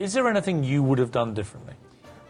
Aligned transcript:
Is 0.00 0.14
there 0.14 0.26
anything 0.26 0.64
you 0.64 0.82
would 0.82 0.98
have 0.98 1.10
done 1.10 1.34
differently? 1.34 1.74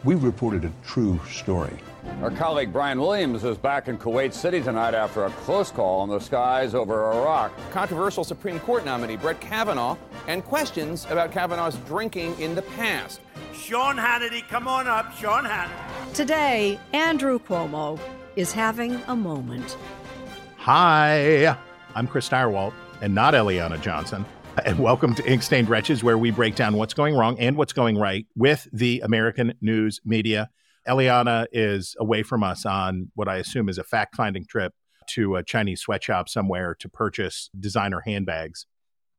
We 0.02 0.16
reported 0.16 0.64
a 0.64 0.72
true 0.84 1.20
story. 1.30 1.72
Our 2.20 2.32
colleague 2.32 2.72
Brian 2.72 3.00
Williams 3.00 3.44
is 3.44 3.56
back 3.56 3.86
in 3.86 3.96
Kuwait 3.96 4.32
City 4.32 4.60
tonight 4.60 4.92
after 4.92 5.24
a 5.24 5.30
close 5.30 5.70
call 5.70 6.02
in 6.02 6.10
the 6.10 6.18
skies 6.18 6.74
over 6.74 7.12
Iraq. 7.12 7.52
Controversial 7.70 8.24
Supreme 8.24 8.58
Court 8.58 8.84
nominee 8.84 9.14
Brett 9.14 9.40
Kavanaugh 9.40 9.96
and 10.26 10.44
questions 10.44 11.06
about 11.10 11.30
Kavanaugh's 11.30 11.76
drinking 11.86 12.36
in 12.40 12.56
the 12.56 12.62
past. 12.62 13.20
Sean 13.54 13.96
Hannity, 13.96 14.48
come 14.48 14.66
on 14.66 14.88
up, 14.88 15.16
Sean 15.16 15.44
Hannity. 15.44 16.12
Today, 16.12 16.76
Andrew 16.92 17.38
Cuomo 17.38 18.00
is 18.34 18.50
having 18.50 19.00
a 19.06 19.14
moment. 19.14 19.76
Hi, 20.56 21.56
I'm 21.94 22.08
Chris 22.08 22.28
Stirewalt 22.28 22.72
and 23.00 23.14
not 23.14 23.34
Eliana 23.34 23.80
Johnson. 23.80 24.26
And 24.58 24.78
welcome 24.78 25.14
to 25.14 25.30
Ink 25.30 25.42
Stained 25.42 25.68
Wretches, 25.68 26.02
where 26.02 26.18
we 26.18 26.30
break 26.30 26.56
down 26.56 26.74
what's 26.74 26.92
going 26.92 27.14
wrong 27.14 27.38
and 27.38 27.56
what's 27.56 27.72
going 27.72 27.96
right 27.96 28.26
with 28.34 28.66
the 28.72 29.00
American 29.00 29.54
news 29.60 30.00
media. 30.04 30.50
Eliana 30.86 31.46
is 31.52 31.94
away 32.00 32.22
from 32.22 32.42
us 32.42 32.66
on 32.66 33.10
what 33.14 33.28
I 33.28 33.36
assume 33.36 33.68
is 33.68 33.78
a 33.78 33.84
fact 33.84 34.16
finding 34.16 34.44
trip 34.44 34.74
to 35.10 35.36
a 35.36 35.44
Chinese 35.44 35.80
sweatshop 35.80 36.28
somewhere 36.28 36.74
to 36.74 36.88
purchase 36.88 37.48
designer 37.58 38.00
handbags. 38.00 38.66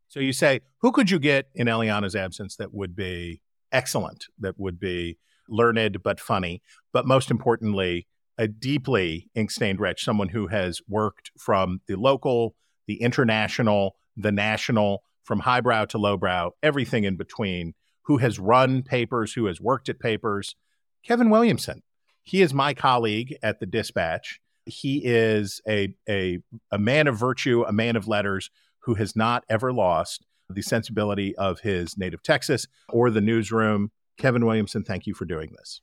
So 0.10 0.20
you 0.20 0.34
say, 0.34 0.62
who 0.82 0.92
could 0.92 1.10
you 1.10 1.18
get 1.18 1.48
in 1.56 1.68
Eliana's 1.68 2.16
absence 2.16 2.58
that 2.58 2.74
would 2.74 2.96
be 2.96 3.42
excellent, 3.72 4.26
that 4.40 4.60
would 4.60 4.80
be 4.80 5.18
learned 5.48 6.04
but 6.04 6.20
funny, 6.20 6.62
but 6.92 7.08
most 7.08 7.32
importantly, 7.32 8.08
a 8.38 8.48
deeply 8.48 9.30
ink 9.34 9.52
stained 9.52 9.80
wretch, 9.80 10.04
someone 10.04 10.30
who 10.30 10.48
has 10.48 10.82
worked 10.88 11.32
from 11.38 11.80
the 11.88 11.96
local, 11.96 12.56
the 12.88 13.02
international, 13.02 13.96
the 14.18 14.32
national, 14.32 15.04
from 15.32 15.40
highbrow 15.40 15.86
to 15.86 15.98
lowbrow, 15.98 16.52
everything 16.62 17.06
in 17.06 17.16
between, 17.16 17.74
who 18.02 18.18
has 18.18 18.38
run 18.38 18.84
papers, 18.84 19.32
who 19.32 19.46
has 19.46 19.62
worked 19.62 19.88
at 19.88 19.98
papers. 19.98 20.58
Kevin 21.06 21.30
Williamson. 21.30 21.84
He 22.22 22.42
is 22.42 22.54
my 22.54 22.74
colleague 22.74 23.38
at 23.42 23.62
the 23.62 23.66
Dispatch. 23.66 24.42
He 24.66 25.02
is 25.06 25.62
a, 25.66 25.96
a, 26.10 26.40
a 26.70 26.78
man 26.78 27.08
of 27.08 27.16
virtue, 27.18 27.64
a 27.66 27.72
man 27.72 27.96
of 27.96 28.10
letters 28.10 28.50
who 28.80 28.96
has 28.96 29.16
not 29.16 29.46
ever 29.48 29.72
lost 29.72 30.26
the 30.50 30.62
sensibility 30.62 31.34
of 31.38 31.62
his 31.62 31.98
native 31.98 32.22
Texas 32.22 32.68
or 32.90 33.10
the 33.10 33.22
newsroom. 33.22 33.92
Kevin 34.18 34.46
Williamson, 34.46 34.84
thank 34.84 35.08
you 35.08 35.14
for 35.14 35.24
doing 35.24 35.54
this. 35.58 35.80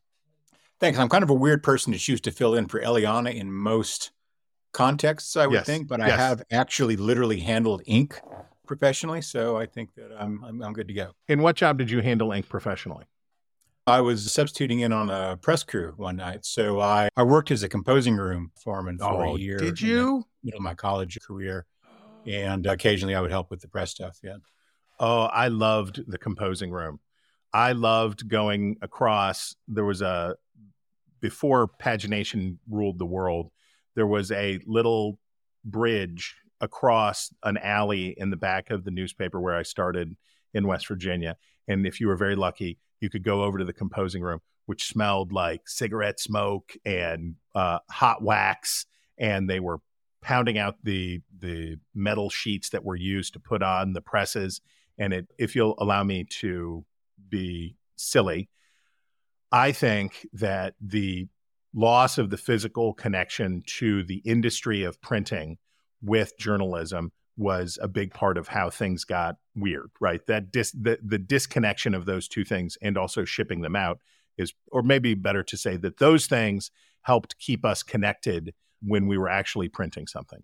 Thanks. 0.78 0.98
I'm 0.98 1.09
kind 1.09 1.25
of 1.25 1.31
a 1.31 1.34
weird 1.34 1.62
person 1.62 1.94
to 1.94 1.98
choose 1.98 2.20
to 2.20 2.31
fill 2.31 2.55
in 2.55 2.69
for 2.69 2.83
Eliana 2.83 3.34
in 3.34 3.50
most 3.50 4.11
contexts, 4.75 5.37
I 5.39 5.47
would 5.47 5.55
Yes. 5.55 5.67
think, 5.67 5.89
but 5.89 6.03
I 6.03 6.11
have 6.11 6.42
actually 6.50 6.97
literally 6.97 7.41
handled 7.41 7.81
ink 7.87 8.20
professionally, 8.69 9.20
so 9.22 9.56
I 9.56 9.66
think 9.66 9.94
that 9.97 10.11
I'm, 10.16 10.44
I'm 10.44 10.62
I'm 10.62 10.72
good 10.72 10.86
to 10.88 10.94
go. 10.94 11.12
In 11.27 11.42
what 11.42 11.56
job 11.56 11.78
did 11.78 11.91
you 11.91 12.00
handle 12.00 12.30
ink 12.33 12.48
professionally? 12.48 13.06
I 13.86 14.02
was 14.02 14.30
substituting 14.30 14.80
in 14.80 14.92
on 14.92 15.08
a 15.08 15.36
press 15.38 15.64
crew 15.64 15.94
one 15.97 16.16
night, 16.16 16.44
so 16.44 16.78
I, 16.80 17.08
I 17.16 17.22
worked 17.22 17.50
as 17.50 17.62
a 17.62 17.69
composing 17.70 18.16
room 18.16 18.52
foreman 18.62 18.98
for 18.98 19.25
Oh, 19.25 19.34
a 19.34 19.38
year. 19.38 19.56
did 19.56 19.80
you? 19.80 20.27
Middle 20.44 20.58
of 20.58 20.62
my 20.62 20.75
college 20.75 21.19
career, 21.27 21.66
and 22.27 22.66
occasionally 22.66 23.14
I 23.14 23.20
would 23.22 23.30
help 23.30 23.50
with 23.50 23.60
the 23.62 23.69
press 23.69 23.91
stuff. 23.91 24.19
Yeah. 24.22 24.36
Oh, 25.00 25.22
I 25.22 25.48
loved 25.48 26.03
the 26.06 26.19
composing 26.19 26.70
room. 26.70 27.00
I 27.53 27.72
loved 27.72 28.28
going 28.28 28.77
across. 28.82 29.56
There 29.66 29.84
was 29.86 30.03
a 30.03 30.36
before 31.20 31.66
pagination 31.66 32.58
ruled 32.70 32.98
the 32.98 33.06
world. 33.06 33.50
There 33.94 34.06
was 34.06 34.30
a 34.30 34.60
little 34.66 35.19
bridge 35.64 36.36
across 36.61 37.33
an 37.42 37.56
alley 37.59 38.14
in 38.17 38.31
the 38.31 38.37
back 38.37 38.70
of 38.70 38.84
the 38.84 38.91
newspaper 38.91 39.41
where 39.41 39.56
I 39.56 39.62
started 39.62 40.17
in 40.55 40.67
West 40.67 40.89
Virginia. 40.89 41.37
And 41.67 41.87
if 41.87 42.00
you 42.00 42.09
were 42.09 42.17
very 42.17 42.37
lucky, 42.37 42.78
you 43.00 43.11
could 43.11 43.23
go 43.23 43.42
over 43.42 43.59
to 43.59 43.65
the 43.65 43.73
composing 43.73 44.23
room, 44.23 44.41
which 44.67 44.89
smelled 44.89 45.33
like 45.33 45.69
cigarette 45.69 46.19
smoke 46.19 46.73
and 46.84 47.37
uh, 47.55 47.78
hot 47.91 48.23
wax, 48.23 48.87
and 49.19 49.48
they 49.48 49.61
were 49.61 49.81
pounding 50.20 50.59
out 50.59 50.77
the 50.82 51.21
the 51.38 51.77
metal 51.94 52.28
sheets 52.28 52.71
that 52.71 52.84
were 52.84 52.97
used 52.97 53.32
to 53.32 53.41
put 53.41 53.62
on 53.62 53.93
the 53.93 54.00
presses 54.00 54.61
and 54.99 55.12
it 55.12 55.27
if 55.38 55.55
you'll 55.55 55.77
allow 55.78 56.03
me 56.03 56.25
to 56.25 56.84
be 57.28 57.77
silly 57.97 58.49
i 59.53 59.71
think 59.71 60.27
that 60.32 60.75
the 60.81 61.28
loss 61.72 62.19
of 62.19 62.31
the 62.31 62.37
physical 62.37 62.93
connection 62.94 63.62
to 63.66 64.03
the 64.05 64.21
industry 64.25 64.82
of 64.82 65.00
printing 65.00 65.56
with 66.03 66.36
journalism 66.38 67.12
was 67.36 67.78
a 67.81 67.88
big 67.88 68.12
part 68.12 68.36
of 68.36 68.48
how 68.48 68.69
things 68.69 69.04
got 69.04 69.36
weird 69.54 69.91
right 70.00 70.26
that 70.26 70.50
dis, 70.50 70.72
the, 70.72 70.98
the 71.03 71.19
disconnection 71.19 71.94
of 71.94 72.04
those 72.04 72.28
two 72.28 72.44
things 72.44 72.76
and 72.82 72.98
also 72.98 73.25
shipping 73.25 73.60
them 73.60 73.76
out 73.76 74.00
is 74.37 74.53
or 74.72 74.82
maybe 74.82 75.14
better 75.14 75.42
to 75.42 75.56
say 75.56 75.76
that 75.76 75.98
those 75.98 76.26
things 76.26 76.70
helped 77.03 77.38
keep 77.38 77.64
us 77.64 77.82
connected 77.82 78.54
when 78.82 79.06
we 79.06 79.16
were 79.16 79.28
actually 79.28 79.69
printing 79.69 80.06
something 80.06 80.42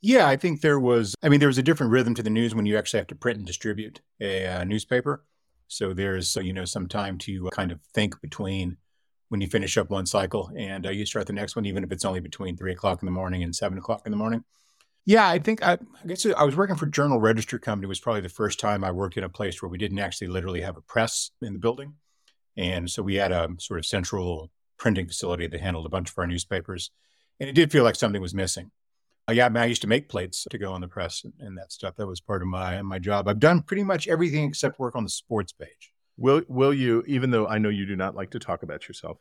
Yeah, 0.00 0.26
I 0.26 0.36
think 0.36 0.60
there 0.62 0.80
was. 0.80 1.14
I 1.22 1.28
mean, 1.28 1.40
there 1.40 1.48
was 1.48 1.58
a 1.58 1.62
different 1.62 1.92
rhythm 1.92 2.14
to 2.14 2.22
the 2.22 2.30
news 2.30 2.54
when 2.54 2.66
you 2.66 2.78
actually 2.78 3.00
have 3.00 3.06
to 3.08 3.14
print 3.14 3.36
and 3.36 3.46
distribute 3.46 4.00
a 4.18 4.46
uh, 4.46 4.64
newspaper. 4.64 5.24
So 5.68 5.92
there's 5.92 6.36
you 6.36 6.52
know 6.52 6.64
some 6.64 6.88
time 6.88 7.18
to 7.18 7.48
uh, 7.48 7.50
kind 7.50 7.70
of 7.70 7.80
think 7.94 8.20
between 8.20 8.78
when 9.30 9.40
you 9.40 9.46
finish 9.46 9.78
up 9.78 9.90
one 9.90 10.06
cycle 10.06 10.50
and 10.56 10.86
uh, 10.86 10.90
you 10.90 11.06
start 11.06 11.26
the 11.26 11.32
next 11.32 11.54
one, 11.54 11.64
even 11.64 11.84
if 11.84 11.92
it's 11.92 12.04
only 12.04 12.20
between 12.20 12.56
three 12.56 12.72
o'clock 12.72 13.00
in 13.00 13.06
the 13.06 13.12
morning 13.12 13.42
and 13.42 13.54
seven 13.54 13.78
o'clock 13.78 14.02
in 14.04 14.10
the 14.10 14.18
morning. 14.18 14.44
Yeah, 15.06 15.26
I 15.26 15.38
think 15.38 15.62
I, 15.62 15.74
I 15.74 16.06
guess 16.06 16.26
I 16.26 16.42
was 16.42 16.56
working 16.56 16.76
for 16.76 16.86
Journal 16.86 17.20
Register 17.20 17.58
Company. 17.58 17.86
It 17.86 17.88
was 17.88 18.00
probably 18.00 18.20
the 18.20 18.28
first 18.28 18.60
time 18.60 18.84
I 18.84 18.90
worked 18.90 19.16
in 19.16 19.24
a 19.24 19.28
place 19.28 19.62
where 19.62 19.68
we 19.68 19.78
didn't 19.78 20.00
actually 20.00 20.26
literally 20.26 20.60
have 20.60 20.76
a 20.76 20.82
press 20.82 21.30
in 21.40 21.52
the 21.52 21.58
building, 21.60 21.94
and 22.56 22.90
so 22.90 23.02
we 23.02 23.14
had 23.14 23.32
a 23.32 23.48
sort 23.58 23.78
of 23.78 23.86
central 23.86 24.50
printing 24.78 25.06
facility 25.06 25.46
that 25.46 25.60
handled 25.60 25.86
a 25.86 25.90
bunch 25.90 26.10
of 26.10 26.18
our 26.18 26.26
newspapers, 26.26 26.90
and 27.38 27.48
it 27.48 27.54
did 27.54 27.70
feel 27.70 27.84
like 27.84 27.94
something 27.94 28.20
was 28.20 28.34
missing. 28.34 28.72
Uh, 29.28 29.32
yeah, 29.32 29.46
I, 29.46 29.48
mean, 29.48 29.62
I 29.62 29.66
used 29.66 29.82
to 29.82 29.88
make 29.88 30.08
plates 30.08 30.44
to 30.50 30.58
go 30.58 30.72
on 30.72 30.80
the 30.80 30.88
press 30.88 31.22
and, 31.22 31.34
and 31.38 31.56
that 31.56 31.70
stuff. 31.70 31.94
That 31.96 32.08
was 32.08 32.20
part 32.20 32.42
of 32.42 32.48
my 32.48 32.82
my 32.82 32.98
job. 32.98 33.28
I've 33.28 33.38
done 33.38 33.62
pretty 33.62 33.84
much 33.84 34.08
everything 34.08 34.48
except 34.48 34.80
work 34.80 34.96
on 34.96 35.04
the 35.04 35.10
sports 35.10 35.52
page. 35.52 35.92
Will 36.20 36.42
will 36.48 36.72
you, 36.72 37.02
even 37.08 37.30
though 37.30 37.46
I 37.48 37.58
know 37.58 37.70
you 37.70 37.86
do 37.86 37.96
not 37.96 38.14
like 38.14 38.30
to 38.30 38.38
talk 38.38 38.62
about 38.62 38.86
yourself, 38.86 39.18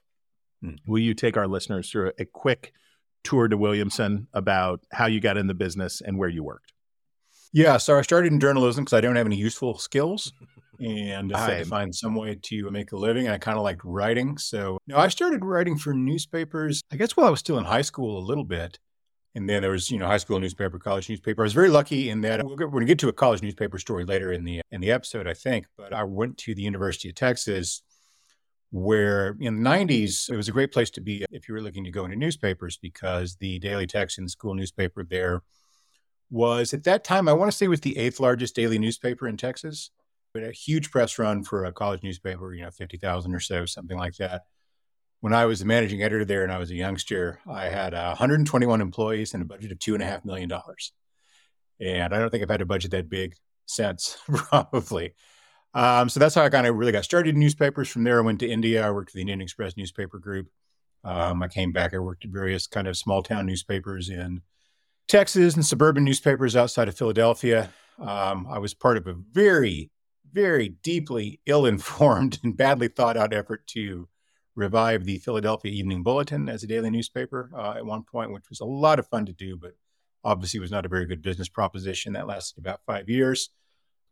Hmm. 0.61 0.75
will 0.85 0.99
you 0.99 1.13
take 1.13 1.37
our 1.37 1.47
listeners 1.47 1.89
through 1.89 2.11
a 2.19 2.25
quick 2.25 2.73
tour 3.23 3.47
to 3.47 3.55
Williamson 3.57 4.27
about 4.33 4.83
how 4.91 5.05
you 5.07 5.21
got 5.21 5.37
in 5.37 5.47
the 5.47 5.53
business 5.53 6.01
and 6.01 6.17
where 6.17 6.27
you 6.29 6.43
worked? 6.43 6.73
Yeah, 7.53 7.77
so 7.77 7.97
I 7.97 8.01
started 8.01 8.33
in 8.33 8.39
journalism 8.41 8.83
because 8.83 8.97
I 8.97 9.01
don't 9.01 9.15
have 9.15 9.25
any 9.25 9.37
useful 9.37 9.77
skills, 9.77 10.33
and 10.79 11.33
I 11.33 11.39
had 11.49 11.63
to 11.63 11.69
find 11.69 11.95
some 11.95 12.13
way 12.15 12.35
to 12.35 12.69
make 12.71 12.91
a 12.91 12.97
living. 12.97 13.25
And 13.25 13.33
I 13.33 13.37
kind 13.37 13.57
of 13.57 13.63
liked 13.63 13.81
writing, 13.85 14.37
so 14.37 14.77
no, 14.85 14.97
I 14.97 15.07
started 15.07 15.43
writing 15.45 15.77
for 15.77 15.93
newspapers. 15.93 16.81
I 16.91 16.97
guess 16.97 17.15
while 17.15 17.25
I 17.27 17.29
was 17.31 17.39
still 17.39 17.57
in 17.57 17.63
high 17.65 17.81
school 17.81 18.17
a 18.19 18.25
little 18.25 18.43
bit, 18.43 18.77
and 19.35 19.49
then 19.49 19.61
there 19.61 19.71
was 19.71 19.91
you 19.91 19.99
know 19.99 20.07
high 20.07 20.17
school 20.17 20.39
newspaper, 20.39 20.79
college 20.79 21.09
newspaper. 21.09 21.41
I 21.41 21.43
was 21.43 21.53
very 21.53 21.69
lucky 21.69 22.09
in 22.09 22.21
that 22.21 22.45
we're 22.45 22.55
going 22.55 22.79
to 22.79 22.85
get 22.85 22.99
to 22.99 23.09
a 23.09 23.13
college 23.13 23.41
newspaper 23.41 23.77
story 23.77 24.05
later 24.05 24.31
in 24.31 24.43
the 24.43 24.61
in 24.71 24.81
the 24.81 24.91
episode, 24.91 25.27
I 25.27 25.33
think. 25.33 25.67
But 25.77 25.93
I 25.93 26.03
went 26.03 26.37
to 26.39 26.55
the 26.55 26.61
University 26.61 27.09
of 27.09 27.15
Texas, 27.15 27.81
where 28.71 29.35
in 29.39 29.63
the 29.63 29.69
90s 29.69 30.29
it 30.29 30.35
was 30.35 30.47
a 30.47 30.51
great 30.51 30.71
place 30.71 30.89
to 30.91 31.01
be 31.01 31.25
if 31.31 31.47
you 31.47 31.53
were 31.53 31.61
looking 31.61 31.83
to 31.83 31.91
go 31.91 32.05
into 32.05 32.17
newspapers 32.17 32.77
because 32.77 33.35
the 33.37 33.59
Daily 33.59 33.87
Texan 33.87 34.27
school 34.27 34.55
newspaper 34.55 35.03
there 35.03 35.43
was 36.31 36.73
at 36.73 36.83
that 36.83 37.03
time, 37.03 37.27
I 37.27 37.33
want 37.33 37.51
to 37.51 37.57
say 37.57 37.67
was 37.67 37.81
the 37.81 37.97
eighth 37.97 38.19
largest 38.19 38.55
daily 38.55 38.77
newspaper 38.77 39.27
in 39.27 39.37
Texas. 39.37 39.91
But 40.31 40.43
a 40.43 40.51
huge 40.51 40.91
press 40.91 41.17
run 41.17 41.43
for 41.43 41.65
a 41.65 41.71
college 41.71 42.03
newspaper, 42.03 42.53
you 42.53 42.61
know, 42.61 42.69
50,000 42.69 43.33
or 43.33 43.39
so, 43.39 43.65
something 43.65 43.97
like 43.97 44.15
that. 44.17 44.43
When 45.21 45.33
I 45.33 45.45
was 45.45 45.59
the 45.59 45.65
managing 45.65 46.01
editor 46.01 46.23
there 46.23 46.43
and 46.43 46.51
I 46.51 46.57
was 46.57 46.71
a 46.71 46.75
youngster, 46.75 47.39
I 47.47 47.65
had 47.65 47.93
uh, 47.93 48.07
121 48.09 48.79
employees 48.79 49.33
and 49.33 49.43
a 49.43 49.45
budget 49.45 49.71
of 49.71 49.79
$2.5 49.79 50.23
million. 50.23 50.49
And 51.81 52.13
I 52.13 52.19
don't 52.19 52.29
think 52.29 52.43
I've 52.43 52.49
had 52.49 52.61
a 52.61 52.65
budget 52.65 52.91
that 52.91 53.09
big 53.09 53.35
since, 53.65 54.17
probably. 54.27 55.13
Um, 55.73 56.09
so 56.09 56.19
that's 56.19 56.35
how 56.35 56.43
I 56.43 56.49
kind 56.49 56.67
of 56.67 56.75
really 56.75 56.91
got 56.91 57.03
started 57.03 57.35
in 57.35 57.39
newspapers. 57.39 57.89
From 57.89 58.03
there, 58.03 58.19
I 58.19 58.21
went 58.21 58.39
to 58.39 58.49
India. 58.49 58.85
I 58.85 58.91
worked 58.91 59.11
for 59.11 59.15
the 59.15 59.21
Indian 59.21 59.41
Express 59.41 59.77
newspaper 59.77 60.19
group. 60.19 60.47
Um, 61.03 61.43
I 61.43 61.47
came 61.47 61.71
back. 61.71 61.93
I 61.93 61.99
worked 61.99 62.25
at 62.25 62.31
various 62.31 62.67
kind 62.67 62.87
of 62.87 62.97
small 62.97 63.21
town 63.21 63.45
newspapers 63.45 64.09
in 64.09 64.41
Texas 65.07 65.55
and 65.55 65.65
suburban 65.65 66.03
newspapers 66.03 66.55
outside 66.55 66.87
of 66.87 66.97
Philadelphia. 66.97 67.69
Um, 67.99 68.47
I 68.49 68.59
was 68.59 68.73
part 68.73 68.97
of 68.97 69.07
a 69.07 69.13
very, 69.13 69.91
very 70.31 70.69
deeply 70.69 71.39
ill 71.45 71.65
informed 71.65 72.39
and 72.43 72.55
badly 72.57 72.87
thought 72.87 73.17
out 73.17 73.33
effort 73.33 73.65
to 73.67 74.07
revive 74.59 75.05
the 75.05 75.17
Philadelphia 75.19 75.71
Evening 75.71 76.03
Bulletin 76.03 76.49
as 76.49 76.63
a 76.63 76.67
daily 76.67 76.89
newspaper 76.89 77.49
uh, 77.55 77.75
at 77.77 77.85
one 77.85 78.03
point, 78.03 78.33
which 78.33 78.49
was 78.49 78.59
a 78.59 78.65
lot 78.65 78.99
of 78.99 79.07
fun 79.07 79.25
to 79.25 79.33
do, 79.33 79.57
but 79.57 79.75
obviously 80.23 80.59
was 80.59 80.71
not 80.71 80.85
a 80.85 80.89
very 80.89 81.05
good 81.05 81.21
business 81.21 81.47
proposition. 81.47 82.13
That 82.13 82.27
lasted 82.27 82.59
about 82.59 82.81
five 82.85 83.09
years, 83.09 83.49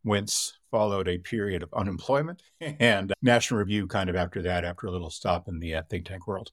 whence 0.04 0.58
followed 0.72 1.08
a 1.08 1.18
period 1.18 1.64
of 1.64 1.74
unemployment 1.74 2.42
and 2.62 3.14
National 3.22 3.60
Review 3.60 3.88
kind 3.88 4.10
of 4.10 4.16
after 4.16 4.42
that, 4.44 4.64
after 4.64 4.88
a 4.88 4.92
little 4.92 5.10
stop 5.10 5.48
in 5.48 5.60
the 5.60 5.76
uh, 5.76 5.84
think 5.90 6.06
tank 6.06 6.28
world. 6.28 6.52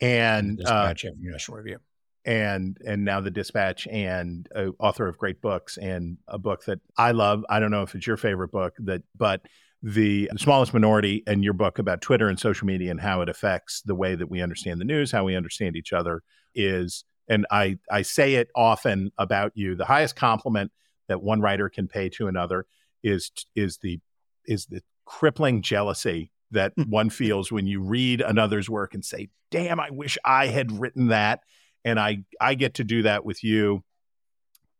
And 0.00 0.60
uh, 0.60 0.92
Dispatch 0.92 1.04
after 1.04 1.16
National 1.20 1.58
Review. 1.58 1.78
and 2.24 2.78
and 2.86 3.04
now 3.04 3.20
the 3.20 3.30
dispatch 3.30 3.86
and 3.88 4.48
uh, 4.54 4.70
author 4.78 5.06
of 5.06 5.18
great 5.18 5.40
books 5.42 5.76
and 5.76 6.18
a 6.26 6.38
book 6.38 6.64
that 6.64 6.80
i 6.96 7.12
love 7.12 7.44
i 7.48 7.58
don't 7.60 7.70
know 7.70 7.82
if 7.82 7.94
it's 7.94 8.06
your 8.06 8.16
favorite 8.16 8.50
book 8.50 8.74
that 8.80 9.02
but 9.16 9.40
the 9.82 10.28
smallest 10.36 10.74
minority 10.74 11.22
and 11.26 11.44
your 11.44 11.52
book 11.52 11.78
about 11.78 12.00
Twitter 12.00 12.28
and 12.28 12.38
social 12.38 12.66
media 12.66 12.90
and 12.90 13.00
how 13.00 13.20
it 13.20 13.28
affects 13.28 13.82
the 13.82 13.94
way 13.94 14.14
that 14.14 14.28
we 14.28 14.42
understand 14.42 14.80
the 14.80 14.84
news, 14.84 15.12
how 15.12 15.24
we 15.24 15.36
understand 15.36 15.76
each 15.76 15.92
other 15.92 16.22
is, 16.54 17.04
and 17.28 17.46
I, 17.50 17.78
I 17.90 18.02
say 18.02 18.34
it 18.34 18.48
often 18.56 19.12
about 19.18 19.52
you, 19.54 19.76
the 19.76 19.84
highest 19.84 20.16
compliment 20.16 20.72
that 21.06 21.22
one 21.22 21.40
writer 21.40 21.68
can 21.68 21.86
pay 21.86 22.08
to 22.10 22.26
another 22.26 22.66
is, 23.02 23.30
is 23.54 23.78
the, 23.78 24.00
is 24.46 24.66
the 24.66 24.82
crippling 25.04 25.62
jealousy 25.62 26.32
that 26.50 26.72
hmm. 26.74 26.82
one 26.84 27.10
feels 27.10 27.52
when 27.52 27.66
you 27.66 27.80
read 27.80 28.20
another's 28.20 28.68
work 28.68 28.94
and 28.94 29.04
say, 29.04 29.28
damn, 29.50 29.78
I 29.78 29.90
wish 29.90 30.18
I 30.24 30.48
had 30.48 30.72
written 30.72 31.08
that. 31.08 31.40
And 31.84 32.00
I, 32.00 32.24
I 32.40 32.54
get 32.54 32.74
to 32.74 32.84
do 32.84 33.02
that 33.02 33.24
with 33.24 33.44
you 33.44 33.84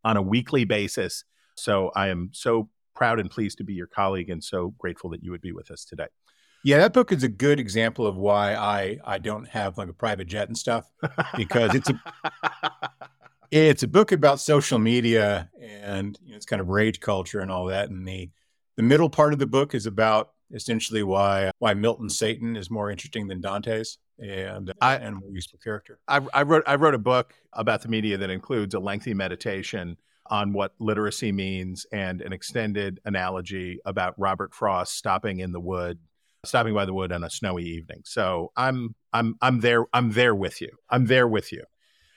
on 0.03 0.17
a 0.17 0.23
weekly 0.23 0.65
basis. 0.65 1.25
So 1.57 1.91
I 1.95 2.09
am 2.09 2.31
so 2.33 2.69
proud 2.99 3.21
and 3.21 3.31
pleased 3.31 3.59
to 3.59 3.65
be 3.65 3.73
your 3.73 3.87
colleague 3.87 4.29
and 4.29 4.43
so 4.43 4.75
grateful 4.77 5.09
that 5.11 5.23
you 5.23 5.31
would 5.31 5.41
be 5.41 5.53
with 5.53 5.71
us 5.71 5.85
today. 5.85 6.09
Yeah, 6.65 6.79
that 6.79 6.93
book 6.93 7.13
is 7.13 7.23
a 7.23 7.29
good 7.29 7.61
example 7.61 8.05
of 8.07 8.17
why 8.17 8.57
I 8.57 8.99
I 9.05 9.19
don't 9.19 9.47
have 9.49 9.79
like 9.79 9.89
a 9.89 9.93
private 9.93 10.27
jet 10.27 10.49
and 10.49 10.59
stuff 10.59 10.91
because 11.37 11.77
it's 11.77 11.89
a 11.89 11.95
it's 13.53 13.85
a 13.85 13.89
book 13.89 14.11
about 14.11 14.41
social 14.41 14.81
media 14.81 15.49
and 15.61 16.19
you 16.25 16.33
know, 16.33 16.37
it's 16.37 16.47
kind 16.47 16.61
of 16.61 16.69
rage 16.69 16.99
culture 16.99 17.39
and 17.39 17.51
all 17.51 17.67
that. 17.67 17.91
And 17.91 18.07
the 18.07 18.31
the 18.77 18.83
middle 18.83 19.09
part 19.09 19.33
of 19.33 19.39
the 19.39 19.47
book 19.47 19.73
is 19.73 19.87
about 19.87 20.33
essentially 20.53 21.05
why 21.05 21.53
why 21.61 21.75
Milton's 21.75 22.19
Satan 22.19 22.57
is 22.57 22.71
more 22.71 22.91
interesting 22.91 23.29
than 23.29 23.41
Dante's 23.41 23.99
and 24.19 24.71
uh, 24.71 24.75
I- 24.81 24.97
and 24.97 25.17
a 25.17 25.21
more 25.21 25.31
useful 25.31 25.61
character. 25.63 26.01
I, 26.09 26.21
I 26.35 26.43
wrote 26.43 26.65
I 26.67 26.75
wrote 26.75 26.95
a 26.95 26.99
book 26.99 27.35
about 27.53 27.83
the 27.83 27.89
media 27.89 28.19
that 28.19 28.31
includes 28.31 28.75
a 28.75 28.81
lengthy 28.81 29.15
meditation 29.15 29.97
on 30.31 30.53
what 30.53 30.75
literacy 30.79 31.33
means 31.33 31.87
and 31.93 32.21
an 32.21 32.33
extended 32.33 33.01
analogy 33.05 33.79
about 33.85 34.15
Robert 34.19 34.55
Frost 34.55 34.97
stopping 34.97 35.41
in 35.41 35.53
the 35.53 35.61
wood, 35.61 35.99
stopping 36.45 36.75
by 36.75 36.85
the 36.85 36.95
wood 36.95 37.13
on 37.13 37.25
a 37.25 37.31
snowy 37.31 37.65
evening. 37.65 38.03
So 38.05 38.53
I'm 38.57 38.95
I'm 39.13 39.37
I'm 39.41 39.61
there 39.61 39.87
I'm 39.93 40.13
there 40.13 40.35
with 40.35 40.61
you. 40.61 40.71
I'm 40.91 41.07
there 41.07 41.29
with 41.29 41.53
you. 41.53 41.65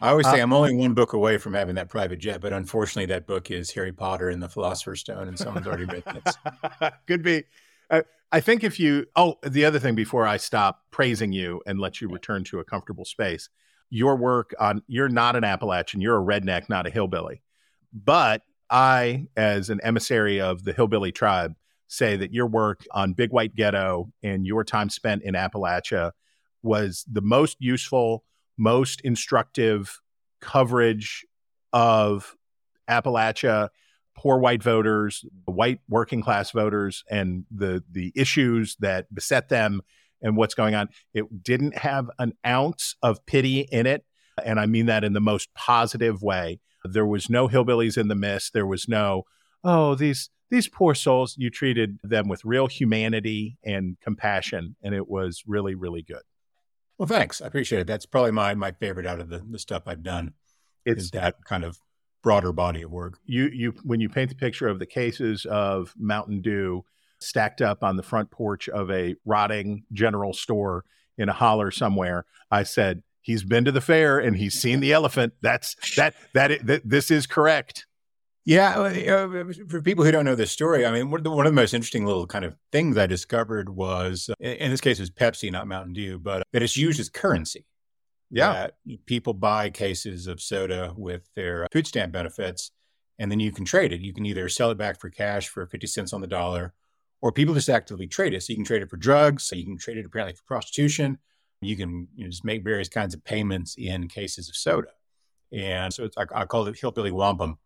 I 0.02 0.10
always 0.10 0.26
say 0.26 0.40
Uh, 0.40 0.44
I'm 0.44 0.54
only 0.54 0.76
one 0.76 0.96
book 0.96 1.14
away 1.14 1.38
from 1.38 1.54
having 1.54 1.76
that 1.76 1.90
private 1.90 2.18
jet, 2.18 2.42
but 2.42 2.54
unfortunately, 2.54 3.06
that 3.08 3.28
book 3.28 3.52
is 3.52 3.72
Harry 3.72 3.94
Potter 3.94 4.30
and 4.30 4.42
the 4.42 4.50
Philosopher's 4.50 5.02
Stone, 5.02 5.28
and 5.28 5.38
someone's 5.38 5.68
already 5.68 5.86
written 5.86 6.20
it. 6.26 6.94
Could 7.08 7.22
be. 7.22 7.44
Uh, 7.90 8.02
I 8.32 8.40
think 8.40 8.64
if 8.64 8.80
you, 8.80 9.06
oh, 9.16 9.38
the 9.44 9.66
other 9.66 9.78
thing 9.78 9.94
before 9.94 10.26
I 10.26 10.38
stop 10.38 10.84
praising 10.90 11.34
you 11.34 11.62
and 11.68 11.80
let 11.80 12.02
you 12.02 12.10
return 12.10 12.44
to 12.46 12.60
a 12.60 12.64
comfortable 12.64 13.06
space, 13.06 13.50
your 13.92 14.16
work 14.16 14.56
on, 14.60 14.82
you're 14.88 15.10
not 15.10 15.36
an 15.36 15.44
Appalachian, 15.44 16.02
you're 16.02 16.20
a 16.20 16.26
redneck, 16.26 16.68
not 16.70 16.88
a 16.88 16.90
hillbilly. 16.90 17.44
But 17.94 18.44
I, 18.70 19.28
as 19.36 19.70
an 19.70 19.80
emissary 19.84 20.40
of 20.40 20.64
the 20.64 20.74
hillbilly 20.74 21.12
tribe, 21.12 21.56
say 21.88 22.16
that 22.16 22.34
your 22.34 22.48
work 22.48 22.86
on 22.92 23.14
Big 23.14 23.32
White 23.32 23.56
Ghetto 23.56 24.12
and 24.24 24.46
your 24.46 24.64
time 24.64 24.90
spent 24.90 25.24
in 25.24 25.34
Appalachia 25.34 26.12
was 26.64 27.06
the 27.12 27.22
most 27.22 27.58
useful, 27.60 28.24
most 28.58 29.02
instructive 29.02 30.00
coverage 30.40 31.26
of 31.74 32.36
Appalachia 32.90 33.70
poor 34.22 34.38
white 34.38 34.62
voters, 34.62 35.26
white 35.46 35.80
working 35.90 36.22
class 36.22 36.52
voters, 36.52 37.04
and 37.10 37.46
the 37.50 37.84
the 37.90 38.12
issues 38.16 38.76
that 38.80 39.14
beset 39.14 39.50
them 39.50 39.82
and 40.22 40.38
what's 40.38 40.54
going 40.54 40.76
on. 40.76 40.90
It 41.14 41.44
didn't 41.44 41.78
have 41.78 42.10
an 42.20 42.34
ounce 42.46 42.96
of 43.02 43.26
pity 43.26 43.62
in 43.62 43.88
it, 43.88 44.06
and 44.44 44.60
I 44.60 44.68
mean 44.68 44.86
that 44.86 45.04
in 45.04 45.14
the 45.14 45.22
most 45.22 45.54
positive 45.56 46.22
way. 46.22 46.60
There 46.84 47.06
was 47.06 47.30
no 47.30 47.48
hillbillies 47.48 47.98
in 47.98 48.08
the 48.08 48.16
mist. 48.16 48.54
There 48.54 48.66
was 48.66 48.88
no, 48.88 49.24
oh, 49.64 49.96
these 49.96 50.30
these 50.50 50.68
poor 50.68 50.94
souls. 50.94 51.36
You 51.38 51.50
treated 51.50 52.00
them 52.04 52.28
with 52.28 52.44
real 52.44 52.68
humanity 52.68 53.58
and 53.64 53.98
compassion, 54.02 54.76
and 54.84 54.94
it 54.94 55.08
was 55.08 55.44
really, 55.48 55.76
really 55.76 56.02
good. 56.02 56.24
Well, 56.98 57.08
thanks. 57.08 57.42
I 57.42 57.48
appreciate 57.48 57.80
it. 57.80 57.88
That's 57.88 58.06
probably 58.06 58.32
my 58.32 58.54
my 58.54 58.72
favorite 58.72 59.08
out 59.08 59.20
of 59.20 59.30
the, 59.30 59.44
the 59.50 59.60
stuff 59.60 59.84
I've 59.88 60.04
done. 60.04 60.34
It's 60.86 61.04
is 61.04 61.12
that 61.12 61.44
kind 61.46 61.64
of 61.64 61.80
broader 62.22 62.54
body 62.54 62.84
of 62.84 62.92
work. 62.92 63.18
you 63.26 63.50
you 63.52 63.74
when 63.84 64.00
you 64.00 64.10
paint 64.10 64.30
the 64.30 64.36
picture 64.36 64.68
of 64.68 64.78
the 64.78 64.86
cases 64.86 65.46
of 65.46 65.94
Mountain 65.98 66.42
Dew 66.42 66.86
stacked 67.20 67.62
up 67.62 67.84
on 67.84 67.98
the 67.98 68.04
front 68.04 68.30
porch 68.32 68.70
of 68.70 68.92
a 68.92 69.16
rotting 69.26 69.84
general 69.94 70.34
store 70.34 70.86
in 71.18 71.30
a 71.30 71.34
holler 71.34 71.72
somewhere, 71.72 72.26
I 72.50 72.64
said 72.64 73.04
he's 73.22 73.44
been 73.44 73.66
to 73.66 73.72
the 73.72 73.82
fair 73.82 74.20
and 74.20 74.36
he's 74.36 74.60
seen 74.60 74.80
the 74.80 74.94
elephant. 74.94 75.34
That's 75.42 75.76
that 75.96 76.16
that, 76.34 76.66
that 76.66 76.82
this 76.88 77.12
is 77.12 77.28
correct. 77.28 77.86
Yeah, 78.44 78.80
uh, 78.80 79.54
for 79.70 79.84
people 79.84 80.04
who 80.04 80.12
don't 80.12 80.26
know 80.26 80.34
this 80.34 80.52
story, 80.52 80.84
I 80.84 80.92
mean, 80.92 81.12
one 81.12 81.20
of 81.20 81.24
the, 81.24 81.30
one 81.30 81.46
of 81.46 81.52
the 81.52 81.62
most 81.62 81.76
interesting 81.76 82.08
little 82.08 82.26
kind 82.26 82.44
of 82.44 82.56
things 82.72 82.98
I 82.98 83.06
discovered 83.06 83.70
was, 83.70 84.32
uh, 84.32 84.44
in 84.44 84.72
this 84.72 84.82
case, 84.82 84.98
it 84.98 85.04
was 85.04 85.12
Pepsi, 85.12 85.52
not 85.52 85.68
Mountain 85.68 85.94
Dew, 85.94 86.18
but 86.18 86.42
that 86.52 86.64
it's 86.64 86.76
used 86.76 87.00
as 87.00 87.08
currency. 87.08 87.66
that 88.54 88.76
people 89.06 89.34
buy 89.34 89.70
cases 89.70 90.26
of 90.26 90.42
soda 90.42 90.94
with 90.98 91.30
their 91.36 91.68
food 91.72 91.86
stamp 91.86 92.14
benefits, 92.14 92.72
and 93.20 93.30
then 93.30 93.40
you 93.40 93.52
can 93.52 93.64
trade 93.64 93.94
it. 93.94 94.02
You 94.02 94.14
can 94.14 94.26
either 94.26 94.50
sell 94.50 94.72
it 94.72 94.78
back 94.78 95.00
for 95.00 95.12
cash 95.12 95.48
for 95.48 95.68
50 95.68 95.86
cents 95.86 96.12
on 96.12 96.22
the 96.22 96.28
dollar, 96.28 96.74
or 97.22 97.32
people 97.32 97.54
just 97.54 97.70
actively 97.70 98.08
trade 98.08 98.34
it. 98.34 98.42
So 98.42 98.54
you 98.54 98.58
can 98.58 98.66
trade 98.66 98.82
it 98.82 98.90
for 98.90 98.98
drugs, 98.98 99.44
so 99.44 99.56
you 99.56 99.66
can 99.66 99.78
trade 99.78 99.98
it 99.98 100.06
apparently 100.06 100.34
for 100.34 100.44
prostitution. 100.48 101.20
You 101.62 101.78
can 101.78 102.08
you 102.16 102.26
know, 102.26 102.30
just 102.30 102.44
make 102.44 102.64
various 102.64 102.90
kinds 102.90 103.14
of 103.14 103.24
payments 103.24 103.76
in 103.78 104.08
cases 104.08 104.50
of 104.50 104.56
soda. 104.56 104.90
And 105.52 105.94
so 105.94 106.06
it's, 106.06 106.18
I, 106.18 106.26
I 106.34 106.46
call 106.46 106.68
it 106.68 106.80
hillbilly 106.80 107.12
wampum. 107.12 107.58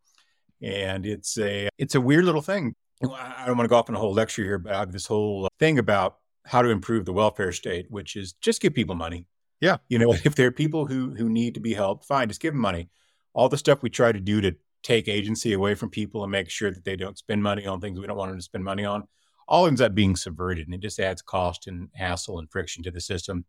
And 0.61 1.05
it's 1.05 1.37
a 1.37 1.69
it's 1.77 1.95
a 1.95 2.01
weird 2.01 2.25
little 2.25 2.41
thing. 2.41 2.75
I 3.03 3.43
don't 3.45 3.57
want 3.57 3.65
to 3.65 3.69
go 3.69 3.75
off 3.75 3.89
on 3.89 3.95
a 3.95 3.99
whole 3.99 4.13
lecture 4.13 4.43
here, 4.43 4.57
but 4.57 4.73
I 4.73 4.79
have 4.79 4.91
this 4.91 5.05
whole 5.05 5.49
thing 5.59 5.79
about 5.79 6.17
how 6.45 6.61
to 6.61 6.69
improve 6.69 7.05
the 7.05 7.13
welfare 7.13 7.51
state, 7.51 7.87
which 7.89 8.15
is 8.15 8.33
just 8.33 8.61
give 8.61 8.73
people 8.73 8.95
money. 8.95 9.27
Yeah. 9.59 9.77
You 9.89 9.99
know, 9.99 10.13
if 10.23 10.35
there 10.35 10.47
are 10.47 10.51
people 10.51 10.85
who 10.85 11.13
who 11.13 11.29
need 11.29 11.53
to 11.55 11.59
be 11.59 11.73
helped, 11.73 12.05
fine, 12.05 12.27
just 12.27 12.41
give 12.41 12.53
them 12.53 12.61
money. 12.61 12.89
All 13.33 13.49
the 13.49 13.57
stuff 13.57 13.81
we 13.81 13.89
try 13.89 14.11
to 14.11 14.19
do 14.19 14.41
to 14.41 14.55
take 14.81 15.07
agency 15.07 15.53
away 15.53 15.75
from 15.75 15.89
people 15.89 16.23
and 16.23 16.31
make 16.31 16.49
sure 16.49 16.71
that 16.71 16.85
they 16.85 16.95
don't 16.95 17.17
spend 17.17 17.41
money 17.41 17.65
on 17.65 17.81
things 17.81 17.99
we 17.99 18.05
don't 18.07 18.17
want 18.17 18.29
them 18.29 18.37
to 18.37 18.43
spend 18.43 18.63
money 18.63 18.85
on, 18.85 19.03
all 19.47 19.67
ends 19.67 19.81
up 19.81 19.95
being 19.95 20.15
subverted, 20.15 20.67
and 20.67 20.75
it 20.75 20.81
just 20.81 20.99
adds 20.99 21.21
cost 21.21 21.67
and 21.67 21.89
hassle 21.95 22.39
and 22.39 22.49
friction 22.51 22.83
to 22.83 22.91
the 22.91 23.01
system, 23.01 23.45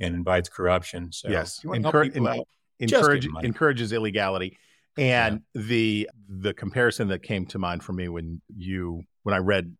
and 0.00 0.14
invites 0.14 0.48
corruption. 0.48 1.12
So 1.12 1.28
yes, 1.28 1.58
if 1.58 1.64
you 1.64 1.70
want 1.70 1.82
to 1.82 1.88
Encour- 1.88 2.14
help 2.14 2.16
en- 2.16 2.40
out, 2.40 2.48
Just 2.80 2.90
give 2.90 2.98
encourage 3.00 3.28
encourages 3.42 3.92
illegality. 3.92 4.58
And 4.98 5.42
the 5.54 6.08
the 6.28 6.54
comparison 6.54 7.08
that 7.08 7.22
came 7.22 7.46
to 7.46 7.58
mind 7.58 7.82
for 7.82 7.92
me 7.92 8.08
when 8.08 8.40
you 8.56 9.02
when 9.24 9.34
I 9.34 9.38
read 9.38 9.76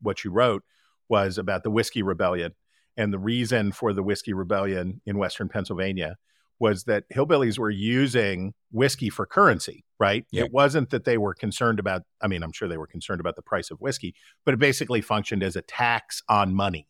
what 0.00 0.24
you 0.24 0.30
wrote 0.30 0.62
was 1.08 1.38
about 1.38 1.62
the 1.62 1.70
whiskey 1.70 2.02
rebellion. 2.02 2.52
And 2.96 3.12
the 3.12 3.18
reason 3.18 3.72
for 3.72 3.92
the 3.92 4.02
whiskey 4.02 4.34
rebellion 4.34 5.00
in 5.06 5.18
Western 5.18 5.48
Pennsylvania 5.48 6.16
was 6.58 6.84
that 6.84 7.04
hillbillies 7.12 7.58
were 7.58 7.70
using 7.70 8.54
whiskey 8.70 9.10
for 9.10 9.26
currency, 9.26 9.84
right? 9.98 10.24
Yep. 10.30 10.46
It 10.46 10.52
wasn't 10.52 10.90
that 10.90 11.04
they 11.04 11.18
were 11.18 11.34
concerned 11.34 11.80
about, 11.80 12.02
I 12.20 12.28
mean, 12.28 12.42
I'm 12.42 12.52
sure 12.52 12.68
they 12.68 12.76
were 12.76 12.86
concerned 12.86 13.20
about 13.20 13.34
the 13.34 13.42
price 13.42 13.70
of 13.70 13.80
whiskey, 13.80 14.14
but 14.44 14.54
it 14.54 14.60
basically 14.60 15.00
functioned 15.00 15.42
as 15.42 15.56
a 15.56 15.62
tax 15.62 16.22
on 16.28 16.54
money. 16.54 16.86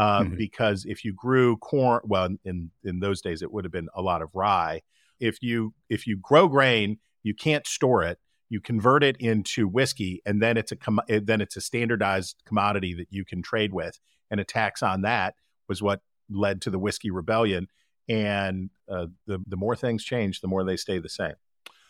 Uh, 0.00 0.22
Mhm. 0.22 0.36
Because 0.38 0.86
if 0.86 1.04
you 1.04 1.12
grew 1.12 1.56
corn, 1.58 2.00
well, 2.04 2.28
in, 2.44 2.70
in 2.84 3.00
those 3.00 3.20
days, 3.20 3.42
it 3.42 3.50
would 3.52 3.64
have 3.64 3.72
been 3.72 3.88
a 3.94 4.00
lot 4.00 4.22
of 4.22 4.30
rye. 4.34 4.80
If 5.18 5.42
you 5.42 5.74
if 5.88 6.06
you 6.06 6.16
grow 6.16 6.48
grain, 6.48 6.98
you 7.22 7.34
can't 7.34 7.66
store 7.66 8.02
it. 8.10 8.18
You 8.48 8.60
convert 8.60 9.02
it 9.04 9.16
into 9.18 9.68
whiskey, 9.68 10.22
and 10.24 10.40
then 10.42 10.56
it's 10.56 10.72
a 10.72 10.76
com- 10.76 11.02
eh, 11.08 11.20
then 11.22 11.40
it's 11.40 11.56
a 11.56 11.60
standardized 11.60 12.36
commodity 12.46 12.94
that 12.94 13.08
you 13.10 13.24
can 13.24 13.42
trade 13.42 13.72
with. 13.74 14.00
And 14.30 14.40
a 14.40 14.44
tax 14.44 14.82
on 14.82 15.02
that 15.02 15.34
was 15.68 15.82
what 15.82 16.00
led 16.30 16.62
to 16.62 16.70
the 16.70 16.78
whiskey 16.78 17.10
rebellion. 17.10 17.68
And 18.08 18.70
uh, 18.88 19.06
the 19.26 19.38
the 19.46 19.56
more 19.56 19.76
things 19.76 20.02
change, 20.02 20.40
the 20.40 20.48
more 20.48 20.64
they 20.64 20.76
stay 20.76 20.98
the 20.98 21.08
same. 21.10 21.34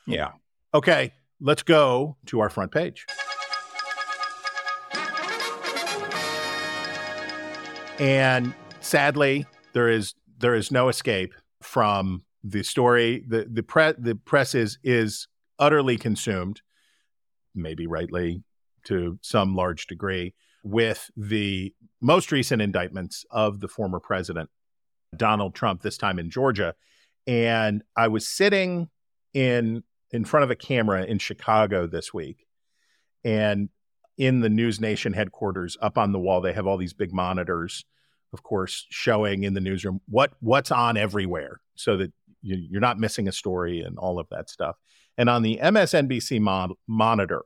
yeah. 0.06 0.32
Okay, 0.74 1.12
let's 1.40 1.62
go 1.62 2.16
to 2.26 2.40
our 2.40 2.50
front 2.50 2.72
page. 2.72 3.06
And 8.00 8.54
sadly, 8.80 9.46
there 9.74 9.90
is 9.90 10.14
there 10.38 10.54
is 10.54 10.70
no 10.70 10.88
escape 10.88 11.34
from 11.60 12.24
the 12.42 12.64
story. 12.64 13.22
The 13.28 13.46
the 13.48 13.62
press 13.62 13.94
the 13.98 14.14
press 14.14 14.54
is 14.54 14.78
is 14.82 15.28
utterly 15.58 15.98
consumed, 15.98 16.62
maybe 17.54 17.86
rightly 17.86 18.42
to 18.84 19.18
some 19.20 19.54
large 19.54 19.86
degree, 19.86 20.34
with 20.64 21.10
the 21.14 21.74
most 22.00 22.32
recent 22.32 22.62
indictments 22.62 23.26
of 23.30 23.60
the 23.60 23.68
former 23.68 24.00
president, 24.00 24.48
Donald 25.14 25.54
Trump, 25.54 25.82
this 25.82 25.98
time 25.98 26.18
in 26.18 26.30
Georgia. 26.30 26.74
And 27.26 27.82
I 27.96 28.08
was 28.08 28.26
sitting 28.26 28.88
in 29.34 29.84
in 30.10 30.24
front 30.24 30.44
of 30.44 30.50
a 30.50 30.56
camera 30.56 31.04
in 31.04 31.18
Chicago 31.18 31.86
this 31.86 32.14
week. 32.14 32.46
And 33.24 33.68
in 34.16 34.40
the 34.40 34.48
News 34.48 34.80
Nation 34.80 35.12
headquarters, 35.12 35.76
up 35.80 35.96
on 35.96 36.12
the 36.12 36.18
wall, 36.18 36.40
they 36.40 36.52
have 36.52 36.66
all 36.66 36.76
these 36.76 36.92
big 36.92 37.12
monitors, 37.12 37.84
of 38.32 38.42
course, 38.42 38.86
showing 38.90 39.44
in 39.44 39.54
the 39.54 39.60
newsroom 39.60 40.00
what 40.08 40.32
what's 40.40 40.70
on 40.70 40.96
everywhere, 40.96 41.60
so 41.74 41.96
that 41.96 42.12
you, 42.42 42.56
you're 42.70 42.80
not 42.80 42.98
missing 42.98 43.28
a 43.28 43.32
story 43.32 43.80
and 43.80 43.98
all 43.98 44.18
of 44.18 44.28
that 44.30 44.50
stuff. 44.50 44.76
And 45.16 45.28
on 45.28 45.42
the 45.42 45.58
MSNBC 45.62 46.40
mon- 46.40 46.74
monitor, 46.86 47.42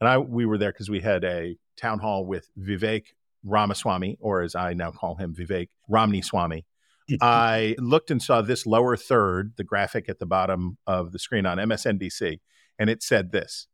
and 0.00 0.08
I 0.08 0.18
we 0.18 0.46
were 0.46 0.58
there 0.58 0.72
because 0.72 0.90
we 0.90 1.00
had 1.00 1.24
a 1.24 1.56
town 1.76 1.98
hall 1.98 2.26
with 2.26 2.48
Vivek 2.58 3.06
Ramaswamy, 3.44 4.18
or 4.20 4.42
as 4.42 4.54
I 4.54 4.74
now 4.74 4.90
call 4.90 5.16
him, 5.16 5.34
Vivek 5.34 5.68
Romney 5.88 6.20
Swamy, 6.20 6.64
mm-hmm. 7.10 7.16
I 7.20 7.76
looked 7.78 8.10
and 8.10 8.22
saw 8.22 8.42
this 8.42 8.66
lower 8.66 8.96
third, 8.96 9.54
the 9.56 9.64
graphic 9.64 10.08
at 10.08 10.18
the 10.18 10.26
bottom 10.26 10.78
of 10.86 11.12
the 11.12 11.18
screen 11.18 11.46
on 11.46 11.58
MSNBC, 11.58 12.40
and 12.78 12.90
it 12.90 13.02
said 13.02 13.32
this 13.32 13.68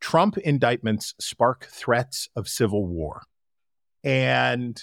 Trump 0.00 0.38
indictments 0.38 1.14
spark 1.18 1.66
threats 1.66 2.28
of 2.36 2.48
civil 2.48 2.86
war. 2.86 3.22
And 4.04 4.80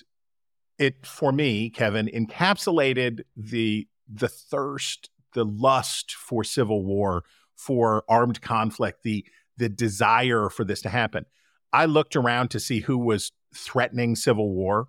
it, 0.77 1.05
for 1.05 1.31
me, 1.31 1.69
Kevin, 1.69 2.07
encapsulated 2.07 3.22
the 3.36 3.88
the 4.07 4.27
thirst, 4.27 5.10
the 5.34 5.45
lust 5.45 6.13
for 6.13 6.43
civil 6.43 6.84
war, 6.86 7.24
for 7.55 8.03
armed 8.10 8.41
conflict, 8.41 9.03
the 9.03 9.25
the 9.57 9.69
desire 9.69 10.50
for 10.50 10.65
this 10.65 10.81
to 10.81 10.89
happen. 10.89 11.25
I 11.72 11.86
looked 11.86 12.15
around 12.15 12.50
to 12.50 12.60
see 12.60 12.81
who 12.81 12.98
was 12.98 13.31
threatening 13.55 14.15
civil 14.15 14.53
war, 14.53 14.88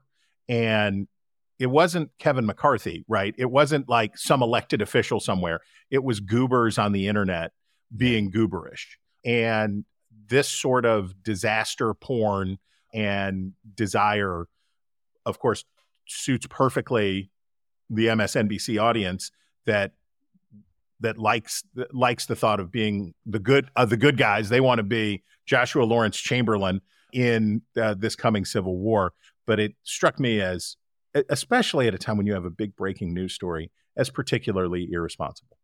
and 0.48 1.06
it 1.58 1.66
wasn't 1.66 2.10
Kevin 2.18 2.46
McCarthy, 2.46 3.04
right? 3.08 3.34
It 3.38 3.50
wasn't 3.50 3.88
like 3.88 4.18
some 4.18 4.42
elected 4.42 4.82
official 4.82 5.20
somewhere. 5.20 5.60
It 5.90 6.04
was 6.04 6.20
goobers 6.20 6.78
on 6.78 6.92
the 6.92 7.08
internet 7.08 7.52
being 7.96 8.30
gooberish. 8.30 8.96
And 9.24 9.84
this 10.28 10.48
sort 10.48 10.84
of 10.84 11.22
disaster 11.22 11.94
porn 11.94 12.58
and 12.94 13.52
desire, 13.74 14.46
of 15.24 15.38
course, 15.38 15.64
suits 16.06 16.46
perfectly 16.48 17.30
the 17.90 18.06
MSNBC 18.06 18.80
audience 18.80 19.30
that 19.66 19.92
that 21.00 21.18
likes 21.18 21.62
that 21.74 21.94
likes 21.94 22.26
the 22.26 22.36
thought 22.36 22.58
of 22.58 22.72
being 22.72 23.12
the 23.26 23.38
good 23.38 23.68
uh, 23.76 23.84
the 23.84 23.96
good 23.96 24.16
guys. 24.16 24.48
They 24.48 24.60
want 24.60 24.78
to 24.78 24.82
be 24.82 25.22
Joshua 25.44 25.84
Lawrence 25.84 26.16
Chamberlain 26.16 26.80
in 27.12 27.62
uh, 27.80 27.94
this 27.94 28.16
coming 28.16 28.44
civil 28.44 28.78
war. 28.78 29.12
But 29.46 29.60
it 29.60 29.74
struck 29.84 30.18
me 30.18 30.40
as, 30.40 30.76
especially 31.28 31.86
at 31.86 31.94
a 31.94 31.98
time 31.98 32.16
when 32.16 32.26
you 32.26 32.34
have 32.34 32.44
a 32.44 32.50
big 32.50 32.74
breaking 32.76 33.14
news 33.14 33.32
story, 33.32 33.70
as 33.96 34.10
particularly 34.10 34.88
irresponsible. 34.90 35.55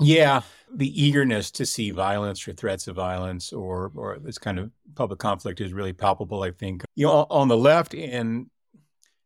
Yeah, 0.00 0.42
the 0.72 1.02
eagerness 1.02 1.50
to 1.52 1.66
see 1.66 1.90
violence 1.90 2.46
or 2.48 2.52
threats 2.52 2.88
of 2.88 2.96
violence 2.96 3.52
or 3.52 3.92
or 3.94 4.18
this 4.18 4.38
kind 4.38 4.58
of 4.58 4.70
public 4.94 5.18
conflict 5.18 5.60
is 5.60 5.72
really 5.72 5.92
palpable. 5.92 6.42
I 6.42 6.50
think 6.50 6.84
you 6.94 7.06
know 7.06 7.26
on 7.30 7.48
the 7.48 7.56
left, 7.56 7.94
and 7.94 8.46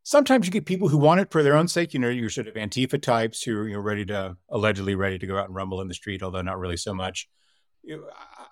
sometimes 0.02 0.46
you 0.46 0.52
get 0.52 0.66
people 0.66 0.88
who 0.88 0.98
want 0.98 1.20
it 1.20 1.30
for 1.30 1.42
their 1.42 1.56
own 1.56 1.68
sake. 1.68 1.94
You 1.94 2.00
know, 2.00 2.10
you're 2.10 2.30
sort 2.30 2.48
of 2.48 2.54
Antifa 2.54 3.00
types 3.00 3.42
who 3.42 3.56
are 3.58 3.68
you 3.68 3.75
know 3.75 3.80
ready 3.80 4.04
to 4.06 4.37
allegedly 4.50 4.94
ready 4.94 5.18
to 5.18 5.26
go 5.26 5.38
out 5.38 5.46
and 5.46 5.54
rumble 5.54 5.80
in 5.80 5.88
the 5.88 5.94
street, 5.94 6.22
although 6.22 6.42
not 6.42 6.58
really 6.58 6.76
so 6.76 6.92
much. 6.92 7.28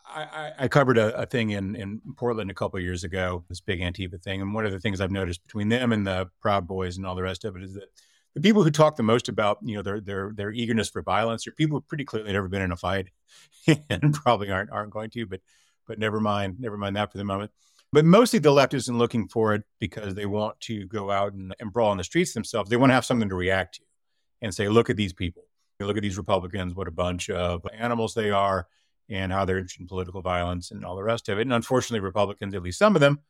I, 0.08 0.22
I, 0.22 0.52
I 0.60 0.68
covered 0.68 0.96
a, 0.96 1.14
a, 1.14 1.26
thing 1.26 1.50
in, 1.50 1.76
in 1.76 2.00
Portland 2.16 2.50
a 2.50 2.54
couple 2.54 2.80
years 2.80 3.04
ago, 3.04 3.44
this 3.48 3.60
big 3.60 3.80
Antifa 3.80 4.22
thing, 4.22 4.40
and 4.40 4.54
one 4.54 4.64
of 4.64 4.72
the 4.72 4.80
things 4.80 5.00
I've 5.00 5.10
noticed 5.10 5.42
between 5.42 5.68
them 5.68 5.92
and 5.92 6.06
the 6.06 6.30
Proud 6.40 6.66
Boys 6.66 6.96
and 6.96 7.04
all 7.04 7.14
the 7.14 7.22
rest 7.22 7.44
of 7.44 7.56
it 7.56 7.62
is 7.62 7.74
that 7.74 7.88
the 8.36 8.42
people 8.42 8.62
who 8.62 8.70
talk 8.70 8.96
the 8.96 9.02
most 9.02 9.30
about 9.30 9.58
you 9.62 9.74
know 9.74 9.82
their 9.82 9.98
their 9.98 10.30
their 10.34 10.52
eagerness 10.52 10.90
for 10.90 11.02
violence 11.02 11.46
are 11.46 11.52
people 11.52 11.78
who 11.78 11.80
pretty 11.80 12.04
clearly 12.04 12.32
never 12.32 12.48
been 12.48 12.60
in 12.60 12.70
a 12.70 12.76
fight 12.76 13.08
and 13.90 14.14
probably 14.14 14.50
aren't 14.50 14.70
aren't 14.70 14.92
going 14.92 15.10
to 15.10 15.26
but 15.26 15.40
but 15.86 15.98
never 15.98 16.20
mind 16.20 16.60
never 16.60 16.76
mind 16.76 16.94
that 16.94 17.10
for 17.10 17.18
the 17.18 17.24
moment. 17.24 17.50
But 17.92 18.04
mostly 18.04 18.38
the 18.38 18.50
left 18.50 18.74
isn't 18.74 18.98
looking 18.98 19.26
for 19.28 19.54
it 19.54 19.62
because 19.80 20.14
they 20.14 20.26
want 20.26 20.60
to 20.62 20.86
go 20.86 21.10
out 21.10 21.32
and, 21.32 21.54
and 21.60 21.72
brawl 21.72 21.90
on 21.90 21.96
the 21.96 22.04
streets 22.04 22.34
themselves. 22.34 22.68
They 22.68 22.76
want 22.76 22.90
to 22.90 22.94
have 22.94 23.06
something 23.06 23.28
to 23.28 23.34
react 23.34 23.76
to 23.76 23.82
and 24.42 24.54
say 24.54 24.68
look 24.68 24.90
at 24.90 24.96
these 24.96 25.14
people. 25.14 25.44
Look 25.80 25.96
at 25.96 26.02
these 26.02 26.18
republicans 26.18 26.74
what 26.74 26.88
a 26.88 26.92
bunch 26.92 27.30
of 27.30 27.64
animals 27.72 28.12
they 28.12 28.30
are 28.30 28.66
and 29.08 29.32
how 29.32 29.44
they're 29.44 29.58
interested 29.58 29.82
in 29.82 29.88
political 29.88 30.20
violence 30.20 30.72
and 30.72 30.84
all 30.84 30.96
the 30.96 31.02
rest 31.02 31.28
of 31.28 31.38
it. 31.38 31.42
And 31.42 31.52
unfortunately 31.54 32.00
republicans 32.00 32.54
at 32.54 32.62
least 32.62 32.78
some 32.78 32.96
of 32.96 33.00
them 33.00 33.20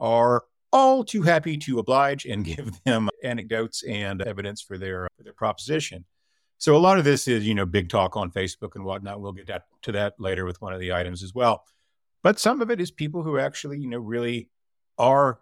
are 0.00 0.44
all 0.72 1.04
too 1.04 1.22
happy 1.22 1.56
to 1.58 1.78
oblige 1.78 2.24
and 2.24 2.44
give 2.56 2.82
them 2.84 3.08
anecdotes 3.22 3.82
and 3.82 4.22
evidence 4.22 4.60
for 4.60 4.78
their, 4.78 5.08
for 5.16 5.22
their 5.22 5.32
proposition. 5.32 6.04
So 6.58 6.74
a 6.74 6.78
lot 6.78 6.98
of 6.98 7.04
this 7.04 7.28
is, 7.28 7.46
you 7.46 7.54
know, 7.54 7.66
big 7.66 7.88
talk 7.88 8.16
on 8.16 8.30
Facebook 8.30 8.76
and 8.76 8.84
whatnot. 8.84 9.20
We'll 9.20 9.32
get 9.32 9.46
that, 9.48 9.64
to 9.82 9.92
that 9.92 10.14
later 10.18 10.44
with 10.44 10.60
one 10.62 10.72
of 10.72 10.80
the 10.80 10.92
items 10.92 11.22
as 11.22 11.34
well. 11.34 11.64
But 12.22 12.38
some 12.38 12.60
of 12.60 12.70
it 12.70 12.80
is 12.80 12.90
people 12.90 13.22
who 13.22 13.38
actually, 13.38 13.78
you 13.78 13.88
know, 13.88 13.98
really 13.98 14.48
are 14.98 15.40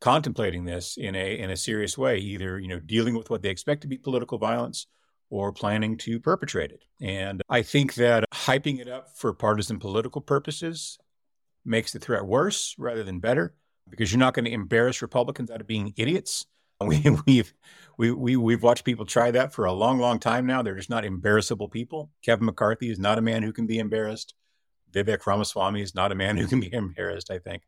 contemplating 0.00 0.64
this 0.64 0.96
in 0.96 1.14
a 1.14 1.38
in 1.38 1.50
a 1.50 1.56
serious 1.56 1.96
way, 1.96 2.18
either 2.18 2.58
you 2.58 2.68
know 2.68 2.80
dealing 2.80 3.14
with 3.14 3.30
what 3.30 3.42
they 3.42 3.48
expect 3.48 3.82
to 3.82 3.88
be 3.88 3.98
political 3.98 4.38
violence 4.38 4.86
or 5.30 5.52
planning 5.52 5.96
to 5.96 6.20
perpetrate 6.20 6.70
it. 6.70 6.84
And 7.00 7.42
I 7.48 7.62
think 7.62 7.94
that 7.94 8.24
hyping 8.32 8.78
it 8.78 8.88
up 8.88 9.16
for 9.16 9.32
partisan 9.32 9.78
political 9.78 10.20
purposes 10.20 10.98
makes 11.64 11.92
the 11.92 11.98
threat 11.98 12.24
worse 12.24 12.74
rather 12.78 13.02
than 13.02 13.18
better 13.18 13.54
because 13.88 14.12
you're 14.12 14.18
not 14.18 14.34
going 14.34 14.44
to 14.44 14.52
embarrass 14.52 15.02
Republicans 15.02 15.50
out 15.50 15.60
of 15.60 15.66
being 15.66 15.92
idiots. 15.96 16.46
We, 16.86 17.02
we've 17.26 17.54
we, 17.96 18.10
we 18.10 18.36
we've 18.36 18.62
watched 18.62 18.84
people 18.84 19.06
try 19.06 19.30
that 19.30 19.54
for 19.54 19.64
a 19.64 19.72
long, 19.72 19.98
long 19.98 20.18
time 20.18 20.44
now. 20.44 20.60
They're 20.60 20.76
just 20.76 20.90
not 20.90 21.06
embarrassable 21.06 21.70
people. 21.70 22.10
Kevin 22.22 22.44
McCarthy 22.44 22.90
is 22.90 22.98
not 22.98 23.16
a 23.16 23.22
man 23.22 23.42
who 23.42 23.50
can 23.50 23.66
be 23.66 23.78
embarrassed. 23.78 24.34
Vivek 24.92 25.26
Ramaswamy 25.26 25.80
is 25.80 25.94
not 25.94 26.12
a 26.12 26.14
man 26.14 26.36
who 26.36 26.46
can 26.46 26.60
be 26.60 26.70
embarrassed. 26.72 27.30
I 27.30 27.38
think, 27.38 27.62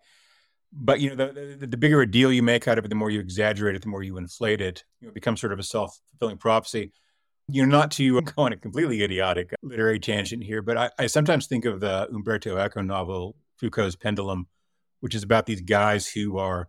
but 0.72 1.00
you 1.00 1.14
know, 1.14 1.16
the, 1.16 1.56
the, 1.58 1.66
the 1.68 1.76
bigger 1.78 2.02
a 2.02 2.10
deal 2.10 2.30
you 2.30 2.42
make 2.42 2.68
out 2.68 2.78
of 2.78 2.84
it, 2.84 2.88
the 2.88 2.94
more 2.94 3.10
you 3.10 3.20
exaggerate 3.20 3.76
it, 3.76 3.82
the 3.82 3.88
more 3.88 4.02
you 4.02 4.18
inflate 4.18 4.60
it. 4.60 4.84
You 5.00 5.06
know, 5.06 5.10
it 5.10 5.14
becomes 5.14 5.40
sort 5.40 5.52
of 5.52 5.58
a 5.58 5.62
self 5.62 5.98
fulfilling 6.10 6.36
prophecy. 6.36 6.92
You 7.48 7.64
know, 7.64 7.78
not 7.78 7.90
to 7.92 8.20
go 8.20 8.42
on 8.42 8.52
a 8.52 8.56
completely 8.56 9.02
idiotic 9.02 9.54
literary 9.62 10.00
tangent 10.00 10.44
here, 10.44 10.60
but 10.60 10.76
I, 10.76 10.90
I 10.98 11.06
sometimes 11.06 11.46
think 11.46 11.64
of 11.64 11.80
the 11.80 12.08
Umberto 12.12 12.58
Eco 12.58 12.82
novel 12.82 13.36
Foucault's 13.56 13.96
Pendulum 13.96 14.48
which 15.00 15.14
is 15.14 15.22
about 15.22 15.46
these 15.46 15.60
guys 15.60 16.08
who 16.08 16.38
are 16.38 16.68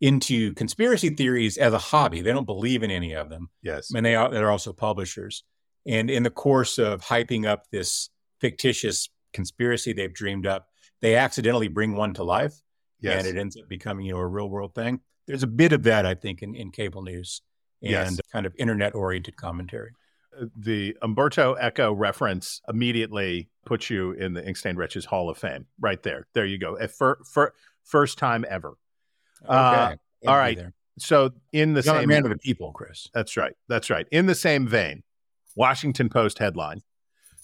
into 0.00 0.54
conspiracy 0.54 1.10
theories 1.10 1.58
as 1.58 1.72
a 1.72 1.78
hobby. 1.78 2.22
They 2.22 2.32
don't 2.32 2.46
believe 2.46 2.82
in 2.82 2.90
any 2.90 3.12
of 3.12 3.28
them. 3.28 3.50
Yes. 3.62 3.92
And 3.94 4.04
they 4.04 4.14
are, 4.14 4.30
they're 4.30 4.50
also 4.50 4.72
publishers. 4.72 5.44
And 5.86 6.10
in 6.10 6.22
the 6.22 6.30
course 6.30 6.78
of 6.78 7.02
hyping 7.02 7.46
up 7.46 7.64
this 7.70 8.10
fictitious 8.40 9.10
conspiracy 9.32 9.92
they've 9.92 10.12
dreamed 10.12 10.46
up, 10.46 10.68
they 11.00 11.16
accidentally 11.16 11.68
bring 11.68 11.96
one 11.96 12.14
to 12.14 12.24
life. 12.24 12.54
Yes. 13.00 13.24
And 13.24 13.36
it 13.36 13.40
ends 13.40 13.56
up 13.56 13.68
becoming, 13.68 14.06
you 14.06 14.12
know, 14.12 14.18
a 14.18 14.26
real 14.26 14.48
world 14.48 14.74
thing. 14.74 15.00
There's 15.26 15.42
a 15.42 15.48
bit 15.48 15.72
of 15.72 15.84
that, 15.84 16.06
I 16.06 16.14
think, 16.14 16.42
in, 16.42 16.54
in 16.54 16.70
cable 16.70 17.02
news 17.02 17.42
and 17.82 17.90
yes. 17.90 18.20
kind 18.32 18.46
of 18.46 18.54
internet 18.58 18.94
oriented 18.94 19.36
commentary. 19.36 19.92
Uh, 20.38 20.46
the 20.56 20.96
Umberto 21.02 21.56
Eco 21.60 21.92
reference 21.92 22.60
immediately 22.68 23.48
puts 23.64 23.88
you 23.90 24.12
in 24.12 24.34
the 24.34 24.46
Ink 24.46 24.56
Stained 24.56 24.78
Wretches 24.78 25.04
Hall 25.06 25.30
of 25.30 25.38
Fame. 25.38 25.66
Right 25.78 26.02
there. 26.02 26.26
There 26.34 26.44
you 26.44 26.58
go. 26.58 26.76
For, 26.88 27.20
for, 27.32 27.54
First 27.84 28.18
time 28.18 28.44
ever. 28.48 28.74
Okay. 29.44 29.54
Uh, 29.54 29.96
all 30.26 30.36
right. 30.36 30.58
So 30.98 31.30
in 31.52 31.72
the 31.74 31.82
You're 31.82 31.96
same 31.96 32.08
man 32.08 32.24
of 32.24 32.30
the 32.30 32.38
people, 32.38 32.72
Chris. 32.72 33.08
That's 33.14 33.36
right. 33.36 33.54
That's 33.68 33.90
right. 33.90 34.06
In 34.10 34.26
the 34.26 34.34
same 34.34 34.68
vein, 34.68 35.02
Washington 35.56 36.08
Post 36.08 36.38
headline: 36.38 36.82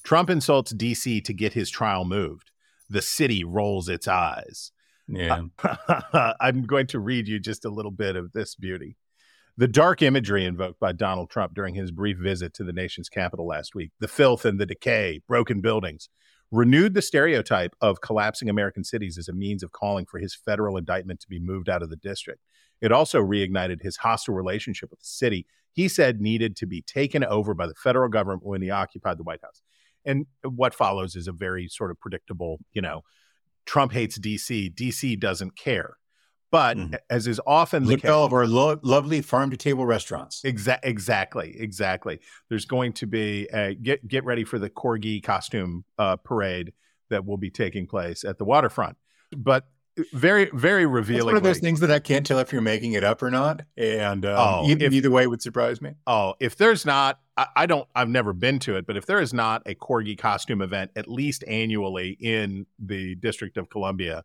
Trump 0.02 0.30
insults 0.30 0.72
DC 0.72 1.24
to 1.24 1.32
get 1.32 1.54
his 1.54 1.70
trial 1.70 2.04
moved. 2.04 2.50
The 2.88 3.02
city 3.02 3.44
rolls 3.44 3.88
its 3.88 4.06
eyes. 4.06 4.72
Yeah. 5.08 5.42
I'm 6.40 6.64
going 6.64 6.86
to 6.88 6.98
read 6.98 7.28
you 7.28 7.38
just 7.38 7.64
a 7.64 7.70
little 7.70 7.90
bit 7.90 8.16
of 8.16 8.32
this 8.32 8.54
beauty. 8.54 8.96
The 9.56 9.68
dark 9.68 10.02
imagery 10.02 10.44
invoked 10.44 10.78
by 10.80 10.92
Donald 10.92 11.30
Trump 11.30 11.54
during 11.54 11.74
his 11.74 11.90
brief 11.90 12.18
visit 12.18 12.52
to 12.54 12.64
the 12.64 12.74
nation's 12.74 13.08
capital 13.08 13.46
last 13.46 13.74
week, 13.74 13.90
the 14.00 14.08
filth 14.08 14.44
and 14.44 14.60
the 14.60 14.66
decay, 14.66 15.22
broken 15.26 15.62
buildings, 15.62 16.10
renewed 16.50 16.94
the 16.94 17.02
stereotype 17.02 17.74
of 17.80 18.00
collapsing 18.00 18.48
American 18.48 18.84
cities 18.84 19.18
as 19.18 19.28
a 19.28 19.32
means 19.32 19.62
of 19.62 19.72
calling 19.72 20.06
for 20.06 20.18
his 20.18 20.34
federal 20.34 20.76
indictment 20.76 21.20
to 21.20 21.28
be 21.28 21.40
moved 21.40 21.68
out 21.68 21.82
of 21.82 21.90
the 21.90 21.96
district. 21.96 22.40
It 22.80 22.92
also 22.92 23.20
reignited 23.20 23.82
his 23.82 23.96
hostile 23.96 24.34
relationship 24.34 24.90
with 24.90 25.00
the 25.00 25.06
city 25.06 25.46
he 25.76 25.88
said 25.88 26.22
needed 26.22 26.56
to 26.56 26.66
be 26.66 26.80
taken 26.80 27.22
over 27.22 27.52
by 27.52 27.66
the 27.66 27.74
federal 27.74 28.08
government 28.08 28.46
when 28.46 28.62
he 28.62 28.70
occupied 28.70 29.18
the 29.18 29.22
White 29.22 29.42
House. 29.42 29.60
And 30.06 30.24
what 30.42 30.74
follows 30.74 31.14
is 31.14 31.28
a 31.28 31.32
very 31.32 31.68
sort 31.68 31.90
of 31.90 32.00
predictable, 32.00 32.60
you 32.72 32.80
know, 32.80 33.02
Trump 33.66 33.92
hates 33.92 34.18
DC, 34.18 34.74
DC 34.74 35.20
doesn't 35.20 35.54
care. 35.54 35.98
But 36.56 36.78
mm-hmm. 36.78 36.94
as 37.10 37.26
is 37.26 37.38
often 37.46 37.84
Look 37.84 38.00
the 38.00 38.06
case, 38.06 38.10
all 38.10 38.24
of 38.24 38.32
our 38.32 38.46
lo- 38.46 38.80
lovely 38.82 39.20
farm 39.20 39.50
to 39.50 39.58
table 39.58 39.84
restaurants. 39.84 40.40
Exa- 40.40 40.78
exactly, 40.82 41.54
exactly. 41.58 42.18
There's 42.48 42.64
going 42.64 42.94
to 42.94 43.06
be 43.06 43.46
a, 43.52 43.74
get 43.74 44.08
get 44.08 44.24
ready 44.24 44.42
for 44.42 44.58
the 44.58 44.70
corgi 44.70 45.22
costume 45.22 45.84
uh, 45.98 46.16
parade 46.16 46.72
that 47.10 47.26
will 47.26 47.36
be 47.36 47.50
taking 47.50 47.86
place 47.86 48.24
at 48.24 48.38
the 48.38 48.46
waterfront. 48.46 48.96
But 49.36 49.66
very 50.14 50.48
very 50.54 50.86
revealing. 50.86 51.26
One 51.26 51.36
of 51.36 51.42
those 51.42 51.58
things 51.58 51.80
that 51.80 51.90
I 51.90 51.98
can't 51.98 52.24
tell 52.24 52.38
if 52.38 52.54
you're 52.54 52.62
making 52.62 52.94
it 52.94 53.04
up 53.04 53.22
or 53.22 53.30
not, 53.30 53.60
and 53.76 54.24
um, 54.24 54.38
oh, 54.38 54.64
if, 54.66 54.94
either 54.94 55.10
way 55.10 55.26
would 55.26 55.42
surprise 55.42 55.82
me. 55.82 55.92
Oh, 56.06 56.36
if 56.40 56.56
there's 56.56 56.86
not, 56.86 57.20
I, 57.36 57.48
I, 57.54 57.66
don't. 57.66 57.86
I've 57.94 58.08
never 58.08 58.32
been 58.32 58.60
to 58.60 58.76
it, 58.76 58.86
but 58.86 58.96
if 58.96 59.04
there 59.04 59.20
is 59.20 59.34
not 59.34 59.60
a 59.66 59.74
corgi 59.74 60.16
costume 60.16 60.62
event 60.62 60.92
at 60.96 61.06
least 61.06 61.44
annually 61.46 62.16
in 62.18 62.64
the 62.78 63.14
District 63.16 63.58
of 63.58 63.68
Columbia, 63.68 64.24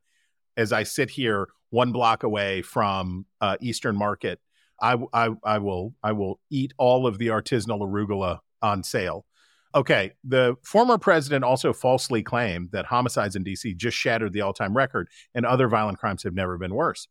as 0.56 0.72
I 0.72 0.84
sit 0.84 1.10
here 1.10 1.50
one 1.72 1.92
block 1.92 2.22
away 2.22 2.62
from 2.62 3.26
uh, 3.42 3.58
Eastern 3.60 3.98
Market, 3.98 4.40
I, 4.80 4.98
I, 5.14 5.30
I 5.44 5.58
will 5.58 5.96
I 6.04 6.12
will 6.12 6.40
eat 6.50 6.74
all 6.78 7.08
of 7.08 7.18
the 7.18 7.28
artisanal 7.28 7.80
arugula 7.80 8.40
on 8.62 8.84
sale. 8.84 9.26
Okay, 9.74 10.12
the 10.24 10.58
former 10.64 10.98
president 10.98 11.46
also 11.46 11.72
falsely 11.72 12.22
claimed 12.22 12.70
that 12.74 12.86
homicides 12.86 13.36
in 13.36 13.44
DC 13.44 13.76
just 13.78 13.96
shattered 13.96 14.34
the 14.34 14.42
all-time 14.42 14.76
record 14.76 15.08
and 15.34 15.46
other 15.46 15.70
violent 15.70 15.98
crimes 15.98 16.24
have 16.24 16.34
never 16.34 16.58
been 16.58 16.76
worse. 16.76 17.08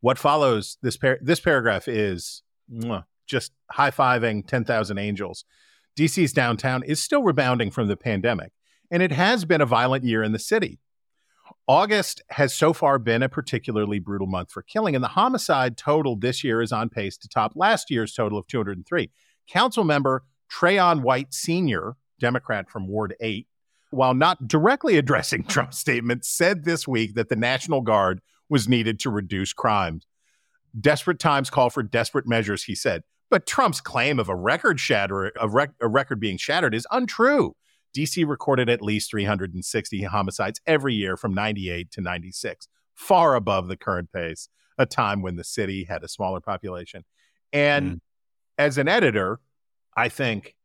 What 0.00 0.18
follows 0.18 0.76
this 0.82 0.98
par- 0.98 1.18
this 1.22 1.40
paragraph 1.40 1.88
is 1.88 2.42
mwah, 2.70 3.04
just 3.26 3.52
high 3.70 3.90
fiving 3.90 4.46
10,000 4.46 4.98
angels. 4.98 5.44
DC's 5.96 6.32
downtown 6.32 6.82
is 6.82 7.02
still 7.02 7.22
rebounding 7.22 7.70
from 7.70 7.88
the 7.88 7.96
pandemic, 7.96 8.52
and 8.90 9.02
it 9.02 9.12
has 9.12 9.46
been 9.46 9.62
a 9.62 9.66
violent 9.66 10.04
year 10.04 10.22
in 10.22 10.32
the 10.32 10.38
city. 10.38 10.80
August 11.66 12.22
has 12.30 12.54
so 12.54 12.72
far 12.72 12.98
been 12.98 13.22
a 13.22 13.28
particularly 13.28 13.98
brutal 13.98 14.26
month 14.26 14.50
for 14.50 14.62
killing, 14.62 14.94
and 14.94 15.02
the 15.02 15.08
homicide 15.08 15.76
total 15.76 16.14
this 16.14 16.44
year 16.44 16.60
is 16.60 16.72
on 16.72 16.90
pace 16.90 17.16
to 17.16 17.28
top 17.28 17.52
last 17.54 17.90
year's 17.90 18.12
total 18.12 18.38
of 18.38 18.46
203. 18.46 19.10
Council 19.48 19.84
member 19.84 20.24
Trayon 20.50 21.02
White 21.02 21.32
Sr., 21.32 21.96
Democrat 22.20 22.70
from 22.70 22.86
Ward 22.86 23.14
8, 23.20 23.46
while 23.90 24.14
not 24.14 24.46
directly 24.46 24.96
addressing 24.98 25.44
Trump's 25.44 25.78
statement, 25.78 26.24
said 26.24 26.64
this 26.64 26.86
week 26.86 27.14
that 27.14 27.28
the 27.28 27.36
National 27.36 27.80
Guard 27.80 28.20
was 28.48 28.68
needed 28.68 29.00
to 29.00 29.10
reduce 29.10 29.52
crimes. 29.52 30.06
Desperate 30.78 31.18
times 31.18 31.50
call 31.50 31.70
for 31.70 31.82
desperate 31.82 32.26
measures, 32.26 32.64
he 32.64 32.74
said. 32.74 33.02
But 33.30 33.46
Trump's 33.46 33.80
claim 33.80 34.18
of 34.18 34.28
a 34.28 34.36
record 34.36 34.78
shatter, 34.78 35.28
of 35.28 35.54
rec- 35.54 35.74
a 35.80 35.88
record 35.88 36.20
being 36.20 36.36
shattered, 36.36 36.74
is 36.74 36.86
untrue. 36.90 37.56
DC 37.96 38.26
recorded 38.26 38.68
at 38.68 38.82
least 38.82 39.10
360 39.10 40.02
homicides 40.02 40.60
every 40.66 40.94
year 40.94 41.16
from 41.16 41.32
98 41.34 41.90
to 41.92 42.00
96, 42.00 42.68
far 42.94 43.34
above 43.34 43.68
the 43.68 43.76
current 43.76 44.12
pace, 44.12 44.48
a 44.78 44.86
time 44.86 45.22
when 45.22 45.36
the 45.36 45.44
city 45.44 45.84
had 45.84 46.02
a 46.02 46.08
smaller 46.08 46.40
population. 46.40 47.04
And 47.52 47.92
Mm. 47.92 48.00
as 48.58 48.78
an 48.78 48.88
editor, 48.88 49.40
I 49.96 50.08
think 50.08 50.56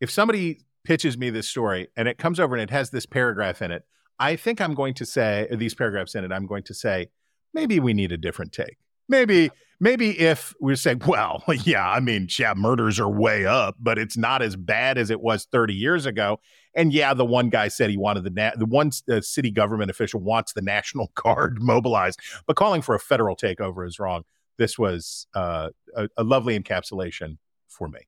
if 0.00 0.10
somebody 0.10 0.60
pitches 0.82 1.16
me 1.16 1.30
this 1.30 1.48
story 1.48 1.88
and 1.96 2.08
it 2.08 2.18
comes 2.18 2.40
over 2.40 2.54
and 2.54 2.62
it 2.62 2.70
has 2.70 2.90
this 2.90 3.06
paragraph 3.06 3.62
in 3.62 3.70
it, 3.70 3.84
I 4.18 4.36
think 4.36 4.60
I'm 4.60 4.74
going 4.74 4.94
to 4.94 5.06
say, 5.06 5.46
or 5.50 5.56
these 5.56 5.74
paragraphs 5.74 6.14
in 6.14 6.24
it, 6.24 6.32
I'm 6.32 6.46
going 6.46 6.64
to 6.64 6.74
say, 6.74 7.08
maybe 7.52 7.78
we 7.80 7.94
need 7.94 8.12
a 8.12 8.16
different 8.16 8.52
take. 8.52 8.76
Maybe, 9.08 9.50
maybe 9.80 10.18
if 10.18 10.54
we're 10.60 10.76
saying, 10.76 11.02
well, 11.06 11.42
yeah, 11.64 11.88
I 11.88 12.00
mean, 12.00 12.28
yeah, 12.38 12.54
murders 12.54 12.98
are 13.00 13.08
way 13.08 13.46
up, 13.46 13.76
but 13.78 13.98
it's 13.98 14.16
not 14.16 14.42
as 14.42 14.56
bad 14.56 14.98
as 14.98 15.10
it 15.10 15.20
was 15.20 15.46
30 15.50 15.74
years 15.74 16.06
ago. 16.06 16.40
And 16.74 16.92
yeah, 16.92 17.14
the 17.14 17.24
one 17.24 17.50
guy 17.50 17.68
said 17.68 17.90
he 17.90 17.96
wanted 17.96 18.24
the 18.24 18.30
na- 18.30 18.56
the 18.56 18.66
one 18.66 18.90
uh, 19.08 19.20
city 19.20 19.50
government 19.50 19.90
official 19.90 20.20
wants 20.20 20.52
the 20.52 20.62
National 20.74 21.10
Guard 21.14 21.62
mobilized, 21.62 22.18
but 22.46 22.56
calling 22.56 22.82
for 22.82 22.94
a 22.94 23.00
federal 23.00 23.36
takeover 23.36 23.86
is 23.86 23.98
wrong. 23.98 24.22
This 24.58 24.78
was 24.78 25.26
uh, 25.34 25.70
a, 25.96 26.08
a 26.16 26.24
lovely 26.24 26.58
encapsulation 26.58 27.38
for 27.68 27.88
me. 27.88 28.00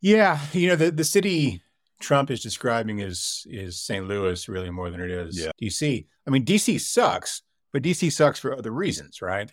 Yeah, 0.00 0.38
you 0.52 0.68
know 0.68 0.76
the 0.76 0.92
the 0.92 1.04
city 1.04 1.60
Trump 2.00 2.30
is 2.30 2.40
describing 2.40 3.00
is 3.00 3.44
is 3.50 3.80
St. 3.80 4.06
Louis 4.06 4.48
really 4.48 4.70
more 4.70 4.90
than 4.90 5.00
it 5.00 5.10
is 5.10 5.36
Yeah. 5.36 5.50
DC. 5.60 6.06
I 6.26 6.30
mean, 6.30 6.44
DC 6.44 6.80
sucks, 6.80 7.42
but 7.72 7.82
DC 7.82 8.12
sucks 8.12 8.38
for 8.38 8.56
other 8.56 8.70
reasons, 8.70 9.20
right? 9.20 9.50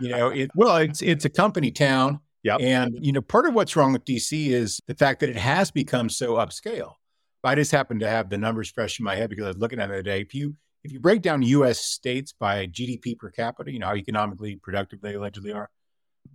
You 0.00 0.08
know, 0.08 0.28
it 0.28 0.50
well, 0.54 0.76
it's 0.76 1.02
it's 1.02 1.24
a 1.24 1.30
company 1.30 1.70
town. 1.70 2.20
yeah. 2.42 2.56
And 2.56 2.96
you 3.00 3.12
know, 3.12 3.20
part 3.20 3.46
of 3.46 3.54
what's 3.54 3.76
wrong 3.76 3.92
with 3.92 4.04
DC 4.04 4.48
is 4.48 4.80
the 4.86 4.94
fact 4.94 5.20
that 5.20 5.28
it 5.28 5.36
has 5.36 5.70
become 5.70 6.08
so 6.08 6.34
upscale. 6.34 6.94
I 7.42 7.54
just 7.54 7.72
happen 7.72 7.98
to 8.00 8.08
have 8.08 8.28
the 8.28 8.38
numbers 8.38 8.70
fresh 8.70 8.98
in 8.98 9.04
my 9.04 9.16
head 9.16 9.30
because 9.30 9.44
I 9.44 9.48
was 9.48 9.58
looking 9.58 9.80
at 9.80 9.90
it 9.90 9.94
today. 9.94 10.20
If 10.20 10.34
you 10.34 10.56
if 10.84 10.92
you 10.92 11.00
break 11.00 11.22
down 11.22 11.42
U.S. 11.42 11.78
states 11.78 12.32
by 12.38 12.66
GDP 12.66 13.18
per 13.18 13.30
capita, 13.30 13.72
you 13.72 13.78
know 13.78 13.86
how 13.86 13.96
economically 13.96 14.56
productive 14.56 15.00
they 15.00 15.14
allegedly 15.14 15.52
are, 15.52 15.70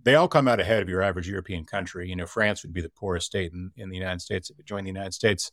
they 0.02 0.14
all 0.14 0.28
come 0.28 0.48
out 0.48 0.60
ahead 0.60 0.82
of 0.82 0.88
your 0.88 1.02
average 1.02 1.28
European 1.28 1.64
country. 1.64 2.08
You 2.08 2.16
know, 2.16 2.26
France 2.26 2.62
would 2.62 2.72
be 2.72 2.80
the 2.80 2.88
poorest 2.88 3.26
state 3.26 3.52
in, 3.52 3.72
in 3.76 3.88
the 3.88 3.96
United 3.96 4.20
States 4.20 4.50
if 4.50 4.58
it 4.58 4.66
joined 4.66 4.86
the 4.86 4.92
United 4.92 5.14
States, 5.14 5.50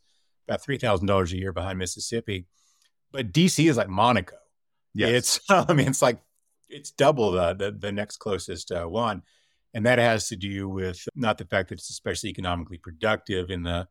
about 0.48 0.63
three 0.63 0.77
thousand 0.77 1.08
dollars 1.08 1.34
a 1.34 1.38
year 1.38 1.53
behind 1.53 1.80
Mississippi. 1.80 2.46
But 3.12 3.32
DC 3.32 3.70
is 3.70 3.77
like 3.77 3.89
Monaco. 3.89 4.38
Yes. 4.94 5.10
It's 5.10 5.42
I 5.50 5.74
mean, 5.74 5.88
it's 5.88 6.01
like 6.01 6.20
it's 6.74 6.92
double 6.92 7.32
the 7.32 7.53
the, 7.53 7.72
the 7.72 7.92
next 7.92 8.18
closest 8.18 8.72
uh, 8.72 8.86
one, 8.86 9.22
and 9.74 9.86
that 9.86 10.00
has 10.00 10.27
to 10.30 10.36
do 10.36 10.70
with 10.70 11.08
not 11.15 11.38
the 11.38 11.46
fact 11.46 11.70
that 11.70 11.75
it's 11.75 11.89
especially 11.89 12.30
economically 12.30 12.77
productive 12.77 13.50
in 13.50 13.63
the 13.63 13.88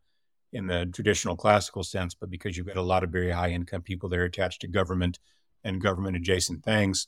in 0.52 0.66
the 0.66 0.86
traditional 0.92 1.36
classical 1.36 1.82
sense, 1.82 2.14
but 2.14 2.30
because 2.30 2.56
you've 2.56 2.66
got 2.66 2.76
a 2.76 2.82
lot 2.82 3.02
of 3.02 3.10
very 3.10 3.30
high 3.30 3.50
income 3.50 3.82
people 3.82 4.08
there 4.08 4.24
attached 4.24 4.60
to 4.60 4.68
government 4.68 5.18
and 5.64 5.80
government 5.80 6.16
adjacent 6.16 6.62
things. 6.62 7.06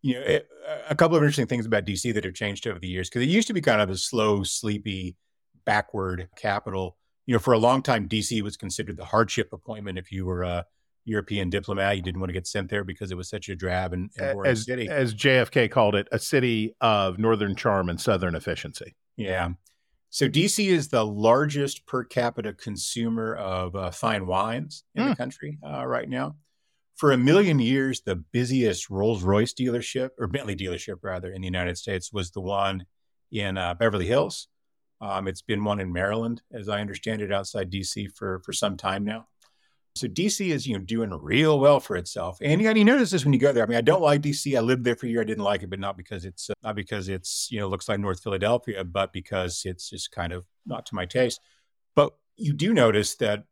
You 0.00 0.14
know, 0.14 0.20
it, 0.20 0.48
a 0.88 0.94
couple 0.94 1.16
of 1.16 1.22
interesting 1.22 1.46
things 1.46 1.66
about 1.66 1.84
DC 1.84 2.14
that 2.14 2.24
have 2.24 2.34
changed 2.34 2.66
over 2.66 2.78
the 2.78 2.88
years 2.88 3.08
because 3.08 3.22
it 3.22 3.28
used 3.28 3.48
to 3.48 3.54
be 3.54 3.60
kind 3.60 3.80
of 3.80 3.90
a 3.90 3.96
slow, 3.96 4.42
sleepy, 4.42 5.16
backward 5.64 6.28
capital. 6.36 6.96
You 7.26 7.34
know, 7.34 7.40
for 7.40 7.52
a 7.52 7.58
long 7.58 7.82
time, 7.82 8.08
DC 8.08 8.40
was 8.42 8.56
considered 8.56 8.96
the 8.96 9.04
hardship 9.04 9.52
appointment 9.52 9.98
if 9.98 10.10
you 10.10 10.24
were 10.24 10.44
a 10.44 10.64
European 11.08 11.50
diplomat. 11.50 11.96
You 11.96 12.02
didn't 12.02 12.20
want 12.20 12.28
to 12.28 12.34
get 12.34 12.46
sent 12.46 12.68
there 12.70 12.84
because 12.84 13.10
it 13.10 13.16
was 13.16 13.28
such 13.28 13.48
a 13.48 13.56
drab 13.56 13.92
and, 13.92 14.10
and 14.18 14.34
boring 14.34 14.50
as, 14.50 14.64
city. 14.64 14.88
as 14.88 15.14
JFK 15.14 15.70
called 15.70 15.94
it, 15.94 16.06
a 16.12 16.18
city 16.18 16.74
of 16.80 17.18
northern 17.18 17.56
charm 17.56 17.88
and 17.88 18.00
southern 18.00 18.34
efficiency. 18.34 18.94
Yeah. 19.16 19.50
So 20.10 20.28
DC 20.28 20.66
is 20.68 20.88
the 20.88 21.04
largest 21.04 21.86
per 21.86 22.04
capita 22.04 22.52
consumer 22.54 23.34
of 23.36 23.74
uh, 23.76 23.90
fine 23.90 24.26
wines 24.26 24.84
in 24.94 25.02
Hmm. 25.02 25.10
the 25.10 25.16
country 25.16 25.58
uh, 25.66 25.86
right 25.86 26.08
now. 26.08 26.36
For 26.96 27.12
a 27.12 27.16
million 27.18 27.58
years, 27.60 28.00
the 28.00 28.16
busiest 28.16 28.90
Rolls 28.90 29.22
Royce 29.22 29.54
dealership, 29.54 30.10
or 30.18 30.26
Bentley 30.26 30.56
dealership 30.56 30.96
rather, 31.02 31.30
in 31.30 31.40
the 31.42 31.46
United 31.46 31.78
States 31.78 32.12
was 32.12 32.30
the 32.32 32.40
one 32.40 32.86
in 33.30 33.56
uh, 33.56 33.74
Beverly 33.74 34.06
Hills. 34.06 34.48
Um, 35.00 35.28
it's 35.28 35.42
been 35.42 35.62
one 35.62 35.78
in 35.78 35.92
Maryland, 35.92 36.42
as 36.52 36.68
I 36.68 36.80
understand 36.80 37.22
it, 37.22 37.30
outside 37.32 37.70
DC 37.70 38.08
for 38.16 38.40
for 38.44 38.52
some 38.52 38.76
time 38.76 39.04
now. 39.04 39.28
So 39.94 40.06
DC 40.06 40.50
is 40.50 40.66
you 40.66 40.74
know 40.78 40.84
doing 40.84 41.10
real 41.10 41.58
well 41.58 41.80
for 41.80 41.96
itself, 41.96 42.38
and 42.40 42.60
you, 42.62 42.68
and 42.68 42.78
you 42.78 42.84
notice 42.84 43.10
this 43.10 43.24
when 43.24 43.32
you 43.32 43.40
go 43.40 43.52
there. 43.52 43.64
I 43.64 43.66
mean, 43.66 43.78
I 43.78 43.80
don't 43.82 44.02
like 44.02 44.22
DC. 44.22 44.56
I 44.56 44.60
lived 44.60 44.84
there 44.84 44.94
for 44.94 45.06
a 45.06 45.08
year. 45.08 45.22
I 45.22 45.24
didn't 45.24 45.42
like 45.44 45.62
it, 45.62 45.70
but 45.70 45.80
not 45.80 45.96
because 45.96 46.24
it's 46.24 46.50
uh, 46.50 46.54
not 46.62 46.76
because 46.76 47.08
it's 47.08 47.48
you 47.50 47.58
know 47.58 47.68
looks 47.68 47.88
like 47.88 47.98
North 47.98 48.22
Philadelphia, 48.22 48.84
but 48.84 49.12
because 49.12 49.62
it's 49.64 49.90
just 49.90 50.10
kind 50.12 50.32
of 50.32 50.44
not 50.66 50.86
to 50.86 50.94
my 50.94 51.04
taste. 51.04 51.40
But 51.96 52.12
you 52.36 52.52
do 52.52 52.72
notice 52.72 53.16
that, 53.16 53.44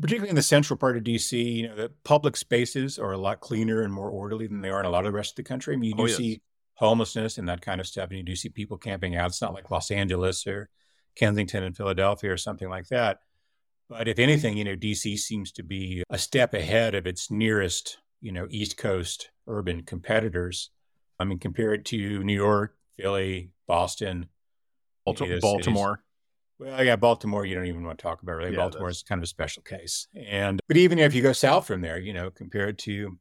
particularly 0.00 0.30
in 0.30 0.36
the 0.36 0.42
central 0.42 0.78
part 0.78 0.96
of 0.96 1.02
DC, 1.04 1.32
you 1.56 1.68
know, 1.68 1.76
the 1.76 1.92
public 2.04 2.36
spaces 2.38 2.98
are 2.98 3.12
a 3.12 3.18
lot 3.18 3.40
cleaner 3.40 3.82
and 3.82 3.92
more 3.92 4.08
orderly 4.08 4.46
than 4.46 4.62
they 4.62 4.70
are 4.70 4.80
in 4.80 4.86
a 4.86 4.90
lot 4.90 5.04
of 5.04 5.12
the 5.12 5.16
rest 5.16 5.32
of 5.32 5.36
the 5.36 5.42
country. 5.48 5.74
I 5.74 5.76
mean, 5.76 5.90
you 5.90 5.96
do 5.96 6.02
Oh, 6.04 6.06
yes. 6.06 6.16
see 6.16 6.40
homelessness 6.74 7.36
and 7.36 7.48
that 7.48 7.60
kind 7.60 7.80
of 7.80 7.86
stuff, 7.86 8.08
and 8.08 8.16
you 8.18 8.24
do 8.24 8.36
see 8.36 8.48
people 8.48 8.78
camping 8.78 9.16
out. 9.16 9.26
It's 9.26 9.42
not 9.42 9.52
like 9.52 9.70
Los 9.70 9.90
Angeles 9.90 10.46
or 10.46 10.70
Kensington 11.16 11.64
and 11.64 11.76
Philadelphia 11.76 12.32
or 12.32 12.36
something 12.38 12.70
like 12.70 12.86
that. 12.88 13.18
But 13.88 14.06
if 14.08 14.18
anything, 14.18 14.56
you 14.56 14.64
know, 14.64 14.76
DC 14.76 15.16
seems 15.18 15.50
to 15.52 15.62
be 15.62 16.02
a 16.10 16.18
step 16.18 16.52
ahead 16.52 16.94
of 16.94 17.06
its 17.06 17.30
nearest, 17.30 17.98
you 18.20 18.32
know, 18.32 18.46
East 18.50 18.76
Coast 18.76 19.30
urban 19.46 19.82
competitors. 19.82 20.70
I 21.18 21.24
mean, 21.24 21.38
compare 21.38 21.72
it 21.72 21.84
to 21.86 22.22
New 22.22 22.34
York, 22.34 22.76
Philly, 22.96 23.50
Boston, 23.66 24.26
Balti- 25.06 25.22
any 25.22 25.32
of 25.34 25.40
Baltimore. 25.40 26.02
well, 26.58 26.84
yeah, 26.84 26.96
Baltimore, 26.96 27.46
you 27.46 27.54
don't 27.54 27.66
even 27.66 27.82
want 27.84 27.98
to 27.98 28.02
talk 28.02 28.22
about 28.22 28.34
really. 28.34 28.50
Yeah, 28.50 28.58
Baltimore 28.58 28.88
that's- 28.88 28.98
is 28.98 29.02
kind 29.02 29.18
of 29.20 29.24
a 29.24 29.26
special 29.28 29.62
case. 29.62 30.06
And 30.14 30.60
but 30.68 30.76
even 30.76 30.98
if 30.98 31.14
you 31.14 31.22
go 31.22 31.32
south 31.32 31.66
from 31.66 31.80
there, 31.80 31.98
you 31.98 32.12
know, 32.12 32.30
compared 32.30 32.78
to 32.80 33.18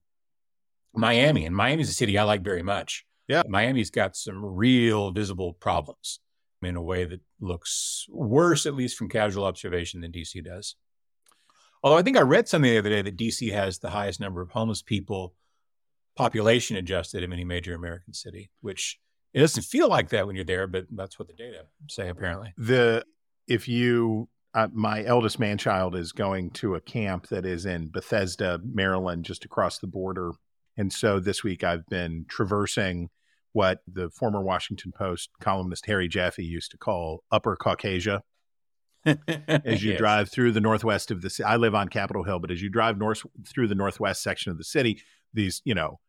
Miami, 0.93 1.45
and 1.45 1.56
Miami's 1.56 1.89
a 1.89 1.93
city 1.93 2.17
I 2.17 2.23
like 2.23 2.41
very 2.41 2.63
much. 2.63 3.06
Yeah. 3.27 3.43
Miami's 3.47 3.91
got 3.91 4.15
some 4.15 4.43
real 4.43 5.12
visible 5.12 5.53
problems 5.53 6.19
in 6.62 6.76
a 6.76 6.82
way 6.82 7.06
that 7.06 7.22
looks 7.39 8.06
worse, 8.10 8.65
at 8.65 8.76
least 8.76 8.98
from 8.98 9.10
casual 9.10 9.46
observation, 9.46 10.02
than 10.02 10.12
DC 10.12 10.43
does. 10.43 10.76
Although 11.84 11.98
I 11.98 12.02
think 12.02 12.17
I 12.17 12.22
read 12.22 12.48
something 12.48 12.72
the 12.72 12.80
other 12.80 12.89
day 12.89 13.02
that 13.02 13.17
DC 13.17 13.52
has 13.52 13.80
the 13.80 13.91
highest 13.91 14.20
number 14.20 14.41
of 14.41 14.50
homeless 14.50 14.82
people, 14.82 15.36
population 16.15 16.76
adjusted, 16.76 17.24
of 17.24 17.32
any 17.32 17.43
major 17.43 17.76
American 17.76 18.13
city, 18.13 18.50
which 18.62 19.00
it 19.34 19.39
doesn't 19.39 19.63
feel 19.63 19.88
like 19.88 20.10
that 20.10 20.26
when 20.26 20.36
you're 20.36 20.46
there, 20.46 20.67
but 20.67 20.86
that's 20.91 21.20
what 21.20 21.28
the 21.28 21.34
data 21.34 21.65
say 21.89 22.10
apparently. 22.10 22.54
the 22.58 23.06
if 23.48 23.67
you 23.67 24.28
uh, 24.54 24.67
my 24.74 25.04
eldest 25.04 25.39
man 25.39 25.58
child 25.58 25.96
is 25.96 26.12
going 26.12 26.50
to 26.50 26.74
a 26.74 26.82
camp 26.82 27.28
that 27.28 27.46
is 27.46 27.65
in 27.65 27.89
Bethesda, 27.89 28.60
Maryland, 28.63 29.24
just 29.24 29.46
across 29.46 29.78
the 29.78 29.88
border. 29.88 30.32
And 30.76 30.91
so 30.91 31.20
this 31.20 31.43
week 31.43 31.63
I've 31.63 31.86
been 31.88 32.26
traversing 32.28 33.10
what 33.58 33.82
the 33.91 34.08
former 34.12 34.39
Washington 34.39 34.91
Post 34.91 35.32
columnist 35.41 35.88
Harry 35.88 36.08
Jaffe 36.08 36.43
used 36.43 36.70
to 36.70 36.78
call 36.78 37.24
Upper 37.32 37.56
Caucasia. 37.56 38.22
As 39.06 39.84
you 39.84 39.91
Yes. 39.93 39.98
drive 39.98 40.30
through 40.30 40.52
the 40.52 40.62
northwest 40.62 41.10
of 41.10 41.24
the 41.24 41.30
city, 41.32 41.43
I 41.43 41.56
live 41.56 41.74
on 41.74 41.88
Capitol 41.89 42.24
Hill, 42.24 42.38
but 42.38 42.52
as 42.52 42.62
you 42.62 42.70
drive 42.70 43.00
north 43.00 43.24
through 43.48 43.67
the 43.67 43.74
northwest 43.74 44.22
section 44.22 44.52
of 44.52 44.60
the 44.60 44.63
city, 44.63 45.02
these, 45.34 45.62
you 45.65 45.74
know, 45.74 46.00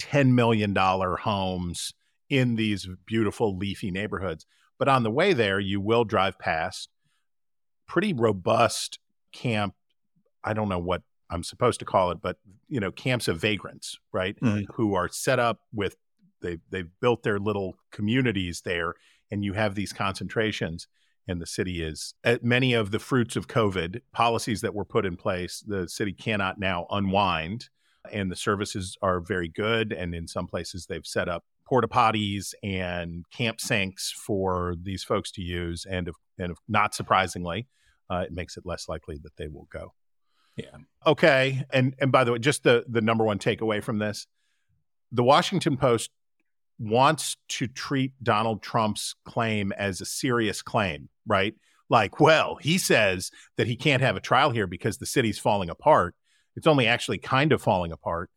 $10 0.00 0.32
million 0.32 0.74
homes 0.76 1.94
in 2.28 2.56
these 2.56 2.86
beautiful 3.06 3.56
leafy 3.56 3.90
neighborhoods. 3.90 4.44
But 4.78 4.88
on 4.88 5.02
the 5.02 5.10
way 5.10 5.32
there, 5.32 5.58
you 5.58 5.80
will 5.80 6.04
drive 6.04 6.38
past 6.38 6.90
pretty 7.86 8.12
robust 8.12 8.98
camp. 9.32 9.74
I 10.44 10.52
don't 10.52 10.68
know 10.68 10.78
what 10.78 11.02
I'm 11.30 11.44
supposed 11.44 11.78
to 11.80 11.86
call 11.86 12.10
it, 12.10 12.20
but 12.20 12.36
you 12.68 12.78
know, 12.80 12.90
camps 12.92 13.26
of 13.26 13.40
vagrants, 13.40 13.98
right? 14.12 14.38
Mhm. 14.40 14.66
Who 14.74 14.94
are 14.94 15.08
set 15.08 15.38
up 15.38 15.60
with 15.72 15.96
they 16.40 16.58
they've 16.70 16.90
built 17.00 17.22
their 17.22 17.38
little 17.38 17.76
communities 17.90 18.62
there, 18.64 18.94
and 19.30 19.44
you 19.44 19.54
have 19.54 19.74
these 19.74 19.92
concentrations. 19.92 20.86
And 21.28 21.40
the 21.40 21.46
city 21.46 21.82
is 21.82 22.14
uh, 22.24 22.38
many 22.42 22.72
of 22.72 22.90
the 22.90 22.98
fruits 22.98 23.36
of 23.36 23.46
COVID 23.46 24.00
policies 24.12 24.62
that 24.62 24.74
were 24.74 24.84
put 24.84 25.06
in 25.06 25.16
place. 25.16 25.62
The 25.64 25.88
city 25.88 26.12
cannot 26.12 26.58
now 26.58 26.86
unwind, 26.90 27.68
and 28.10 28.32
the 28.32 28.36
services 28.36 28.96
are 29.00 29.20
very 29.20 29.48
good. 29.48 29.92
And 29.92 30.14
in 30.14 30.26
some 30.26 30.46
places, 30.46 30.86
they've 30.86 31.06
set 31.06 31.28
up 31.28 31.44
porta 31.66 31.86
potties 31.86 32.52
and 32.64 33.24
camp 33.30 33.60
sinks 33.60 34.10
for 34.10 34.74
these 34.82 35.04
folks 35.04 35.30
to 35.32 35.42
use, 35.42 35.86
and 35.88 36.08
if, 36.08 36.16
and 36.38 36.52
if 36.52 36.58
not 36.68 36.94
surprisingly, 36.94 37.68
uh, 38.10 38.24
it 38.26 38.32
makes 38.32 38.56
it 38.56 38.66
less 38.66 38.88
likely 38.88 39.18
that 39.22 39.36
they 39.36 39.46
will 39.46 39.68
go. 39.70 39.92
Yeah. 40.56 40.76
Okay. 41.06 41.64
And 41.70 41.94
and 42.00 42.10
by 42.10 42.24
the 42.24 42.32
way, 42.32 42.38
just 42.38 42.64
the 42.64 42.84
the 42.88 43.00
number 43.00 43.24
one 43.24 43.38
takeaway 43.38 43.82
from 43.82 43.98
this, 43.98 44.26
the 45.12 45.22
Washington 45.22 45.76
Post 45.76 46.10
wants 46.80 47.36
to 47.48 47.66
treat 47.66 48.12
Donald 48.22 48.62
Trump's 48.62 49.14
claim 49.26 49.70
as 49.72 50.00
a 50.00 50.06
serious 50.06 50.62
claim, 50.62 51.10
right? 51.26 51.54
Like, 51.90 52.18
well, 52.20 52.56
he 52.60 52.78
says 52.78 53.30
that 53.56 53.66
he 53.66 53.76
can't 53.76 54.02
have 54.02 54.16
a 54.16 54.20
trial 54.20 54.50
here 54.50 54.66
because 54.66 54.96
the 54.98 55.06
city's 55.06 55.38
falling 55.38 55.68
apart. 55.68 56.14
It's 56.56 56.66
only 56.66 56.86
actually 56.86 57.18
kind 57.18 57.52
of 57.52 57.60
falling 57.60 57.92
apart. 57.92 58.30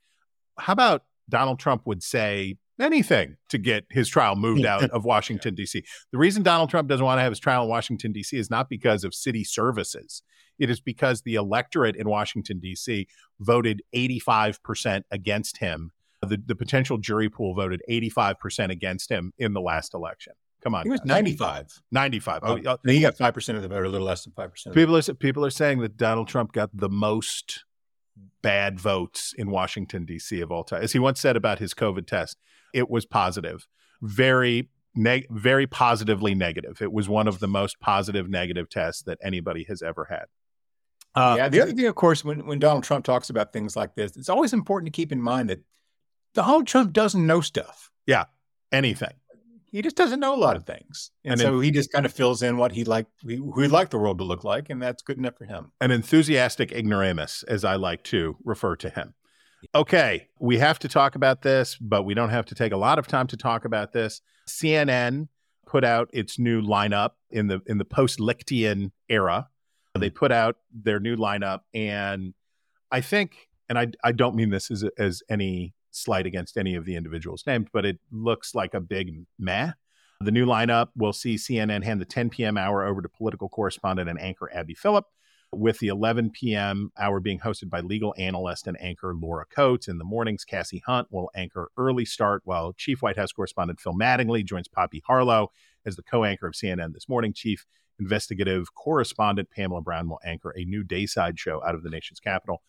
How 0.60 0.74
about 0.74 1.04
Donald 1.30 1.60
Trump 1.60 1.84
would 1.86 2.04
say 2.04 2.58
anything 2.82 3.38
to 3.50 3.58
get 3.58 3.86
his 3.90 4.10
trial 4.10 4.36
moved 4.36 4.66
out 4.66 4.90
of 4.90 5.06
Washington, 5.06 5.56
D.C.? 5.56 5.84
The 6.12 6.18
reason 6.18 6.44
Donald 6.44 6.70
Trump 6.70 6.90
doesn't 6.90 7.06
want 7.06 7.20
to 7.20 7.24
have 7.24 7.32
his 7.32 7.40
trial 7.40 7.64
in 7.64 7.70
Washington, 7.70 8.12
D.C. 8.12 8.38
is 8.38 8.50
not 8.50 8.70
because 8.70 9.04
of 9.04 9.14
city 9.14 9.44
services. 9.46 10.22
It 10.60 10.70
is 10.70 10.82
because 10.82 11.22
the 11.22 11.36
electorate 11.36 11.96
in 11.96 12.10
Washington, 12.10 12.60
D.C. 12.60 13.08
voted 13.40 13.82
85% 13.96 15.04
against 15.12 15.58
him. 15.58 15.92
The, 16.26 16.42
the 16.46 16.56
potential 16.56 16.98
jury 16.98 17.30
pool 17.30 17.54
voted 17.54 17.82
85% 17.90 18.70
against 18.70 19.10
him 19.10 19.34
in 19.38 19.54
the 19.54 19.62
last 19.62 19.94
election. 19.94 20.34
Come 20.64 20.76
on. 20.76 20.84
He 20.84 20.90
was 20.90 21.02
guys. 21.02 21.08
95. 21.08 21.82
95. 21.92 22.40
Oh, 22.44 22.60
Oh, 22.66 22.78
he 22.86 23.02
got 23.02 23.18
5% 23.18 23.56
of 23.56 23.62
the 23.62 23.68
vote, 23.68 23.86
a 23.86 23.90
little 23.90 24.08
less 24.08 24.24
than 24.24 24.34
5%. 24.34 24.74
People 24.74 24.96
are 24.98 25.02
people 25.16 25.46
are 25.46 25.50
saying 25.50 25.80
that 25.80 25.98
Donald 25.98 26.28
Trump 26.28 26.54
got 26.54 26.70
the 26.74 26.90
most 26.90 27.66
bad 28.42 28.80
votes 28.80 29.34
in 29.38 29.50
Washington 29.50 30.06
D.C. 30.06 30.40
of 30.42 30.52
all 30.52 30.64
time. 30.64 30.82
As 30.84 30.94
he 30.94 31.00
once 31.00 31.20
said 31.20 31.36
about 31.36 31.60
his 31.60 31.74
COVID 31.74 32.08
test, 32.08 32.38
it 32.74 32.90
was 32.90 33.06
positive, 33.06 33.68
very 34.02 34.70
neg- 34.96 35.28
very 35.30 35.68
positively 35.68 36.36
negative. 36.36 36.82
It 36.82 36.94
was 36.94 37.10
one 37.10 37.28
of 37.28 37.40
the 37.40 37.48
most 37.48 37.80
positive 37.80 38.30
negative 38.30 38.70
tests 38.70 39.02
that 39.04 39.18
anybody 39.22 39.66
has 39.68 39.82
ever 39.82 40.06
had. 40.06 40.26
Uh, 41.16 41.36
yeah. 41.38 41.50
The 41.50 41.62
other 41.62 41.74
thing, 41.74 41.86
of 41.86 41.96
course, 41.96 42.24
when, 42.24 42.46
when 42.46 42.60
Donald 42.60 42.84
Trump 42.84 43.06
talks 43.06 43.30
about 43.30 43.54
things 43.54 43.76
like 43.76 43.96
this, 43.96 44.16
it's 44.18 44.30
always 44.30 44.54
important 44.54 44.92
to 44.94 44.96
keep 44.96 45.12
in 45.12 45.22
mind 45.22 45.50
that 45.50 45.60
Donald 46.34 46.68
Trump 46.68 46.94
doesn't 46.94 47.26
know 47.26 47.42
stuff. 47.42 47.92
Yeah, 48.06 48.26
anything. 48.72 49.14
He 49.72 49.82
just 49.82 49.96
doesn't 49.96 50.20
know 50.20 50.36
a 50.36 50.38
lot 50.38 50.56
of 50.56 50.66
things. 50.66 51.10
And, 51.24 51.34
And 51.34 51.42
so 51.42 51.60
he 51.60 51.72
just 51.72 51.92
kind 51.92 52.06
of 52.06 52.14
fills 52.14 52.44
in 52.44 52.58
what 52.58 52.74
he'd 52.74 52.88
like, 52.88 53.08
who 53.24 53.60
he'd 53.60 53.72
like 53.72 53.90
the 53.90 53.98
world 53.98 54.20
to 54.20 54.24
look 54.24 54.44
like. 54.44 54.70
And 54.70 54.80
that's 54.80 55.02
good 55.02 55.18
enough 55.18 55.36
for 55.38 55.46
him. 55.46 55.72
an 55.82 55.90
enthusiastic 55.90 56.72
ignoramus, 56.72 57.44
as 57.48 57.66
I 57.66 57.76
like 57.76 58.04
to 58.06 58.38
refer 58.44 58.76
to 58.78 58.90
him. 58.90 59.16
Okay, 59.74 60.28
we 60.40 60.58
have 60.60 60.78
to 60.80 60.88
talk 60.88 61.16
about 61.16 61.42
this, 61.42 61.76
but 61.78 62.04
we 62.04 62.14
don't 62.14 62.30
have 62.30 62.46
to 62.48 62.56
take 62.56 62.72
a 62.72 62.78
lot 62.78 63.00
of 63.00 63.08
time 63.08 63.28
to 63.28 63.38
talk 63.38 63.66
about 63.66 63.94
this. 63.94 64.22
CNN 64.48 65.30
put 65.66 65.84
out 65.84 66.10
its 66.14 66.38
new 66.38 66.62
lineup 66.62 67.12
in 67.32 67.48
the 67.48 67.62
in 67.66 67.78
the 67.78 67.86
post 67.86 68.20
Lichtian 68.20 68.92
era. 69.10 69.50
They 69.98 70.10
put 70.10 70.32
out 70.32 70.58
their 70.72 71.00
new 71.00 71.16
lineup, 71.16 71.62
and 71.74 72.34
I 72.92 73.02
think, 73.02 73.50
and 73.70 73.80
I 73.80 73.88
I 74.04 74.12
don't 74.12 74.36
mean 74.36 74.50
this 74.50 74.70
as 74.70 74.84
as 74.98 75.24
any 75.30 75.74
slight 75.96 76.26
against 76.26 76.58
any 76.58 76.76
of 76.76 76.86
the 76.86 76.96
individuals 76.96 77.44
named, 77.46 77.70
but 77.72 77.86
it 77.86 78.00
looks 78.12 78.56
like 78.56 78.74
a 78.74 78.80
big 78.80 79.26
meh. 79.40 79.72
The 80.22 80.32
new 80.32 80.46
lineup 80.46 80.90
will 80.96 81.14
see 81.14 81.36
CNN 81.36 81.84
hand 81.84 82.00
the 82.00 82.06
10 82.06 82.30
p.m. 82.30 82.58
hour 82.58 82.86
over 82.86 83.02
to 83.02 83.10
political 83.10 83.50
correspondent 83.50 84.10
and 84.10 84.20
anchor 84.22 84.50
Abby 84.54 84.74
Phillip, 84.74 85.06
with 85.52 85.80
the 85.80 85.88
11 85.88 86.32
p.m. 86.32 86.92
hour 86.98 87.20
being 87.20 87.40
hosted 87.40 87.70
by 87.70 87.82
legal 87.82 88.16
analyst 88.18 88.68
and 88.68 88.80
anchor 88.82 89.14
Laura 89.14 89.46
Coates. 89.46 89.88
In 89.88 89.98
the 89.98 90.04
mornings, 90.04 90.46
Kasie 90.50 90.82
Hunt 90.86 91.10
will 91.12 91.30
anchor 91.36 91.70
early 91.78 92.06
start, 92.06 92.42
while 92.46 92.74
Chief 92.74 93.02
White 93.02 93.18
House 93.18 93.32
correspondent 93.32 93.80
Phil 93.80 93.94
Mattingly 93.94 94.44
joins 94.46 94.68
Poppy 94.68 95.04
Harlow 95.06 95.52
as 95.86 95.96
the 95.96 96.04
co 96.04 96.24
anchor 96.24 96.48
of 96.48 96.54
CNN 96.54 96.94
this 96.94 97.10
morning. 97.10 97.34
Chief 97.34 97.66
investigative 98.00 98.74
correspondent 98.74 99.50
Pamela 99.52 99.82
Brown 99.82 100.10
will 100.10 100.20
anchor 100.26 100.52
a 100.52 100.66
new 100.66 100.84
dayside 100.84 101.40
show 101.40 101.64
out 101.64 101.76
of 101.76 101.84
the 101.84 101.90
nation's 101.90 102.20
capital. 102.20 102.62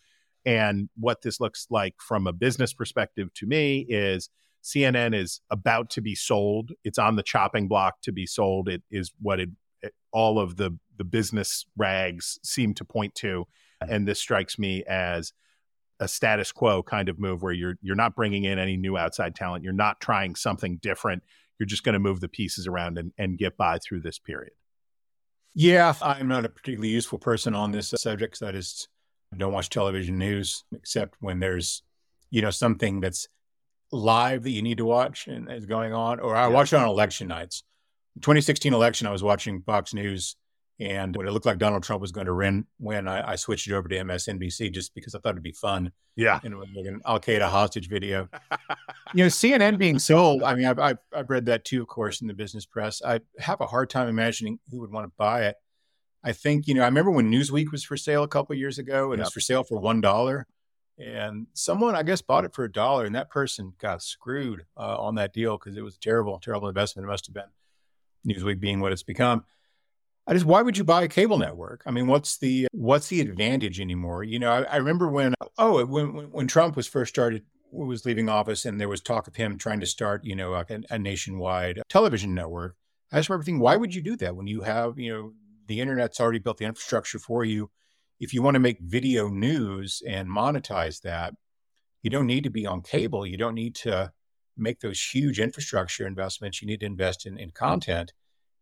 And 0.46 0.88
what 0.96 1.22
this 1.22 1.40
looks 1.40 1.66
like 1.70 1.94
from 1.98 2.26
a 2.26 2.33
business 2.33 2.72
perspective 2.72 3.33
to 3.35 3.46
me 3.46 3.87
is 3.88 4.28
CNN 4.62 5.14
is 5.14 5.40
about 5.50 5.90
to 5.90 6.00
be 6.00 6.14
sold. 6.14 6.72
It's 6.85 6.98
on 6.98 7.16
the 7.16 7.22
chopping 7.22 7.68
block 7.68 8.00
to 8.02 8.12
be 8.12 8.26
sold. 8.26 8.68
It 8.68 8.83
is 8.90 9.12
what 9.20 9.40
it, 9.40 9.50
it 9.83 9.94
all 10.12 10.38
of 10.38 10.57
the 10.57 10.76
the 10.96 11.04
business 11.04 11.66
rags 11.76 12.38
seem 12.44 12.72
to 12.74 12.85
point 12.85 13.14
to, 13.16 13.46
and 13.80 14.07
this 14.07 14.20
strikes 14.20 14.59
me 14.59 14.85
as 14.85 15.33
a 16.00 16.09
status 16.09 16.52
quo 16.52 16.83
kind 16.83 17.09
of 17.09 17.18
move 17.18 17.42
where 17.42 17.52
you're 17.52 17.76
you're 17.83 17.94
not 17.94 18.16
bringing 18.16 18.44
in 18.44 18.59
any 18.59 18.76
new 18.76 18.96
outside 18.96 19.35
talent. 19.35 19.64
You're 19.64 19.72
not 19.72 20.00
trying 20.00 20.35
something 20.35 20.78
different. 20.78 21.22
You're 21.59 21.66
just 21.66 21.85
going 21.85 21.92
to 21.92 21.98
move 21.98 22.20
the 22.20 22.28
pieces 22.28 22.66
around 22.66 22.98
and, 22.98 23.12
and 23.16 23.38
get 23.38 23.57
by 23.57 23.78
through 23.78 24.00
this 24.00 24.18
period. 24.18 24.52
Yeah, 25.54 25.94
I'm 26.02 26.26
not 26.26 26.44
a 26.44 26.48
particularly 26.48 26.88
useful 26.88 27.18
person 27.18 27.54
on 27.54 27.70
this 27.70 27.90
subject 27.90 28.33
because 28.33 28.48
I 28.48 28.52
just 28.52 28.88
don't 29.38 29.53
watch 29.53 29.68
television 29.68 30.18
news 30.18 30.64
except 30.73 31.16
when 31.20 31.40
there's, 31.40 31.83
you 32.31 32.42
know, 32.42 32.51
something 32.51 33.01
that's 33.01 33.29
live 33.92 34.42
that 34.42 34.51
you 34.51 34.62
need 34.62 34.79
to 34.79 34.85
watch 34.85 35.29
and 35.29 35.51
is 35.51 35.66
going 35.66 35.92
on. 35.92 36.20
Or 36.20 36.37
I 36.37 36.49
watch 36.49 36.73
it 36.73 36.77
on 36.77 36.88
election 36.88 37.29
nights. 37.29 37.62
2016 38.20 38.73
election, 38.73 39.07
I 39.07 39.11
was 39.11 39.23
watching 39.23 39.62
Fox 39.62 39.92
News, 39.92 40.37
and 40.81 41.14
when 41.16 41.27
it 41.27 41.31
looked 41.31 41.47
like 41.47 41.59
Donald 41.59 41.83
Trump 41.83 42.01
was 42.01 42.12
going 42.12 42.27
to 42.27 42.35
win, 42.35 42.66
when 42.79 43.07
I, 43.07 43.33
I 43.33 43.37
switched 43.37 43.68
it 43.68 43.75
over 43.75 43.88
to 43.88 43.97
MSNBC 43.97 44.73
just 44.73 44.94
because 44.94 45.14
I 45.14 45.18
thought 45.18 45.31
it'd 45.31 45.42
be 45.42 45.53
fun. 45.53 45.92
Yeah. 46.16 46.40
And 46.42 46.53
it 46.53 46.57
was 46.57 46.68
like 46.75 46.87
an 46.87 47.01
Al 47.07 47.20
Qaeda 47.20 47.49
hostage 47.49 47.88
video. 47.88 48.29
you 49.14 49.25
know, 49.25 49.27
CNN 49.27 49.79
being 49.79 49.99
sold. 49.99 50.42
I 50.42 50.55
mean, 50.55 50.66
I've, 50.66 50.79
I've 50.79 50.99
I've 51.12 51.31
read 51.31 51.47
that 51.47 51.64
too, 51.64 51.81
of 51.81 51.88
course, 51.88 52.20
in 52.20 52.29
the 52.29 52.35
business 52.35 52.66
press. 52.66 53.03
I 53.05 53.20
have 53.38 53.61
a 53.61 53.66
hard 53.66 53.90
time 53.90 54.09
imagining 54.09 54.59
who 54.70 54.81
would 54.81 54.90
want 54.90 55.07
to 55.07 55.12
buy 55.16 55.47
it. 55.47 55.57
I 56.24 56.32
think 56.32 56.66
you 56.66 56.74
know. 56.74 56.82
I 56.82 56.87
remember 56.87 57.10
when 57.10 57.30
Newsweek 57.30 57.70
was 57.70 57.84
for 57.84 57.96
sale 57.96 58.22
a 58.22 58.28
couple 58.28 58.54
of 58.54 58.58
years 58.58 58.78
ago, 58.78 59.12
and 59.12 59.20
it 59.20 59.24
was 59.24 59.32
for 59.32 59.40
sale 59.40 59.62
for 59.62 59.78
one 59.78 60.00
dollar, 60.00 60.46
and 60.98 61.46
someone 61.52 61.94
I 61.94 62.02
guess 62.02 62.22
bought 62.22 62.44
it 62.44 62.54
for 62.54 62.64
a 62.64 62.72
dollar, 62.72 63.04
and 63.04 63.14
that 63.14 63.30
person 63.30 63.74
got 63.78 64.02
screwed 64.02 64.64
uh, 64.76 64.96
on 64.98 65.16
that 65.16 65.34
deal 65.34 65.58
because 65.58 65.76
it 65.76 65.82
was 65.82 65.96
a 65.96 66.00
terrible, 66.00 66.38
terrible 66.38 66.68
investment. 66.68 67.06
It 67.06 67.10
must 67.10 67.26
have 67.26 67.34
been 67.34 67.44
Newsweek 68.26 68.58
being 68.58 68.80
what 68.80 68.92
it's 68.92 69.02
become. 69.02 69.44
I 70.26 70.32
just 70.32 70.46
why 70.46 70.62
would 70.62 70.78
you 70.78 70.84
buy 70.84 71.02
a 71.02 71.08
cable 71.08 71.38
network? 71.38 71.82
I 71.84 71.90
mean, 71.90 72.06
what's 72.06 72.38
the 72.38 72.68
what's 72.72 73.08
the 73.08 73.20
advantage 73.20 73.78
anymore? 73.78 74.24
You 74.24 74.38
know, 74.38 74.50
I, 74.50 74.62
I 74.62 74.76
remember 74.76 75.08
when 75.08 75.34
oh 75.58 75.84
when, 75.84 76.14
when 76.14 76.24
when 76.26 76.46
Trump 76.46 76.76
was 76.76 76.87
first 76.87 77.10
started 77.10 77.44
was 77.70 78.06
leaving 78.06 78.28
office 78.28 78.64
and 78.64 78.80
there 78.80 78.88
was 78.88 79.00
talk 79.00 79.26
of 79.26 79.34
him 79.37 79.58
trying 79.58 79.80
to 79.80 79.87
start 79.87 80.24
you 80.24 80.34
know 80.34 80.54
a, 80.54 80.64
a 80.90 80.98
nationwide 80.98 81.82
television 81.88 82.34
network. 82.34 82.76
I 83.12 83.18
just 83.18 83.28
remember 83.28 83.44
thinking, 83.44 83.60
why 83.60 83.76
would 83.76 83.94
you 83.94 84.00
do 84.00 84.16
that 84.16 84.34
when 84.34 84.46
you 84.46 84.62
have 84.62 84.98
you 84.98 85.12
know 85.12 85.32
the 85.66 85.81
internet's 85.81 86.20
already 86.20 86.38
built 86.38 86.59
the 86.59 86.64
infrastructure 86.64 87.18
for 87.18 87.44
you? 87.44 87.70
If 88.20 88.33
you 88.33 88.42
want 88.42 88.55
to 88.55 88.61
make 88.61 88.79
video 88.81 89.29
news 89.29 90.03
and 90.07 90.29
monetize 90.29 91.03
that, 91.03 91.35
you 92.03 92.11
don't 92.11 92.27
need 92.27 92.44
to 92.44 92.50
be 92.50 92.66
on 92.66 92.83
cable. 92.83 93.27
You 93.27 93.37
don't 93.37 93.55
need 93.55 93.74
to 93.77 94.12
make 94.57 94.81
those 94.81 95.03
huge 95.03 95.40
infrastructure 95.40 96.07
investments. 96.07 96.62
You 96.62 96.68
need 96.68 96.81
to 96.81 96.87
invest 96.87 97.27
in, 97.27 97.38
in 97.38 97.50
content. 97.50 98.12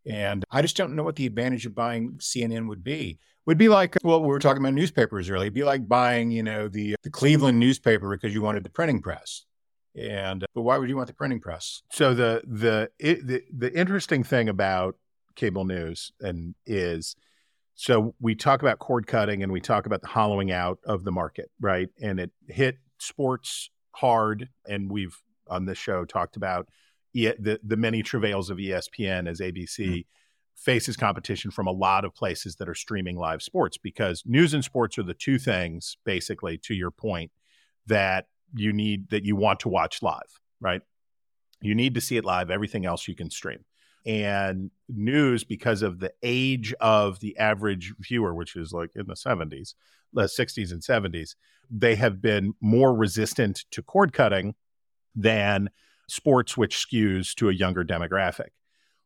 And 0.07 0.45
I 0.51 0.63
just 0.63 0.77
don't 0.77 0.97
know 0.97 1.03
what 1.03 1.17
the 1.17 1.27
advantage 1.27 1.67
of 1.67 1.75
buying 1.75 2.15
CNN 2.19 2.69
would 2.69 2.83
be. 2.83 3.19
Would 3.47 3.59
be 3.59 3.69
like, 3.69 3.97
well, 4.05 4.21
we 4.21 4.29
were 4.29 4.39
talking 4.39 4.63
about 4.63 4.75
newspapers 4.75 5.29
earlier. 5.29 5.47
It'd 5.47 5.55
be 5.55 5.65
like 5.65 5.89
buying, 5.89 6.31
you 6.31 6.45
know, 6.45 6.69
the 6.69 6.95
the 7.03 7.11
Cleveland 7.11 7.59
newspaper 7.59 8.09
because 8.11 8.33
you 8.33 8.41
wanted 8.41 8.63
the 8.63 8.71
printing 8.71 9.03
press. 9.03 9.45
And 9.97 10.45
but 10.55 10.63
why 10.63 10.79
would 10.79 10.89
you 10.89 10.97
want 10.97 11.09
the 11.09 11.15
printing 11.15 11.41
press? 11.41 11.83
So 11.91 12.15
the 12.15 12.43
the 12.47 12.91
it, 13.01 13.27
the 13.27 13.43
the 13.53 13.77
interesting 13.77 14.23
thing 14.23 14.49
about 14.49 14.97
cable 15.35 15.65
news 15.65 16.13
and 16.21 16.55
is 16.67 17.17
so 17.75 18.15
we 18.21 18.35
talk 18.35 18.63
about 18.63 18.79
cord 18.79 19.07
cutting 19.07 19.43
and 19.43 19.51
we 19.51 19.61
talk 19.61 19.87
about 19.87 20.03
the 20.03 20.09
hollowing 20.09 20.53
out 20.53 20.79
of 20.85 21.05
the 21.05 21.13
market, 21.13 21.51
right? 21.61 21.89
And 22.01 22.21
it 22.21 22.31
hit 22.47 22.77
sports 22.99 23.71
hard, 23.93 24.49
and 24.67 24.91
we've 24.91 25.17
on 25.49 25.65
this 25.65 25.79
show 25.79 26.05
talked 26.05 26.37
about 26.37 26.69
e- 27.15 27.33
the 27.39 27.61
the 27.65 27.77
many 27.77 28.03
travails 28.03 28.51
of 28.51 28.59
ESPN 28.59 29.29
as 29.29 29.41
ABC 29.41 29.79
mm-hmm. 29.79 30.01
faces 30.55 30.97
competition 30.97 31.51
from 31.51 31.67
a 31.67 31.73
lot 31.73 32.05
of 32.05 32.15
places 32.15 32.57
that 32.57 32.69
are 32.69 32.75
streaming 32.75 33.17
live 33.17 33.43
sports 33.43 33.79
because 33.79 34.23
news 34.27 34.55
and 34.55 34.65
sports 34.65 34.99
are 34.99 35.03
the 35.03 35.15
two 35.15 35.39
things, 35.39 35.97
basically, 36.05 36.59
to 36.59 36.75
your 36.75 36.91
point, 36.91 37.31
that 37.87 38.27
you 38.55 38.73
need 38.73 39.09
that 39.11 39.25
you 39.25 39.35
want 39.35 39.61
to 39.61 39.69
watch 39.69 40.03
live, 40.03 40.39
right? 40.61 40.83
You 41.61 41.75
need 41.75 41.95
to 41.95 42.01
see 42.01 42.17
it 42.17 42.25
live. 42.25 42.51
Everything 42.51 42.85
else 42.85 43.09
you 43.09 43.15
can 43.15 43.31
stream. 43.31 43.65
And 44.05 44.71
news, 44.89 45.45
because 45.45 45.83
of 45.83 46.01
the 46.01 46.13
age 46.23 46.75
of 46.81 47.21
the 47.21 47.37
average 47.39 47.95
viewer, 48.01 48.35
which 48.35 48.57
is 48.57 48.73
like 48.73 48.91
in 48.97 49.07
the 49.07 49.15
70s, 49.15 49.75
the 50.13 50.23
60s 50.23 50.73
and 50.73 50.83
70s, 50.83 51.35
they 51.71 51.95
have 51.95 52.21
been 52.21 52.55
more 52.61 52.95
resistant 52.95 53.65
to 53.71 53.83
cord 53.83 54.13
cutting 54.13 54.55
than 55.15 55.71
sports, 56.09 56.57
which 56.57 56.77
skews 56.77 57.35
to 57.37 57.49
a 57.49 57.55
younger 57.55 57.85
demographic. 57.85 58.51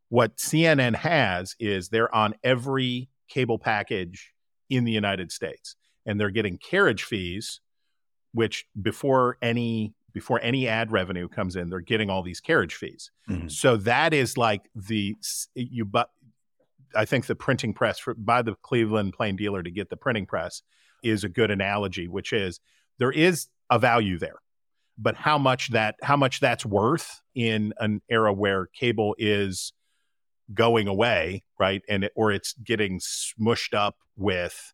What 0.09 0.37
CNN 0.37 0.95
has 0.97 1.55
is 1.59 1.89
they're 1.89 2.15
on 2.15 2.35
every 2.43 3.09
cable 3.29 3.59
package 3.59 4.33
in 4.71 4.85
the 4.85 4.93
United 4.93 5.31
States, 5.31 5.77
and 6.05 6.19
they're 6.19 6.31
getting 6.31 6.59
carriage 6.59 7.05
fees, 7.05 7.61
which 8.33 8.67
before 8.81 9.37
any 9.43 9.95
before 10.17 10.41
any 10.43 10.67
ad 10.67 10.91
revenue 10.91 11.29
comes 11.29 11.57
in, 11.57 11.69
they're 11.69 11.79
getting 11.79 12.09
all 12.09 12.23
these 12.23 12.41
carriage 12.41 12.75
fees. 12.75 13.11
Mhm. 13.29 13.53
So 13.53 13.77
that 13.77 14.15
is 14.15 14.39
like 14.39 14.63
the 14.75 15.15
you 15.55 15.85
but 15.85 16.09
I 16.95 17.05
think 17.05 17.27
the 17.27 17.35
printing 17.35 17.75
press 17.75 17.99
for, 17.99 18.15
by 18.15 18.41
the 18.41 18.55
Cleveland 18.63 19.13
Plain 19.13 19.37
Dealer 19.37 19.63
to 19.63 19.71
get 19.71 19.91
the 19.91 19.97
printing 19.99 20.25
press 20.25 20.63
is 21.03 21.23
a 21.23 21.29
good 21.29 21.51
analogy, 21.51 22.09
which 22.09 22.33
is 22.33 22.61
there 22.97 23.13
is 23.13 23.49
a 23.69 23.79
value 23.79 24.19
there, 24.19 24.39
but 24.97 25.17
how 25.17 25.37
much 25.37 25.69
that 25.73 25.97
how 26.01 26.17
much 26.17 26.41
that's 26.41 26.65
worth 26.65 27.21
in 27.35 27.75
an 27.79 28.01
era 28.09 28.33
where 28.33 28.69
cable 28.69 29.15
is 29.19 29.75
going 30.55 30.89
away, 30.89 31.45
right? 31.61 31.83
And 31.91 32.05
it, 32.05 32.13
or 32.17 32.33
it's 32.33 32.55
getting 32.55 33.01
smushed 33.01 33.75
up 33.75 33.99
with 34.17 34.73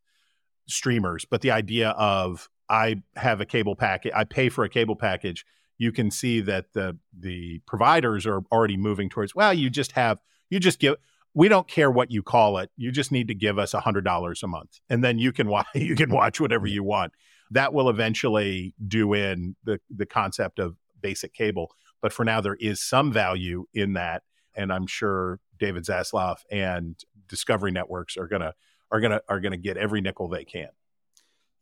streamers. 0.69 1.25
But 1.29 1.41
the 1.41 1.51
idea 1.51 1.91
of 1.91 2.49
I 2.69 3.03
have 3.17 3.41
a 3.41 3.47
cable 3.47 3.77
package, 3.77 4.13
I 4.15 4.25
pay 4.25 4.49
for 4.49 4.65
a 4.65 4.69
cable 4.69 4.97
package. 4.97 5.45
You 5.79 5.93
can 5.93 6.11
see 6.11 6.41
that 6.43 6.73
the 6.75 6.99
the 7.19 7.61
providers 7.67 8.27
are 8.27 8.43
already 8.53 8.77
moving 8.77 9.09
towards. 9.09 9.35
Well, 9.35 9.53
you 9.53 9.69
just 9.69 9.93
have 9.93 10.19
you 10.51 10.61
just 10.61 10.79
give. 10.79 10.97
We 11.35 11.49
don't 11.49 11.67
care 11.67 11.91
what 11.91 12.11
you 12.11 12.23
call 12.23 12.59
it. 12.59 12.71
You 12.77 12.93
just 12.93 13.11
need 13.11 13.27
to 13.29 13.35
give 13.35 13.59
us 13.59 13.73
a 13.73 13.81
hundred 13.81 14.05
dollars 14.05 14.43
a 14.43 14.47
month, 14.47 14.81
and 14.89 15.03
then 15.03 15.19
you 15.19 15.33
can 15.33 15.49
watch. 15.49 15.67
You 15.75 15.97
can 15.97 16.11
watch 16.11 16.41
whatever 16.41 16.67
you 16.67 16.85
want. 16.85 17.13
That 17.51 17.73
will 17.73 17.89
eventually 17.89 18.75
do 18.87 19.13
in 19.15 19.57
the 19.65 19.81
the 19.91 20.07
concept 20.07 20.59
of 20.59 20.77
basic 21.01 21.35
cable. 21.35 21.73
But 22.01 22.13
for 22.13 22.25
now, 22.25 22.41
there 22.41 22.57
is 22.61 22.81
some 22.81 23.13
value 23.13 23.67
in 23.73 23.95
that, 23.95 24.23
and 24.55 24.73
I'm 24.73 24.87
sure 24.87 25.41
David 25.59 25.85
Zaslav 25.85 26.39
and 26.51 26.97
Discovery 27.29 27.71
Networks 27.71 28.17
are 28.17 28.27
gonna 28.27 28.55
are 28.91 29.01
gonna 29.01 29.21
are 29.29 29.41
gonna 29.41 29.57
get 29.57 29.77
every 29.77 30.01
nickel 30.01 30.29
they 30.29 30.45
can. 30.45 30.69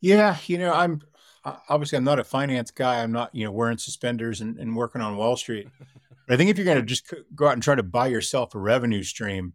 Yeah, 0.01 0.37
you 0.47 0.57
know, 0.57 0.73
I'm 0.73 1.01
obviously 1.69 1.97
I'm 1.97 2.03
not 2.03 2.19
a 2.19 2.23
finance 2.23 2.71
guy. 2.71 3.01
I'm 3.01 3.11
not, 3.11 3.33
you 3.33 3.45
know, 3.45 3.51
wearing 3.51 3.77
suspenders 3.77 4.41
and, 4.41 4.57
and 4.57 4.75
working 4.75 5.01
on 5.01 5.17
Wall 5.17 5.37
Street. 5.37 5.67
But 6.27 6.35
I 6.35 6.37
think 6.37 6.51
if 6.51 6.57
you're 6.57 6.65
going 6.65 6.77
to 6.77 6.83
just 6.85 7.11
go 7.35 7.47
out 7.47 7.53
and 7.53 7.63
try 7.63 7.73
to 7.75 7.83
buy 7.83 8.07
yourself 8.07 8.53
a 8.55 8.59
revenue 8.59 9.01
stream, 9.03 9.53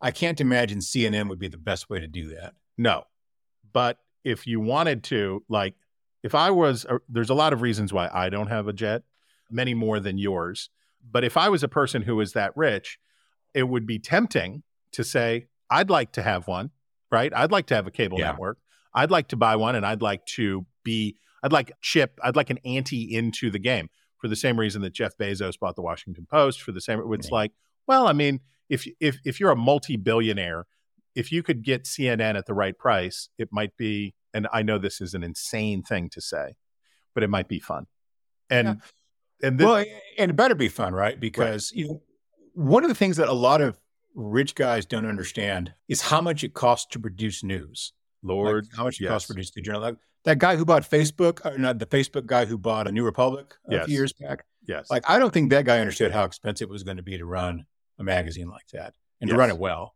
I 0.00 0.10
can't 0.12 0.40
imagine 0.40 0.78
CNN 0.78 1.28
would 1.30 1.38
be 1.38 1.48
the 1.48 1.56
best 1.56 1.88
way 1.88 1.98
to 1.98 2.06
do 2.06 2.28
that. 2.28 2.52
No. 2.76 3.04
But 3.72 3.98
if 4.22 4.46
you 4.46 4.60
wanted 4.60 5.02
to, 5.04 5.42
like, 5.48 5.74
if 6.22 6.34
I 6.34 6.50
was, 6.50 6.84
uh, 6.84 6.98
there's 7.08 7.30
a 7.30 7.34
lot 7.34 7.54
of 7.54 7.62
reasons 7.62 7.92
why 7.94 8.08
I 8.12 8.28
don't 8.28 8.48
have 8.48 8.68
a 8.68 8.72
jet, 8.74 9.02
many 9.50 9.72
more 9.74 9.98
than 9.98 10.18
yours. 10.18 10.68
But 11.10 11.24
if 11.24 11.36
I 11.36 11.48
was 11.48 11.62
a 11.62 11.68
person 11.68 12.02
who 12.02 12.14
was 12.16 12.34
that 12.34 12.54
rich, 12.56 12.98
it 13.54 13.64
would 13.64 13.86
be 13.86 13.98
tempting 13.98 14.62
to 14.92 15.02
say, 15.02 15.46
I'd 15.70 15.90
like 15.90 16.12
to 16.12 16.22
have 16.22 16.46
one, 16.46 16.70
right? 17.10 17.32
I'd 17.34 17.50
like 17.50 17.66
to 17.68 17.74
have 17.74 17.86
a 17.86 17.90
cable 17.90 18.18
Yeah. 18.20 18.26
network. 18.32 18.58
I'd 18.96 19.12
like 19.12 19.28
to 19.28 19.36
buy 19.36 19.54
one 19.54 19.76
and 19.76 19.86
I'd 19.86 20.02
like 20.02 20.26
to 20.26 20.66
be, 20.82 21.16
I'd 21.42 21.52
like 21.52 21.70
chip, 21.82 22.18
I'd 22.24 22.34
like 22.34 22.50
an 22.50 22.58
ante 22.64 23.14
into 23.14 23.50
the 23.50 23.60
game 23.60 23.88
for 24.18 24.26
the 24.26 24.34
same 24.34 24.58
reason 24.58 24.82
that 24.82 24.94
Jeff 24.94 25.16
Bezos 25.16 25.58
bought 25.58 25.76
the 25.76 25.82
Washington 25.82 26.26
Post 26.28 26.62
for 26.62 26.72
the 26.72 26.80
same, 26.80 27.00
it's 27.12 27.28
Yeah. 27.28 27.34
like, 27.34 27.52
well, 27.86 28.08
I 28.08 28.12
mean, 28.12 28.40
if, 28.68 28.88
if, 28.98 29.18
if 29.24 29.38
you're 29.38 29.52
a 29.52 29.56
multi-billionaire, 29.56 30.66
if 31.14 31.30
you 31.30 31.42
could 31.42 31.62
get 31.62 31.84
CNN 31.84 32.36
at 32.36 32.46
the 32.46 32.54
right 32.54 32.76
price, 32.76 33.28
it 33.38 33.50
might 33.52 33.76
be, 33.76 34.14
and 34.34 34.48
I 34.52 34.62
know 34.62 34.78
this 34.78 35.00
is 35.00 35.14
an 35.14 35.22
insane 35.22 35.82
thing 35.82 36.08
to 36.10 36.20
say, 36.20 36.56
but 37.14 37.22
it 37.22 37.30
might 37.30 37.48
be 37.48 37.60
fun. 37.60 37.86
And 38.50 38.80
and 39.42 39.58
this, 39.58 39.64
well, 39.66 39.84
and 40.18 40.30
it 40.30 40.34
better 40.34 40.54
be 40.54 40.68
fun, 40.68 40.94
right? 40.94 41.18
Because 41.18 41.72
you 41.72 41.88
know, 41.88 42.02
one 42.54 42.84
of 42.84 42.88
the 42.88 42.94
things 42.94 43.16
that 43.18 43.28
a 43.28 43.32
lot 43.32 43.60
of 43.60 43.78
rich 44.14 44.54
guys 44.54 44.86
don't 44.86 45.06
understand 45.06 45.74
is 45.88 46.00
how 46.00 46.20
much 46.20 46.42
it 46.42 46.54
costs 46.54 46.86
to 46.92 46.98
produce 46.98 47.42
news. 47.44 47.92
Lord, 48.26 48.64
Like, 48.66 48.76
how 48.76 48.84
much 48.84 49.00
it 49.00 49.04
yes. 49.04 49.10
costs 49.10 49.28
to 49.28 49.34
produce 49.34 49.50
the 49.52 49.60
journal. 49.62 49.80
Like, 49.82 49.96
that 50.24 50.38
guy 50.38 50.56
who 50.56 50.64
bought 50.64 50.82
Facebook, 50.82 51.44
or 51.46 51.56
not 51.56 51.78
the 51.78 51.86
Facebook 51.86 52.26
guy 52.26 52.44
who 52.46 52.58
bought 52.58 52.86
a 52.88 52.92
New 52.92 53.04
Republic 53.04 53.54
a 53.68 53.74
Yes. 53.74 53.86
few 53.86 53.94
years 53.94 54.12
back. 54.12 54.44
yes, 54.66 54.90
Like, 54.90 55.08
I 55.08 55.18
don't 55.18 55.32
think 55.32 55.50
that 55.50 55.64
guy 55.64 55.78
understood 55.78 56.12
how 56.12 56.24
expensive 56.24 56.68
it 56.68 56.72
was 56.72 56.82
going 56.82 56.96
to 56.96 57.02
be 57.02 57.16
to 57.18 57.24
run 57.24 57.66
a 57.98 58.04
magazine 58.04 58.48
like 58.48 58.66
that 58.72 58.94
and 59.20 59.30
to 59.30 59.36
run 59.36 59.50
it 59.50 59.58
well. 59.58 59.94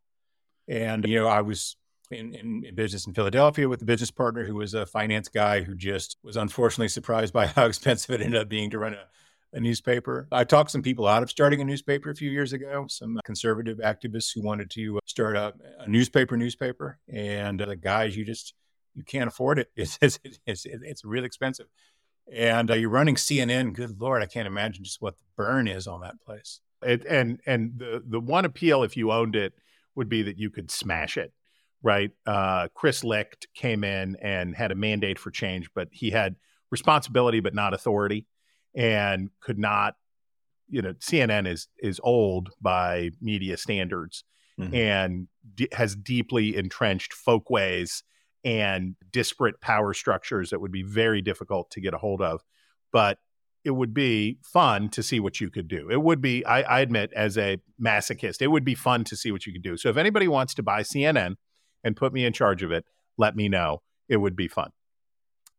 And, 0.69 1.05
you 1.07 1.17
know, 1.19 1.27
I 1.27 1.41
was 1.43 1.77
in, 2.13 2.35
in 2.35 2.75
business 2.75 3.07
in 3.07 3.13
Philadelphia 3.15 3.69
with 3.69 3.83
a 3.83 3.85
business 3.85 4.11
partner 4.11 4.45
who 4.45 4.55
was 4.55 4.73
a 4.75 4.87
finance 4.87 5.29
guy 5.29 5.63
who 5.63 5.75
just 5.75 6.17
was 6.23 6.37
unfortunately 6.37 6.89
surprised 6.89 7.33
by 7.33 7.47
how 7.47 7.67
expensive 7.67 8.15
it 8.15 8.21
ended 8.25 8.41
up 8.41 8.49
being 8.49 8.71
to 8.71 8.79
run 8.79 8.95
a, 8.95 9.05
a 9.53 9.61
newspaper. 9.61 10.29
I 10.31 10.45
talked 10.45 10.71
some 10.71 10.83
people 10.83 11.07
out 11.07 11.23
of 11.23 11.31
starting 11.31 11.61
a 11.61 11.65
newspaper 11.65 12.11
a 12.11 12.15
few 12.15 12.31
years 12.31 12.53
ago, 12.53 12.87
some 12.89 13.19
conservative 13.25 13.79
activists 13.79 14.33
who 14.35 14.43
wanted 14.43 14.71
to 14.71 14.99
uh, 14.99 15.01
start 15.07 15.37
a, 15.37 15.55
a 15.81 15.89
newspaper 15.89 16.37
newspaper. 16.37 16.99
And 17.13 17.61
uh, 17.61 17.67
the 17.67 17.77
guys, 17.77 18.17
you 18.17 18.25
just, 18.25 18.55
you 18.95 19.03
can't 19.05 19.29
afford 19.29 19.59
it. 19.59 19.71
It's, 19.77 19.99
it's, 20.01 20.19
it's, 20.47 20.67
it's 20.67 21.05
really 21.05 21.27
expensive. 21.27 21.67
And 22.33 22.71
uh, 22.71 22.75
you're 22.75 22.91
running 22.91 23.17
CNN. 23.17 23.73
Good 23.73 24.01
Lord, 24.01 24.23
I 24.23 24.27
can't 24.27 24.47
imagine 24.47 24.85
just 24.85 25.03
what 25.03 25.17
the 25.19 25.25
burn 25.37 25.67
is 25.67 25.87
on 25.87 26.03
that 26.03 26.21
place. 26.25 26.61
It, 26.83 27.05
and 27.05 27.41
and 27.45 27.73
the 27.77 28.03
the 28.07 28.21
one 28.21 28.45
appeal 28.45 28.85
if 28.85 28.97
you 28.97 29.13
owned 29.13 29.37
it 29.37 29.53
would 29.95 30.09
be 30.09 30.23
that 30.23 30.39
you 30.39 30.49
could 30.49 30.71
smash 30.71 31.17
it, 31.19 31.33
right? 31.83 32.11
Uh, 32.25 32.69
Chris 32.75 33.05
Licht 33.05 33.49
came 33.55 33.85
in 33.85 34.17
and 34.17 34.55
had 34.55 34.71
a 34.71 34.75
mandate 34.75 35.19
for 35.19 35.31
change, 35.31 35.69
but 35.75 35.89
he 35.91 36.11
had 36.11 36.37
responsibility 36.71 37.41
but 37.41 37.55
not 37.55 37.75
authority, 37.75 38.27
and 38.75 39.31
could 39.41 39.59
not. 39.59 39.95
You 40.69 40.83
know, 40.83 40.93
CNN 40.95 41.49
is 41.49 41.69
is 41.79 42.01
old 42.05 42.51
by 42.61 43.11
media 43.21 43.57
standards, 43.57 44.23
Mhm. 44.59 44.75
and 44.75 45.29
d- 45.55 45.69
has 45.73 45.97
deeply 45.97 46.57
entrenched 46.57 47.13
folkways 47.13 48.05
and 48.45 48.95
disparate 49.11 49.61
power 49.61 49.93
structures 49.93 50.51
that 50.51 50.61
would 50.61 50.71
be 50.73 50.83
very 50.83 51.21
difficult 51.23 51.71
to 51.73 51.81
get 51.81 51.93
a 51.95 51.99
hold 51.99 52.23
of. 52.23 52.43
But 52.93 53.19
it 53.65 53.73
would 53.73 53.93
be 53.93 54.39
fun 54.43 54.89
to 54.91 55.03
see 55.03 55.21
what 55.21 55.41
you 55.41 55.51
could 55.51 55.69
do. 55.69 55.91
It 55.91 56.01
would 56.03 56.23
be, 56.23 56.43
I, 56.47 56.63
I 56.63 56.81
admit, 56.81 57.13
as 57.15 57.37
a 57.37 57.59
masochist, 57.79 58.41
it 58.41 58.47
would 58.47 58.65
be 58.65 58.75
fun 58.75 59.05
to 59.05 59.17
see 59.17 59.31
what 59.33 59.45
you 59.47 59.53
could 59.53 59.63
do. 59.63 59.77
So 59.77 59.91
if 59.91 59.99
anybody 59.99 60.29
wants 60.29 60.55
to 60.55 60.63
buy 60.63 60.81
CNN 60.83 61.37
and 61.85 61.95
put 61.97 62.13
me 62.15 62.25
in 62.25 62.33
charge 62.33 62.63
of 62.63 62.73
it, 62.73 62.87
let 63.19 63.37
me 63.37 63.49
know. 63.51 63.83
It 64.09 64.17
would 64.19 64.35
be 64.37 64.49
fun. 64.49 64.71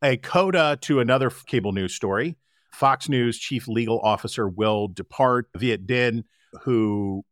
A 0.02 0.18
coda 0.18 0.80
to 0.82 1.00
another 1.00 1.30
cable 1.30 1.74
news 1.74 1.94
story. 1.94 2.38
Fox 2.74 3.10
News 3.10 3.38
chief 3.38 3.68
legal 3.68 4.00
officer 4.00 4.48
will 4.48 4.88
depart 4.88 5.48
Viet 5.56 5.86
Dinh, 5.86 6.24
who 6.64 7.24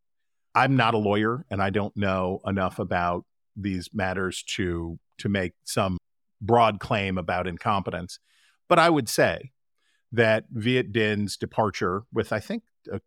I'm 0.55 0.75
not 0.75 0.93
a 0.93 0.97
lawyer 0.97 1.45
and 1.49 1.61
I 1.61 1.69
don't 1.69 1.95
know 1.95 2.41
enough 2.45 2.79
about 2.79 3.25
these 3.55 3.89
matters 3.93 4.43
to 4.55 4.99
to 5.19 5.29
make 5.29 5.53
some 5.63 5.97
broad 6.41 6.79
claim 6.79 7.17
about 7.17 7.47
incompetence. 7.47 8.19
But 8.67 8.79
I 8.79 8.89
would 8.89 9.09
say 9.09 9.51
that 10.11 10.45
Viet 10.51 10.91
Dinh's 10.91 11.37
departure 11.37 12.03
with 12.13 12.33
I 12.33 12.39
think 12.39 12.63
a 12.91 13.01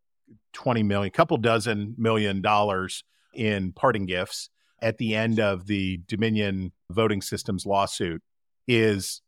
20 0.52 0.82
million, 0.82 1.10
couple 1.10 1.36
dozen 1.36 1.94
million 1.98 2.42
dollars 2.42 3.04
in 3.34 3.72
parting 3.72 4.06
gifts 4.06 4.50
at 4.80 4.98
the 4.98 5.14
end 5.14 5.40
of 5.40 5.66
the 5.66 6.00
Dominion 6.06 6.72
voting 6.90 7.22
systems 7.22 7.64
lawsuit 7.64 8.22
is 8.68 9.22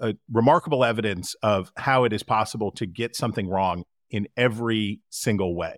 a 0.00 0.14
remarkable 0.32 0.84
evidence 0.84 1.34
of 1.42 1.72
how 1.76 2.04
it 2.04 2.12
is 2.12 2.22
possible 2.22 2.70
to 2.72 2.86
get 2.86 3.14
something 3.16 3.48
wrong 3.48 3.84
in 4.10 4.28
every 4.36 5.00
single 5.10 5.54
way. 5.54 5.76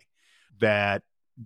That 0.60 1.02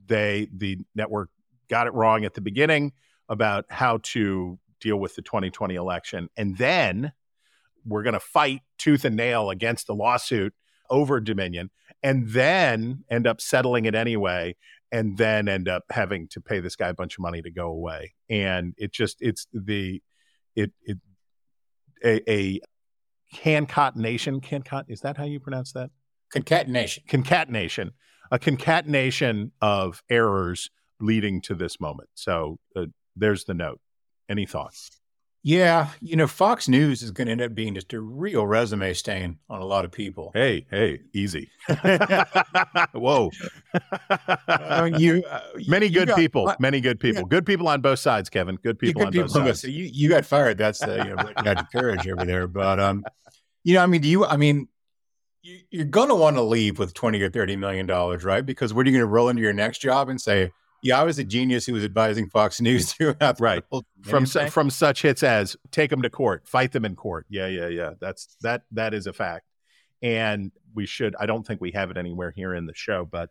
they 0.06 0.48
the 0.52 0.78
network 0.94 1.30
got 1.68 1.86
it 1.86 1.94
wrong 1.94 2.24
at 2.24 2.34
the 2.34 2.40
beginning 2.40 2.92
about 3.28 3.64
how 3.70 3.98
to 4.02 4.58
deal 4.80 4.96
with 4.96 5.14
the 5.14 5.22
2020 5.22 5.74
election 5.74 6.28
and 6.36 6.56
then 6.58 7.12
we're 7.84 8.02
going 8.02 8.14
to 8.14 8.20
fight 8.20 8.60
tooth 8.78 9.04
and 9.04 9.16
nail 9.16 9.50
against 9.50 9.86
the 9.86 9.94
lawsuit 9.94 10.54
over 10.90 11.20
Dominion 11.20 11.70
and 12.02 12.28
then 12.30 13.04
end 13.10 13.26
up 13.26 13.40
settling 13.40 13.84
it 13.84 13.94
anyway 13.94 14.56
and 14.92 15.16
then 15.16 15.48
end 15.48 15.68
up 15.68 15.84
having 15.90 16.28
to 16.28 16.40
pay 16.40 16.60
this 16.60 16.76
guy 16.76 16.88
a 16.88 16.94
bunch 16.94 17.16
of 17.18 17.22
money 17.22 17.42
to 17.42 17.50
go 17.50 17.68
away 17.68 18.14
and 18.28 18.74
it 18.76 18.92
just 18.92 19.16
it's 19.20 19.46
the 19.52 20.02
it 20.56 20.72
it 20.82 20.98
a, 22.04 22.30
a 22.30 22.60
concatenation 23.34 24.40
cancot 24.40 24.84
is 24.88 25.00
that 25.00 25.16
how 25.16 25.24
you 25.24 25.40
pronounce 25.40 25.72
that? 25.72 25.90
Concatenation. 26.32 27.02
concatenation. 27.08 27.92
A 28.30 28.38
concatenation 28.38 29.52
of 29.60 30.02
errors 30.08 30.70
leading 31.00 31.40
to 31.42 31.54
this 31.54 31.80
moment. 31.80 32.08
So 32.14 32.58
uh, 32.76 32.86
there's 33.16 33.44
the 33.44 33.54
note. 33.54 33.80
Any 34.28 34.46
thoughts 34.46 34.99
Yeah, 35.42 35.88
you 36.02 36.16
know, 36.16 36.26
Fox 36.26 36.68
News 36.68 37.02
is 37.02 37.12
going 37.12 37.26
to 37.26 37.32
end 37.32 37.40
up 37.40 37.54
being 37.54 37.74
just 37.74 37.94
a 37.94 38.00
real 38.00 38.46
resume 38.46 38.92
stain 38.92 39.38
on 39.48 39.62
a 39.62 39.64
lot 39.64 39.86
of 39.86 39.90
people. 39.92 40.30
hey 40.34 40.66
hey 40.70 41.00
easy 41.14 41.48
whoa 42.92 43.30
I 44.48 44.82
mean, 44.90 45.00
you, 45.00 45.24
uh, 45.30 45.40
many 45.66 45.86
you 45.86 45.92
good 45.92 46.08
got- 46.08 46.16
people 46.18 46.52
many 46.58 46.80
good 46.80 47.00
people 47.00 47.24
good 47.24 47.46
people 47.46 47.68
on 47.68 47.80
both 47.80 47.98
sides 48.00 48.28
kevin 48.28 48.56
good 48.56 48.78
people 48.78 49.00
good 49.00 49.06
on 49.06 49.12
people 49.12 49.28
both 49.28 49.36
on 49.36 49.44
both 49.44 49.56
sides. 49.58 49.72
You, 49.74 49.88
you 49.92 50.08
got 50.08 50.26
fired. 50.26 50.58
That's 50.58 50.78
the 50.80 50.96
you 50.98 51.14
know, 51.14 51.32
got 51.42 51.72
courage 51.72 52.06
over 52.06 52.24
there. 52.24 52.46
But 52.46 52.78
um, 52.78 53.04
you 53.64 53.74
know, 53.74 53.82
I 53.82 53.86
mean, 53.86 54.00
do 54.00 54.08
you? 54.08 54.24
I 54.24 54.36
mean, 54.36 54.68
you, 55.42 55.58
you're 55.70 55.84
going 55.84 56.08
to 56.08 56.14
want 56.14 56.36
to 56.36 56.42
leave 56.42 56.78
with 56.78 56.92
twenty 56.94 57.20
or 57.22 57.30
thirty 57.30 57.56
million 57.56 57.86
dollars, 57.86 58.24
right? 58.24 58.44
Because 58.44 58.72
what 58.74 58.86
are 58.86 58.90
you 58.90 58.96
going 58.96 59.06
to 59.08 59.12
roll 59.12 59.28
into 59.28 59.42
your 59.42 59.52
next 59.52 59.78
job 59.78 60.08
and 60.08 60.20
say? 60.20 60.52
Yeah, 60.82 61.00
I 61.00 61.04
was 61.04 61.18
a 61.18 61.24
genius 61.24 61.66
who 61.66 61.72
was 61.74 61.84
advising 61.84 62.28
Fox 62.30 62.60
News 62.60 62.92
throughout 62.94 63.36
the 63.38 63.42
Right. 63.42 63.64
whole 63.70 63.84
from 64.02 64.26
su- 64.26 64.48
from 64.48 64.70
such 64.70 65.02
hits 65.02 65.22
as 65.22 65.56
take 65.70 65.90
them 65.90 66.02
to 66.02 66.10
court 66.10 66.48
fight 66.48 66.72
them 66.72 66.84
in 66.86 66.96
court 66.96 67.26
yeah 67.28 67.46
yeah 67.48 67.68
yeah 67.68 67.90
that's 68.00 68.36
that 68.40 68.62
that 68.72 68.94
is 68.94 69.06
a 69.06 69.12
fact 69.12 69.44
And 70.02 70.50
we 70.74 70.86
should, 70.86 71.14
I 71.20 71.26
don't 71.26 71.46
think 71.46 71.60
we 71.60 71.72
have 71.72 71.90
it 71.90 71.96
anywhere 71.98 72.30
here 72.30 72.54
in 72.54 72.64
the 72.66 72.74
show, 72.74 73.04
but 73.04 73.28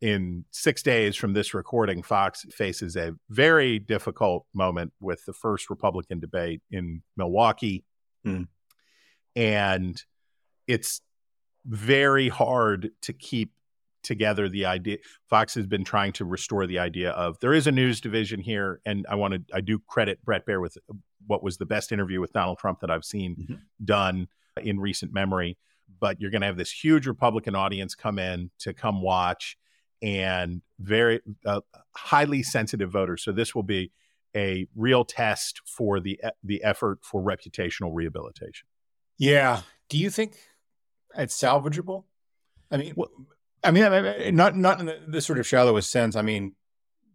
in 0.00 0.44
six 0.50 0.82
days 0.82 1.14
from 1.16 1.34
this 1.34 1.54
recording, 1.54 2.02
Fox 2.02 2.44
faces 2.50 2.96
a 2.96 3.14
very 3.28 3.78
difficult 3.78 4.46
moment 4.54 4.92
with 5.00 5.24
the 5.26 5.32
first 5.32 5.68
Republican 5.70 6.18
debate 6.18 6.62
in 6.70 7.02
Milwaukee. 7.16 7.84
Hmm. 8.24 8.44
And 9.36 10.02
it's 10.66 11.00
very 11.66 12.28
hard 12.28 12.90
to 13.02 13.12
keep 13.12 13.52
together 14.08 14.48
the 14.48 14.64
idea. 14.66 14.96
Fox 15.30 15.54
has 15.54 15.66
been 15.66 15.84
trying 15.84 16.12
to 16.14 16.24
restore 16.24 16.66
the 16.66 16.78
idea 16.80 17.10
of 17.12 17.38
there 17.38 17.52
is 17.54 17.66
a 17.68 17.72
news 17.72 18.00
division 18.00 18.40
here. 18.40 18.80
And 18.84 19.06
I 19.08 19.14
want 19.14 19.34
to, 19.34 19.42
I 19.54 19.60
do 19.60 19.78
credit 19.86 20.24
Bret 20.24 20.44
Baier 20.46 20.60
with 20.60 20.76
what 21.26 21.42
was 21.44 21.58
the 21.58 21.66
best 21.66 21.92
interview 21.92 22.20
with 22.20 22.32
Donald 22.32 22.58
Trump 22.58 22.80
that 22.80 22.90
I've 22.90 23.04
seen 23.04 23.36
Mhm. 23.36 23.60
done 23.84 24.28
in 24.60 24.80
recent 24.80 25.12
memory. 25.12 25.56
But 26.00 26.20
you're 26.20 26.30
going 26.30 26.40
to 26.40 26.46
have 26.46 26.56
this 26.56 26.72
huge 26.72 27.06
Republican 27.06 27.54
audience 27.54 27.94
come 27.94 28.18
in 28.18 28.50
to 28.60 28.74
come 28.74 29.02
watch 29.02 29.56
and 30.02 30.62
very 30.80 31.20
uh, 31.44 31.60
highly 31.96 32.42
sensitive 32.42 32.90
voters. 32.90 33.22
So 33.22 33.32
this 33.32 33.54
will 33.54 33.62
be 33.62 33.92
a 34.36 34.66
real 34.74 35.04
test 35.04 35.60
for 35.66 36.00
the 36.00 36.20
the 36.42 36.62
effort 36.62 36.98
for 37.02 37.22
reputational 37.22 37.90
rehabilitation. 37.92 38.66
Yeah. 39.18 39.62
Do 39.88 39.98
you 39.98 40.10
think 40.10 40.36
it's 41.16 41.36
salvageable? 41.40 42.04
I 42.70 42.76
mean, 42.76 42.92
I 42.92 43.00
mean, 43.00 43.26
I 43.64 43.70
mean, 43.70 44.36
not 44.36 44.56
not 44.56 44.80
in 44.80 44.86
the, 44.86 45.00
the 45.06 45.20
sort 45.20 45.38
of 45.38 45.46
shallowest 45.46 45.90
sense. 45.90 46.16
I 46.16 46.22
mean, 46.22 46.54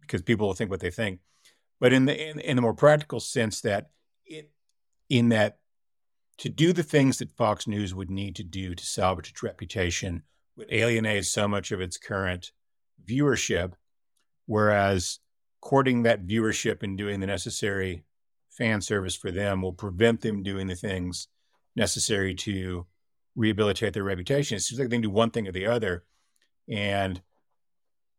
because 0.00 0.22
people 0.22 0.46
will 0.46 0.54
think 0.54 0.70
what 0.70 0.80
they 0.80 0.90
think, 0.90 1.20
but 1.80 1.92
in 1.92 2.04
the 2.04 2.30
in, 2.30 2.40
in 2.40 2.56
the 2.56 2.62
more 2.62 2.74
practical 2.74 3.20
sense 3.20 3.60
that 3.62 3.90
it 4.26 4.50
in 5.08 5.30
that 5.30 5.58
to 6.38 6.48
do 6.48 6.72
the 6.72 6.82
things 6.82 7.18
that 7.18 7.32
Fox 7.32 7.66
News 7.66 7.94
would 7.94 8.10
need 8.10 8.36
to 8.36 8.44
do 8.44 8.74
to 8.74 8.86
salvage 8.86 9.30
its 9.30 9.42
reputation 9.42 10.22
would 10.56 10.72
alienate 10.72 11.24
so 11.24 11.48
much 11.48 11.72
of 11.72 11.80
its 11.80 11.96
current 11.96 12.52
viewership, 13.04 13.72
whereas 14.46 15.20
courting 15.60 16.02
that 16.02 16.26
viewership 16.26 16.82
and 16.82 16.98
doing 16.98 17.20
the 17.20 17.26
necessary 17.26 18.04
fan 18.50 18.80
service 18.80 19.16
for 19.16 19.30
them 19.30 19.62
will 19.62 19.72
prevent 19.72 20.20
them 20.20 20.42
doing 20.42 20.66
the 20.66 20.74
things 20.74 21.28
necessary 21.74 22.34
to 22.34 22.86
rehabilitate 23.34 23.94
their 23.94 24.04
reputation. 24.04 24.56
It 24.56 24.60
seems 24.60 24.78
like 24.78 24.88
they 24.88 24.96
can 24.96 25.02
do 25.02 25.10
one 25.10 25.30
thing 25.30 25.48
or 25.48 25.52
the 25.52 25.66
other. 25.66 26.04
And 26.68 27.20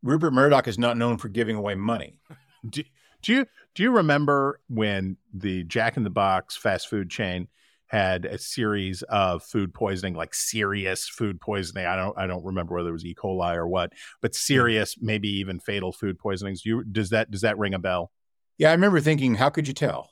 Rupert 0.03 0.33
Murdoch 0.33 0.67
is 0.67 0.77
not 0.77 0.97
known 0.97 1.17
for 1.17 1.29
giving 1.29 1.55
away 1.55 1.75
money. 1.75 2.19
Do, 2.69 2.83
do 3.21 3.33
you 3.33 3.45
do 3.75 3.83
you 3.83 3.91
remember 3.91 4.59
when 4.69 5.17
the 5.33 5.63
Jack 5.63 5.97
in 5.97 6.03
the 6.03 6.09
Box 6.09 6.55
fast 6.55 6.87
food 6.87 7.09
chain 7.09 7.47
had 7.87 8.25
a 8.25 8.37
series 8.37 9.03
of 9.03 9.43
food 9.43 9.73
poisoning, 9.73 10.15
like 10.15 10.33
serious 10.33 11.07
food 11.07 11.39
poisoning? 11.41 11.85
I 11.85 11.95
don't 11.95 12.17
I 12.17 12.27
don't 12.27 12.45
remember 12.45 12.75
whether 12.75 12.89
it 12.89 12.93
was 12.93 13.05
E. 13.05 13.15
coli 13.15 13.55
or 13.55 13.67
what, 13.67 13.93
but 14.21 14.33
serious, 14.33 14.93
hmm. 14.93 15.05
maybe 15.05 15.29
even 15.29 15.59
fatal 15.59 15.91
food 15.91 16.17
poisonings. 16.17 16.61
Do 16.61 16.69
you 16.69 16.83
does 16.83 17.09
that 17.09 17.29
does 17.29 17.41
that 17.41 17.57
ring 17.57 17.73
a 17.73 17.79
bell? 17.79 18.11
Yeah, 18.57 18.69
I 18.69 18.73
remember 18.73 18.99
thinking, 18.99 19.35
how 19.35 19.49
could 19.49 19.67
you 19.67 19.73
tell? 19.73 20.09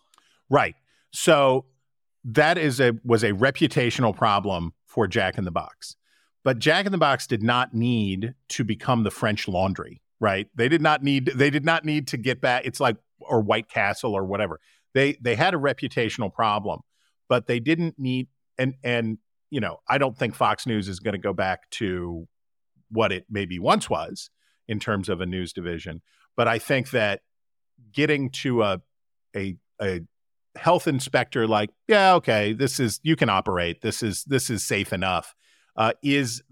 Right. 0.50 0.76
So 1.12 1.66
that 2.26 2.58
is 2.58 2.80
a 2.80 2.94
was 3.04 3.24
a 3.24 3.34
reputational 3.34 4.16
problem 4.16 4.74
for 4.86 5.08
Jack 5.08 5.38
in 5.38 5.46
the 5.46 5.52
Box. 5.52 5.96
But 6.44 6.60
Jack 6.60 6.86
in 6.86 6.92
the 6.92 6.98
Box 6.98 7.26
did 7.26 7.42
not 7.42 7.74
need 7.74 8.36
to 8.50 8.64
become 8.64 9.04
the 9.04 9.12
French 9.12 9.48
Laundry, 9.48 10.02
right? 10.20 10.48
They 10.56 10.68
did 10.68 10.82
not 10.82 11.04
need 11.04 11.28
they 11.36 11.50
did 11.50 11.66
not 11.66 11.86
need 11.86 12.08
to 12.10 12.18
get 12.18 12.42
back 12.42 12.66
it's 12.66 12.80
like 12.80 12.98
or 13.20 13.42
White 13.42 13.70
Castle 13.70 14.14
or 14.14 14.26
whatever. 14.26 14.60
They 14.94 15.14
they 15.22 15.36
had 15.36 15.54
a 15.54 15.58
reputational 15.58 16.34
problem, 16.34 16.82
but 17.30 17.48
they 17.48 17.60
didn't 17.60 17.96
need 17.98 18.28
and 18.58 18.76
and 18.84 19.18
you 19.50 19.60
know, 19.60 19.78
I 19.88 20.00
don't 20.00 20.18
think 20.18 20.34
Fox 20.34 20.66
News 20.66 20.90
is 20.90 21.00
going 21.00 21.14
to 21.14 21.20
go 21.20 21.32
back 21.32 21.70
to 21.72 22.28
what 22.90 23.12
it 23.12 23.26
maybe 23.30 23.60
once 23.60 23.90
was 23.90 24.30
in 24.68 24.80
terms 24.80 25.10
of 25.10 25.22
a 25.22 25.26
news 25.26 25.54
division, 25.54 26.02
but 26.36 26.48
I 26.48 26.58
think 26.58 26.90
that 26.92 27.22
getting 27.94 28.30
to 28.30 28.64
a 28.64 28.82
a 29.36 29.56
a 29.82 30.02
health 30.56 30.88
inspector 30.88 31.48
like 31.48 31.72
yeah 31.88 32.14
okay 32.14 32.54
this 32.54 32.80
is 32.80 33.00
you 33.02 33.16
can 33.16 33.28
operate 33.28 33.82
this 33.82 34.04
is 34.04 34.24
this 34.26 34.52
is 34.52 34.64
safe 34.64 34.94
enough 34.94 35.34
uh, 35.76 35.94
is 36.02 36.44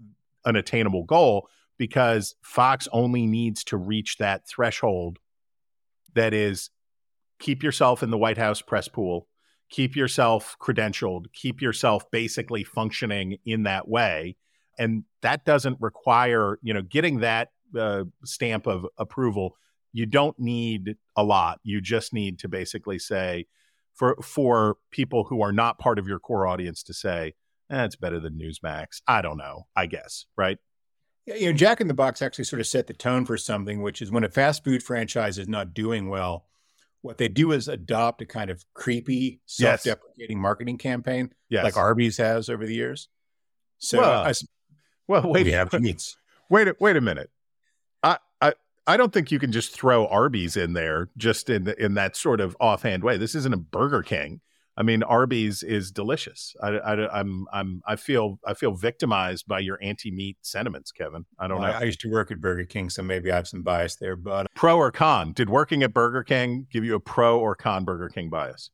an 0.44 0.56
attainable 0.56 1.04
goal 1.04 1.48
because 1.78 2.34
fox 2.42 2.88
only 2.92 3.26
needs 3.26 3.64
to 3.64 3.76
reach 3.76 4.18
that 4.18 4.46
threshold 4.48 5.18
that 6.14 6.34
is 6.34 6.70
keep 7.38 7.62
yourself 7.62 8.02
in 8.02 8.10
the 8.10 8.18
white 8.18 8.38
house 8.38 8.60
press 8.62 8.88
pool 8.88 9.26
keep 9.72 9.96
yourself 9.96 10.54
credentialed 10.60 11.32
keep 11.32 11.60
yourself 11.60 12.08
basically 12.12 12.62
functioning 12.62 13.38
in 13.44 13.64
that 13.64 13.88
way. 13.88 14.36
And 14.78 15.04
that 15.22 15.44
doesn't 15.44 15.78
require 15.80 16.58
you 16.62 16.72
know 16.72 16.82
getting 16.82 17.20
that 17.20 17.48
uh, 17.76 18.04
stamp 18.24 18.66
of 18.68 18.86
approval. 18.98 19.56
You 19.92 20.06
don't 20.06 20.38
need 20.38 20.96
a 21.16 21.24
lot. 21.24 21.58
You 21.64 21.80
just 21.80 22.12
need 22.12 22.38
to 22.40 22.48
basically 22.48 22.98
say 22.98 23.46
for 23.94 24.16
for 24.22 24.76
people 24.90 25.24
who 25.24 25.42
are 25.42 25.52
not 25.52 25.78
part 25.78 25.98
of 25.98 26.06
your 26.06 26.18
core 26.18 26.46
audience 26.46 26.82
to 26.84 26.94
say 26.94 27.34
eh, 27.72 27.84
it's 27.84 27.96
better 27.96 28.20
than 28.20 28.38
newsmax. 28.38 29.00
I 29.06 29.22
don't 29.22 29.38
know. 29.38 29.66
I 29.74 29.86
guess 29.86 30.26
right? 30.36 30.58
Yeah, 31.26 31.36
You 31.36 31.46
know, 31.46 31.56
Jack 31.56 31.80
in 31.80 31.88
the 31.88 31.94
Box 31.94 32.20
actually 32.22 32.44
sort 32.44 32.60
of 32.60 32.66
set 32.66 32.86
the 32.86 32.92
tone 32.92 33.24
for 33.24 33.36
something, 33.36 33.82
which 33.82 34.02
is 34.02 34.10
when 34.10 34.24
a 34.24 34.28
fast 34.28 34.64
food 34.64 34.82
franchise 34.82 35.38
is 35.38 35.48
not 35.48 35.72
doing 35.72 36.08
well, 36.08 36.46
what 37.00 37.18
they 37.18 37.28
do 37.28 37.52
is 37.52 37.68
adopt 37.68 38.22
a 38.22 38.26
kind 38.26 38.50
of 38.50 38.64
creepy, 38.74 39.40
self-deprecating 39.46 40.40
marketing 40.40 40.78
campaign, 40.78 41.32
yes. 41.48 41.64
like 41.64 41.76
Arby's 41.76 42.16
has 42.16 42.48
over 42.48 42.64
the 42.64 42.74
years. 42.74 43.08
So 43.78 44.00
Well, 44.00 44.22
I 44.22 44.32
well 45.08 45.30
wait 45.32 45.44
we 45.44 45.52
have 45.52 45.72
wait 46.50 46.68
a- 46.68 46.76
wait 46.78 46.96
a 46.96 47.00
minute. 47.00 47.30
I 48.04 48.18
i 48.40 48.54
i 48.86 48.96
don't 48.96 49.12
think 49.12 49.32
you 49.32 49.40
can 49.40 49.50
just 49.50 49.72
throw 49.72 50.06
arby's 50.06 50.56
in 50.56 50.72
there 50.74 51.08
just 51.16 51.50
in 51.50 51.68
in 51.78 51.94
that 51.94 52.16
sort 52.16 52.40
of 52.40 52.56
offhand 52.60 53.02
way. 53.02 53.16
This 53.16 53.34
isn't 53.34 53.52
a 53.52 53.58
burger 53.58 54.02
king 54.02 54.40
i 54.76 54.82
mean 54.82 55.02
arby's 55.02 55.62
is 55.62 55.90
delicious 55.90 56.54
i, 56.62 56.68
I 56.68 57.20
i'm 57.20 57.46
i'm 57.52 57.82
i 57.86 57.96
feel 57.96 58.38
i 58.46 58.54
feel 58.54 58.74
victimized 58.74 59.46
by 59.46 59.58
your 59.60 59.78
anti-meat 59.82 60.38
sentiments 60.42 60.92
kevin 60.92 61.24
i 61.38 61.46
don't 61.46 61.60
know 61.60 61.66
I, 61.66 61.80
I 61.80 61.82
used 61.82 62.00
to 62.00 62.10
work 62.10 62.30
at 62.30 62.40
Burger 62.40 62.64
King, 62.64 62.90
so 62.90 63.02
maybe 63.02 63.30
I 63.30 63.36
have 63.36 63.48
some 63.48 63.62
bias 63.62 63.96
there. 63.96 64.16
But 64.16 64.46
uh 64.46 64.48
pro 64.54 64.76
or 64.76 64.90
con 64.90 65.32
did 65.32 65.48
working 65.48 65.82
at 65.82 65.92
burger 65.92 66.22
king 66.22 66.66
give 66.70 66.84
you 66.84 66.94
a 66.94 67.00
pro 67.00 67.38
or 67.38 67.54
con 67.54 67.84
burger 67.84 68.08
king 68.08 68.30
bias 68.30 68.70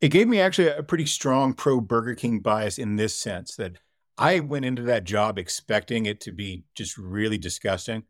it 0.00 0.08
gave 0.08 0.28
me 0.28 0.40
actually 0.40 0.68
a 0.68 0.82
pretty 0.82 1.06
strong 1.06 1.52
pro 1.52 1.80
Burger 1.80 2.14
King 2.14 2.40
bias 2.40 2.78
in 2.78 2.96
this 2.96 3.14
sense 3.14 3.56
that 3.56 3.76
I 4.16 4.40
went 4.40 4.64
into 4.64 4.82
that 4.82 5.04
job 5.04 5.38
expecting 5.38 6.06
it 6.06 6.20
to 6.22 6.32
be 6.32 6.64
just 6.74 6.96
really 6.96 7.38
disgusting 7.38 8.04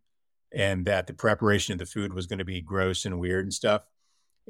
and 0.53 0.87
that 0.87 1.07
the 1.07 1.14
preparation 1.14 1.73
of 1.73 1.79
the 1.79 1.87
food 1.87 2.12
was 2.12 2.27
going 2.27 2.38
to 2.38 2.45
be 2.45 2.61
gross 2.61 3.05
and 3.05 3.19
weird 3.19 3.45
and 3.45 3.53
stuff. 3.53 3.83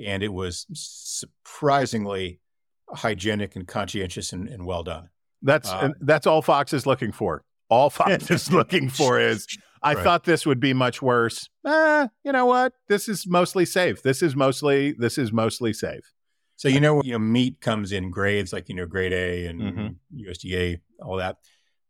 And 0.02 0.22
it 0.22 0.32
was 0.32 0.66
surprisingly 0.72 2.40
hygienic 2.92 3.56
and 3.56 3.66
conscientious 3.66 4.32
and, 4.32 4.48
and 4.48 4.66
well 4.66 4.82
done. 4.82 5.08
That's 5.42 5.70
Uh, 5.70 5.78
and 5.82 5.94
that's 6.00 6.26
all 6.26 6.42
Fox 6.42 6.72
is 6.72 6.86
looking 6.86 7.12
for. 7.12 7.44
All 7.68 7.90
Fox 7.98 8.30
is 8.30 8.52
looking 8.52 8.88
for 8.88 9.18
is 9.20 9.46
I 9.82 9.94
Right. 9.94 10.04
thought 10.04 10.24
this 10.24 10.44
would 10.44 10.60
be 10.60 10.74
much 10.74 11.00
worse. 11.00 11.48
Eh, 11.66 12.06
you 12.24 12.32
know 12.32 12.44
what? 12.46 12.74
This 12.88 13.08
is 13.08 13.26
mostly 13.26 13.64
safe. 13.64 14.02
This 14.02 14.22
is 14.22 14.36
mostly 14.36 14.92
this 14.92 15.16
is 15.18 15.32
mostly 15.32 15.72
safe. 15.72 16.12
So 16.56 16.68
you 16.68 16.80
know, 16.80 17.02
you 17.02 17.12
know, 17.12 17.18
meat 17.18 17.60
comes 17.62 17.90
in 17.90 18.10
grades 18.10 18.52
like 18.52 18.68
you 18.68 18.74
know, 18.74 18.84
grade 18.86 19.12
A 19.14 19.46
and 19.46 19.60
Mhm. 19.60 19.94
USDA, 20.14 20.80
all 21.02 21.16
that. 21.16 21.36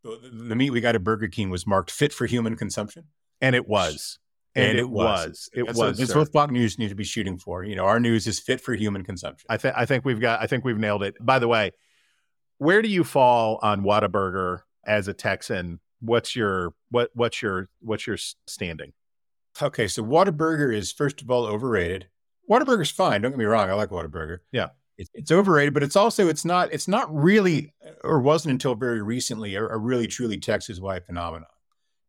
The, 0.05 0.31
the 0.49 0.55
meat 0.57 0.71
we 0.71 0.81
got 0.81 0.95
at 0.95 1.03
Burger 1.03 1.27
King 1.29 1.51
was 1.51 1.67
marked 1.67 1.91
fit 1.91 2.13
for 2.13 2.27
human 2.27 2.55
consumption. 2.57 3.05
And 3.41 3.57
it 3.57 3.67
was. 3.69 4.19
And, 4.55 4.79
it, 4.79 4.91
was. 4.91 5.49
It 5.53 5.67
That's, 5.67 5.79
was. 5.79 6.09
sir. 6.09 6.19
what 6.19 6.33
Fox 6.33 6.53
News 6.53 6.79
need 6.79 6.89
to 6.89 6.97
be 6.97 7.05
shooting 7.05 7.39
for. 7.39 7.63
You 7.63 7.77
know, 7.77 7.85
our 7.85 8.01
news 8.01 8.27
is 8.27 8.41
fit 8.41 8.61
for 8.61 8.75
human 8.75 9.05
consumption. 9.05 9.47
I 9.49 9.57
think 9.57 9.75
I 9.77 9.87
think 9.87 10.05
we've 10.05 10.21
got 10.21 10.43
I 10.43 10.47
think 10.47 10.65
we've 10.65 10.79
nailed 10.79 11.05
it. 11.05 11.15
By 11.21 11.39
the 11.39 11.47
way, 11.47 11.73
where 12.59 12.83
do 12.83 12.89
you 12.89 13.05
fall 13.05 13.59
on 13.63 13.83
Whataburger 13.83 14.63
as 14.85 15.09
a 15.09 15.15
Texan? 15.15 15.81
What's 16.01 16.35
your 16.35 16.75
what 16.91 17.11
what's 17.15 17.43
your 17.43 17.69
what's 17.81 18.07
your 18.07 18.17
standing? 18.47 18.93
Okay, 19.61 19.89
so 19.89 20.03
Whataburger 20.03 20.75
is 20.75 20.93
first 20.93 21.23
of 21.23 21.31
all 21.31 21.47
overrated. 21.47 22.09
Whataburger's 22.51 22.91
fine. 22.91 23.23
Don't 23.23 23.33
get 23.33 23.39
me 23.39 23.45
wrong. 23.45 23.71
I 23.71 23.75
like 23.75 23.91
Whataburger. 23.91 24.39
Yeah. 24.53 24.71
It's, 24.99 25.11
it's 25.15 25.31
overrated, 25.31 25.73
but 25.73 25.83
it's 25.83 25.97
also 25.97 26.29
it's 26.29 26.45
not 26.45 26.73
it's 26.73 26.89
not 26.89 27.15
really 27.15 27.73
or 28.05 28.21
wasn't 28.21 28.53
until 28.53 28.75
very 28.75 29.01
recently 29.01 29.55
a, 29.55 29.65
a 29.65 29.79
really 29.79 30.07
truly 30.07 30.39
Texas 30.39 30.79
wide 30.79 31.07
phenomenon. 31.07 31.49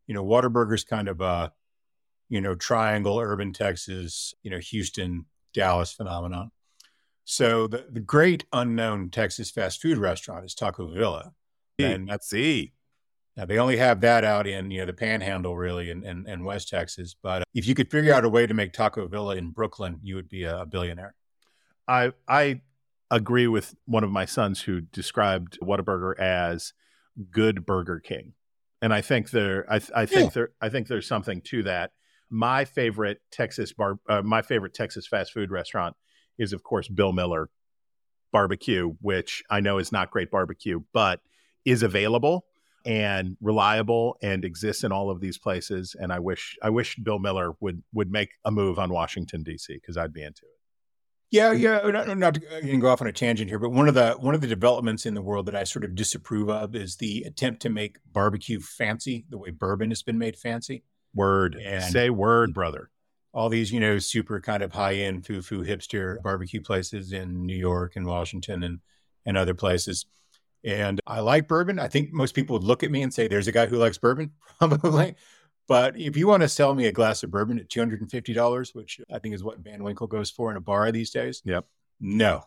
You 0.07 0.15
know, 0.15 0.25
Whataburger's 0.25 0.83
kind 0.83 1.07
of 1.07 1.21
a 1.21 1.53
you 2.32 2.39
know 2.39 2.55
triangle 2.55 3.19
urban 3.19 3.51
Texas, 3.51 4.34
you 4.41 4.49
know 4.49 4.57
Houston, 4.57 5.25
Dallas 5.53 5.91
phenomenon. 5.91 6.51
So 7.25 7.67
the 7.67 7.86
the 7.91 7.99
great 7.99 8.45
unknown 8.53 9.09
Texas 9.09 9.51
fast 9.51 9.82
food 9.82 9.97
restaurant 9.97 10.45
is 10.45 10.55
Taco 10.55 10.88
Villa, 10.88 11.34
and 11.77 12.07
that's 12.07 12.29
See. 12.29 12.71
now 13.36 13.43
they 13.43 13.59
only 13.59 13.75
have 13.77 13.99
that 14.01 14.23
out 14.23 14.47
in 14.47 14.71
you 14.71 14.79
know 14.79 14.86
the 14.86 14.93
Panhandle 14.93 15.57
really 15.57 15.91
in, 15.91 16.05
in, 16.05 16.25
in 16.25 16.45
West 16.45 16.69
Texas. 16.69 17.13
But 17.21 17.41
uh, 17.41 17.45
if 17.53 17.67
you 17.67 17.75
could 17.75 17.91
figure 17.91 18.13
out 18.13 18.23
a 18.23 18.29
way 18.29 18.47
to 18.47 18.53
make 18.53 18.71
Taco 18.71 19.07
Villa 19.07 19.36
in 19.36 19.51
Brooklyn, 19.51 19.99
you 20.01 20.15
would 20.15 20.29
be 20.29 20.45
a 20.45 20.65
billionaire. 20.65 21.15
I 21.86 22.13
I 22.29 22.61
agree 23.11 23.47
with 23.47 23.75
one 23.84 24.05
of 24.05 24.09
my 24.09 24.23
sons 24.23 24.61
who 24.61 24.79
described 24.79 25.59
Whataburger 25.61 26.17
as 26.17 26.71
good 27.29 27.65
Burger 27.65 27.99
King, 27.99 28.36
and 28.82 28.93
I 28.93 29.01
think 29.01 29.32
there, 29.32 29.69
I, 29.69 29.82
I 29.93 30.05
think 30.05 30.32
there, 30.32 30.51
I 30.61 30.69
think 30.69 30.88
there's 30.88 31.07
something 31.07 31.41
to 31.41 31.63
that. 31.63 31.91
My 32.32 32.65
favorite 32.65 33.19
Texas 33.32 33.73
bar, 33.73 33.99
uh, 34.09 34.21
my 34.21 34.41
favorite 34.41 34.73
Texas 34.73 35.05
fast 35.05 35.34
food 35.34 35.51
restaurant 35.51 35.95
is, 36.39 36.53
of 36.53 36.63
course, 36.63 36.88
Bill 36.88 37.11
Miller 37.11 37.49
Barbecue, 38.32 38.93
which 39.01 39.43
I 39.49 39.59
know 39.59 39.77
is 39.77 39.91
not 39.91 40.09
great 40.09 40.32
barbecue, 40.32 40.79
but 40.93 41.19
is 41.65 41.84
available 41.84 42.45
and 42.86 43.38
reliable 43.41 44.17
and 44.23 44.43
exists 44.43 44.84
in 44.84 44.91
all 44.91 45.11
of 45.11 45.19
these 45.19 45.38
places. 45.38 45.95
And 45.99 46.11
I 46.11 46.19
wish, 46.19 46.57
I 46.63 46.69
wish 46.69 46.95
Bill 46.95 47.19
Miller 47.19 47.51
would 47.59 47.84
would 47.93 48.11
make 48.11 48.29
a 48.45 48.51
move 48.51 48.79
on 48.79 48.91
Washington 48.91 49.43
D.C. 49.43 49.73
because 49.75 49.97
I'd 49.97 50.13
be 50.13 50.23
into 50.23 50.43
it. 50.45 50.61
Yeah, 51.32 51.53
yeah. 51.53 51.79
Not, 51.89 52.17
not 52.17 52.34
to 52.36 52.77
go 52.77 52.89
off 52.89 53.01
on 53.01 53.07
a 53.07 53.13
tangent 53.13 53.49
here, 53.49 53.57
but 53.57 53.69
one 53.71 53.88
of 53.88 53.93
the 53.93 54.13
one 54.19 54.36
of 54.36 54.41
the 54.41 54.47
developments 54.47 55.05
in 55.05 55.13
the 55.13 55.21
world 55.21 55.45
that 55.45 55.55
I 55.55 55.63
sort 55.63 55.86
of 55.86 55.95
disapprove 55.95 56.49
of 56.49 56.75
is 56.75 56.97
the 56.97 57.23
attempt 57.23 57.61
to 57.61 57.69
make 57.69 57.99
barbecue 58.11 58.59
fancy, 58.59 59.25
the 59.29 59.38
way 59.38 59.49
bourbon 59.49 59.91
has 59.91 60.03
been 60.03 60.17
made 60.17 60.36
fancy. 60.36 60.84
Word, 61.14 61.55
And- 61.55 61.84
say 61.84 62.09
word, 62.09 62.53
brother. 62.53 62.89
All 63.34 63.47
these, 63.49 63.72
you 63.72 63.80
know, 63.80 63.97
super 63.99 64.41
kind 64.41 64.62
of 64.62 64.74
high 64.74 64.95
end 64.95 65.26
foo 65.26 65.41
foo 65.41 65.64
hipster 65.64 66.22
barbecue 66.22 66.62
places 66.62 67.14
in 67.14 67.45
New 67.45 67.55
York 67.55 67.95
and 67.95 68.05
Washington 68.05 68.62
and 68.64 68.80
and 69.26 69.38
other 69.38 69.53
places. 69.53 70.05
And 70.64 70.99
I 71.07 71.22
like 71.22 71.47
bourbon. 71.47 71.80
I 71.80 71.88
think 71.88 72.12
most 72.12 72.36
people 72.36 72.55
would 72.55 72.64
look 72.64 72.84
at 72.84 72.91
me 72.91 73.01
and 73.01 73.14
say, 73.14 73.28
"There's 73.28 73.47
a 73.47 73.51
guy 73.51 73.68
who 73.68 73.78
likes 73.78 73.97
bourbon," 73.97 74.32
probably. 74.59 75.16
But 75.68 75.97
if 75.97 76.18
you 76.18 76.28
want 76.28 76.41
to 76.41 76.49
sell 76.49 76.76
me 76.76 76.88
a 76.88 76.91
glass 76.91 77.24
of 77.24 77.32
bourbon 77.32 77.57
at 77.59 77.70
two 77.70 77.80
hundred 77.80 78.01
and 78.01 78.12
fifty 78.12 78.34
dollars, 78.34 78.76
which 78.76 78.99
I 79.09 79.20
think 79.20 79.34
is 79.34 79.43
what 79.43 79.59
Van 79.59 79.84
Winkle 79.84 80.07
goes 80.07 80.30
for 80.30 80.51
in 80.51 80.57
a 80.57 80.62
bar 80.62 80.91
these 80.91 81.12
days, 81.12 81.41
Yep. 81.45 81.66
no, 82.01 82.43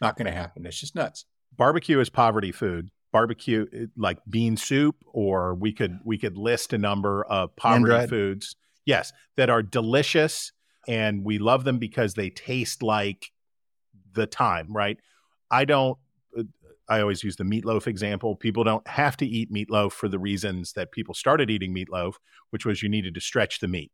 not 0.00 0.16
going 0.16 0.26
to 0.26 0.32
happen. 0.32 0.64
It's 0.64 0.78
just 0.80 0.94
nuts. 0.94 1.24
barbecue 1.56 1.98
is 1.98 2.08
poverty 2.08 2.52
food 2.52 2.90
barbecue 3.12 3.66
eh, 3.72 3.86
like 3.96 4.18
bean 4.28 4.56
soup 4.56 4.96
or 5.12 5.54
we 5.54 5.72
could 5.72 5.98
we 6.04 6.16
could 6.18 6.36
list 6.36 6.72
a 6.72 6.78
number 6.78 7.24
of 7.24 7.54
poverty 7.56 7.92
Hand-dried. 7.92 8.08
foods 8.08 8.56
yes 8.86 9.12
that 9.36 9.50
are 9.50 9.62
delicious 9.62 10.52
and 10.88 11.24
we 11.24 11.38
love 11.38 11.64
them 11.64 11.78
because 11.78 12.14
they 12.14 12.30
taste 12.30 12.82
like 12.82 13.30
the 14.12 14.26
time 14.26 14.66
right 14.72 14.98
i 15.50 15.64
don't 15.64 15.98
uh, 16.38 16.42
i 16.88 17.00
always 17.00 17.22
use 17.24 17.36
the 17.36 17.44
meatloaf 17.44 17.86
example 17.86 18.36
people 18.36 18.64
don't 18.64 18.86
have 18.86 19.16
to 19.16 19.26
eat 19.26 19.52
meatloaf 19.52 19.92
for 19.92 20.08
the 20.08 20.18
reasons 20.18 20.72
that 20.74 20.92
people 20.92 21.14
started 21.14 21.50
eating 21.50 21.74
meatloaf 21.74 22.14
which 22.50 22.64
was 22.64 22.82
you 22.82 22.88
needed 22.88 23.14
to 23.14 23.20
stretch 23.20 23.58
the 23.60 23.68
meat 23.68 23.90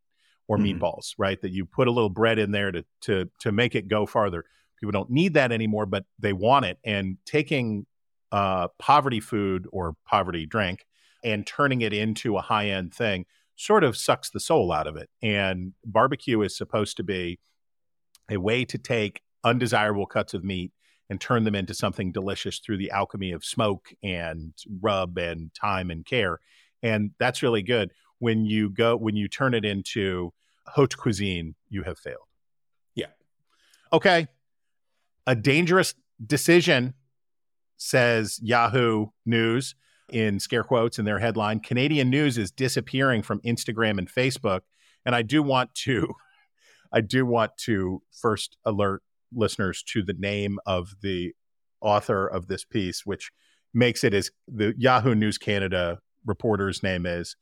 or 0.48 0.58
Mhm. 0.58 0.78
meatballs 0.78 1.14
right 1.18 1.40
that 1.42 1.50
you 1.52 1.64
put 1.64 1.88
a 1.88 1.90
little 1.90 2.10
bread 2.10 2.38
in 2.38 2.50
there 2.50 2.70
to 2.70 2.84
to 3.02 3.30
to 3.40 3.50
make 3.52 3.74
it 3.74 3.88
go 3.88 4.06
farther 4.06 4.44
people 4.78 4.92
don't 4.92 5.10
need 5.10 5.34
that 5.34 5.52
anymore 5.52 5.86
but 5.86 6.04
they 6.18 6.32
want 6.34 6.64
it 6.66 6.78
and 6.84 7.16
taking 7.24 7.86
uh, 8.32 8.68
poverty 8.78 9.20
food 9.20 9.66
or 9.72 9.94
poverty 10.04 10.46
drink 10.46 10.86
and 11.24 11.46
turning 11.46 11.80
it 11.80 11.92
into 11.92 12.36
a 12.36 12.42
high 12.42 12.68
end 12.68 12.94
thing 12.94 13.26
sort 13.56 13.84
of 13.84 13.96
sucks 13.96 14.30
the 14.30 14.40
soul 14.40 14.72
out 14.72 14.86
of 14.86 14.96
it. 14.96 15.08
And 15.22 15.72
barbecue 15.84 16.40
is 16.42 16.56
supposed 16.56 16.96
to 16.98 17.02
be 17.02 17.38
a 18.30 18.36
way 18.36 18.64
to 18.64 18.78
take 18.78 19.22
undesirable 19.44 20.06
cuts 20.06 20.34
of 20.34 20.44
meat 20.44 20.72
and 21.08 21.20
turn 21.20 21.44
them 21.44 21.54
into 21.54 21.72
something 21.72 22.12
delicious 22.12 22.58
through 22.58 22.78
the 22.78 22.90
alchemy 22.90 23.32
of 23.32 23.44
smoke 23.44 23.92
and 24.02 24.52
rub 24.80 25.18
and 25.18 25.54
time 25.54 25.90
and 25.90 26.04
care. 26.04 26.40
And 26.82 27.12
that's 27.18 27.42
really 27.42 27.62
good. 27.62 27.92
When 28.18 28.44
you 28.44 28.70
go, 28.70 28.96
when 28.96 29.16
you 29.16 29.28
turn 29.28 29.54
it 29.54 29.64
into 29.64 30.32
haute 30.66 30.96
cuisine, 30.96 31.54
you 31.68 31.84
have 31.84 31.98
failed. 31.98 32.26
Yeah. 32.94 33.06
Okay. 33.92 34.26
A 35.26 35.36
dangerous 35.36 35.94
decision 36.24 36.94
says 37.76 38.38
Yahoo 38.42 39.06
News 39.24 39.74
in 40.10 40.38
scare 40.38 40.62
quotes 40.62 40.98
in 40.98 41.04
their 41.04 41.18
headline 41.18 41.60
Canadian 41.60 42.10
news 42.10 42.38
is 42.38 42.50
disappearing 42.50 43.22
from 43.22 43.40
Instagram 43.40 43.98
and 43.98 44.08
Facebook. 44.08 44.60
And 45.04 45.14
I 45.14 45.22
do 45.22 45.42
want 45.42 45.74
to 45.74 46.14
I 46.92 47.00
do 47.00 47.26
want 47.26 47.56
to 47.58 48.02
first 48.12 48.56
alert 48.64 49.02
listeners 49.34 49.82
to 49.88 50.02
the 50.02 50.14
name 50.14 50.58
of 50.66 50.94
the 51.02 51.32
author 51.80 52.26
of 52.26 52.46
this 52.46 52.64
piece, 52.64 53.04
which 53.04 53.30
makes 53.74 54.04
it 54.04 54.14
as 54.14 54.30
the 54.48 54.74
Yahoo 54.78 55.14
News 55.14 55.36
Canada 55.36 55.98
reporter's 56.24 56.82
name 56.82 57.04
is 57.04 57.36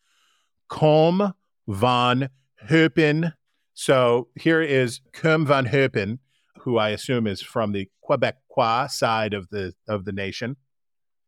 Com 0.68 1.34
van 1.68 2.30
Heupen. 2.68 3.34
So 3.74 4.28
here 4.34 4.62
is 4.62 5.00
Com 5.12 5.46
van 5.46 5.66
Heupen, 5.66 6.18
who 6.64 6.78
I 6.78 6.90
assume 6.90 7.26
is 7.26 7.42
from 7.42 7.72
the 7.72 7.88
Quebecois 8.08 8.90
side 8.90 9.34
of 9.34 9.48
the 9.50 9.74
of 9.86 10.04
the 10.04 10.12
nation. 10.12 10.56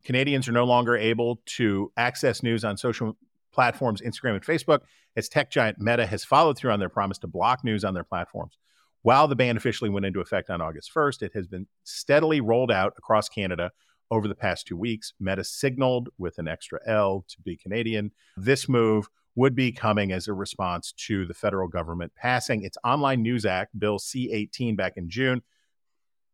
Canadians 0.03 0.49
are 0.49 0.53
no 0.53 0.64
longer 0.64 0.97
able 0.97 1.41
to 1.57 1.93
access 1.97 2.43
news 2.43 2.64
on 2.64 2.76
social 2.76 3.16
platforms, 3.53 4.01
Instagram 4.01 4.34
and 4.34 4.45
Facebook, 4.45 4.80
as 5.16 5.28
tech 5.28 5.51
giant 5.51 5.78
Meta 5.78 6.07
has 6.07 6.24
followed 6.24 6.57
through 6.57 6.72
on 6.72 6.80
their 6.80 6.89
promise 6.89 7.18
to 7.18 7.26
block 7.26 7.64
news 7.64 7.84
on 7.84 7.93
their 7.93 8.05
platforms. 8.05 8.57
While 9.03 9.28
the 9.28 9.37
ban 9.37 9.57
officially 9.57 9.91
went 9.91 10.07
into 10.07 10.20
effect 10.20 10.51
on 10.51 10.61
August 10.61 10.91
1st, 10.95 11.22
it 11.22 11.32
has 11.34 11.47
been 11.47 11.66
steadily 11.84 12.41
rolled 12.41 12.72
out 12.72 12.95
across 12.99 13.28
Canada 13.28 13.70
over 14.11 14.28
the 14.28 14.34
past 14.34 14.66
two 14.66 14.76
weeks. 14.76 15.12
Meta 15.20 15.45
signaled 15.45 16.09
with 16.18 16.39
an 16.39 16.49
extra 16.49 16.80
L 16.87 17.24
to 17.28 17.41
be 17.43 17.57
Canadian. 17.57 18.12
This 18.37 18.68
move 18.68 19.09
would 19.37 19.55
be 19.55 19.70
coming 19.70 20.11
as 20.11 20.26
a 20.26 20.32
response 20.32 20.93
to 20.93 21.24
the 21.26 21.34
federal 21.34 21.68
government 21.68 22.12
passing 22.16 22.64
its 22.64 22.78
Online 22.82 23.22
News 23.22 23.47
Act, 23.47 23.78
Bill 23.78 23.99
C 23.99 24.32
18, 24.32 24.74
back 24.74 24.95
in 24.97 25.09
June. 25.09 25.43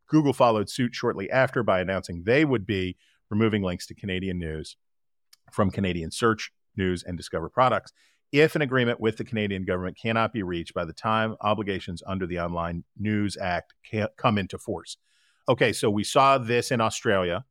Google 0.09 0.32
followed 0.32 0.70
suit 0.70 0.94
shortly 0.94 1.30
after 1.30 1.62
by 1.62 1.80
announcing 1.80 2.22
they 2.24 2.44
would 2.44 2.66
be 2.66 2.96
removing 3.28 3.62
links 3.62 3.86
to 3.86 3.94
Canadian 3.94 4.38
news 4.38 4.76
from 5.50 5.70
Canadian 5.70 6.11
search, 6.11 6.53
news, 6.76 7.03
and 7.03 7.16
discover 7.16 7.48
products 7.48 7.92
if 8.30 8.57
an 8.57 8.62
agreement 8.62 8.98
with 8.98 9.18
the 9.18 9.24
Canadian 9.24 9.64
government 9.64 9.98
cannot 10.00 10.32
be 10.32 10.42
reached 10.42 10.72
by 10.72 10.86
the 10.86 10.92
time 10.92 11.36
obligations 11.42 12.03
under 12.07 12.26
the 12.26 12.38
Online 12.38 12.82
News 12.98 13.36
Act 13.36 13.74
come 14.16 14.38
into 14.38 14.57
force. 14.59 14.96
Okay, 15.48 15.72
so 15.72 15.90
we 15.90 16.05
saw 16.05 16.38
this 16.38 16.70
in 16.70 16.80
Australia 16.80 17.44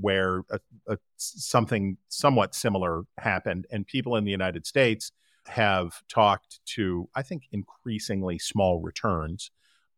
where 0.00 0.42
a, 0.50 0.60
a, 0.88 0.98
something 1.16 1.96
somewhat 2.08 2.54
similar 2.54 3.02
happened, 3.18 3.66
and 3.70 3.86
people 3.86 4.16
in 4.16 4.24
the 4.24 4.30
United 4.30 4.66
States 4.66 5.12
have 5.46 6.02
talked 6.08 6.60
to, 6.66 7.08
I 7.14 7.22
think, 7.22 7.44
increasingly 7.52 8.38
small 8.38 8.80
returns 8.80 9.50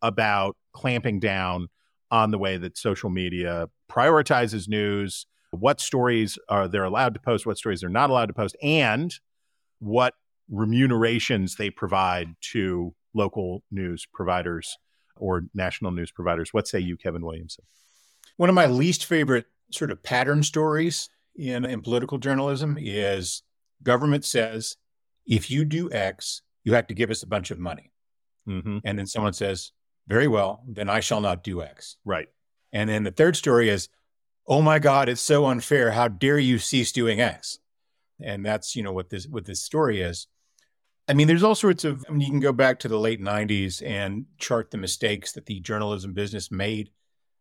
about 0.03 0.57
clamping 0.72 1.20
down 1.20 1.68
on 2.11 2.30
the 2.30 2.38
way 2.38 2.57
that 2.57 2.78
social 2.78 3.11
media 3.11 3.68
prioritizes 3.90 4.68
news, 4.68 5.26
what 5.51 5.80
stories 5.80 6.38
are 6.48 6.68
they're 6.68 6.84
allowed 6.84 7.14
to 7.14 7.20
post, 7.20 7.46
what 7.46 7.59
stories 7.59 7.80
they're 7.80 7.90
not 7.90 8.11
allowed 8.11 8.26
to 8.26 8.32
post, 8.32 8.57
and 8.62 9.14
what 9.78 10.14
remunerations 10.48 11.57
they 11.57 11.70
provide 11.70 12.34
to 12.40 12.94
local 13.14 13.62
news 13.70 14.07
providers 14.12 14.78
or 15.16 15.42
national 15.55 15.90
news 15.90 16.11
providers. 16.11 16.53
What 16.53 16.66
say 16.66 16.78
you, 16.78 16.96
Kevin 16.96 17.24
Williamson? 17.24 17.64
One 18.36 18.48
of 18.48 18.55
my 18.55 18.66
least 18.66 19.05
favorite 19.05 19.46
sort 19.70 19.90
of 19.90 20.02
pattern 20.02 20.42
stories 20.42 21.08
in, 21.36 21.64
in 21.64 21.80
political 21.80 22.18
journalism 22.18 22.76
is 22.80 23.42
government 23.82 24.24
says, 24.24 24.76
if 25.26 25.50
you 25.50 25.64
do 25.64 25.90
X, 25.92 26.42
you 26.64 26.74
have 26.74 26.86
to 26.88 26.94
give 26.94 27.10
us 27.10 27.22
a 27.22 27.26
bunch 27.26 27.50
of 27.50 27.58
money. 27.58 27.92
Mm-hmm. 28.48 28.78
And 28.84 28.98
then 28.98 29.06
someone 29.06 29.32
says, 29.32 29.72
very 30.06 30.28
well, 30.28 30.62
then 30.66 30.88
I 30.88 31.00
shall 31.00 31.20
not 31.20 31.44
do 31.44 31.62
X. 31.62 31.96
Right. 32.04 32.28
And 32.72 32.90
then 32.90 33.04
the 33.04 33.10
third 33.10 33.36
story 33.36 33.68
is, 33.68 33.88
oh 34.46 34.62
my 34.62 34.78
God, 34.78 35.08
it's 35.08 35.20
so 35.20 35.46
unfair. 35.46 35.92
How 35.92 36.08
dare 36.08 36.38
you 36.38 36.58
cease 36.58 36.92
doing 36.92 37.20
X? 37.20 37.58
And 38.22 38.44
that's, 38.44 38.76
you 38.76 38.82
know, 38.82 38.92
what 38.92 39.08
this 39.08 39.26
what 39.26 39.46
this 39.46 39.62
story 39.62 40.00
is. 40.00 40.26
I 41.08 41.14
mean, 41.14 41.26
there's 41.26 41.42
all 41.42 41.54
sorts 41.54 41.84
of 41.84 42.04
I 42.08 42.12
mean, 42.12 42.20
you 42.20 42.28
can 42.28 42.40
go 42.40 42.52
back 42.52 42.80
to 42.80 42.88
the 42.88 42.98
late 42.98 43.20
90s 43.20 43.82
and 43.84 44.26
chart 44.38 44.70
the 44.70 44.78
mistakes 44.78 45.32
that 45.32 45.46
the 45.46 45.60
journalism 45.60 46.12
business 46.12 46.50
made 46.50 46.90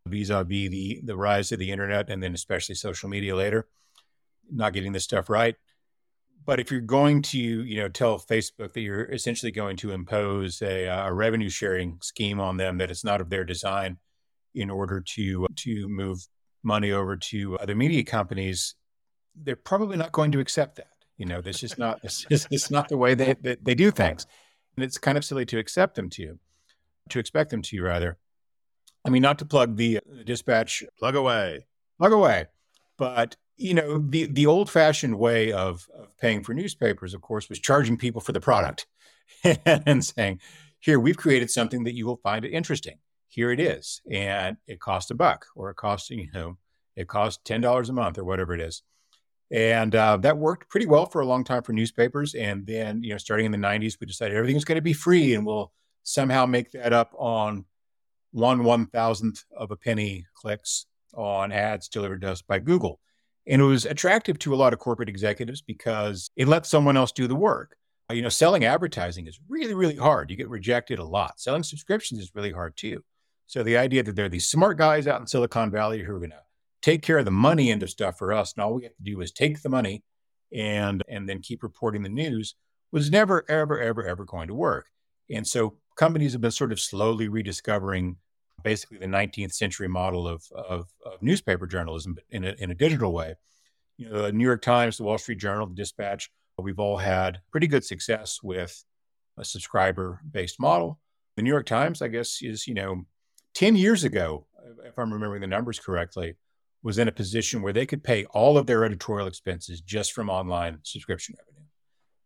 vis-a-vis 0.08 0.70
the 0.70 1.02
the 1.04 1.16
rise 1.16 1.52
of 1.52 1.60
the 1.60 1.72
internet 1.72 2.10
and 2.10 2.22
then 2.24 2.34
especially 2.34 2.76
social 2.76 3.10
media 3.10 3.36
later, 3.36 3.68
not 4.52 4.74
getting 4.74 4.94
this 4.94 5.04
stuff 5.04 5.30
right. 5.30 5.56
But 6.46 6.60
if 6.60 6.72
you're 6.72 6.82
going 6.82 7.22
to, 7.24 7.38
you 7.38 7.78
know, 7.78 7.90
tell 7.90 8.18
Facebook 8.18 8.74
that 8.74 8.82
you're 8.82 9.12
essentially 9.12 9.52
going 9.52 9.78
to 9.78 9.92
impose 9.92 10.62
a, 10.62 10.86
a 10.86 11.14
revenue 11.14 11.50
sharing 11.50 12.00
scheme 12.02 12.40
on 12.40 12.58
them 12.58 12.78
that 12.78 12.90
it's 12.90 13.04
not 13.04 13.22
of 13.22 13.30
their 13.30 13.44
design, 13.44 13.98
in 14.56 14.72
order 14.72 15.00
to 15.00 15.46
to 15.58 15.88
move 15.88 16.28
money 16.64 16.92
over 16.92 17.16
to 17.16 17.56
other 17.60 17.76
media 17.76 18.04
companies, 18.04 18.74
they're 19.36 19.56
probably 19.56 19.96
not 19.96 20.12
going 20.12 20.32
to 20.32 20.40
accept 20.40 20.78
that. 20.78 20.88
You 21.18 21.26
know, 21.28 21.40
that's 21.40 21.60
just 21.60 21.78
not 21.78 22.02
just, 22.02 22.26
it's 22.50 22.72
not 22.72 22.90
the 22.90 22.98
way 22.98 23.14
they, 23.14 23.36
they 23.40 23.58
they 23.62 23.76
do 23.76 23.92
things, 23.92 24.26
and 24.76 24.84
it's 24.84 24.98
kind 24.98 25.18
of 25.20 25.26
silly 25.26 25.46
to 25.46 25.60
accept 25.60 25.96
them 25.96 26.10
to, 26.12 26.40
to 27.10 27.20
expect 27.20 27.52
them 27.52 27.62
to 27.62 27.76
you 27.76 27.84
rather. 27.84 28.18
I 29.06 29.10
mean, 29.10 29.22
not 29.22 29.40
to 29.40 29.46
plug 29.46 29.76
the, 29.76 30.00
the 30.06 30.24
dispatch 30.24 30.84
Plug 30.98 31.16
away. 31.16 31.66
plug 31.98 32.12
away. 32.12 32.48
But 32.98 33.38
you 33.58 33.74
know, 33.74 33.98
the 34.00 34.26
the 34.26 34.46
old 34.46 34.70
fashioned 34.70 35.18
way 35.18 35.52
of, 35.52 35.88
of 35.98 36.18
paying 36.18 36.44
for 36.44 36.54
newspapers, 36.54 37.14
of 37.14 37.22
course, 37.22 37.50
was 37.50 37.60
charging 37.60 37.98
people 37.98 38.22
for 38.22 38.32
the 38.32 38.40
product 38.40 38.88
and 39.66 40.04
saying, 40.04 40.40
"Here, 40.80 41.00
we've 41.00 41.18
created 41.18 41.50
something 41.50 41.84
that 41.84 41.96
you 41.96 42.06
will 42.06 42.18
find 42.18 42.46
it 42.46 42.52
interesting. 42.52 43.00
Here 43.28 43.52
it 43.52 43.60
is, 43.60 44.02
and 44.10 44.58
it 44.68 44.80
costs 44.80 45.12
a 45.12 45.16
buck, 45.16 45.46
or 45.56 45.70
it 45.70 45.76
costs 45.76 46.10
you 46.10 46.30
know, 46.34 46.58
it 46.96 47.08
costs 47.08 47.42
ten 47.44 47.62
dollars 47.62 47.90
a 47.90 47.94
month, 47.94 48.18
or 48.18 48.24
whatever 48.24 48.54
it 48.54 48.62
is." 48.62 48.84
And 49.52 49.96
uh, 49.96 50.18
that 50.18 50.38
worked 50.38 50.70
pretty 50.70 50.86
well 50.86 51.06
for 51.06 51.22
a 51.22 51.26
long 51.26 51.44
time 51.44 51.64
for 51.64 51.74
newspapers. 51.74 52.36
And 52.36 52.68
then, 52.68 53.02
you 53.02 53.12
know, 53.12 53.18
starting 53.18 53.48
in 53.48 53.52
the 53.52 53.58
90s, 53.58 53.98
we 54.00 54.06
decided 54.06 54.38
everything's 54.38 54.64
going 54.64 54.76
to 54.76 54.82
be 54.82 54.94
free 54.94 55.34
and 55.34 55.46
we'll 55.46 55.72
somehow 56.04 56.46
make 56.46 56.72
that 56.72 56.94
up 56.94 57.14
on 57.18 57.66
one 58.32 58.64
one 58.64 58.86
thousandth 58.88 59.44
of 59.56 59.72
a 59.72 59.76
penny 59.76 60.26
clicks 60.36 60.86
on 61.14 61.52
ads 61.52 61.88
delivered 61.88 62.22
to 62.22 62.32
us 62.32 62.42
by 62.42 62.60
Google. 62.60 63.00
And 63.48 63.62
it 63.62 63.66
was 63.66 63.86
attractive 63.86 64.38
to 64.40 64.54
a 64.54 64.58
lot 64.58 64.74
of 64.74 64.80
corporate 64.80 65.10
executives 65.10 65.62
because 65.62 66.30
it 66.36 66.48
lets 66.48 66.70
someone 66.70 66.98
else 66.98 67.12
do 67.12 67.28
the 67.28 67.36
work. 67.36 67.76
You 68.12 68.22
know, 68.22 68.30
selling 68.30 68.66
advertising 68.66 69.28
is 69.28 69.40
really, 69.48 69.74
really 69.74 69.96
hard. 69.96 70.30
You 70.30 70.38
get 70.38 70.50
rejected 70.50 71.00
a 71.00 71.04
lot. 71.04 71.40
Selling 71.40 71.64
subscriptions 71.64 72.22
is 72.22 72.32
really 72.34 72.52
hard 72.52 72.76
too. 72.76 73.04
So 73.48 73.64
the 73.64 73.78
idea 73.78 74.04
that 74.04 74.16
there 74.16 74.26
are 74.26 74.30
these 74.30 74.48
smart 74.48 74.78
guys 74.78 75.08
out 75.08 75.22
in 75.22 75.28
Silicon 75.28 75.72
Valley 75.72 76.04
who 76.04 76.16
are 76.16 76.20
going 76.20 76.32
to 76.32 76.42
take 76.82 77.02
care 77.02 77.18
of 77.18 77.26
the 77.26 77.32
money 77.32 77.72
end 77.72 77.84
of 77.84 77.90
stuff 77.90 78.18
for 78.18 78.32
us, 78.32 78.54
and 78.54 78.64
all 78.64 78.74
we 78.74 78.84
have 78.84 78.96
to 78.96 79.04
do 79.04 79.20
is 79.22 79.32
take 79.32 79.62
the 79.62 79.70
money 79.70 80.04
and 80.54 81.04
and 81.08 81.28
then 81.28 81.42
keep 81.42 81.64
reporting 81.64 82.04
the 82.04 82.10
news 82.10 82.56
was 82.92 83.12
never, 83.12 83.46
ever, 83.50 83.80
ever, 83.80 84.04
ever 84.04 84.26
going 84.26 84.48
to 84.48 84.56
work. 84.56 84.88
And 85.30 85.46
so 85.46 85.78
companies 86.00 86.32
have 86.32 86.40
been 86.40 86.50
sort 86.50 86.72
of 86.72 86.80
slowly 86.80 87.28
rediscovering 87.28 88.16
basically 88.64 88.98
the 88.98 89.06
19th 89.06 89.54
century 89.54 89.90
model 89.90 90.30
of, 90.30 90.46
of, 90.56 90.88
of 91.06 91.22
newspaper 91.22 91.68
journalism, 91.68 92.14
but 92.14 92.24
in 92.30 92.46
a, 92.46 92.56
in 92.58 92.72
a 92.72 92.76
digital 92.76 93.12
way. 93.12 93.36
You 93.98 94.10
know, 94.10 94.22
the 94.22 94.32
New 94.32 94.46
York 94.46 94.62
Times, 94.62 94.98
the 94.98 95.04
Wall 95.04 95.18
Street 95.18 95.40
Journal, 95.40 95.68
the 95.68 95.76
Dispatch, 95.76 96.32
we've 96.58 96.80
all 96.80 96.98
had 96.98 97.42
pretty 97.52 97.68
good 97.68 97.84
success 97.84 98.40
with 98.42 98.86
a 99.38 99.44
subscriber 99.44 100.22
based 100.30 100.58
model. 100.60 101.00
The 101.36 101.42
New 101.42 101.50
York 101.50 101.66
Times, 101.66 102.02
I 102.02 102.08
guess, 102.08 102.42
is, 102.42 102.66
you 102.66 102.74
know, 102.74 103.04
10 103.56 103.76
years 103.76 104.06
ago, 104.06 104.46
if 104.86 104.98
I'm 104.98 105.12
remembering 105.12 105.42
the 105.42 105.48
numbers 105.48 105.80
correctly, 105.80 106.36
was 106.82 106.98
in 106.98 107.10
a 107.10 107.14
position 107.14 107.62
where 107.62 107.74
they 107.74 107.86
could 107.86 108.06
pay 108.06 108.24
all 108.26 108.58
of 108.58 108.68
their 108.68 108.86
editorial 108.86 109.28
expenses 109.28 109.82
just 109.82 110.14
from 110.14 110.30
online 110.30 110.80
subscription 110.84 111.36
revenue 111.38 111.49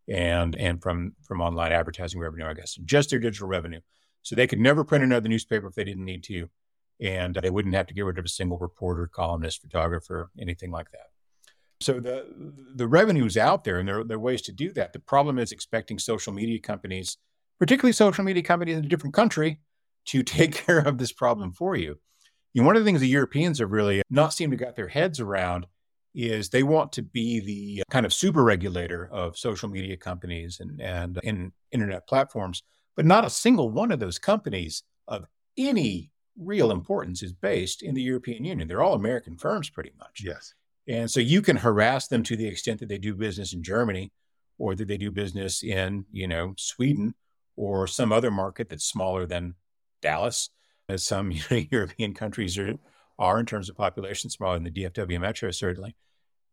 and 0.08 0.56
and 0.56 0.82
from 0.82 1.14
from 1.24 1.42
online 1.42 1.72
advertising 1.72 2.20
revenue, 2.20 2.46
I 2.46 2.54
guess, 2.54 2.76
just 2.84 3.10
their 3.10 3.20
digital 3.20 3.48
revenue. 3.48 3.80
So 4.22 4.36
they 4.36 4.48
could 4.48 4.60
never 4.60 4.84
print 4.84 5.04
another 5.04 5.30
newspaper 5.30 5.68
if 5.68 5.76
they 5.76 5.84
didn't 5.84 6.06
need 6.06 6.24
to, 6.26 6.50
and 7.02 7.36
they 7.36 7.50
wouldn't 7.50 7.76
have 7.76 7.88
to 7.88 7.94
get 7.94 8.06
rid 8.06 8.18
of 8.18 8.26
a 8.26 8.30
single 8.30 8.58
reporter, 8.58 9.08
columnist, 9.08 9.62
photographer, 9.62 10.30
anything 10.40 10.72
like 10.72 10.92
that. 10.92 11.08
So 11.82 12.00
the 12.00 12.26
the 12.76 12.88
revenue 12.88 13.26
is 13.26 13.38
out 13.38 13.64
there, 13.64 13.80
and 13.80 13.88
there, 13.88 14.04
there 14.04 14.18
are 14.18 14.20
ways 14.20 14.42
to 14.44 14.52
do 14.52 14.72
that. 14.74 14.94
The 14.94 15.00
problem 15.00 15.38
is 15.38 15.52
expecting 15.52 16.00
social 16.00 16.34
media 16.34 16.60
companies, 16.60 17.18
particularly 17.60 17.94
social 17.94 18.24
media 18.24 18.44
companies 18.44 18.78
in 18.78 18.86
a 18.86 18.88
different 18.88 19.14
country, 19.14 19.60
to 20.06 20.24
take 20.24 20.54
care 20.54 20.80
of 20.80 20.98
this 20.98 21.12
problem 21.12 21.52
for 21.52 21.76
you. 21.76 22.00
Know, 22.56 22.64
one 22.64 22.76
of 22.76 22.84
the 22.84 22.86
things 22.86 23.02
the 23.02 23.08
Europeans 23.08 23.60
have 23.60 23.72
really 23.72 24.02
not 24.10 24.34
seemed 24.34 24.52
to 24.52 24.58
got 24.58 24.76
their 24.76 24.88
heads 24.88 25.20
around 25.20 25.66
is 26.14 26.50
they 26.50 26.64
want 26.64 26.92
to 26.94 27.02
be 27.02 27.40
the 27.40 27.82
uh, 27.82 27.92
kind 27.92 28.06
of 28.06 28.14
super 28.14 28.44
regulator 28.44 29.10
of 29.12 29.38
social 29.38 29.70
media 29.70 29.98
companies 29.98 30.60
and, 30.60 30.80
and 30.82 31.18
uh, 31.18 31.22
in 31.24 31.52
internet 31.72 32.08
platforms, 32.08 32.62
but 32.96 33.06
not 33.06 33.26
a 33.26 33.30
single 33.30 33.70
one 33.70 33.92
of 33.92 34.00
those 34.00 34.20
companies 34.20 34.84
of 35.08 35.26
any 35.58 36.12
real 36.38 36.72
importance 36.72 37.22
is 37.24 37.34
based 37.34 37.82
in 37.82 37.94
the 37.94 38.02
European 38.02 38.44
Union. 38.44 38.68
They're 38.68 38.84
all 38.84 38.94
American 38.94 39.38
firms 39.38 39.70
pretty 39.70 39.92
much. 40.00 40.22
Yes. 40.24 40.54
And 40.88 41.10
so 41.10 41.20
you 41.20 41.42
can 41.42 41.56
harass 41.56 42.08
them 42.08 42.24
to 42.24 42.36
the 42.36 42.48
extent 42.48 42.80
that 42.80 42.90
they 42.90 42.98
do 42.98 43.16
business 43.16 43.54
in 43.54 43.64
Germany 43.64 44.12
or 44.58 44.76
that 44.76 44.88
they 44.88 44.98
do 44.98 45.12
business 45.12 45.64
in, 45.64 46.06
you 46.12 46.28
know, 46.28 46.54
Sweden 46.58 47.16
or 47.56 47.88
some 47.88 48.12
other 48.12 48.32
market 48.32 48.70
that's 48.70 48.86
smaller 48.86 49.26
than 49.26 49.56
Dallas, 50.02 50.50
as 50.90 51.04
some 51.04 51.32
you 51.32 51.42
know, 51.52 51.64
European 51.72 52.14
countries 52.14 52.58
are 52.58 52.74
are 53.20 53.40
in 53.40 53.46
terms 53.46 53.70
of 53.70 53.76
population, 53.76 54.30
smaller 54.30 54.56
than 54.56 54.64
the 54.64 54.72
DFW 54.72 55.20
metro, 55.20 55.52
certainly. 55.52 55.96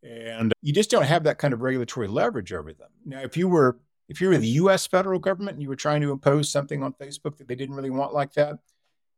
And 0.02 0.52
you 0.62 0.72
just 0.72 0.90
don't 0.90 1.04
have 1.04 1.24
that 1.24 1.38
kind 1.38 1.52
of 1.52 1.60
regulatory 1.60 2.08
leverage 2.08 2.52
over 2.52 2.72
them. 2.72 2.88
Now, 3.04 3.20
if 3.20 3.36
you 3.36 3.48
were 3.48 3.78
if 4.08 4.20
you 4.20 4.28
were 4.28 4.38
the 4.38 4.48
US 4.48 4.86
federal 4.86 5.20
government 5.20 5.54
and 5.54 5.62
you 5.62 5.68
were 5.68 5.76
trying 5.76 6.00
to 6.00 6.10
impose 6.10 6.50
something 6.50 6.82
on 6.82 6.94
Facebook 6.94 7.36
that 7.36 7.46
they 7.46 7.54
didn't 7.54 7.76
really 7.76 7.90
want 7.90 8.12
like 8.12 8.32
that, 8.34 8.58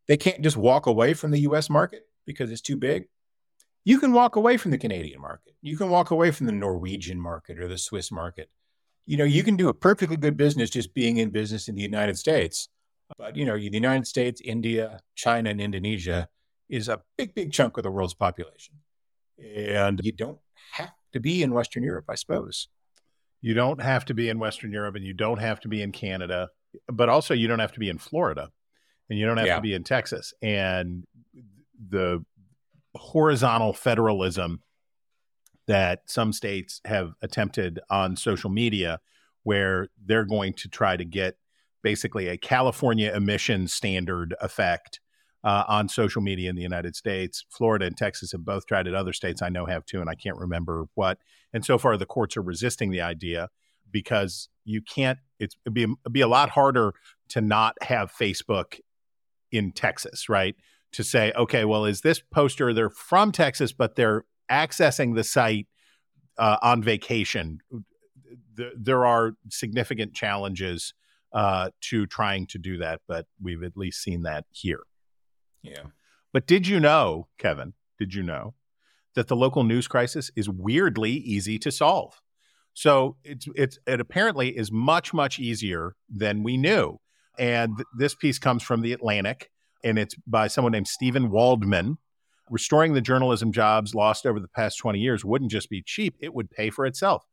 they 0.06 0.18
can't 0.18 0.42
just 0.42 0.56
walk 0.56 0.86
away 0.86 1.14
from 1.14 1.30
the 1.30 1.40
US 1.40 1.70
market 1.70 2.06
because 2.26 2.50
it's 2.50 2.60
too 2.60 2.76
big. 2.76 3.06
You 3.84 3.98
can 3.98 4.12
walk 4.12 4.36
away 4.36 4.56
from 4.56 4.70
the 4.70 4.78
Canadian 4.78 5.20
market. 5.20 5.54
You 5.62 5.76
can 5.76 5.88
walk 5.88 6.10
away 6.10 6.30
from 6.30 6.46
the 6.46 6.52
Norwegian 6.52 7.20
market 7.20 7.58
or 7.58 7.68
the 7.68 7.78
Swiss 7.78 8.12
market. 8.12 8.50
You 9.06 9.16
know, 9.16 9.24
you 9.24 9.42
can 9.42 9.56
do 9.56 9.68
a 9.68 9.74
perfectly 9.74 10.16
good 10.16 10.36
business 10.36 10.70
just 10.70 10.94
being 10.94 11.16
in 11.16 11.30
business 11.30 11.68
in 11.68 11.74
the 11.74 11.82
United 11.82 12.16
States. 12.18 12.68
But, 13.18 13.36
you 13.36 13.44
know, 13.44 13.56
the 13.56 13.64
United 13.64 14.06
States, 14.06 14.40
India, 14.44 15.00
China, 15.16 15.50
and 15.50 15.60
Indonesia 15.60 16.28
is 16.72 16.88
a 16.88 17.02
big, 17.18 17.34
big 17.34 17.52
chunk 17.52 17.76
of 17.76 17.82
the 17.82 17.90
world's 17.90 18.14
population. 18.14 18.76
And 19.38 20.00
you 20.02 20.10
don't 20.10 20.38
have 20.72 20.90
to 21.12 21.20
be 21.20 21.42
in 21.42 21.52
Western 21.52 21.82
Europe, 21.82 22.06
I 22.08 22.14
suppose. 22.14 22.68
You 23.42 23.52
don't 23.52 23.82
have 23.82 24.06
to 24.06 24.14
be 24.14 24.30
in 24.30 24.38
Western 24.38 24.72
Europe 24.72 24.94
and 24.96 25.04
you 25.04 25.12
don't 25.12 25.38
have 25.38 25.60
to 25.60 25.68
be 25.68 25.82
in 25.82 25.92
Canada, 25.92 26.48
but 26.90 27.10
also 27.10 27.34
you 27.34 27.46
don't 27.46 27.58
have 27.58 27.72
to 27.72 27.80
be 27.80 27.90
in 27.90 27.98
Florida 27.98 28.50
and 29.10 29.18
you 29.18 29.26
don't 29.26 29.36
have 29.36 29.46
Yeah. 29.46 29.56
to 29.56 29.60
be 29.60 29.74
in 29.74 29.84
Texas. 29.84 30.32
And 30.40 31.04
the 31.78 32.24
horizontal 32.94 33.74
federalism 33.74 34.62
that 35.66 36.02
some 36.06 36.32
states 36.32 36.80
have 36.86 37.12
attempted 37.20 37.80
on 37.90 38.16
social 38.16 38.50
media, 38.50 39.00
where 39.42 39.88
they're 40.02 40.24
going 40.24 40.54
to 40.54 40.68
try 40.68 40.96
to 40.96 41.04
get 41.04 41.36
basically 41.82 42.28
a 42.28 42.38
California 42.38 43.12
emission 43.14 43.68
standard 43.68 44.34
effect 44.40 45.00
uh, 45.44 45.64
on 45.68 45.88
social 45.88 46.22
media 46.22 46.48
in 46.50 46.56
the 46.56 46.62
United 46.62 46.94
States. 46.94 47.44
Florida 47.48 47.86
and 47.86 47.96
Texas 47.96 48.32
have 48.32 48.44
both 48.44 48.66
tried 48.66 48.86
it. 48.86 48.94
Other 48.94 49.12
states 49.12 49.42
I 49.42 49.48
know 49.48 49.66
have 49.66 49.84
too, 49.84 50.00
and 50.00 50.08
I 50.08 50.14
can't 50.14 50.36
remember 50.36 50.86
what. 50.94 51.18
And 51.52 51.64
so 51.64 51.78
far, 51.78 51.96
the 51.96 52.06
courts 52.06 52.36
are 52.36 52.42
resisting 52.42 52.90
the 52.90 53.00
idea 53.00 53.48
because 53.90 54.48
you 54.64 54.80
can't. 54.80 55.18
It's 55.38 55.56
it'd 55.66 55.74
be 55.74 55.82
it'd 55.82 56.12
be 56.12 56.20
a 56.20 56.28
lot 56.28 56.50
harder 56.50 56.94
to 57.30 57.40
not 57.40 57.76
have 57.82 58.12
Facebook 58.12 58.80
in 59.50 59.72
Texas, 59.72 60.28
right? 60.28 60.54
To 60.92 61.04
say, 61.04 61.32
okay, 61.36 61.64
well, 61.64 61.84
is 61.84 62.02
this 62.02 62.20
poster? 62.20 62.72
They're 62.72 62.90
from 62.90 63.32
Texas, 63.32 63.72
but 63.72 63.96
they're 63.96 64.24
accessing 64.50 65.14
the 65.14 65.24
site 65.24 65.66
uh, 66.38 66.58
on 66.62 66.82
vacation. 66.82 67.58
There, 68.54 68.72
there 68.76 69.06
are 69.06 69.32
significant 69.48 70.14
challenges 70.14 70.94
uh, 71.32 71.70
to 71.80 72.06
trying 72.06 72.46
to 72.48 72.58
do 72.58 72.76
that, 72.78 73.00
but 73.08 73.26
we've 73.40 73.62
at 73.62 73.76
least 73.76 74.02
seen 74.02 74.22
that 74.22 74.44
here. 74.50 74.80
Yeah. 75.62 75.84
But 76.32 76.46
did 76.46 76.66
you 76.66 76.80
know, 76.80 77.28
Kevin, 77.38 77.74
did 77.98 78.14
you 78.14 78.22
know 78.22 78.54
that 79.14 79.28
the 79.28 79.36
local 79.36 79.64
news 79.64 79.86
crisis 79.86 80.30
is 80.34 80.48
weirdly 80.48 81.12
easy 81.12 81.58
to 81.60 81.70
solve? 81.70 82.20
So 82.74 83.16
it's 83.22 83.46
it's 83.54 83.78
it 83.86 84.00
apparently 84.00 84.56
is 84.56 84.72
much 84.72 85.12
much 85.12 85.38
easier 85.38 85.94
than 86.08 86.42
we 86.42 86.56
knew. 86.56 86.98
And 87.38 87.76
th- 87.76 87.86
this 87.96 88.14
piece 88.14 88.38
comes 88.38 88.62
from 88.62 88.80
the 88.80 88.92
Atlantic 88.92 89.50
and 89.84 89.98
it's 89.98 90.14
by 90.26 90.48
someone 90.48 90.72
named 90.72 90.88
Steven 90.88 91.30
Waldman. 91.30 91.98
Restoring 92.50 92.92
the 92.92 93.00
journalism 93.00 93.52
jobs 93.52 93.94
lost 93.94 94.26
over 94.26 94.40
the 94.40 94.48
past 94.48 94.78
20 94.78 94.98
years 94.98 95.24
wouldn't 95.24 95.50
just 95.50 95.70
be 95.70 95.82
cheap, 95.82 96.16
it 96.20 96.34
would 96.34 96.50
pay 96.50 96.70
for 96.70 96.84
itself. 96.84 97.24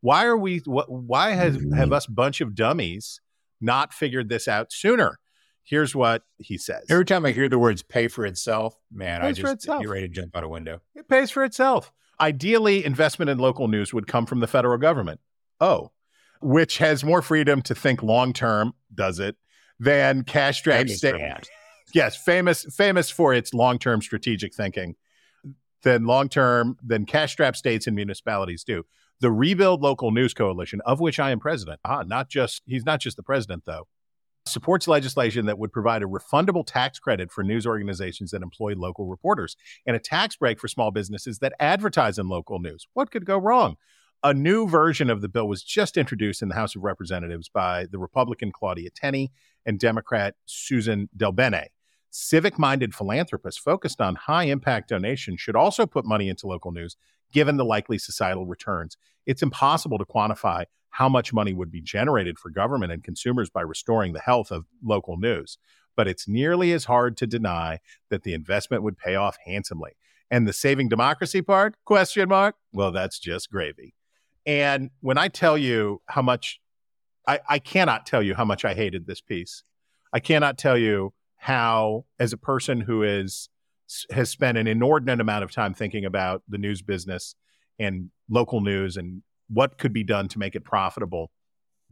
Why 0.00 0.24
are 0.24 0.36
we 0.36 0.58
wh- 0.58 0.88
why 0.88 1.30
has 1.30 1.56
mm-hmm. 1.56 1.74
have 1.74 1.92
us 1.92 2.06
bunch 2.06 2.40
of 2.40 2.54
dummies 2.54 3.20
not 3.60 3.92
figured 3.92 4.28
this 4.28 4.48
out 4.48 4.72
sooner? 4.72 5.18
Here's 5.64 5.94
what 5.94 6.24
he 6.38 6.58
says. 6.58 6.84
Every 6.90 7.04
time 7.04 7.24
I 7.24 7.32
hear 7.32 7.48
the 7.48 7.58
words 7.58 7.82
pay 7.82 8.08
for 8.08 8.26
itself, 8.26 8.76
man, 8.92 9.22
I 9.22 9.32
just 9.32 9.66
get 9.66 9.88
ready 9.88 10.08
to 10.08 10.14
jump 10.14 10.36
out 10.36 10.44
a 10.44 10.48
window. 10.48 10.80
It 10.94 11.08
pays 11.08 11.30
for 11.30 11.44
itself. 11.44 11.92
Ideally, 12.20 12.84
investment 12.84 13.30
in 13.30 13.38
local 13.38 13.68
news 13.68 13.92
would 13.94 14.06
come 14.06 14.26
from 14.26 14.40
the 14.40 14.46
federal 14.46 14.78
government. 14.78 15.20
Oh, 15.60 15.92
which 16.40 16.78
has 16.78 17.04
more 17.04 17.22
freedom 17.22 17.62
to 17.62 17.74
think 17.74 18.02
long 18.02 18.32
term, 18.32 18.74
does 18.94 19.20
it, 19.20 19.36
than 19.78 20.24
cash 20.24 20.58
strapped 20.58 20.90
state. 20.90 21.14
Yes, 21.94 22.16
famous 22.16 22.66
famous 22.74 23.10
for 23.10 23.32
its 23.34 23.54
long 23.54 23.78
term 23.78 24.02
strategic 24.02 24.54
thinking. 24.54 24.96
Than 25.82 26.04
long 26.04 26.28
term 26.28 26.76
than 26.82 27.06
cash 27.06 27.32
strapped 27.32 27.56
states 27.56 27.86
and 27.86 27.96
municipalities 27.96 28.64
do. 28.64 28.84
The 29.20 29.30
Rebuild 29.30 29.82
Local 29.82 30.10
News 30.10 30.34
Coalition, 30.34 30.80
of 30.84 31.00
which 31.00 31.20
I 31.20 31.30
am 31.30 31.38
president, 31.38 31.80
ah, 31.84 32.02
not 32.04 32.28
just 32.28 32.62
he's 32.66 32.84
not 32.84 33.00
just 33.00 33.16
the 33.16 33.22
president 33.22 33.64
though, 33.66 33.86
supports 34.46 34.88
legislation 34.88 35.46
that 35.46 35.58
would 35.58 35.72
provide 35.72 36.02
a 36.02 36.06
refundable 36.06 36.64
tax 36.66 36.98
credit 36.98 37.30
for 37.30 37.44
news 37.44 37.66
organizations 37.66 38.30
that 38.30 38.42
employ 38.42 38.74
local 38.74 39.06
reporters 39.06 39.56
and 39.86 39.96
a 39.96 40.00
tax 40.00 40.36
break 40.36 40.58
for 40.60 40.68
small 40.68 40.90
businesses 40.90 41.38
that 41.38 41.54
advertise 41.60 42.18
in 42.18 42.28
local 42.28 42.58
news. 42.58 42.86
What 42.94 43.10
could 43.10 43.24
go 43.24 43.38
wrong? 43.38 43.76
A 44.24 44.34
new 44.34 44.68
version 44.68 45.10
of 45.10 45.20
the 45.20 45.28
bill 45.28 45.48
was 45.48 45.64
just 45.64 45.96
introduced 45.96 46.42
in 46.42 46.48
the 46.48 46.54
House 46.54 46.76
of 46.76 46.82
Representatives 46.82 47.48
by 47.48 47.86
the 47.90 47.98
Republican 47.98 48.52
Claudia 48.52 48.90
Tenney 48.90 49.32
and 49.66 49.80
Democrat 49.80 50.34
Suzan 50.46 51.08
DelBene. 51.16 51.66
Civic 52.10 52.58
minded 52.58 52.94
philanthropists 52.94 53.60
focused 53.60 54.00
on 54.00 54.14
high 54.14 54.44
impact 54.44 54.90
donations 54.90 55.40
should 55.40 55.56
also 55.56 55.86
put 55.86 56.04
money 56.04 56.28
into 56.28 56.46
local 56.46 56.70
news, 56.70 56.96
given 57.32 57.56
the 57.56 57.64
likely 57.64 57.98
societal 57.98 58.46
returns. 58.46 58.96
It's 59.26 59.42
impossible 59.42 59.98
to 59.98 60.04
quantify 60.04 60.64
how 60.90 61.08
much 61.08 61.32
money 61.32 61.54
would 61.54 61.70
be 61.70 61.80
generated 61.80 62.38
for 62.38 62.50
government 62.50 62.92
and 62.92 63.02
consumers 63.02 63.48
by 63.48 63.62
restoring 63.62 64.12
the 64.12 64.20
health 64.20 64.50
of 64.50 64.66
local 64.84 65.16
news, 65.16 65.58
but 65.96 66.06
it's 66.06 66.28
nearly 66.28 66.72
as 66.72 66.84
hard 66.84 67.16
to 67.16 67.26
deny 67.26 67.78
that 68.10 68.22
the 68.22 68.34
investment 68.34 68.82
would 68.82 68.98
pay 68.98 69.14
off 69.14 69.38
handsomely. 69.46 69.92
And 70.30 70.46
the 70.46 70.52
saving 70.52 70.88
democracy 70.88 71.42
part? 71.42 71.76
Question 71.84 72.28
mark. 72.28 72.56
Well, 72.72 72.90
that's 72.90 73.18
just 73.18 73.50
gravy. 73.50 73.94
And 74.46 74.90
when 75.00 75.18
I 75.18 75.28
tell 75.28 75.56
you 75.56 76.02
how 76.06 76.22
much, 76.22 76.60
I, 77.26 77.40
I 77.48 77.58
cannot 77.58 78.06
tell 78.06 78.22
you 78.22 78.34
how 78.34 78.44
much 78.44 78.64
I 78.64 78.74
hated 78.74 79.06
this 79.06 79.20
piece. 79.20 79.62
I 80.12 80.20
cannot 80.20 80.58
tell 80.58 80.76
you 80.76 81.12
how, 81.36 82.04
as 82.18 82.32
a 82.32 82.36
person 82.36 82.82
who 82.82 83.02
is 83.02 83.48
has 84.10 84.30
spent 84.30 84.58
an 84.58 84.66
inordinate 84.66 85.20
amount 85.20 85.44
of 85.44 85.50
time 85.50 85.74
thinking 85.74 86.04
about 86.04 86.42
the 86.48 86.58
news 86.58 86.82
business 86.82 87.34
and 87.78 88.10
local 88.28 88.60
news 88.60 88.96
and 88.96 89.22
what 89.48 89.78
could 89.78 89.92
be 89.92 90.04
done 90.04 90.28
to 90.28 90.38
make 90.38 90.54
it 90.54 90.64
profitable. 90.64 91.30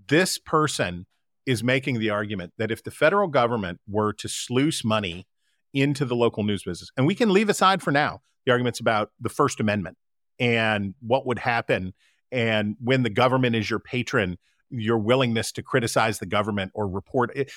This 0.09 0.39
person 0.39 1.07
is 1.47 1.63
making 1.65 1.99
the 1.99 2.11
argument 2.11 2.53
that 2.59 2.71
if 2.71 2.83
the 2.83 2.91
federal 2.91 3.29
government 3.29 3.81
were 3.89 4.13
to 4.15 4.29
sluice 4.29 4.85
money 4.85 5.27
into 5.73 6.05
the 6.05 6.17
local 6.17 6.43
news 6.43 6.63
business, 6.65 6.91
and 6.97 7.07
we 7.07 7.15
can 7.15 7.33
leave 7.33 7.49
aside 7.49 7.83
for 7.83 7.91
now 7.91 8.21
the 8.45 8.53
arguments 8.53 8.81
about 8.81 9.11
the 9.21 9.29
First 9.29 9.61
Amendment 9.61 9.97
and 10.39 10.95
what 11.01 11.27
would 11.27 11.39
happen, 11.39 11.93
and 12.33 12.77
when 12.83 13.03
the 13.03 13.11
government 13.11 13.57
is 13.57 13.69
your 13.69 13.79
patron, 13.79 14.39
your 14.71 14.99
willingness 14.99 15.53
to 15.53 15.63
criticize 15.63 16.19
the 16.19 16.27
government 16.27 16.71
or 16.75 16.89
report 16.89 17.31
it, 17.35 17.53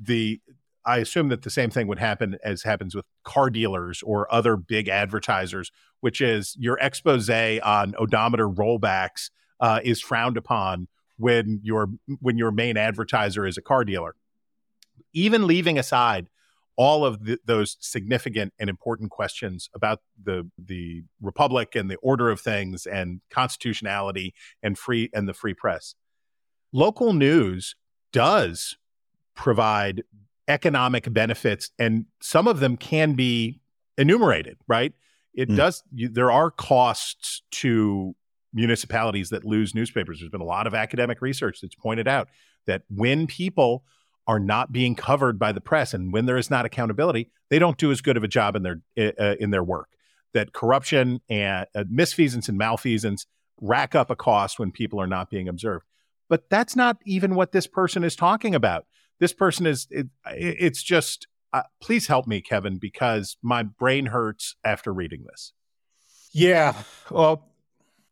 the 0.00 0.40
I 0.86 0.98
assume 0.98 1.28
that 1.28 1.42
the 1.42 1.50
same 1.50 1.70
thing 1.70 1.86
would 1.86 1.98
happen 1.98 2.36
as 2.44 2.62
happens 2.62 2.94
with 2.94 3.06
car 3.24 3.50
dealers 3.50 4.02
or 4.02 4.32
other 4.32 4.56
big 4.56 4.88
advertisers, 4.88 5.70
which 6.00 6.20
is 6.20 6.56
your 6.58 6.78
expose 6.78 7.30
on 7.30 7.94
odometer 7.98 8.48
rollbacks 8.48 9.30
uh, 9.60 9.80
is 9.82 10.00
frowned 10.00 10.36
upon 10.36 10.88
when 11.16 11.60
your 11.62 11.88
when 12.20 12.36
your 12.36 12.50
main 12.50 12.76
advertiser 12.76 13.46
is 13.46 13.56
a 13.56 13.62
car 13.62 13.84
dealer. 13.84 14.14
Even 15.12 15.46
leaving 15.46 15.78
aside 15.78 16.28
all 16.76 17.04
of 17.04 17.24
the, 17.24 17.38
those 17.44 17.76
significant 17.80 18.52
and 18.58 18.68
important 18.68 19.10
questions 19.10 19.70
about 19.74 20.00
the 20.22 20.50
the 20.58 21.02
republic 21.20 21.74
and 21.74 21.90
the 21.90 21.96
order 21.96 22.30
of 22.30 22.40
things 22.40 22.84
and 22.84 23.20
constitutionality 23.30 24.34
and 24.62 24.76
free 24.76 25.08
and 25.14 25.28
the 25.28 25.34
free 25.34 25.54
press, 25.54 25.94
local 26.72 27.12
news 27.12 27.76
does 28.12 28.76
provide 29.34 30.02
economic 30.48 31.12
benefits, 31.12 31.70
and 31.78 32.06
some 32.20 32.46
of 32.46 32.60
them 32.60 32.76
can 32.76 33.14
be 33.14 33.60
enumerated. 33.96 34.58
Right? 34.66 34.92
It 35.34 35.48
mm. 35.48 35.56
does. 35.56 35.82
You, 35.92 36.08
there 36.08 36.30
are 36.30 36.50
costs 36.50 37.42
to 37.52 38.14
municipalities 38.52 39.30
that 39.30 39.44
lose 39.44 39.74
newspapers. 39.74 40.20
There's 40.20 40.30
been 40.30 40.40
a 40.40 40.44
lot 40.44 40.66
of 40.66 40.74
academic 40.74 41.20
research 41.20 41.60
that's 41.60 41.74
pointed 41.74 42.06
out 42.06 42.28
that 42.66 42.82
when 42.88 43.26
people 43.26 43.84
are 44.26 44.38
not 44.38 44.72
being 44.72 44.94
covered 44.94 45.38
by 45.38 45.52
the 45.52 45.60
press 45.60 45.92
and 45.92 46.12
when 46.12 46.24
there 46.26 46.38
is 46.38 46.50
not 46.50 46.64
accountability, 46.64 47.30
they 47.50 47.58
don't 47.58 47.76
do 47.76 47.90
as 47.90 48.00
good 48.00 48.16
of 48.16 48.24
a 48.24 48.28
job 48.28 48.56
in 48.56 48.62
their 48.62 48.80
uh, 48.98 49.34
in 49.38 49.50
their 49.50 49.62
work. 49.62 49.88
That 50.32 50.52
corruption 50.52 51.20
and 51.28 51.66
uh, 51.74 51.84
misfeasance 51.84 52.48
and 52.48 52.56
malfeasance 52.56 53.26
rack 53.60 53.94
up 53.94 54.10
a 54.10 54.16
cost 54.16 54.58
when 54.58 54.72
people 54.72 55.00
are 55.00 55.06
not 55.06 55.30
being 55.30 55.48
observed. 55.48 55.84
But 56.28 56.48
that's 56.48 56.74
not 56.74 56.96
even 57.04 57.34
what 57.34 57.52
this 57.52 57.66
person 57.66 58.02
is 58.02 58.16
talking 58.16 58.54
about. 58.54 58.86
This 59.20 59.32
person 59.32 59.66
is 59.66 59.86
it, 59.90 60.08
it's 60.26 60.82
just 60.82 61.26
uh, 61.52 61.62
please 61.80 62.08
help 62.08 62.26
me 62.26 62.40
Kevin 62.40 62.78
because 62.78 63.36
my 63.42 63.62
brain 63.62 64.06
hurts 64.06 64.56
after 64.64 64.92
reading 64.92 65.24
this. 65.28 65.52
Yeah. 66.32 66.74
Well, 67.10 67.54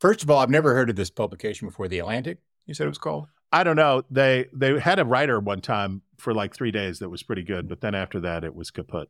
First 0.03 0.25
of 0.25 0.31
all, 0.31 0.41
I've 0.41 0.51
never 0.51 0.75
heard 0.75 0.91
of 0.91 0.97
this 0.97 1.11
publication 1.11 1.69
before. 1.69 1.87
The 1.87 2.01
Atlantic, 2.01 2.39
you 2.67 2.75
said 2.75 2.87
it 2.87 2.89
was 2.89 2.99
called. 2.99 3.29
I 3.53 3.63
don't 3.63 3.77
know. 3.77 4.03
They 4.11 4.47
they 4.53 4.81
had 4.81 4.99
a 4.99 5.05
writer 5.05 5.39
one 5.39 5.61
time 5.61 6.03
for 6.19 6.35
like 6.35 6.53
three 6.53 6.73
days 6.73 6.99
that 6.99 7.09
was 7.09 7.23
pretty 7.23 7.45
good, 7.45 7.69
but 7.69 7.81
then 7.81 7.95
after 7.95 8.19
that, 8.19 8.43
it 8.43 8.53
was 8.53 8.73
kaput. 8.73 9.09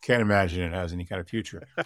Can't 0.00 0.22
imagine 0.22 0.62
it 0.62 0.72
has 0.72 0.92
any 0.92 1.04
kind 1.04 1.20
of 1.20 1.28
future. 1.28 1.66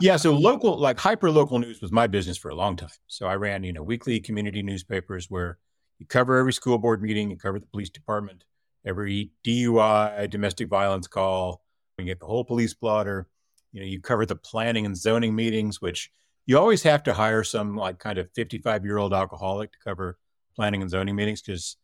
yeah, 0.00 0.16
so 0.16 0.34
local, 0.34 0.76
like 0.76 0.98
hyper 0.98 1.30
local 1.30 1.60
news 1.60 1.80
was 1.80 1.92
my 1.92 2.08
business 2.08 2.36
for 2.36 2.48
a 2.48 2.56
long 2.56 2.74
time. 2.74 2.90
So 3.06 3.28
I 3.28 3.36
ran, 3.36 3.62
you 3.62 3.72
know, 3.72 3.84
weekly 3.84 4.18
community 4.18 4.64
newspapers 4.64 5.30
where 5.30 5.58
you 5.98 6.06
cover 6.06 6.38
every 6.38 6.52
school 6.52 6.78
board 6.78 7.02
meeting, 7.02 7.30
you 7.30 7.36
cover 7.36 7.58
the 7.58 7.66
police 7.66 7.90
department, 7.90 8.44
every 8.84 9.32
DUI, 9.44 10.28
domestic 10.30 10.68
violence 10.68 11.06
call, 11.06 11.62
you 11.98 12.04
get 12.04 12.20
the 12.20 12.26
whole 12.26 12.44
police 12.44 12.74
blotter. 12.74 13.26
You 13.72 13.80
know, 13.80 13.86
you 13.86 14.00
cover 14.00 14.24
the 14.24 14.36
planning 14.36 14.86
and 14.86 14.96
zoning 14.96 15.34
meetings, 15.34 15.80
which 15.80 16.10
you 16.46 16.58
always 16.58 16.82
have 16.84 17.02
to 17.04 17.14
hire 17.14 17.44
some 17.44 17.76
like 17.76 17.98
kind 17.98 18.18
of 18.18 18.30
55 18.34 18.84
year 18.84 18.98
old 18.98 19.12
alcoholic 19.12 19.72
to 19.72 19.78
cover 19.84 20.18
planning 20.56 20.80
and 20.80 20.90
zoning 20.90 21.14
meetings 21.14 21.42
because 21.42 21.76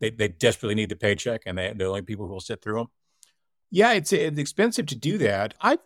they, 0.00 0.10
they 0.10 0.28
desperately 0.28 0.74
need 0.74 0.88
the 0.88 0.96
paycheck 0.96 1.42
and 1.46 1.58
they, 1.58 1.68
they're 1.68 1.74
the 1.74 1.86
only 1.86 2.02
people 2.02 2.26
who 2.26 2.32
will 2.32 2.40
sit 2.40 2.62
through 2.62 2.76
them. 2.76 2.86
Yeah, 3.70 3.92
it's, 3.92 4.12
it's 4.12 4.38
expensive 4.38 4.86
to 4.86 4.96
do 4.96 5.18
that. 5.18 5.54
I, 5.60 5.78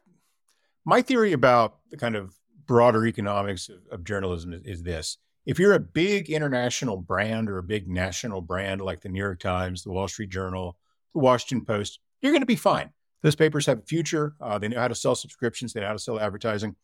my 0.85 1.01
theory 1.01 1.33
about 1.33 1.79
the 1.91 1.97
kind 1.97 2.17
of 2.17 2.35
broader 2.67 3.07
economics 3.07 3.69
of, 3.71 3.79
of 3.91 4.05
journalism 4.05 4.53
is, 4.53 4.63
is 4.65 4.83
this. 4.83 5.17
If 5.49 5.59
you're 5.59 5.73
a 5.73 5.81
big 5.81 6.29
international 6.29 6.99
brand 6.99 7.49
or 7.49 7.57
a 7.57 7.63
big 7.63 7.89
national 7.89 8.43
brand 8.43 8.83
like 8.83 9.01
the 9.01 9.09
New 9.09 9.19
York 9.19 9.41
Times, 9.41 9.83
the 9.83 9.91
Wall 9.91 10.07
Street 10.07 10.29
Journal, 10.29 10.77
the 11.15 11.21
Washington 11.21 11.65
Post, 11.65 12.01
you're 12.21 12.33
going 12.33 12.43
to 12.43 12.47
be 12.47 12.55
fine. 12.55 12.91
Those 13.23 13.35
papers 13.35 13.65
have 13.65 13.79
a 13.79 13.83
future. 13.83 14.35
Uh, 14.43 14.59
they 14.59 14.69
know 14.69 14.79
how 14.79 14.89
to 14.89 14.95
sell 14.95 15.15
subscriptions. 15.15 15.73
They 15.73 15.81
know 15.81 15.87
how 15.87 15.95
to 15.95 15.99
sell 15.99 16.21
advertising. 16.21 16.77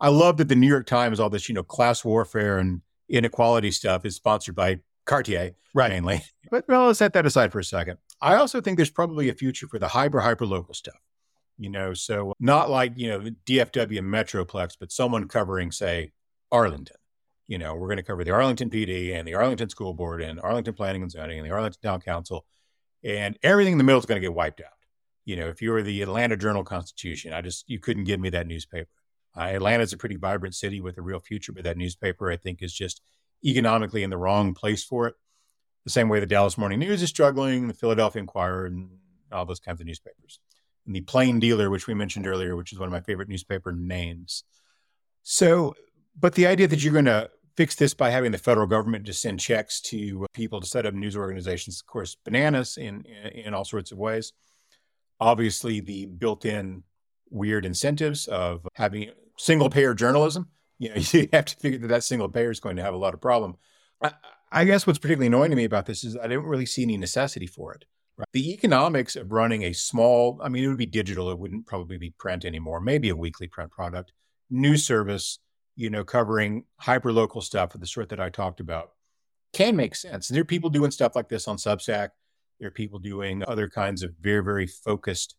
I 0.00 0.10
love 0.10 0.36
that 0.36 0.48
the 0.48 0.54
New 0.54 0.68
York 0.68 0.86
Times, 0.86 1.18
all 1.18 1.28
this, 1.28 1.48
you 1.48 1.56
know, 1.56 1.64
class 1.64 2.04
warfare 2.04 2.58
and 2.58 2.82
inequality 3.08 3.72
stuff 3.72 4.04
is 4.04 4.14
sponsored 4.14 4.54
by 4.54 4.78
Cartier, 5.06 5.56
right. 5.74 5.90
mainly. 5.90 6.22
But 6.52 6.68
well, 6.68 6.86
let's 6.86 7.00
set 7.00 7.14
that 7.14 7.26
aside 7.26 7.50
for 7.50 7.58
a 7.58 7.64
second. 7.64 7.98
I 8.20 8.36
also 8.36 8.60
think 8.60 8.76
there's 8.76 8.90
probably 8.90 9.28
a 9.28 9.34
future 9.34 9.66
for 9.66 9.80
the 9.80 9.88
hyper, 9.88 10.20
hyper 10.20 10.46
local 10.46 10.74
stuff. 10.74 11.00
You 11.58 11.70
know, 11.70 11.94
so 11.94 12.32
not 12.38 12.70
like, 12.70 12.92
you 12.94 13.08
know, 13.08 13.20
DFW 13.44 13.98
Metroplex, 14.02 14.76
but 14.78 14.92
someone 14.92 15.26
covering, 15.26 15.72
say, 15.72 16.12
Arlington. 16.52 16.96
You 17.46 17.58
know, 17.58 17.74
we're 17.74 17.88
going 17.88 17.98
to 17.98 18.02
cover 18.02 18.24
the 18.24 18.30
Arlington 18.30 18.70
PD 18.70 19.14
and 19.14 19.28
the 19.28 19.34
Arlington 19.34 19.68
School 19.68 19.92
Board 19.92 20.22
and 20.22 20.40
Arlington 20.40 20.74
Planning 20.74 21.02
and 21.02 21.10
Zoning 21.10 21.38
and 21.38 21.46
the 21.46 21.52
Arlington 21.52 21.80
Town 21.82 22.00
Council. 22.00 22.46
And 23.02 23.38
everything 23.42 23.72
in 23.72 23.78
the 23.78 23.84
middle 23.84 23.98
is 23.98 24.06
going 24.06 24.20
to 24.20 24.26
get 24.26 24.34
wiped 24.34 24.60
out. 24.60 24.72
You 25.26 25.36
know, 25.36 25.48
if 25.48 25.60
you 25.60 25.70
were 25.70 25.82
the 25.82 26.02
Atlanta 26.02 26.36
Journal 26.36 26.64
Constitution, 26.64 27.32
I 27.32 27.42
just, 27.42 27.68
you 27.68 27.78
couldn't 27.78 28.04
give 28.04 28.20
me 28.20 28.30
that 28.30 28.46
newspaper. 28.46 28.88
Uh, 29.36 29.42
Atlanta 29.42 29.82
is 29.82 29.92
a 29.92 29.96
pretty 29.96 30.16
vibrant 30.16 30.54
city 30.54 30.80
with 30.80 30.96
a 30.96 31.02
real 31.02 31.20
future, 31.20 31.52
but 31.52 31.64
that 31.64 31.76
newspaper, 31.76 32.30
I 32.30 32.36
think, 32.36 32.62
is 32.62 32.72
just 32.72 33.02
economically 33.44 34.02
in 34.02 34.10
the 34.10 34.16
wrong 34.16 34.54
place 34.54 34.84
for 34.84 35.06
it. 35.06 35.14
The 35.84 35.90
same 35.90 36.08
way 36.08 36.20
the 36.20 36.26
Dallas 36.26 36.56
Morning 36.56 36.78
News 36.78 37.02
is 37.02 37.10
struggling, 37.10 37.68
the 37.68 37.74
Philadelphia 37.74 38.20
Inquirer, 38.20 38.66
and 38.66 38.90
all 39.30 39.44
those 39.44 39.60
kinds 39.60 39.80
of 39.80 39.86
newspapers. 39.86 40.40
And 40.86 40.94
the 40.94 41.02
Plain 41.02 41.40
Dealer, 41.40 41.68
which 41.68 41.86
we 41.86 41.94
mentioned 41.94 42.26
earlier, 42.26 42.56
which 42.56 42.72
is 42.72 42.78
one 42.78 42.86
of 42.86 42.92
my 42.92 43.00
favorite 43.00 43.28
newspaper 43.28 43.72
names. 43.72 44.44
So, 45.22 45.74
but 46.18 46.34
the 46.34 46.46
idea 46.46 46.68
that 46.68 46.82
you're 46.82 46.92
going 46.92 47.04
to 47.06 47.30
fix 47.56 47.74
this 47.74 47.94
by 47.94 48.10
having 48.10 48.32
the 48.32 48.38
federal 48.38 48.66
government 48.66 49.04
just 49.04 49.22
send 49.22 49.40
checks 49.40 49.80
to 49.80 50.26
people 50.34 50.60
to 50.60 50.66
set 50.66 50.86
up 50.86 50.94
news 50.94 51.16
organizations, 51.16 51.80
of 51.80 51.86
course, 51.86 52.16
bananas 52.24 52.76
in, 52.76 53.04
in, 53.04 53.54
all 53.54 53.64
sorts 53.64 53.92
of 53.92 53.98
ways. 53.98 54.32
Obviously, 55.20 55.80
the 55.80 56.06
built 56.06 56.44
in 56.44 56.82
weird 57.30 57.64
incentives 57.64 58.26
of 58.26 58.66
having 58.74 59.10
single 59.38 59.70
payer 59.70 59.94
journalism, 59.94 60.48
you 60.78 60.88
know, 60.88 60.96
you 61.12 61.28
have 61.32 61.44
to 61.46 61.56
figure 61.56 61.78
that 61.78 61.88
that 61.88 62.04
single 62.04 62.28
payer 62.28 62.50
is 62.50 62.60
going 62.60 62.76
to 62.76 62.82
have 62.82 62.94
a 62.94 62.98
lot 62.98 63.14
of 63.14 63.20
problem. 63.20 63.56
I, 64.02 64.12
I 64.50 64.64
guess 64.64 64.86
what's 64.86 64.98
particularly 64.98 65.28
annoying 65.28 65.50
to 65.50 65.56
me 65.56 65.64
about 65.64 65.86
this 65.86 66.04
is 66.04 66.16
I 66.16 66.28
didn't 66.28 66.44
really 66.44 66.66
see 66.66 66.82
any 66.82 66.96
necessity 66.96 67.46
for 67.46 67.72
it. 67.74 67.84
Right? 68.16 68.28
The 68.32 68.52
economics 68.52 69.16
of 69.16 69.32
running 69.32 69.62
a 69.62 69.72
small, 69.72 70.40
I 70.42 70.48
mean, 70.48 70.64
it 70.64 70.68
would 70.68 70.76
be 70.76 70.86
digital. 70.86 71.30
It 71.30 71.38
wouldn't 71.38 71.66
probably 71.66 71.98
be 71.98 72.10
print 72.10 72.44
anymore, 72.44 72.80
maybe 72.80 73.08
a 73.08 73.16
weekly 73.16 73.48
print 73.48 73.70
product, 73.70 74.12
news 74.50 74.86
service, 74.86 75.38
you 75.76 75.90
know, 75.90 76.04
covering 76.04 76.64
hyper 76.78 77.12
local 77.12 77.40
stuff 77.40 77.74
of 77.74 77.80
the 77.80 77.86
sort 77.86 78.08
that 78.10 78.20
I 78.20 78.30
talked 78.30 78.60
about 78.60 78.90
can 79.52 79.76
make 79.76 79.94
sense. 79.94 80.28
And 80.28 80.36
there 80.36 80.42
are 80.42 80.46
people 80.46 80.70
doing 80.70 80.90
stuff 80.90 81.16
like 81.16 81.28
this 81.28 81.48
on 81.48 81.56
Substack. 81.56 82.10
There 82.60 82.68
are 82.68 82.72
people 82.72 82.98
doing 82.98 83.42
other 83.46 83.68
kinds 83.68 84.02
of 84.02 84.12
very, 84.20 84.42
very 84.42 84.66
focused 84.66 85.36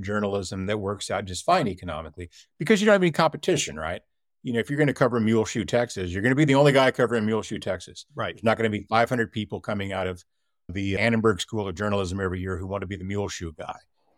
journalism 0.00 0.66
that 0.66 0.78
works 0.78 1.10
out 1.10 1.24
just 1.24 1.44
fine 1.44 1.68
economically 1.68 2.28
because 2.58 2.80
you 2.80 2.86
don't 2.86 2.94
have 2.94 3.02
any 3.02 3.10
competition, 3.10 3.76
right? 3.76 4.02
You 4.42 4.52
know, 4.52 4.60
if 4.60 4.70
you're 4.70 4.76
going 4.76 4.86
to 4.88 4.94
cover 4.94 5.18
Muleshoe, 5.18 5.64
Texas, 5.64 6.10
you're 6.10 6.22
going 6.22 6.30
to 6.30 6.36
be 6.36 6.44
the 6.44 6.54
only 6.54 6.72
guy 6.72 6.90
covering 6.90 7.24
Muleshoe, 7.24 7.58
Texas. 7.58 8.06
Right. 8.14 8.34
There's 8.34 8.44
not 8.44 8.56
going 8.56 8.70
to 8.70 8.78
be 8.78 8.84
500 8.84 9.32
people 9.32 9.60
coming 9.60 9.92
out 9.92 10.06
of 10.06 10.24
the 10.68 10.98
Annenberg 10.98 11.40
School 11.40 11.66
of 11.66 11.74
Journalism 11.74 12.20
every 12.20 12.40
year 12.40 12.56
who 12.56 12.66
want 12.66 12.82
to 12.82 12.86
be 12.86 12.96
the 12.96 13.04
Muleshoe 13.04 13.52
guy. 13.52 13.76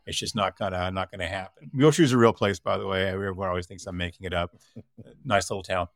It's 0.09 0.19
just 0.19 0.35
not 0.35 0.59
gonna 0.59 0.77
uh, 0.77 0.91
not 0.91 1.11
gonna 1.11 1.29
happen. 1.29 1.71
Muleshoe 1.73 2.03
is 2.03 2.13
a 2.13 2.19
real 2.19 2.33
place, 2.33 2.59
by 2.59 2.79
the 2.79 2.87
way. 2.87 3.07
Everyone 3.07 3.49
always 3.49 3.67
thinks 3.67 3.87
I'm 3.87 3.97
making 3.97 4.27
it 4.27 4.35
up. 4.35 4.57
Uh, 5.05 5.11
nice 5.25 5.49
little 5.49 5.63
town. 5.63 5.87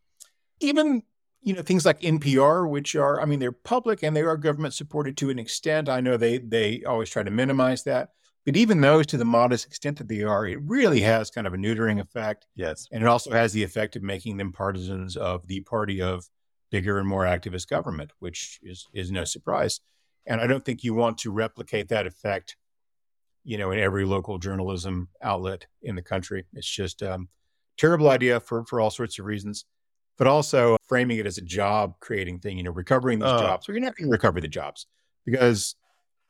Even 0.61 1.03
you 1.43 1.55
know 1.55 1.63
things 1.63 1.85
like 1.85 2.01
NPR, 2.01 2.69
which 2.69 2.95
are 2.95 3.21
I 3.21 3.25
mean 3.25 3.41
they're 3.41 3.51
public 3.51 4.03
and 4.05 4.15
they 4.15 4.23
are 4.23 4.37
government 4.37 4.75
supported 4.75 5.17
to 5.17 5.31
an 5.31 5.39
extent. 5.39 5.89
I 5.89 6.01
know 6.01 6.17
they 6.17 6.39
they 6.39 6.85
always 6.85 7.11
try 7.11 7.23
to 7.25 7.31
minimize 7.31 7.83
that. 7.85 8.11
But 8.45 8.57
even 8.57 8.81
those, 8.81 9.07
to 9.07 9.17
the 9.17 9.25
modest 9.25 9.67
extent 9.67 9.99
that 9.99 10.09
they 10.09 10.23
are, 10.23 10.47
it 10.47 10.59
really 10.63 11.01
has 11.01 11.31
kind 11.31 11.47
of 11.47 11.55
a 11.55 11.57
neutering 11.57 12.01
effect. 12.01 12.47
Yes. 12.57 12.89
And 12.91 13.03
it 13.03 13.07
also 13.07 13.31
has 13.31 13.53
the 13.53 13.63
effect 13.63 13.95
of 13.95 14.03
making 14.03 14.37
them 14.37 14.53
partisans 14.53 15.17
of 15.17 15.47
the 15.47 15.61
party 15.61 16.03
of 16.03 16.29
bigger 16.71 16.99
and 16.99 17.07
more 17.07 17.25
activist 17.25 17.69
government, 17.69 18.11
which 18.19 18.59
is, 18.63 18.89
is 18.93 19.13
no 19.13 19.25
surprise. 19.25 19.81
And 20.27 20.41
I 20.41 20.47
don't 20.49 20.65
think 20.65 20.83
you 20.83 20.95
want 20.95 21.19
to 21.19 21.31
replicate 21.31 21.89
that 21.89 22.07
effect 22.07 22.57
you 23.45 23.59
know, 23.59 23.71
in 23.71 23.79
every 23.79 24.05
local 24.05 24.39
journalism 24.39 25.09
outlet 25.23 25.67
in 25.83 25.95
the 25.97 26.03
country. 26.03 26.47
It's 26.53 26.69
just 26.69 27.03
um, 27.03 27.29
terrible 27.79 28.11
idea 28.11 28.41
for 28.41 28.65
for 28.67 28.81
all 28.81 28.91
sorts 28.91 29.19
of 29.19 29.25
reasons, 29.25 29.65
but 30.19 30.27
also 30.27 30.77
framing 30.89 31.19
it 31.19 31.27
as 31.27 31.39
a 31.39 31.43
job 31.43 31.95
creating 32.01 32.39
thing. 32.41 32.57
You 32.59 32.65
know, 32.65 32.71
recovering 32.73 33.19
these 33.19 33.29
Oh. 33.31 33.39
jobs. 33.41 33.69
We're 33.69 33.79
not 33.81 33.97
going 33.97 34.09
to 34.09 34.13
recover 34.13 34.41
the 34.41 34.49
jobs 34.49 34.87
because 35.25 35.75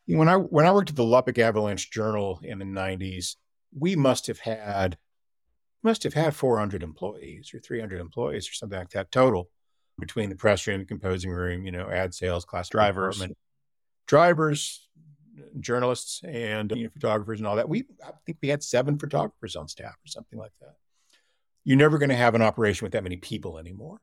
you 0.06 0.14
know, 0.14 0.18
when 0.20 0.28
I 0.28 0.36
when 0.36 0.66
I 0.66 0.72
worked 0.72 0.90
at 0.90 0.96
the 0.96 1.04
Lubbock 1.04 1.38
Avalanche 1.38 1.90
Journal 1.90 2.40
in 2.42 2.58
the 2.58 2.64
'90s, 2.64 3.36
we 3.78 3.94
must 3.96 4.26
have 4.26 4.40
had 4.40 4.98
must 5.84 6.02
have 6.04 6.14
had 6.14 6.34
400 6.34 6.82
employees 6.82 7.50
or 7.52 7.58
300 7.58 8.00
employees 8.00 8.48
or 8.48 8.52
something 8.52 8.78
like 8.78 8.90
that 8.90 9.10
total 9.10 9.50
between 9.98 10.30
the 10.30 10.36
press 10.36 10.66
room, 10.66 10.78
the 10.80 10.86
composing 10.86 11.30
room, 11.32 11.66
you 11.66 11.72
know, 11.72 11.90
ad 11.90 12.14
sales, 12.14 12.44
class 12.44 12.68
Drivers. 12.68 13.22
drivers, 14.06 14.88
journalists, 15.60 16.22
and 16.24 16.72
you 16.74 16.84
know, 16.84 16.90
photographers 16.92 17.40
and 17.40 17.46
all 17.46 17.56
that. 17.56 17.68
We 17.68 17.84
I 18.04 18.10
think 18.26 18.38
we 18.42 18.48
had 18.48 18.62
seven 18.62 18.98
photographers 18.98 19.56
on 19.56 19.68
staff 19.68 19.94
or 19.94 20.06
something 20.06 20.38
like 20.38 20.52
that. 20.60 20.76
You're 21.64 21.78
never 21.78 21.98
going 21.98 22.10
to 22.10 22.16
have 22.16 22.34
an 22.34 22.42
operation 22.42 22.84
with 22.84 22.92
that 22.92 23.04
many 23.04 23.16
people 23.16 23.58
anymore. 23.58 23.98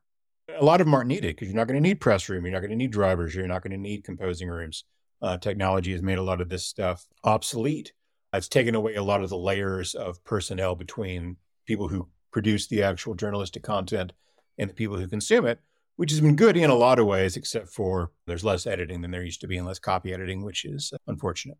A 0.58 0.64
lot 0.64 0.80
of 0.80 0.86
them 0.86 0.94
aren't 0.94 1.08
needed 1.08 1.36
because 1.36 1.48
you're 1.48 1.56
not 1.56 1.68
going 1.68 1.80
to 1.80 1.88
need 1.88 2.00
press 2.00 2.28
room, 2.28 2.44
you're 2.44 2.52
not 2.52 2.60
going 2.60 2.70
to 2.70 2.76
need 2.76 2.90
drivers, 2.90 3.34
you're 3.34 3.46
not 3.46 3.62
going 3.62 3.72
to 3.72 3.78
need 3.78 4.04
composing 4.04 4.48
rooms. 4.48 4.84
Uh, 5.22 5.36
technology 5.36 5.92
has 5.92 6.02
made 6.02 6.18
a 6.18 6.22
lot 6.22 6.40
of 6.40 6.48
this 6.48 6.64
stuff 6.64 7.06
obsolete. 7.24 7.92
It's 8.32 8.48
taken 8.48 8.74
away 8.74 8.94
a 8.94 9.02
lot 9.02 9.22
of 9.22 9.28
the 9.28 9.36
layers 9.36 9.94
of 9.94 10.22
personnel 10.24 10.74
between 10.74 11.36
people 11.66 11.88
who 11.88 12.08
produce 12.32 12.66
the 12.66 12.82
actual 12.82 13.14
journalistic 13.14 13.62
content 13.62 14.12
and 14.58 14.70
the 14.70 14.74
people 14.74 14.96
who 14.98 15.08
consume 15.08 15.46
it, 15.46 15.60
which 16.00 16.12
has 16.12 16.22
been 16.22 16.34
good 16.34 16.56
in 16.56 16.70
a 16.70 16.74
lot 16.74 16.98
of 16.98 17.04
ways, 17.04 17.36
except 17.36 17.68
for 17.68 18.10
there's 18.26 18.42
less 18.42 18.66
editing 18.66 19.02
than 19.02 19.10
there 19.10 19.22
used 19.22 19.42
to 19.42 19.46
be 19.46 19.58
and 19.58 19.66
less 19.66 19.78
copy 19.78 20.14
editing, 20.14 20.42
which 20.42 20.64
is 20.64 20.94
unfortunate. 21.06 21.58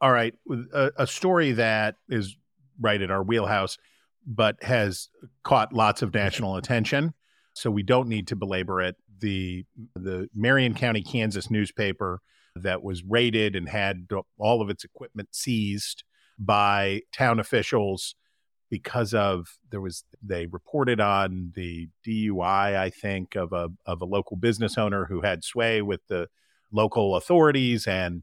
All 0.00 0.10
right, 0.10 0.32
a, 0.72 0.92
a 0.96 1.06
story 1.06 1.52
that 1.52 1.96
is 2.08 2.38
right 2.80 3.02
at 3.02 3.10
our 3.10 3.22
wheelhouse, 3.22 3.76
but 4.26 4.56
has 4.62 5.10
caught 5.44 5.74
lots 5.74 6.00
of 6.00 6.14
national 6.14 6.56
attention, 6.56 7.12
so 7.52 7.70
we 7.70 7.82
don't 7.82 8.08
need 8.08 8.28
to 8.28 8.34
belabor 8.34 8.80
it. 8.80 8.96
The 9.18 9.66
the 9.94 10.30
Marion 10.34 10.72
County, 10.72 11.02
Kansas 11.02 11.50
newspaper 11.50 12.22
that 12.54 12.82
was 12.82 13.04
raided 13.04 13.54
and 13.56 13.68
had 13.68 14.08
all 14.38 14.62
of 14.62 14.70
its 14.70 14.84
equipment 14.84 15.28
seized 15.32 16.02
by 16.38 17.02
town 17.12 17.38
officials 17.38 18.14
because 18.70 19.14
of 19.14 19.58
there 19.70 19.80
was 19.80 20.04
they 20.22 20.46
reported 20.46 21.00
on 21.00 21.52
the 21.54 21.88
DUI 22.06 22.76
I 22.76 22.90
think 22.90 23.36
of 23.36 23.52
a 23.52 23.70
of 23.86 24.02
a 24.02 24.06
local 24.06 24.36
business 24.36 24.76
owner 24.76 25.04
who 25.04 25.20
had 25.20 25.44
sway 25.44 25.82
with 25.82 26.00
the 26.08 26.28
local 26.72 27.16
authorities 27.16 27.86
and 27.86 28.22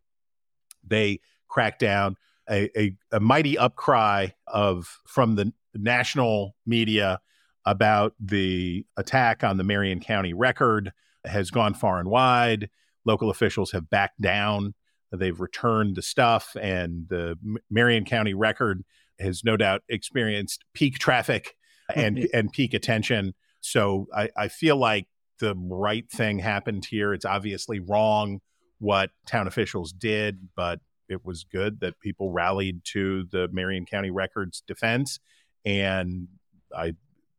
they 0.86 1.22
cracked 1.48 1.80
down 1.80 2.18
a, 2.50 2.70
a, 2.80 2.96
a 3.12 3.20
mighty 3.20 3.56
upcry 3.56 4.34
of 4.48 5.00
from 5.08 5.36
the 5.36 5.54
national 5.74 6.56
media 6.66 7.20
about 7.66 8.14
the 8.20 8.86
attack 8.98 9.44
on 9.44 9.58
the 9.58 9.64
Marion 9.64 10.00
County 10.00 10.34
record 10.34 10.92
has 11.26 11.50
gone 11.52 11.74
far 11.74 12.00
and 12.00 12.10
wide. 12.10 12.70
Local 13.06 13.30
officials 13.30 13.72
have 13.72 13.90
backed 13.90 14.20
down. 14.22 14.74
They've 15.12 15.40
returned 15.40 15.96
the 15.96 16.02
stuff, 16.02 16.56
and 16.60 17.08
the 17.08 17.38
Marion 17.70 18.04
County 18.04 18.34
record 18.34 18.84
has 19.20 19.44
no 19.44 19.58
doubt 19.58 19.82
experienced 19.90 20.64
peak 20.74 21.00
traffic 21.00 21.56
and 21.96 22.28
and 22.34 22.52
peak 22.52 22.74
attention. 22.74 23.34
So 23.62 24.08
I, 24.16 24.30
I 24.36 24.48
feel 24.48 24.76
like 24.76 25.08
the 25.40 25.56
right 25.56 26.10
thing 26.10 26.40
happened 26.40 26.86
here. 26.86 27.14
It's 27.14 27.26
obviously 27.26 27.80
wrong 27.80 28.40
what 28.80 29.12
town 29.26 29.48
officials 29.48 29.94
did, 29.94 30.50
but 30.56 30.80
it 31.10 31.26
was 31.26 31.44
good 31.44 31.80
that 31.82 32.00
people 32.00 32.32
rallied 32.32 32.82
to 32.86 33.26
the 33.32 33.48
Marion 33.52 33.86
County 33.86 34.12
Records 34.12 34.64
defense. 34.68 35.20
And 35.66 36.28
I 36.76 36.96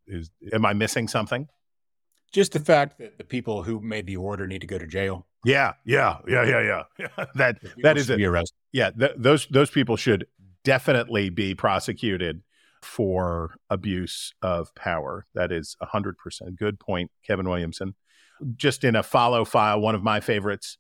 is 0.07 0.31
am 0.53 0.65
I 0.65 0.73
missing 0.73 1.09
something? 1.09 1.49
Just 2.33 2.53
the 2.53 2.61
fact 2.61 2.99
that 2.99 3.19
the 3.19 3.25
people 3.25 3.63
who 3.63 3.81
made 3.81 4.07
the 4.07 4.17
order 4.17 4.47
need 4.47 4.61
to 4.61 4.67
go 4.67 4.79
to 4.79 4.87
jail. 4.87 5.27
Yeah, 5.45 5.75
yeah, 5.85 6.19
yeah, 6.27 6.45
yeah, 6.45 6.83
yeah. 6.99 7.25
that 7.35 7.59
that 7.83 7.97
is 7.97 8.11
it. 8.11 8.17
be 8.17 8.25
arrested. 8.25 8.57
Yeah, 8.73 8.91
th- 8.91 9.13
those 9.17 9.47
those 9.47 9.71
people 9.71 9.97
should 9.97 10.27
definitely 10.65 11.29
be 11.29 11.55
prosecuted 11.55 12.43
for 12.83 13.55
abuse 13.71 14.35
of 14.43 14.75
power. 14.75 15.27
That 15.35 15.53
is 15.53 15.77
hundred 15.81 16.19
percent 16.19 16.57
good 16.57 16.81
point, 16.81 17.11
Kevin 17.27 17.49
Williamson. 17.49 17.95
Just 18.57 18.85
in 18.85 18.97
a 18.97 19.03
follow 19.03 19.45
file, 19.45 19.81
one 19.81 19.95
of 19.95 20.03
my 20.03 20.21
favorites 20.21 20.79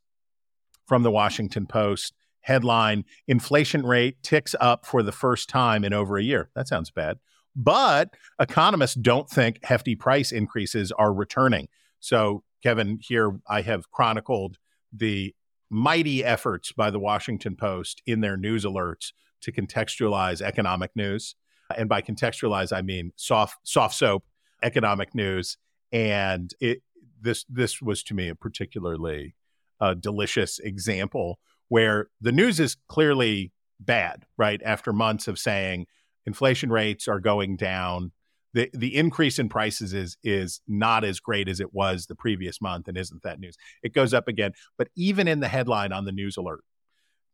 from 0.86 1.02
the 1.02 1.10
Washington 1.10 1.66
Post 1.66 2.14
headline: 2.40 3.04
Inflation 3.26 3.86
rate 3.86 4.22
ticks 4.22 4.54
up 4.60 4.86
for 4.86 5.02
the 5.02 5.12
first 5.12 5.48
time 5.48 5.84
in 5.84 5.92
over 5.92 6.18
a 6.18 6.22
year. 6.22 6.50
That 6.54 6.68
sounds 6.68 6.90
bad, 6.90 7.18
but 7.54 8.10
economists 8.40 8.96
don't 8.96 9.30
think 9.30 9.64
hefty 9.64 9.94
price 9.94 10.32
increases 10.32 10.92
are 10.92 11.12
returning. 11.12 11.68
So, 12.00 12.42
Kevin, 12.62 12.98
here 13.00 13.38
I 13.48 13.62
have 13.62 13.90
chronicled 13.90 14.58
the 14.92 15.34
mighty 15.70 16.22
efforts 16.22 16.72
by 16.72 16.90
the 16.90 16.98
Washington 16.98 17.56
Post 17.56 18.02
in 18.06 18.20
their 18.20 18.36
news 18.36 18.64
alerts 18.64 19.12
to 19.44 19.52
contextualize 19.52 20.42
economic 20.42 20.90
news. 20.94 21.36
And 21.76 21.88
by 21.88 22.02
contextualize, 22.02 22.76
I 22.76 22.82
mean 22.82 23.12
soft 23.16 23.58
soft 23.66 23.94
soap 23.94 24.24
economic 24.62 25.14
news. 25.14 25.56
And 25.92 26.52
it 26.60 26.82
this 27.20 27.44
this 27.48 27.80
was 27.80 28.02
to 28.04 28.14
me 28.14 28.28
a 28.28 28.34
particularly 28.34 29.34
uh, 29.80 29.94
delicious 29.94 30.58
example 30.58 31.38
where 31.68 32.08
the 32.20 32.32
news 32.32 32.60
is 32.60 32.76
clearly 32.88 33.52
bad, 33.80 34.24
right? 34.36 34.60
After 34.64 34.92
months 34.92 35.28
of 35.28 35.38
saying 35.38 35.86
inflation 36.26 36.70
rates 36.70 37.08
are 37.08 37.20
going 37.20 37.56
down, 37.56 38.12
the 38.52 38.70
the 38.72 38.94
increase 38.94 39.38
in 39.38 39.48
prices 39.48 39.92
is 39.92 40.16
is 40.22 40.60
not 40.68 41.04
as 41.04 41.20
great 41.20 41.48
as 41.48 41.60
it 41.60 41.74
was 41.74 42.06
the 42.06 42.14
previous 42.14 42.60
month, 42.60 42.88
and 42.88 42.96
isn't 42.96 43.22
that 43.22 43.40
news? 43.40 43.56
It 43.82 43.94
goes 43.94 44.14
up 44.14 44.28
again, 44.28 44.52
but 44.78 44.88
even 44.96 45.28
in 45.28 45.40
the 45.40 45.48
headline 45.48 45.92
on 45.92 46.04
the 46.04 46.12
news 46.12 46.36
alert, 46.36 46.62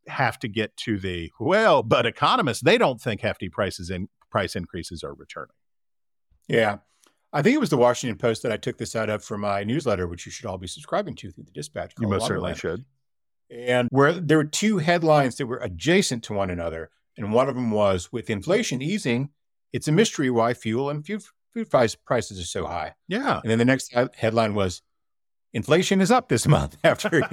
have 0.07 0.39
to 0.41 0.49
get 0.49 0.77
to 0.79 0.99
the 0.99 1.31
well, 1.39 1.83
but 1.83 2.07
economists 2.07 2.63
they 2.63 2.79
don't 2.79 3.01
think 3.01 3.21
hefty 3.21 3.49
prices 3.49 3.91
in 3.91 4.09
price 4.31 4.57
increases 4.57 5.03
are 5.05 5.15
returning. 5.15 5.55
Yeah. 6.49 6.79
I 7.33 7.43
think 7.43 7.55
it 7.55 7.61
was 7.61 7.71
the 7.71 7.77
Washington 7.77 8.19
Post 8.19 8.43
that 8.43 8.51
I 8.51 8.57
took 8.57 8.79
this 8.79 8.97
out 8.97 9.09
of 9.09 9.23
for 9.23 9.39
my 9.39 9.63
newsletter, 9.63 10.09
which 10.09 10.27
you 10.27 10.33
should 10.33 10.47
all 10.47 10.59
be 10.59 10.67
subscribing 10.67 11.15
to 11.17 11.31
through 11.31 11.45
the 11.45 11.53
dispatch. 11.53 11.95
You 12.01 12.09
most 12.09 12.27
certainly 12.27 12.55
should. 12.55 12.85
And 13.51 13.89
where 13.91 14.13
there 14.13 14.39
were 14.39 14.45
two 14.45 14.79
headlines 14.79 15.37
that 15.37 15.47
were 15.47 15.59
adjacent 15.59 16.25
to 16.25 16.33
one 16.33 16.51
another. 16.51 16.91
And 17.17 17.33
one 17.33 17.49
of 17.49 17.55
them 17.55 17.71
was 17.71 18.11
with 18.13 18.31
inflation 18.31 18.83
easing, 18.83 19.31
it's 19.73 19.89
a 19.89 19.93
mystery 19.93 20.31
why 20.31 20.55
fuel 20.55 20.91
and 20.91 21.07
food, 21.07 21.23
food 21.53 21.71
price 21.71 21.95
prices 21.95 22.41
are 22.41 22.45
so 22.45 22.67
high. 22.67 22.95
Yeah. 23.07 23.41
And 23.43 23.51
then 23.51 23.59
the 23.59 23.65
next 23.65 23.95
headline 24.17 24.55
was 24.55 24.83
inflation 25.53 26.01
is 26.01 26.11
up 26.11 26.29
this 26.29 26.47
month 26.47 26.77
after. 26.85 27.21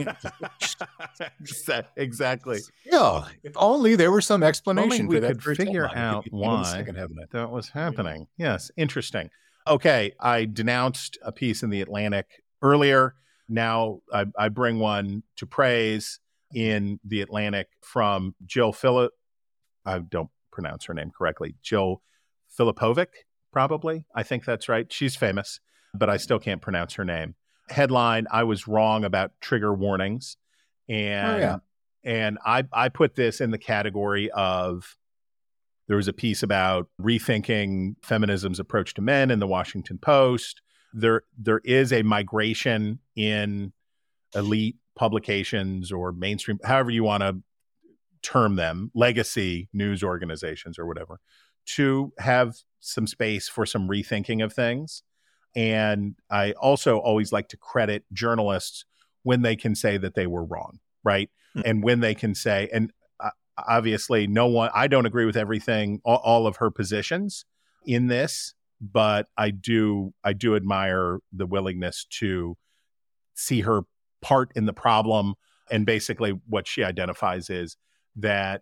exactly. 1.95 2.59
yeah, 2.85 3.25
if 3.43 3.53
only 3.55 3.95
there 3.95 4.11
were 4.11 4.21
some 4.21 4.41
Only 4.41 4.47
explanation 4.47 5.07
we 5.07 5.19
for 5.19 5.33
could 5.33 5.57
figure 5.57 5.89
out 5.95 6.23
could 6.23 6.31
be 6.31 6.37
handled 6.37 6.87
in 6.87 6.95
the 6.95 6.97
why 6.97 7.25
that 7.31 7.51
was 7.51 7.69
happening. 7.69 8.27
Yes, 8.37 8.71
interesting. 8.77 9.29
Okay, 9.67 10.13
I 10.19 10.45
denounced 10.45 11.17
a 11.21 11.31
piece 11.31 11.63
in 11.63 11.69
the 11.69 11.81
Atlantic 11.81 12.43
earlier. 12.61 13.15
Now 13.49 13.99
I, 14.13 14.25
I 14.37 14.49
bring 14.49 14.79
one 14.79 15.23
to 15.37 15.45
praise 15.45 16.19
in 16.53 16.99
the 17.03 17.21
Atlantic 17.21 17.67
from 17.81 18.35
Jill 18.45 18.71
Philip. 18.71 19.11
I 19.85 19.99
don't 19.99 20.29
pronounce 20.51 20.85
her 20.85 20.93
name 20.93 21.11
correctly. 21.17 21.55
Jill 21.61 22.01
Filipovic, 22.57 23.07
probably. 23.51 24.05
I 24.15 24.23
think 24.23 24.45
that's 24.45 24.69
right. 24.69 24.91
She's 24.91 25.15
famous, 25.15 25.59
but 25.93 26.09
I 26.09 26.17
still 26.17 26.39
can't 26.39 26.61
pronounce 26.61 26.93
her 26.95 27.05
name. 27.05 27.35
Headline: 27.69 28.27
I 28.31 28.43
was 28.43 28.67
wrong 28.67 29.03
about 29.03 29.31
trigger 29.41 29.73
warnings, 29.73 30.37
oh, 30.89 30.93
and 30.93 31.39
yeah. 31.39 31.57
and 32.03 32.37
I 32.45 32.63
I 32.71 32.89
put 32.89 33.15
this 33.15 33.41
in 33.41 33.51
the 33.51 33.57
category 33.57 34.29
of 34.31 34.97
there 35.87 35.97
was 35.97 36.07
a 36.07 36.13
piece 36.13 36.43
about 36.43 36.89
rethinking 37.01 37.95
feminism's 38.01 38.59
approach 38.59 38.93
to 38.95 39.01
men 39.01 39.31
in 39.31 39.39
the 39.39 39.47
Washington 39.47 39.97
Post. 39.97 40.61
There 40.93 41.23
there 41.37 41.61
is 41.63 41.91
a 41.91 42.03
migration 42.03 42.99
in 43.15 43.73
elite 44.35 44.77
publications 44.95 45.91
or 45.91 46.11
mainstream, 46.11 46.59
however 46.63 46.91
you 46.91 47.03
want 47.03 47.23
to 47.23 47.37
term 48.21 48.55
them, 48.55 48.91
legacy 48.93 49.69
news 49.73 50.03
organizations 50.03 50.77
or 50.77 50.85
whatever, 50.85 51.19
to 51.65 52.11
have 52.19 52.55
some 52.79 53.07
space 53.07 53.47
for 53.47 53.65
some 53.65 53.87
rethinking 53.87 54.43
of 54.43 54.53
things. 54.53 55.03
And 55.57 56.15
I 56.29 56.51
also 56.51 56.99
always 56.99 57.31
like 57.31 57.49
to 57.49 57.57
credit 57.57 58.05
journalists 58.13 58.85
when 59.23 59.41
they 59.41 59.55
can 59.55 59.73
say 59.73 59.97
that 59.97 60.13
they 60.13 60.27
were 60.27 60.43
wrong, 60.43 60.79
right? 61.03 61.31
And 61.65 61.83
when 61.83 61.99
they 61.99 62.13
can 62.13 62.35
say, 62.35 62.69
and 62.71 62.91
uh, 63.19 63.31
obviously, 63.67 64.27
no 64.27 64.45
one, 64.45 64.69
I 64.75 64.85
don't 64.85 65.07
agree 65.07 65.25
with 65.25 65.35
everything, 65.35 65.99
all, 66.05 66.21
all 66.23 66.45
of 66.45 66.57
her 66.57 66.69
positions 66.69 67.43
in 67.87 68.05
this, 68.05 68.53
but 68.79 69.25
I 69.35 69.49
do, 69.49 70.13
I 70.23 70.33
do 70.33 70.55
admire 70.55 71.17
the 71.33 71.47
willingness 71.47 72.05
to 72.19 72.55
see 73.33 73.61
her 73.61 73.81
part 74.21 74.51
in 74.55 74.67
the 74.67 74.73
problem. 74.73 75.33
And 75.71 75.87
basically, 75.87 76.39
what 76.47 76.67
she 76.67 76.83
identifies 76.83 77.49
is 77.49 77.77
that 78.17 78.61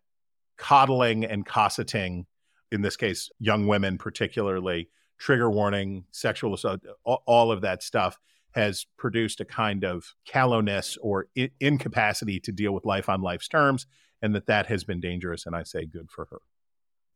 coddling 0.58 1.26
and 1.26 1.46
cosseting, 1.46 2.26
in 2.72 2.82
this 2.82 2.96
case, 2.96 3.30
young 3.40 3.68
women 3.68 3.98
particularly, 3.98 4.88
trigger 5.18 5.50
warning, 5.50 6.06
sexual 6.12 6.54
assault, 6.54 6.82
all, 7.04 7.52
of 7.52 7.62
that 7.62 7.84
stuff 7.84 8.20
has 8.52 8.86
produced 8.98 9.42
a 9.42 9.46
kind 9.46 9.84
of 9.84 10.14
callowness 10.26 10.98
or 11.02 11.28
I- 11.38 11.52
incapacity 11.60 12.40
to 12.42 12.52
deal 12.52 12.74
with 12.74 12.86
life 12.86 13.10
on 13.10 13.22
life's 13.22 13.48
terms, 13.48 13.86
and 14.22 14.34
that 14.36 14.48
that 14.48 14.68
has 14.68 14.84
been 14.84 15.00
dangerous. 15.00 15.46
And 15.46 15.56
I 15.56 15.64
say 15.64 15.86
good 15.86 16.10
for 16.10 16.26
her. 16.32 16.40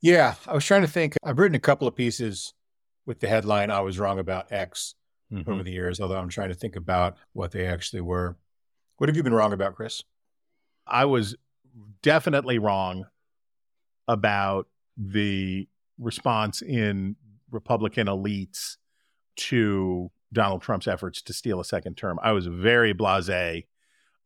Yeah, 0.02 0.36
I 0.48 0.54
was 0.54 0.66
trying 0.66 0.82
to 0.82 0.88
think. 0.88 1.16
I've 1.24 1.40
written 1.40 1.56
a 1.56 1.60
couple 1.60 1.88
of 1.88 1.96
pieces 1.96 2.54
with 3.06 3.20
the 3.20 3.28
headline 3.28 3.72
"I 3.72 3.82
was 3.82 4.00
wrong 4.00 4.20
about 4.20 4.52
X" 4.52 4.96
Mm-hmm. 5.32 5.52
over 5.52 5.62
the 5.62 5.72
years, 5.72 6.00
although 6.00 6.18
I'm 6.18 6.30
trying 6.30 6.50
to 6.50 6.56
think 6.56 6.76
about 6.76 7.16
what 7.34 7.52
they 7.52 7.68
actually 7.68 8.02
were. 8.02 8.36
What 8.98 9.10
have 9.10 9.16
you 9.16 9.22
been 9.22 9.34
wrong 9.34 9.54
about, 9.54 9.76
Chris? 9.76 10.04
I 10.88 11.06
was 11.06 11.36
definitely 12.02 12.58
wrong 12.58 13.06
about 14.08 14.68
the 14.98 15.68
response 16.00 16.64
in 16.64 17.16
Republican 17.52 18.08
elites 18.08 18.78
to 19.36 20.12
Donald 20.32 20.62
Trump's 20.62 20.88
efforts 20.88 21.22
to 21.24 21.34
steal 21.34 21.60
a 21.60 21.66
second 21.66 21.96
term. 21.96 22.20
I 22.22 22.32
was 22.32 22.48
very 22.48 22.94
blase. 22.94 23.64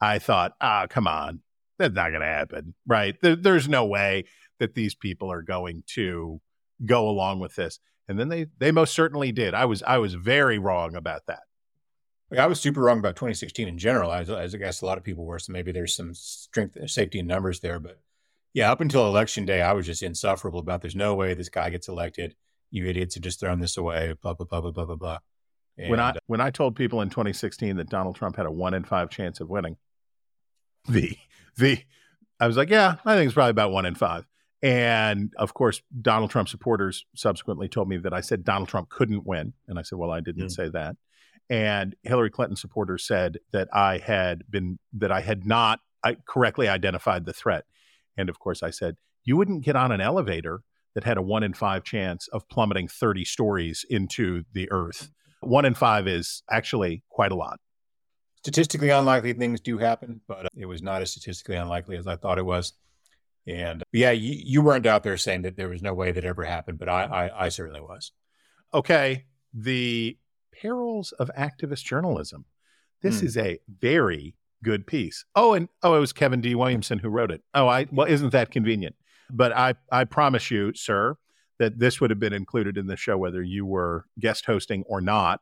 I 0.02 0.20
thought, 0.20 0.54
ah, 0.60 0.88
come 0.90 1.08
on, 1.08 1.42
that's 1.78 1.96
not 1.96 2.10
going 2.10 2.22
to 2.22 2.28
happen, 2.28 2.76
right? 2.86 3.16
There, 3.22 3.36
there's 3.36 3.70
no 3.70 3.86
way 3.86 4.26
that 4.60 4.76
these 4.76 4.96
people 4.96 5.32
are 5.32 5.42
going 5.42 5.84
to 5.88 6.42
go 6.86 7.08
along 7.10 7.40
with 7.40 7.56
this. 7.56 7.80
And 8.08 8.20
then 8.20 8.28
they 8.30 8.48
they 8.58 8.72
most 8.72 8.94
certainly 8.94 9.32
did. 9.32 9.54
I 9.54 9.66
was 9.66 9.82
I 9.84 9.98
was 9.98 10.14
very 10.14 10.58
wrong 10.58 10.96
about 10.96 11.26
that. 11.28 11.44
I 12.38 12.48
was 12.48 12.60
super 12.60 12.82
wrong 12.82 13.00
about 13.00 13.16
2016 13.16 13.68
in 13.68 13.78
general, 13.78 14.12
as 14.12 14.30
I 14.30 14.58
guess 14.58 14.82
a 14.82 14.86
lot 14.86 14.98
of 14.98 15.04
people 15.04 15.26
were. 15.26 15.40
So 15.40 15.54
maybe 15.54 15.72
there's 15.72 15.96
some 15.96 16.14
strength, 16.14 16.78
safety 16.90 17.20
in 17.20 17.28
numbers 17.28 17.60
there. 17.60 17.80
But 17.80 18.00
yeah, 18.54 18.72
up 18.72 18.82
until 18.82 19.08
election 19.08 19.46
day, 19.46 19.62
I 19.62 19.74
was 19.74 19.86
just 19.86 20.04
insufferable 20.04 20.60
about 20.60 20.82
there's 20.82 20.96
no 20.96 21.16
way 21.16 21.34
this 21.34 21.50
guy 21.50 21.70
gets 21.70 21.88
elected. 21.88 22.36
You 22.74 22.86
idiots 22.88 23.16
are 23.16 23.22
just 23.22 23.40
throwing 23.40 23.60
this 23.60 23.78
away. 23.78 24.14
Blah 24.22 24.34
blah 24.34 24.46
blah 24.48 24.62
blah 24.62 24.72
blah 24.72 24.86
blah 24.86 24.96
blah. 24.96 25.18
And, 25.78 25.90
when 25.92 26.00
I 26.00 26.10
uh, 26.10 26.14
when 26.28 26.42
I 26.42 26.50
told 26.50 26.76
people 26.76 27.02
in 27.02 27.10
2016 27.10 27.78
that 27.78 27.90
Donald 27.90 28.16
Trump 28.16 28.36
had 28.36 28.46
a 28.46 28.52
one 28.52 28.74
in 28.74 28.84
five 28.84 29.10
chance 29.10 29.40
of 29.40 29.50
winning, 29.50 29.78
the 30.90 31.18
the 31.58 31.80
I 32.40 32.48
was 32.48 32.58
like, 32.58 32.70
yeah, 32.70 32.96
I 33.06 33.16
think 33.16 33.28
it's 33.28 33.34
probably 33.36 33.52
about 33.52 33.72
one 33.72 33.86
in 33.86 33.96
five. 33.96 34.26
And 34.62 35.34
of 35.38 35.54
course, 35.54 35.82
Donald 36.02 36.32
Trump 36.32 36.50
supporters 36.50 37.06
subsequently 37.16 37.68
told 37.68 37.90
me 37.90 37.98
that 37.98 38.14
I 38.14 38.22
said 38.22 38.44
Donald 38.44 38.70
Trump 38.70 38.90
couldn't 38.90 39.26
win, 39.26 39.54
and 39.68 39.78
I 39.78 39.82
said, 39.82 39.98
well, 40.00 40.12
I 40.12 40.20
didn't 40.22 40.48
Mm. 40.48 40.52
say 40.52 40.70
that. 40.70 40.96
And 41.50 41.96
Hillary 42.04 42.30
Clinton 42.32 42.56
supporters 42.56 43.06
said 43.06 43.38
that 43.52 43.68
I 43.74 43.98
had 44.00 44.50
been 44.50 44.80
that 44.94 45.12
I 45.12 45.22
had 45.22 45.46
not 45.46 45.80
I 46.04 46.18
correctly 46.26 46.68
identified 46.68 47.26
the 47.26 47.34
threat. 47.34 47.66
And 48.18 48.30
of 48.30 48.40
course, 48.40 48.64
I 48.64 48.70
said 48.72 48.96
you 49.26 49.38
wouldn't 49.38 49.64
get 49.64 49.76
on 49.76 49.92
an 49.92 50.02
elevator 50.02 50.64
that 50.96 51.04
had 51.04 51.18
a 51.18 51.22
one 51.22 51.44
in 51.44 51.54
five 51.54 51.84
chance 51.84 52.28
of 52.30 52.48
plummeting 52.50 52.88
30 52.88 53.26
stories 53.26 53.86
into 53.90 54.44
the 54.54 54.72
earth. 54.72 55.10
One 55.42 55.66
in 55.66 55.74
five 55.74 56.08
is 56.08 56.44
actually 56.50 57.04
quite 57.10 57.32
a 57.32 57.36
lot. 57.36 57.60
statistically 58.40 58.90
unlikely 58.90 59.34
things 59.34 59.60
do 59.62 59.78
happen, 59.78 60.22
but 60.28 60.46
uh, 60.46 60.50
it 60.56 60.66
was 60.66 60.82
not 60.82 61.02
as 61.02 61.12
statistically 61.12 61.56
unlikely 61.56 61.98
as 61.98 62.08
I 62.08 62.16
thought 62.16 62.38
it 62.38 62.46
was. 62.46 62.74
And 63.48 63.84
yeah, 63.92 64.12
you, 64.12 64.36
you 64.44 64.62
weren't 64.62 64.86
out 64.86 65.04
there 65.04 65.18
saying 65.18 65.42
that 65.42 65.58
there 65.58 65.68
was 65.70 65.82
no 65.82 65.94
way 65.94 66.12
that 66.12 66.24
ever 66.24 66.44
happened, 66.46 66.80
but 66.80 66.88
I, 66.90 67.04
I, 67.04 67.46
I 67.46 67.50
certainly 67.50 67.82
was. 67.82 68.12
Okay, 68.74 69.26
the 69.54 70.18
perils 70.62 71.12
of 71.14 71.30
activist 71.38 71.84
journalism. 71.84 72.46
This 73.02 73.20
Hmm. 73.20 73.26
is 73.26 73.38
a 73.38 73.60
very 73.82 74.36
good 74.64 74.88
piece. 74.88 75.26
Oh, 75.36 75.54
and 75.54 75.68
oh, 75.84 75.96
it 75.96 76.00
was 76.00 76.14
Kevin 76.14 76.40
D. 76.40 76.56
Williamson 76.56 77.00
who 77.00 77.10
wrote 77.10 77.32
it. 77.32 77.42
Oh, 77.54 77.68
I 77.68 77.86
well, 77.92 78.08
isn't 78.08 78.30
that 78.32 78.50
convenient? 78.52 78.96
But 79.34 79.52
I 79.52 79.74
I 79.92 80.06
promise 80.06 80.52
you, 80.52 80.74
sir, 80.76 81.18
that 81.60 81.80
this 81.80 82.00
would 82.00 82.12
have 82.12 82.20
been 82.20 82.34
included 82.34 82.78
in 82.78 82.88
the 82.88 82.96
show 82.96 83.18
whether 83.18 83.42
you 83.42 83.66
were 83.66 84.06
guest 84.20 84.46
hosting 84.46 84.84
or 84.88 85.02
not. 85.02 85.42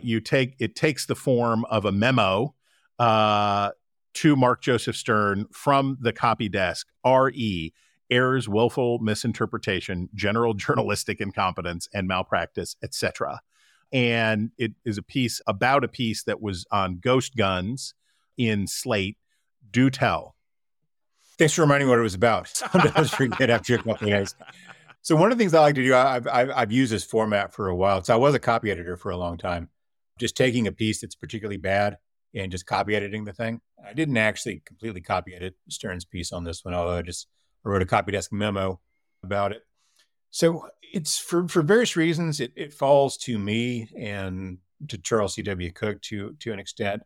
You 0.00 0.20
take 0.20 0.54
it 0.58 0.74
takes 0.74 1.04
the 1.04 1.14
form 1.14 1.64
of 1.66 1.84
a 1.84 1.92
memo 1.92 2.54
uh, 2.98 3.72
to 4.14 4.36
Mark 4.36 4.62
Joseph 4.62 4.96
Stern 4.96 5.46
from 5.52 5.98
the 6.00 6.12
copy 6.12 6.48
desk. 6.48 6.86
R.E. 7.04 7.72
Errors, 8.10 8.48
willful 8.48 8.98
misinterpretation, 8.98 10.08
general 10.14 10.54
journalistic 10.54 11.20
incompetence, 11.20 11.88
and 11.92 12.06
malpractice, 12.06 12.76
etc. 12.82 13.40
And 13.92 14.50
it 14.58 14.72
is 14.84 14.96
a 14.96 15.02
piece 15.02 15.40
about 15.46 15.84
a 15.84 15.88
piece 15.88 16.22
that 16.24 16.40
was 16.40 16.64
on 16.70 16.98
ghost 16.98 17.36
guns 17.36 17.94
in 18.38 18.66
Slate. 18.66 19.18
Do 19.70 19.90
tell. 19.90 20.36
Thanks 21.38 21.54
for 21.54 21.62
reminding 21.62 21.88
me 21.88 21.90
what 21.90 21.98
it 21.98 22.02
was 22.02 22.14
about. 22.14 22.48
Sometimes 22.72 23.10
forget 23.10 23.50
after 23.50 23.74
a 23.74 23.78
couple 23.78 24.08
days. 24.08 24.34
So 25.00 25.16
one 25.16 25.32
of 25.32 25.38
the 25.38 25.42
things 25.42 25.54
I 25.54 25.60
like 25.60 25.74
to 25.74 25.82
do, 25.82 25.94
I've, 25.94 26.28
I've, 26.28 26.50
I've 26.50 26.72
used 26.72 26.92
this 26.92 27.04
format 27.04 27.52
for 27.52 27.68
a 27.68 27.74
while. 27.74 28.02
So 28.04 28.14
I 28.14 28.16
was 28.16 28.34
a 28.34 28.38
copy 28.38 28.70
editor 28.70 28.96
for 28.96 29.10
a 29.10 29.16
long 29.16 29.36
time, 29.36 29.68
just 30.18 30.36
taking 30.36 30.66
a 30.66 30.72
piece 30.72 31.00
that's 31.00 31.16
particularly 31.16 31.56
bad 31.56 31.96
and 32.34 32.52
just 32.52 32.66
copy 32.66 32.94
editing 32.94 33.24
the 33.24 33.32
thing. 33.32 33.60
I 33.84 33.94
didn't 33.94 34.16
actually 34.16 34.62
completely 34.64 35.00
copy 35.00 35.34
edit 35.34 35.56
Stern's 35.68 36.04
piece 36.04 36.32
on 36.32 36.44
this 36.44 36.64
one, 36.64 36.74
although 36.74 36.96
I 36.96 37.02
just 37.02 37.26
wrote 37.64 37.82
a 37.82 37.86
copy 37.86 38.12
desk 38.12 38.32
memo 38.32 38.80
about 39.24 39.52
it. 39.52 39.62
So 40.30 40.68
it's 40.80 41.18
for, 41.18 41.48
for 41.48 41.62
various 41.62 41.96
reasons, 41.96 42.40
it, 42.40 42.52
it 42.56 42.72
falls 42.72 43.16
to 43.18 43.38
me 43.38 43.90
and 43.98 44.58
to 44.88 44.98
Charles 44.98 45.34
C.W. 45.34 45.72
Cook 45.72 46.00
to, 46.02 46.34
to 46.40 46.52
an 46.52 46.58
extent 46.58 47.02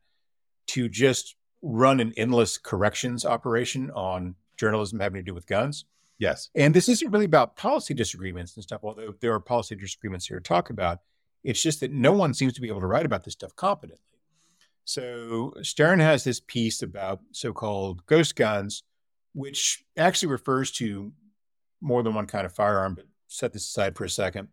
to 0.69 0.89
just 0.89 1.36
run 1.63 2.01
an 2.01 2.13
endless 2.17 2.59
corrections 2.59 3.25
operation 3.25 3.91
on 3.93 4.35
journalism 4.57 5.01
having 5.01 5.17
to 5.19 5.23
do 5.23 5.35
with 5.35 5.47
guns. 5.47 5.85
Yes. 6.19 6.49
And 6.55 6.75
this 6.75 6.89
isn't 6.89 7.11
really 7.11 7.25
about 7.27 7.57
policy 7.57 7.93
disagreements 7.93 8.55
and 8.57 8.63
stuff, 8.63 8.81
although 8.83 9.15
there 9.21 9.33
are 9.35 9.41
policy 9.41 9.77
disagreements 9.77 10.27
here 10.27 10.39
to 10.39 10.43
talk 10.43 10.71
about. 10.71 11.01
It's 11.45 11.63
just 11.63 11.81
that 11.81 11.93
no 11.93 12.13
one 12.13 12.35
seems 12.35 12.55
to 12.55 12.61
be 12.61 12.69
able 12.69 12.81
to 12.81 12.87
write 12.87 13.07
about 13.07 13.25
this 13.25 13.35
stuff 13.35 13.55
competently. 13.55 14.01
So 14.85 15.53
Stern 15.63 15.99
has 16.01 16.25
this 16.25 16.41
piece 16.41 16.81
about 16.83 17.21
so 17.33 17.53
called 17.53 18.07
ghost 18.07 18.37
guns, 18.37 18.83
which 19.35 19.85
actually 19.97 20.29
refers 20.29 20.71
to 20.73 21.13
more 21.81 22.03
than 22.03 22.15
one 22.15 22.27
kind 22.27 22.47
of 22.47 22.53
firearm, 22.55 22.95
but 22.95 23.07
set 23.29 23.53
this 23.53 23.65
aside 23.67 23.97
for 23.97 24.05
a 24.05 24.11
second. 24.11 24.49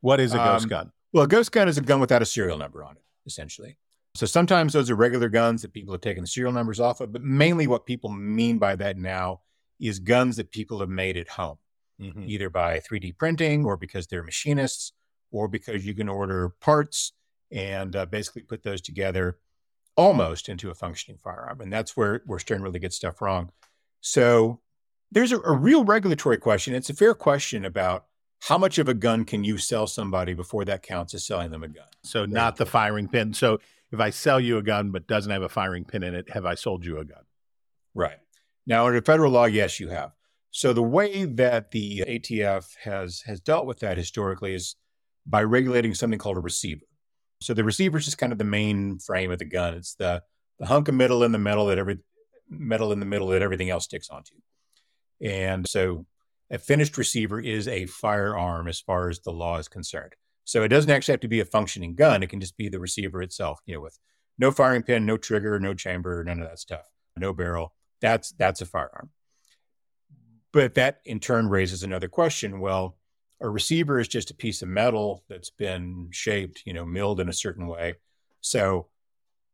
What 0.00 0.20
is 0.20 0.34
a 0.34 0.38
ghost 0.38 0.64
Um, 0.64 0.68
gun? 0.70 0.92
Well, 1.12 1.24
a 1.24 1.28
ghost 1.28 1.52
gun 1.52 1.68
is 1.68 1.78
a 1.78 1.82
gun 1.82 2.00
without 2.00 2.22
a 2.22 2.26
serial 2.26 2.58
number 2.58 2.82
on 2.82 2.96
it, 2.96 3.02
essentially. 3.24 3.76
So 4.14 4.26
sometimes 4.26 4.72
those 4.72 4.90
are 4.90 4.94
regular 4.94 5.28
guns 5.28 5.62
that 5.62 5.72
people 5.72 5.92
have 5.92 6.00
taken 6.00 6.22
the 6.22 6.28
serial 6.28 6.52
numbers 6.52 6.78
off 6.78 7.00
of, 7.00 7.12
but 7.12 7.22
mainly 7.22 7.66
what 7.66 7.84
people 7.84 8.10
mean 8.10 8.58
by 8.58 8.76
that 8.76 8.96
now 8.96 9.40
is 9.80 9.98
guns 9.98 10.36
that 10.36 10.52
people 10.52 10.78
have 10.78 10.88
made 10.88 11.16
at 11.16 11.28
home, 11.30 11.58
Mhm. 12.00 12.28
either 12.28 12.48
by 12.48 12.78
3D 12.78 13.12
printing 13.12 13.64
or 13.64 13.76
because 13.76 14.06
they're 14.06 14.22
machinists 14.22 14.92
or 15.32 15.48
because 15.48 15.84
you 15.84 15.94
can 15.94 16.08
order 16.08 16.50
parts 16.60 17.12
and 17.50 17.96
uh, 17.96 18.06
basically 18.06 18.42
put 18.42 18.62
those 18.62 18.80
together 18.80 19.38
almost 19.96 20.48
into 20.48 20.70
a 20.70 20.74
functioning 20.74 21.18
firearm. 21.18 21.60
And 21.60 21.72
that's 21.72 21.96
where, 21.96 22.22
where 22.26 22.38
Stern 22.38 22.62
really 22.62 22.78
gets 22.78 22.96
stuff 22.96 23.20
wrong. 23.20 23.50
So 24.00 24.60
there's 25.10 25.32
a, 25.32 25.40
a 25.40 25.52
real 25.52 25.84
regulatory 25.84 26.36
question. 26.36 26.72
It's 26.74 26.90
a 26.90 26.94
fair 26.94 27.14
question 27.14 27.64
about 27.64 28.06
how 28.42 28.58
much 28.58 28.78
of 28.78 28.88
a 28.88 28.94
gun 28.94 29.24
can 29.24 29.42
you 29.42 29.58
sell 29.58 29.86
somebody 29.86 30.34
before 30.34 30.64
that 30.66 30.82
counts 30.82 31.14
as 31.14 31.24
selling 31.24 31.50
them 31.50 31.64
a 31.64 31.68
gun? 31.68 31.86
So 32.04 32.26
not 32.26 32.56
the 32.56 32.66
firing 32.66 33.08
pin. 33.08 33.34
So 33.34 33.58
if 33.94 34.00
I 34.00 34.10
sell 34.10 34.40
you 34.40 34.58
a 34.58 34.62
gun 34.62 34.90
but 34.90 35.06
doesn't 35.06 35.30
have 35.30 35.42
a 35.42 35.48
firing 35.48 35.84
pin 35.84 36.02
in 36.02 36.14
it, 36.14 36.30
have 36.30 36.44
I 36.44 36.54
sold 36.54 36.84
you 36.84 36.98
a 36.98 37.04
gun? 37.04 37.22
Right. 37.94 38.18
Now, 38.66 38.86
under 38.86 39.00
federal 39.00 39.32
law, 39.32 39.44
yes, 39.44 39.80
you 39.80 39.88
have. 39.88 40.10
So 40.50 40.72
the 40.72 40.82
way 40.82 41.24
that 41.24 41.70
the 41.70 42.04
ATF 42.06 42.66
has 42.82 43.22
has 43.26 43.40
dealt 43.40 43.66
with 43.66 43.80
that 43.80 43.96
historically 43.96 44.54
is 44.54 44.76
by 45.26 45.42
regulating 45.42 45.94
something 45.94 46.18
called 46.18 46.36
a 46.36 46.40
receiver. 46.40 46.84
So 47.40 47.54
the 47.54 47.64
receiver 47.64 47.98
is 47.98 48.04
just 48.04 48.18
kind 48.18 48.32
of 48.32 48.38
the 48.38 48.44
main 48.44 48.98
frame 48.98 49.30
of 49.30 49.38
the 49.38 49.44
gun. 49.44 49.74
It's 49.74 49.94
the 49.94 50.22
the 50.58 50.66
hunk 50.66 50.88
of 50.88 50.94
metal 50.94 51.24
in 51.24 51.32
the 51.32 51.38
metal 51.38 51.66
that 51.66 51.78
every 51.78 51.98
metal 52.48 52.92
in 52.92 53.00
the 53.00 53.06
middle 53.06 53.28
that 53.28 53.42
everything 53.42 53.70
else 53.70 53.84
sticks 53.84 54.10
onto. 54.10 54.34
And 55.20 55.66
so 55.68 56.06
a 56.50 56.58
finished 56.58 56.96
receiver 56.96 57.40
is 57.40 57.66
a 57.66 57.86
firearm 57.86 58.68
as 58.68 58.80
far 58.80 59.08
as 59.08 59.20
the 59.20 59.32
law 59.32 59.58
is 59.58 59.68
concerned. 59.68 60.14
So 60.44 60.62
it 60.62 60.68
doesn't 60.68 60.90
actually 60.90 61.12
have 61.12 61.20
to 61.20 61.28
be 61.28 61.40
a 61.40 61.44
functioning 61.44 61.94
gun. 61.94 62.22
It 62.22 62.28
can 62.28 62.40
just 62.40 62.56
be 62.56 62.68
the 62.68 62.80
receiver 62.80 63.22
itself, 63.22 63.60
you 63.66 63.74
know, 63.74 63.80
with 63.80 63.98
no 64.38 64.50
firing 64.50 64.82
pin, 64.82 65.06
no 65.06 65.16
trigger, 65.16 65.58
no 65.58 65.74
chamber, 65.74 66.22
none 66.22 66.40
of 66.40 66.48
that 66.48 66.58
stuff, 66.58 66.86
no 67.16 67.32
barrel. 67.32 67.74
That's 68.00 68.32
that's 68.32 68.60
a 68.60 68.66
firearm. 68.66 69.10
But 70.52 70.74
that 70.74 71.00
in 71.04 71.18
turn 71.18 71.48
raises 71.48 71.82
another 71.82 72.08
question. 72.08 72.60
Well, 72.60 72.96
a 73.40 73.48
receiver 73.48 73.98
is 73.98 74.08
just 74.08 74.30
a 74.30 74.34
piece 74.34 74.62
of 74.62 74.68
metal 74.68 75.24
that's 75.28 75.50
been 75.50 76.08
shaped, 76.12 76.62
you 76.64 76.72
know, 76.72 76.84
milled 76.84 77.20
in 77.20 77.28
a 77.28 77.32
certain 77.32 77.66
way. 77.66 77.94
So 78.40 78.88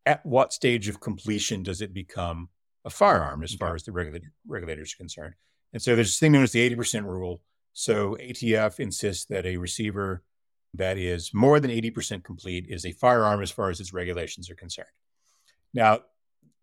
at 0.04 0.24
what 0.26 0.52
stage 0.52 0.88
of 0.88 1.00
completion 1.00 1.62
does 1.62 1.80
it 1.80 1.94
become 1.94 2.48
a 2.84 2.90
firearm 2.90 3.42
as 3.42 3.52
mm-hmm. 3.52 3.64
far 3.64 3.74
as 3.74 3.84
the 3.84 3.92
regula- 3.92 4.20
regulators 4.46 4.94
are 4.94 4.98
concerned? 4.98 5.34
And 5.72 5.80
so 5.80 5.94
there's 5.94 6.08
this 6.08 6.18
thing 6.18 6.32
known 6.32 6.42
as 6.42 6.52
the 6.52 6.68
80% 6.68 7.04
rule. 7.04 7.40
So 7.72 8.16
ATF 8.20 8.80
insists 8.80 9.24
that 9.26 9.46
a 9.46 9.56
receiver 9.56 10.22
that 10.74 10.98
is 10.98 11.32
more 11.34 11.60
than 11.60 11.70
80% 11.70 12.22
complete 12.22 12.66
is 12.68 12.84
a 12.86 12.92
firearm 12.92 13.42
as 13.42 13.50
far 13.50 13.70
as 13.70 13.80
its 13.80 13.92
regulations 13.92 14.50
are 14.50 14.54
concerned. 14.54 14.88
Now, 15.74 16.00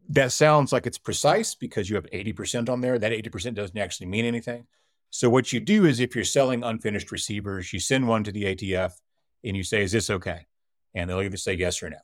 that 0.10 0.32
sounds 0.32 0.72
like 0.72 0.88
it's 0.88 0.98
precise 0.98 1.56
because 1.56 1.90
you 1.90 1.96
have 1.96 2.10
80% 2.12 2.70
on 2.70 2.82
there. 2.82 2.98
That 2.98 3.12
80% 3.12 3.56
doesn't 3.56 3.78
actually 3.78 4.08
mean 4.08 4.26
anything. 4.26 4.66
So 5.10 5.30
what 5.30 5.52
you 5.52 5.60
do 5.60 5.86
is 5.86 6.00
if 6.00 6.16
you're 6.16 6.24
selling 6.24 6.64
unfinished 6.64 7.12
receivers, 7.12 7.74
you 7.74 7.80
send 7.80 8.08
one 8.08 8.24
to 8.24 8.32
the 8.32 8.44
ATF 8.44 8.94
and 9.44 9.56
you 9.56 9.64
say, 9.64 9.84
is 9.84 9.92
this 9.92 10.10
okay? 10.10 10.46
And 10.94 11.10
they'll 11.10 11.22
either 11.22 11.38
say 11.38 11.54
yes 11.54 11.82
or 11.84 11.90
no. 11.90 11.98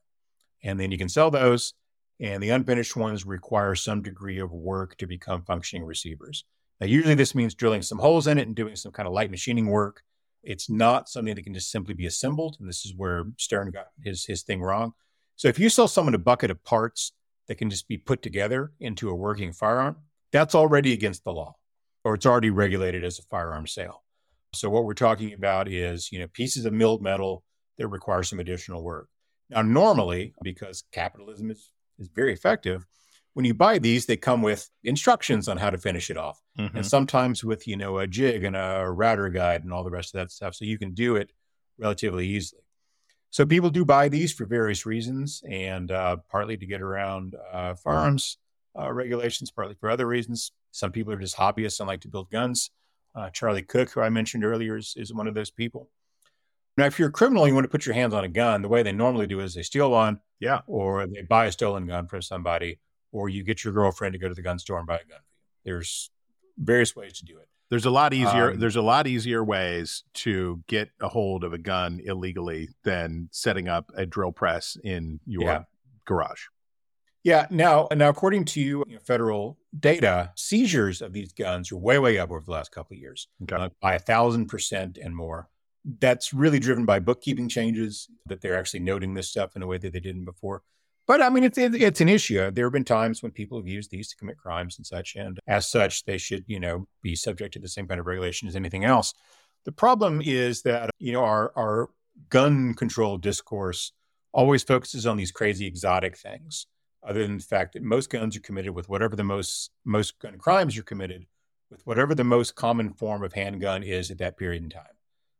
And 0.63 0.79
then 0.79 0.91
you 0.91 0.97
can 0.97 1.09
sell 1.09 1.31
those. 1.31 1.73
And 2.19 2.41
the 2.41 2.51
unfinished 2.51 2.95
ones 2.95 3.25
require 3.25 3.75
some 3.75 4.01
degree 4.01 4.39
of 4.39 4.51
work 4.51 4.97
to 4.97 5.07
become 5.07 5.43
functioning 5.43 5.85
receivers. 5.85 6.45
Now, 6.79 6.87
usually 6.87 7.15
this 7.15 7.35
means 7.35 7.55
drilling 7.55 7.81
some 7.81 7.99
holes 7.99 8.27
in 8.27 8.37
it 8.37 8.47
and 8.47 8.55
doing 8.55 8.75
some 8.75 8.91
kind 8.91 9.07
of 9.07 9.13
light 9.13 9.31
machining 9.31 9.67
work. 9.67 10.03
It's 10.43 10.69
not 10.69 11.09
something 11.09 11.35
that 11.35 11.43
can 11.43 11.53
just 11.53 11.71
simply 11.71 11.93
be 11.93 12.05
assembled. 12.05 12.57
And 12.59 12.67
this 12.67 12.85
is 12.85 12.93
where 12.95 13.25
Stern 13.37 13.71
got 13.71 13.87
his, 14.03 14.25
his 14.25 14.43
thing 14.43 14.61
wrong. 14.61 14.93
So 15.35 15.47
if 15.47 15.57
you 15.57 15.69
sell 15.69 15.87
someone 15.87 16.13
a 16.13 16.19
bucket 16.19 16.51
of 16.51 16.63
parts 16.63 17.13
that 17.47 17.55
can 17.55 17.69
just 17.69 17.87
be 17.87 17.97
put 17.97 18.21
together 18.21 18.71
into 18.79 19.09
a 19.09 19.15
working 19.15 19.53
firearm, 19.53 19.97
that's 20.31 20.55
already 20.55 20.93
against 20.93 21.23
the 21.23 21.31
law 21.31 21.55
or 22.03 22.15
it's 22.15 22.25
already 22.25 22.49
regulated 22.49 23.03
as 23.03 23.19
a 23.19 23.23
firearm 23.23 23.67
sale. 23.67 24.03
So 24.53 24.69
what 24.69 24.85
we're 24.85 24.93
talking 24.93 25.33
about 25.33 25.67
is, 25.67 26.11
you 26.11 26.19
know, 26.19 26.27
pieces 26.27 26.65
of 26.65 26.73
milled 26.73 27.01
metal 27.01 27.43
that 27.77 27.87
require 27.87 28.23
some 28.23 28.39
additional 28.39 28.83
work. 28.83 29.07
Now, 29.49 29.61
normally, 29.61 30.33
because 30.43 30.83
capitalism 30.91 31.49
is, 31.51 31.71
is 31.97 32.09
very 32.13 32.33
effective, 32.33 32.85
when 33.33 33.45
you 33.45 33.53
buy 33.53 33.79
these, 33.79 34.05
they 34.05 34.17
come 34.17 34.41
with 34.41 34.69
instructions 34.83 35.47
on 35.47 35.57
how 35.57 35.69
to 35.69 35.77
finish 35.77 36.09
it 36.09 36.17
off. 36.17 36.41
Mhm. 36.57 36.75
And 36.75 36.85
sometimes 36.85 37.43
with, 37.43 37.67
you 37.67 37.75
know, 37.75 37.97
a 37.97 38.07
jig 38.07 38.43
and 38.43 38.55
a 38.55 38.85
router 38.89 39.29
guide 39.29 39.63
and 39.63 39.73
all 39.73 39.83
the 39.83 39.89
rest 39.89 40.13
of 40.13 40.19
that 40.19 40.31
stuff. 40.31 40.53
So 40.55 40.65
you 40.65 40.77
can 40.77 40.93
do 40.93 41.15
it 41.15 41.31
relatively 41.79 42.27
easily. 42.27 42.61
So 43.31 43.45
people 43.45 43.71
do 43.71 43.83
buy 43.83 44.09
these 44.09 44.31
for 44.31 44.45
various 44.45 44.85
reasons 44.85 45.41
and 45.49 45.89
uh, 45.89 46.17
partly 46.29 46.55
to 46.57 46.65
get 46.67 46.81
around 46.81 47.35
uh, 47.51 47.73
firearms 47.75 48.37
uh, 48.79 48.91
regulations, 48.93 49.49
partly 49.51 49.73
for 49.75 49.89
other 49.89 50.05
reasons. 50.07 50.51
Some 50.71 50.91
people 50.91 51.11
are 51.13 51.17
just 51.19 51.35
hobbyists 51.37 51.79
and 51.79 51.87
like 51.87 52.01
to 52.01 52.07
build 52.07 52.29
guns. 52.29 52.69
Uh, 53.15 53.29
Charlie 53.31 53.61
Cook, 53.63 53.89
who 53.91 54.01
I 54.01 54.09
mentioned 54.09 54.43
earlier, 54.45 54.77
is, 54.77 54.93
is 54.97 55.13
one 55.13 55.27
of 55.27 55.33
those 55.35 55.51
people. 55.51 55.89
Now, 56.77 56.85
if 56.85 56.97
you're 56.97 57.09
a 57.09 57.11
criminal, 57.11 57.47
you 57.47 57.53
want 57.53 57.65
to 57.65 57.69
put 57.69 57.85
your 57.85 57.93
hands 57.93 58.13
on 58.15 58.23
a 58.23 58.27
gun. 58.27 58.63
The 58.63 58.67
way 58.67 58.81
they 58.81 58.91
normally 58.91 59.27
do 59.27 59.39
is 59.39 59.53
they 59.53 59.61
steal 59.61 59.91
one, 59.91 60.19
Yeah. 60.39 60.61
or 60.65 61.05
they 61.05 61.21
buy 61.21 61.45
a 61.45 61.51
stolen 61.51 61.85
gun 61.85 62.07
from 62.07 62.23
somebody, 62.23 62.79
or 63.13 63.29
you 63.29 63.43
get 63.43 63.63
your 63.63 63.71
girlfriend 63.73 64.11
to 64.13 64.19
go 64.19 64.27
to 64.27 64.35
the 64.35 64.41
gun 64.41 64.59
store 64.59 64.77
and 64.79 64.85
buy 64.87 64.95
a 64.95 65.05
gun 65.05 65.19
for 65.19 65.69
you. 65.69 65.73
There's 65.73 66.11
various 66.57 66.95
ways 66.95 67.13
to 67.19 67.25
do 67.25 67.37
it. 67.37 67.47
There's 67.69 67.85
a 67.85 67.89
lot 67.91 68.13
easier. 68.13 68.51
Um, 68.51 68.59
there's 68.59 68.75
a 68.75 68.81
lot 68.81 69.07
easier 69.07 69.43
ways 69.43 70.03
to 70.15 70.61
get 70.67 70.89
a 70.99 71.07
hold 71.07 71.43
of 71.43 71.53
a 71.53 71.57
gun 71.57 72.01
illegally 72.03 72.69
than 72.83 73.29
setting 73.31 73.67
up 73.69 73.89
a 73.95 74.05
drill 74.05 74.31
press 74.31 74.77
in 74.83 75.19
your 75.25 75.43
Yeah. 75.43 75.63
garage. 76.05 76.41
Yeah. 77.23 77.47
Now, 77.49 77.87
now, 77.95 78.09
according 78.09 78.45
to 78.45 78.59
you 78.61 78.83
know, 78.87 78.99
federal 78.99 79.57
data, 79.79 80.33
seizures 80.35 81.01
of 81.01 81.13
these 81.13 81.31
guns 81.31 81.71
are 81.71 81.77
way, 81.77 81.97
way 81.97 82.19
up 82.19 82.29
over 82.31 82.43
the 82.45 82.51
last 82.51 82.71
couple 82.71 82.95
of 82.95 82.99
years, 82.99 83.27
Okay. 83.43 83.55
uh, 83.55 83.69
by 83.79 83.95
a 83.95 83.99
thousand 83.99 84.47
percent 84.47 84.97
and 84.97 85.15
more. 85.15 85.49
That's 85.99 86.33
really 86.33 86.59
driven 86.59 86.85
by 86.85 86.99
bookkeeping 86.99 87.49
changes 87.49 88.09
that 88.27 88.41
they're 88.41 88.57
actually 88.57 88.81
noting 88.81 89.13
this 89.15 89.29
stuff 89.29 89.55
in 89.55 89.61
a 89.63 89.67
way 89.67 89.77
that 89.77 89.91
they 89.93 89.99
didn't 89.99 90.25
before. 90.25 90.63
But 91.05 91.21
I 91.21 91.29
mean, 91.29 91.43
it's 91.43 91.57
it's 91.57 92.01
an 92.01 92.09
issue. 92.09 92.39
Uh, 92.39 92.51
there 92.51 92.65
have 92.65 92.73
been 92.73 92.85
times 92.85 93.21
when 93.21 93.31
people 93.31 93.57
have 93.57 93.67
used 93.67 93.91
these 93.91 94.07
to 94.09 94.15
commit 94.15 94.37
crimes 94.37 94.77
and 94.77 94.85
such, 94.85 95.15
and 95.15 95.39
as 95.47 95.67
such, 95.67 96.05
they 96.05 96.17
should 96.17 96.45
you 96.47 96.59
know 96.59 96.87
be 97.01 97.15
subject 97.15 97.53
to 97.53 97.59
the 97.59 97.67
same 97.67 97.87
kind 97.87 97.99
of 97.99 98.05
regulation 98.05 98.47
as 98.47 98.55
anything 98.55 98.85
else. 98.85 99.13
The 99.65 99.71
problem 99.71 100.21
is 100.23 100.61
that 100.61 100.89
you 100.99 101.11
know 101.11 101.23
our 101.23 101.51
our 101.55 101.89
gun 102.29 102.73
control 102.73 103.17
discourse 103.17 103.91
always 104.31 104.63
focuses 104.63 105.05
on 105.05 105.17
these 105.17 105.31
crazy 105.31 105.67
exotic 105.67 106.17
things 106.17 106.67
other 107.05 107.21
than 107.21 107.37
the 107.37 107.43
fact 107.43 107.73
that 107.73 107.83
most 107.83 108.09
guns 108.09 108.37
are 108.37 108.41
committed 108.41 108.73
with 108.73 108.87
whatever 108.87 109.15
the 109.15 109.23
most 109.23 109.71
most 109.83 110.19
gun 110.19 110.37
crimes 110.37 110.77
are 110.77 110.83
committed 110.83 111.25
with 111.69 111.85
whatever 111.85 112.15
the 112.15 112.23
most 112.23 112.55
common 112.55 112.93
form 112.93 113.23
of 113.23 113.33
handgun 113.33 113.83
is 113.83 114.11
at 114.11 114.19
that 114.19 114.37
period 114.37 114.63
in 114.63 114.69
time. 114.69 114.83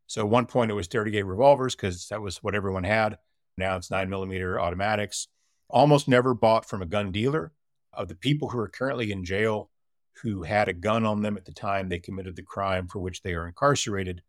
So 0.06 0.22
at 0.22 0.28
one 0.28 0.46
point 0.46 0.70
it 0.70 0.74
was 0.74 0.88
38 0.88 1.22
revolvers 1.22 1.74
because 1.74 2.08
that 2.08 2.20
was 2.20 2.42
what 2.42 2.54
everyone 2.54 2.84
had. 2.84 3.18
Now 3.56 3.76
it's 3.76 3.90
nine 3.90 4.10
millimeter 4.10 4.60
automatics. 4.60 5.28
Almost 5.68 6.08
never 6.08 6.34
bought 6.34 6.68
from 6.68 6.82
a 6.82 6.86
gun 6.86 7.12
dealer. 7.12 7.52
Of 7.92 8.08
the 8.08 8.16
people 8.16 8.48
who 8.48 8.58
are 8.58 8.68
currently 8.68 9.12
in 9.12 9.24
jail 9.24 9.70
who 10.22 10.42
had 10.42 10.68
a 10.68 10.72
gun 10.72 11.04
on 11.04 11.22
them 11.22 11.36
at 11.36 11.44
the 11.44 11.52
time 11.52 11.88
they 11.88 11.98
committed 11.98 12.36
the 12.36 12.42
crime 12.42 12.86
for 12.86 13.00
which 13.00 13.22
they 13.22 13.34
are 13.34 13.46
incarcerated, 13.46 14.22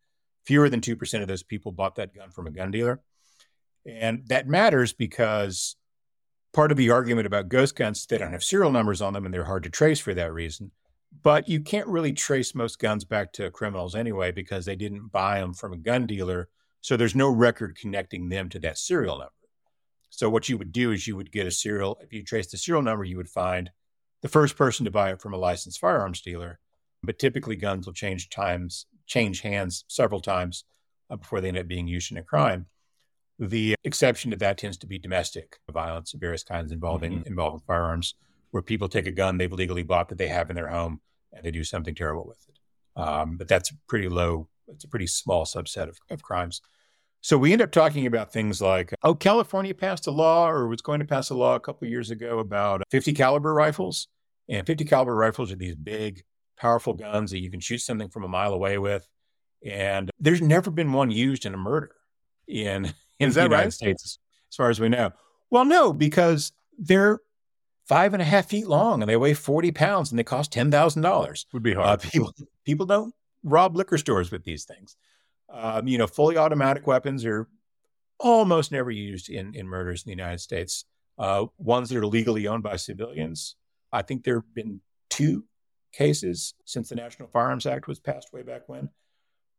fewer 0.44 0.68
than 0.68 0.80
2% 0.80 1.22
of 1.22 1.28
those 1.28 1.42
people 1.42 1.72
bought 1.72 1.96
that 1.96 2.14
gun 2.14 2.30
from 2.30 2.46
a 2.46 2.50
gun 2.50 2.70
dealer. 2.70 3.00
And 3.84 4.26
that 4.28 4.48
matters 4.48 4.92
because 4.92 5.76
part 6.52 6.72
of 6.72 6.76
the 6.76 6.90
argument 6.90 7.26
about 7.26 7.48
ghost 7.48 7.76
guns, 7.76 8.04
they 8.06 8.18
don't 8.18 8.32
have 8.32 8.42
serial 8.42 8.72
numbers 8.72 9.00
on 9.00 9.12
them 9.12 9.24
and 9.24 9.32
they're 9.32 9.44
hard 9.44 9.62
to 9.64 9.70
trace 9.70 10.00
for 10.00 10.14
that 10.14 10.32
reason. 10.32 10.72
But 11.22 11.48
you 11.48 11.60
can't 11.60 11.86
really 11.86 12.12
trace 12.12 12.54
most 12.54 12.78
guns 12.78 13.04
back 13.04 13.32
to 13.34 13.50
criminals 13.50 13.94
anyway 13.94 14.32
because 14.32 14.64
they 14.64 14.76
didn't 14.76 15.12
buy 15.12 15.40
them 15.40 15.54
from 15.54 15.72
a 15.72 15.78
gun 15.78 16.06
dealer. 16.06 16.48
So 16.80 16.96
there's 16.96 17.14
no 17.14 17.28
record 17.28 17.76
connecting 17.76 18.28
them 18.28 18.48
to 18.50 18.58
that 18.60 18.78
serial 18.78 19.18
number. 19.18 19.32
So 20.10 20.30
what 20.30 20.48
you 20.48 20.56
would 20.58 20.72
do 20.72 20.92
is 20.92 21.06
you 21.06 21.16
would 21.16 21.32
get 21.32 21.46
a 21.46 21.50
serial. 21.50 21.98
If 22.00 22.12
you 22.12 22.22
trace 22.22 22.50
the 22.50 22.58
serial 22.58 22.82
number, 22.82 23.04
you 23.04 23.16
would 23.16 23.28
find 23.28 23.70
the 24.22 24.28
first 24.28 24.56
person 24.56 24.84
to 24.84 24.90
buy 24.90 25.12
it 25.12 25.20
from 25.20 25.34
a 25.34 25.38
licensed 25.38 25.80
firearms 25.80 26.20
dealer. 26.20 26.58
But 27.02 27.18
typically, 27.18 27.56
guns 27.56 27.86
will 27.86 27.92
change 27.92 28.30
times, 28.30 28.86
change 29.06 29.42
hands 29.42 29.84
several 29.88 30.20
times 30.20 30.64
uh, 31.10 31.16
before 31.16 31.40
they 31.40 31.48
end 31.48 31.58
up 31.58 31.68
being 31.68 31.86
used 31.86 32.10
in 32.10 32.18
a 32.18 32.22
crime. 32.22 32.66
The 33.38 33.74
exception 33.84 34.30
to 34.30 34.36
that 34.38 34.58
tends 34.58 34.78
to 34.78 34.86
be 34.86 34.98
domestic 34.98 35.58
violence 35.70 36.14
of 36.14 36.20
various 36.20 36.42
kinds 36.42 36.72
involving 36.72 37.22
involving 37.26 37.60
firearms, 37.66 38.14
where 38.50 38.62
people 38.62 38.88
take 38.88 39.06
a 39.06 39.12
gun 39.12 39.36
they've 39.36 39.52
legally 39.52 39.82
bought 39.82 40.08
that 40.08 40.18
they 40.18 40.28
have 40.28 40.48
in 40.48 40.56
their 40.56 40.68
home 40.68 41.00
and 41.32 41.44
they 41.44 41.50
do 41.50 41.62
something 41.62 41.94
terrible 41.94 42.26
with 42.26 42.38
it. 42.48 42.58
Um, 42.98 43.36
but 43.36 43.46
that's 43.46 43.72
pretty 43.88 44.08
low. 44.08 44.48
It's 44.68 44.84
a 44.84 44.88
pretty 44.88 45.06
small 45.06 45.44
subset 45.44 45.88
of, 45.88 45.98
of 46.10 46.22
crimes. 46.22 46.62
So 47.26 47.36
we 47.36 47.52
end 47.52 47.60
up 47.60 47.72
talking 47.72 48.06
about 48.06 48.32
things 48.32 48.62
like, 48.62 48.94
oh, 49.02 49.12
California 49.16 49.74
passed 49.74 50.06
a 50.06 50.12
law 50.12 50.48
or 50.48 50.68
was 50.68 50.80
going 50.80 51.00
to 51.00 51.04
pass 51.04 51.28
a 51.28 51.34
law 51.34 51.56
a 51.56 51.60
couple 51.60 51.84
of 51.84 51.90
years 51.90 52.12
ago 52.12 52.38
about 52.38 52.84
50 52.92 53.12
caliber 53.14 53.52
rifles. 53.52 54.06
And 54.48 54.64
50 54.64 54.84
caliber 54.84 55.12
rifles 55.16 55.50
are 55.50 55.56
these 55.56 55.74
big, 55.74 56.22
powerful 56.56 56.92
guns 56.92 57.32
that 57.32 57.40
you 57.40 57.50
can 57.50 57.58
shoot 57.58 57.78
something 57.78 58.10
from 58.10 58.22
a 58.22 58.28
mile 58.28 58.52
away 58.52 58.78
with. 58.78 59.08
And 59.64 60.08
there's 60.20 60.40
never 60.40 60.70
been 60.70 60.92
one 60.92 61.10
used 61.10 61.44
in 61.44 61.52
a 61.52 61.56
murder 61.56 61.90
in, 62.46 62.94
in 63.18 63.30
the 63.30 63.42
United 63.42 63.52
right? 63.52 63.72
States, 63.72 64.20
as 64.48 64.54
far 64.54 64.70
as 64.70 64.78
we 64.78 64.88
know. 64.88 65.10
Well, 65.50 65.64
no, 65.64 65.92
because 65.92 66.52
they're 66.78 67.18
five 67.88 68.12
and 68.14 68.22
a 68.22 68.24
half 68.24 68.46
feet 68.46 68.68
long 68.68 69.02
and 69.02 69.10
they 69.10 69.16
weigh 69.16 69.34
40 69.34 69.72
pounds 69.72 70.12
and 70.12 70.18
they 70.20 70.22
cost 70.22 70.52
$10,000. 70.52 71.44
Would 71.52 71.62
be 71.64 71.74
Uh, 71.74 71.82
hard. 71.82 72.02
people 72.02 72.32
people 72.64 72.86
don't 72.86 73.12
rob 73.42 73.74
liquor 73.74 73.98
stores 73.98 74.30
with 74.30 74.44
these 74.44 74.64
things. 74.64 74.96
Um, 75.48 75.86
you 75.86 75.98
know, 75.98 76.06
fully 76.06 76.36
automatic 76.36 76.86
weapons 76.86 77.24
are 77.24 77.48
almost 78.18 78.72
never 78.72 78.90
used 78.90 79.28
in 79.28 79.54
in 79.54 79.66
murders 79.66 80.02
in 80.02 80.10
the 80.10 80.22
United 80.22 80.40
States. 80.40 80.84
Uh, 81.18 81.46
ones 81.58 81.88
that 81.88 81.98
are 81.98 82.06
legally 82.06 82.46
owned 82.46 82.62
by 82.62 82.76
civilians, 82.76 83.56
I 83.92 84.02
think 84.02 84.24
there 84.24 84.36
have 84.36 84.54
been 84.54 84.80
two 85.08 85.44
cases 85.92 86.54
since 86.66 86.90
the 86.90 86.94
National 86.94 87.28
Firearms 87.28 87.64
Act 87.64 87.88
was 87.88 87.98
passed 87.98 88.32
way 88.32 88.42
back 88.42 88.68
when. 88.68 88.90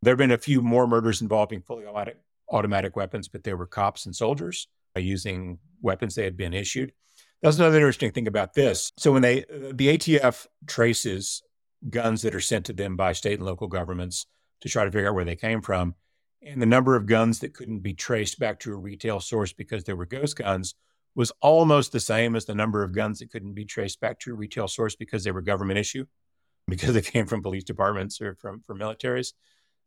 There 0.03 0.11
have 0.11 0.19
been 0.19 0.31
a 0.31 0.37
few 0.37 0.61
more 0.61 0.85
murders 0.87 1.21
involving 1.21 1.61
fully 1.61 1.85
automatic 1.85 2.17
automatic 2.49 2.95
weapons, 2.95 3.27
but 3.27 3.43
they 3.43 3.53
were 3.53 3.65
cops 3.65 4.05
and 4.05 4.15
soldiers 4.15 4.67
uh, 4.95 4.99
using 4.99 5.59
weapons 5.81 6.15
they 6.15 6.23
had 6.23 6.37
been 6.37 6.53
issued. 6.53 6.93
That's 7.41 7.57
another 7.57 7.77
interesting 7.77 8.11
thing 8.11 8.27
about 8.27 8.53
this. 8.53 8.91
So 8.97 9.11
when 9.11 9.21
they 9.21 9.45
the 9.49 9.97
ATF 9.97 10.47
traces 10.65 11.43
guns 11.89 12.21
that 12.23 12.35
are 12.35 12.41
sent 12.41 12.65
to 12.65 12.73
them 12.73 12.95
by 12.95 13.13
state 13.13 13.39
and 13.39 13.45
local 13.45 13.67
governments 13.67 14.25
to 14.61 14.69
try 14.69 14.83
to 14.83 14.91
figure 14.91 15.09
out 15.09 15.15
where 15.15 15.25
they 15.25 15.35
came 15.35 15.61
from, 15.61 15.95
and 16.41 16.61
the 16.61 16.65
number 16.65 16.95
of 16.95 17.05
guns 17.05 17.39
that 17.39 17.53
couldn't 17.53 17.79
be 17.79 17.93
traced 17.93 18.39
back 18.39 18.59
to 18.59 18.71
a 18.71 18.77
retail 18.77 19.19
source 19.19 19.53
because 19.53 19.83
they 19.83 19.93
were 19.93 20.05
ghost 20.05 20.37
guns 20.37 20.75
was 21.15 21.31
almost 21.41 21.91
the 21.91 21.99
same 21.99 22.35
as 22.35 22.45
the 22.45 22.53
number 22.53 22.83
of 22.83 22.93
guns 22.93 23.19
that 23.19 23.31
couldn't 23.31 23.53
be 23.53 23.65
traced 23.65 23.99
back 23.99 24.19
to 24.19 24.31
a 24.31 24.35
retail 24.35 24.67
source 24.67 24.95
because 24.95 25.23
they 25.23 25.31
were 25.31 25.41
government 25.41 25.79
issue, 25.79 26.05
because 26.67 26.93
they 26.93 27.01
came 27.01 27.25
from 27.25 27.41
police 27.41 27.63
departments 27.63 28.21
or 28.21 28.35
from 28.35 28.61
from 28.61 28.79
militaries. 28.79 29.33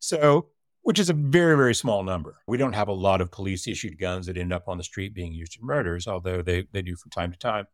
So, 0.01 0.49
which 0.83 0.99
is 0.99 1.11
a 1.11 1.15
very 1.15 1.57
very 1.57 1.75
small 1.75 2.03
number. 2.03 2.39
We 2.47 2.59
don't 2.59 2.75
have 2.75 2.89
a 2.89 2.93
lot 2.93 3.21
of 3.21 3.31
police 3.31 3.69
issued 3.69 3.99
guns 3.99 4.27
that 4.27 4.37
end 4.37 4.53
up 4.53 4.69
on 4.69 4.79
the 4.79 4.85
street 4.85 5.15
being 5.15 5.33
used 5.33 5.59
in 5.61 5.67
murders, 5.67 6.09
although 6.09 6.43
they 6.43 6.67
they 6.73 6.83
do 6.83 6.97
from 6.97 7.11
time 7.11 7.33
to 7.33 7.39
time. 7.39 7.67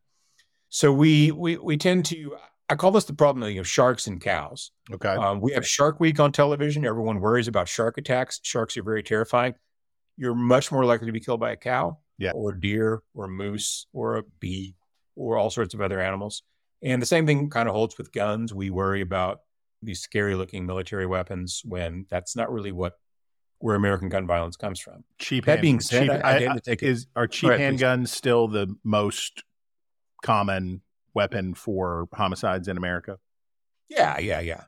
So 0.69 0.91
we 0.91 1.31
we 1.31 1.57
we 1.57 1.77
tend 1.77 2.05
to 2.05 2.37
I 2.69 2.75
call 2.75 2.91
this 2.91 3.05
the 3.05 3.13
problem 3.13 3.57
of 3.57 3.67
sharks 3.67 4.07
and 4.07 4.19
cows. 4.19 4.71
okay. 4.91 5.09
Um, 5.15 5.39
we 5.39 5.53
have 5.53 5.65
Shark 5.65 5.99
Week 5.99 6.19
on 6.19 6.31
television. 6.33 6.85
Everyone 6.85 7.19
worries 7.21 7.47
about 7.47 7.67
shark 7.69 7.97
attacks. 7.97 8.39
Sharks 8.43 8.75
are 8.77 8.83
very 8.83 9.03
terrifying. 9.03 9.53
You're 10.17 10.35
much 10.35 10.71
more 10.71 10.83
likely 10.83 11.05
to 11.07 11.13
be 11.13 11.19
killed 11.21 11.39
by 11.39 11.51
a 11.51 11.55
cow, 11.55 11.99
Yeah. 12.17 12.31
or 12.33 12.51
deer, 12.51 13.03
or 13.13 13.25
a 13.25 13.29
moose, 13.29 13.87
or 13.93 14.17
a 14.17 14.23
bee, 14.39 14.75
or 15.15 15.37
all 15.37 15.49
sorts 15.49 15.73
of 15.73 15.81
other 15.81 16.01
animals. 16.01 16.43
And 16.83 17.01
the 17.01 17.05
same 17.05 17.25
thing 17.25 17.49
kind 17.49 17.69
of 17.69 17.73
holds 17.75 17.97
with 17.97 18.11
guns. 18.11 18.53
We 18.53 18.69
worry 18.69 19.01
about 19.01 19.39
these 19.81 20.01
scary 20.01 20.35
looking 20.35 20.65
military 20.65 21.05
weapons 21.05 21.61
when 21.63 22.05
that's 22.09 22.35
not 22.35 22.51
really 22.51 22.71
what 22.71 22.93
where 23.59 23.75
American 23.75 24.09
gun 24.09 24.27
violence 24.27 24.55
comes 24.55 24.79
from. 24.79 25.03
cheap. 25.19 25.45
that 25.45 25.53
hand- 25.53 25.61
being 25.61 25.79
said, 25.79 26.01
cheap- 26.09 26.11
I- 26.25 26.35
I 26.35 26.39
tend 26.39 26.53
to 26.55 26.61
take 26.61 26.83
it- 26.83 26.89
is 26.89 27.07
are 27.15 27.27
cheap 27.27 27.49
handguns 27.51 28.09
still 28.09 28.47
the 28.47 28.75
most 28.83 29.43
common 30.23 30.81
weapon 31.17 31.55
for 31.55 32.07
homicides 32.13 32.67
in 32.67 32.77
America? 32.77 33.17
Yeah, 33.89 34.19
yeah, 34.19 34.39
yeah. 34.39 34.63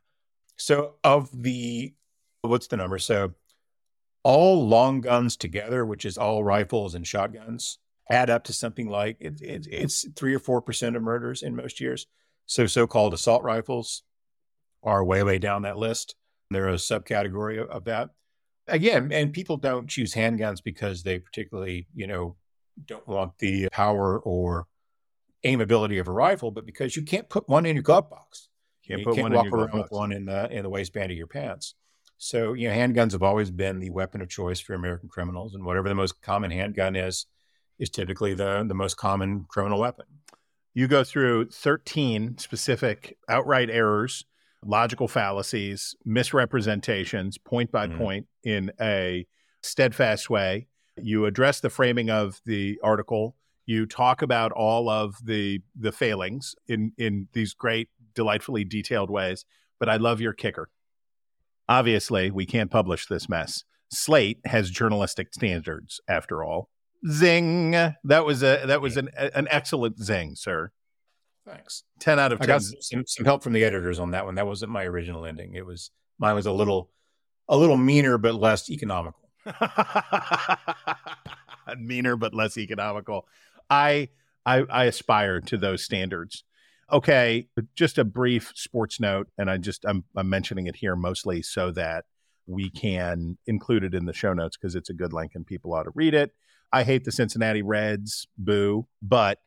So 0.57 0.95
of 1.03 1.29
the 1.31 1.93
what's 2.41 2.67
the 2.67 2.77
number? 2.77 2.99
So 2.99 3.33
all 4.23 4.67
long 4.67 5.01
guns 5.01 5.37
together, 5.37 5.85
which 5.85 6.05
is 6.05 6.17
all 6.17 6.43
rifles 6.43 6.95
and 6.95 7.05
shotguns, 7.05 7.77
add 8.09 8.29
up 8.29 8.43
to 8.45 8.53
something 8.53 8.89
like 8.89 9.17
it, 9.19 9.41
it, 9.41 9.67
it's 9.69 10.05
three 10.15 10.33
or 10.33 10.39
four 10.39 10.61
percent 10.61 10.95
of 10.95 11.03
murders 11.03 11.43
in 11.43 11.55
most 11.55 11.79
years. 11.79 12.07
So 12.45 12.65
so-called 12.67 13.13
assault 13.13 13.43
rifles 13.43 14.03
are 14.81 15.03
way 15.05 15.21
way 15.23 15.37
down 15.39 15.61
that 15.61 15.77
list. 15.77 16.15
They're 16.49 16.69
a 16.69 16.73
subcategory 16.73 17.61
of, 17.61 17.69
of 17.69 17.83
that. 17.85 18.09
Again, 18.67 19.11
and 19.11 19.33
people 19.33 19.57
don't 19.57 19.87
choose 19.87 20.13
handguns 20.13 20.63
because 20.63 21.03
they 21.03 21.19
particularly, 21.19 21.87
you 21.93 22.07
know, 22.07 22.35
don't 22.85 23.07
want 23.07 23.37
the 23.39 23.67
power 23.71 24.19
or 24.19 24.65
aim 25.43 25.61
ability 25.61 25.97
of 25.97 26.07
a 26.07 26.11
rifle, 26.11 26.51
but 26.51 26.65
because 26.65 26.95
you 26.95 27.03
can't 27.03 27.29
put 27.29 27.47
one 27.47 27.65
in 27.65 27.75
your 27.75 27.83
glove 27.83 28.09
box. 28.09 28.49
Can't 28.85 28.99
you 28.99 29.05
put 29.05 29.15
can't 29.15 29.23
one 29.31 29.33
in 29.33 29.45
your 29.51 29.65
around 29.65 29.77
with 29.77 29.91
one 29.91 30.11
in 30.11 30.25
the 30.25 30.49
in 30.51 30.63
the 30.63 30.69
waistband 30.69 31.11
of 31.11 31.17
your 31.17 31.27
pants. 31.27 31.75
So 32.17 32.53
you 32.53 32.67
know, 32.67 32.75
handguns 32.75 33.13
have 33.13 33.23
always 33.23 33.49
been 33.51 33.79
the 33.79 33.91
weapon 33.91 34.21
of 34.21 34.29
choice 34.29 34.59
for 34.59 34.73
American 34.73 35.09
criminals, 35.09 35.53
and 35.55 35.63
whatever 35.63 35.87
the 35.87 35.95
most 35.95 36.21
common 36.21 36.51
handgun 36.51 36.95
is, 36.95 37.27
is 37.77 37.89
typically 37.89 38.33
the 38.33 38.65
the 38.67 38.73
most 38.73 38.95
common 38.97 39.45
criminal 39.47 39.79
weapon. 39.79 40.05
You 40.73 40.87
go 40.87 41.03
through 41.03 41.49
13 41.49 42.37
specific 42.37 43.17
outright 43.27 43.69
errors, 43.69 44.25
logical 44.63 45.07
fallacies, 45.07 45.95
misrepresentations, 46.05 47.37
point 47.37 47.71
by 47.71 47.87
Mhm. 47.87 47.97
point, 47.97 48.27
in 48.43 48.71
a 48.79 49.25
steadfast 49.63 50.29
way. 50.29 50.67
You 50.97 51.25
address 51.25 51.59
the 51.59 51.69
framing 51.69 52.09
of 52.09 52.41
the 52.45 52.79
article. 52.83 53.35
You 53.69 53.85
talk 53.85 54.23
about 54.23 54.51
all 54.51 54.89
of 54.89 55.23
the 55.23 55.61
the 55.79 55.91
failings 55.91 56.55
in 56.67 56.91
in 56.97 57.27
these 57.33 57.53
great, 57.53 57.89
delightfully 58.15 58.63
detailed 58.63 59.11
ways. 59.11 59.45
But 59.79 59.89
I 59.89 59.97
love 59.97 60.19
your 60.19 60.33
kicker. 60.33 60.71
Obviously, 61.67 62.31
we 62.31 62.47
can't 62.47 62.71
publish 62.71 63.05
this 63.05 63.29
mess. 63.29 63.65
Slate 63.91 64.39
has 64.45 64.71
journalistic 64.71 65.35
standards, 65.35 66.01
after 66.09 66.43
all. 66.43 66.69
Zing! 67.11 67.73
That 67.73 68.25
was 68.25 68.41
a 68.41 68.63
that 68.65 68.81
was 68.81 68.97
an 68.97 69.09
an 69.15 69.47
excellent 69.51 69.99
zing, 69.99 70.35
sir. 70.35 70.71
Thanks. 71.45 71.83
Ten 71.99 72.17
out 72.17 72.31
of 72.31 72.39
ten. 72.39 72.49
I 72.49 72.53
ten. 72.53 72.71
got 72.71 72.83
some, 72.83 73.03
some 73.05 73.25
help 73.25 73.43
from 73.43 73.53
the 73.53 73.63
editors 73.63 73.99
on 73.99 74.09
that 74.11 74.25
one. 74.25 74.33
That 74.33 74.47
wasn't 74.47 74.71
my 74.71 74.83
original 74.85 75.27
ending. 75.27 75.53
It 75.53 75.63
was 75.63 75.91
mine 76.17 76.33
was 76.33 76.47
a 76.47 76.51
little 76.51 76.89
a 77.47 77.55
little 77.55 77.77
meaner 77.77 78.17
but 78.17 78.33
less 78.33 78.67
economical. 78.67 79.29
Meaner 81.77 82.15
but 82.15 82.33
less 82.33 82.57
economical. 82.57 83.27
I, 83.69 84.09
I 84.45 84.63
I 84.69 84.85
aspire 84.85 85.39
to 85.41 85.57
those 85.57 85.83
standards. 85.83 86.43
Okay, 86.91 87.47
just 87.75 87.97
a 87.97 88.03
brief 88.03 88.51
sports 88.55 88.99
note, 88.99 89.27
and 89.37 89.49
I 89.49 89.57
just 89.57 89.85
I'm 89.85 90.05
I'm 90.15 90.29
mentioning 90.29 90.67
it 90.67 90.77
here 90.77 90.95
mostly 90.95 91.41
so 91.41 91.71
that 91.71 92.05
we 92.47 92.69
can 92.69 93.37
include 93.45 93.83
it 93.83 93.93
in 93.93 94.05
the 94.05 94.13
show 94.13 94.33
notes 94.33 94.57
because 94.57 94.75
it's 94.75 94.89
a 94.89 94.93
good 94.93 95.13
link 95.13 95.33
and 95.35 95.45
people 95.45 95.73
ought 95.73 95.83
to 95.83 95.91
read 95.93 96.15
it. 96.15 96.31
I 96.71 96.83
hate 96.83 97.03
the 97.03 97.11
Cincinnati 97.11 97.61
Reds, 97.61 98.27
boo, 98.37 98.87
but 99.01 99.39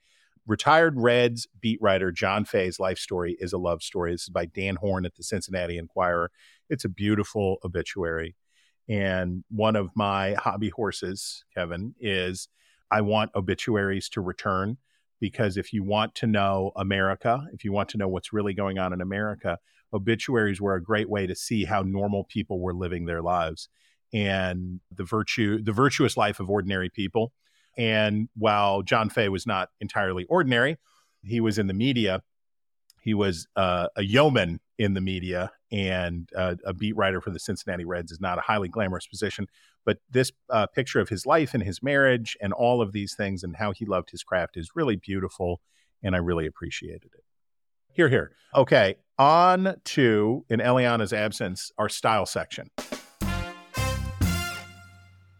retired 0.46 0.94
Reds 0.96 1.46
beat 1.60 1.80
writer 1.82 2.12
John 2.12 2.44
Fay's 2.44 2.78
life 2.78 2.98
story 2.98 3.36
is 3.40 3.52
a 3.52 3.58
love 3.58 3.82
story. 3.82 4.12
This 4.12 4.22
is 4.22 4.28
by 4.28 4.46
Dan 4.46 4.76
Horn 4.76 5.04
at 5.04 5.16
the 5.16 5.22
Cincinnati 5.22 5.78
Enquirer. 5.78 6.30
It's 6.68 6.84
a 6.84 6.88
beautiful 6.88 7.58
obituary. 7.64 8.36
And 8.88 9.44
one 9.50 9.76
of 9.76 9.90
my 9.94 10.34
hobby 10.34 10.70
horses, 10.70 11.44
Kevin, 11.54 11.94
is 12.00 12.48
I 12.92 13.00
want 13.00 13.30
obituaries 13.34 14.08
to 14.10 14.20
return 14.20 14.76
because 15.18 15.56
if 15.56 15.72
you 15.72 15.82
want 15.82 16.14
to 16.16 16.26
know 16.26 16.72
America, 16.76 17.46
if 17.52 17.64
you 17.64 17.72
want 17.72 17.88
to 17.90 17.96
know 17.96 18.06
what's 18.06 18.32
really 18.32 18.52
going 18.52 18.78
on 18.78 18.92
in 18.92 19.00
America, 19.00 19.58
obituaries 19.94 20.60
were 20.60 20.74
a 20.74 20.82
great 20.82 21.08
way 21.08 21.26
to 21.26 21.34
see 21.34 21.64
how 21.64 21.82
normal 21.82 22.24
people 22.24 22.60
were 22.60 22.74
living 22.74 23.06
their 23.06 23.22
lives 23.22 23.68
and 24.12 24.80
the 24.94 25.04
virtue 25.04 25.62
the 25.62 25.72
virtuous 25.72 26.18
life 26.18 26.38
of 26.38 26.50
ordinary 26.50 26.90
people. 26.90 27.32
And 27.78 28.28
while 28.36 28.82
John 28.82 29.08
Fay 29.08 29.30
was 29.30 29.46
not 29.46 29.70
entirely 29.80 30.24
ordinary, 30.24 30.76
he 31.24 31.40
was 31.40 31.58
in 31.58 31.68
the 31.68 31.74
media. 31.74 32.22
He 33.00 33.14
was 33.14 33.48
uh, 33.56 33.88
a 33.96 34.02
yeoman 34.02 34.60
in 34.78 34.94
the 34.94 35.00
media 35.00 35.50
and 35.70 36.28
uh, 36.36 36.56
a 36.64 36.72
beat 36.72 36.96
writer 36.96 37.20
for 37.20 37.30
the 37.30 37.38
Cincinnati 37.38 37.84
Reds 37.84 38.12
is 38.12 38.20
not 38.20 38.38
a 38.38 38.42
highly 38.42 38.68
glamorous 38.68 39.06
position. 39.06 39.46
But 39.84 39.98
this 40.10 40.32
uh, 40.50 40.66
picture 40.66 41.00
of 41.00 41.08
his 41.08 41.26
life 41.26 41.54
and 41.54 41.62
his 41.62 41.82
marriage 41.82 42.36
and 42.40 42.52
all 42.52 42.80
of 42.80 42.92
these 42.92 43.14
things 43.14 43.42
and 43.42 43.56
how 43.56 43.72
he 43.72 43.84
loved 43.84 44.10
his 44.10 44.22
craft 44.22 44.56
is 44.56 44.70
really 44.74 44.96
beautiful. 44.96 45.60
And 46.02 46.14
I 46.14 46.18
really 46.18 46.46
appreciated 46.46 47.10
it. 47.14 47.24
Here, 47.92 48.08
here. 48.08 48.32
Okay. 48.54 48.96
On 49.18 49.76
to, 49.84 50.44
in 50.48 50.60
Eliana's 50.60 51.12
absence, 51.12 51.70
our 51.78 51.88
style 51.88 52.26
section. 52.26 52.70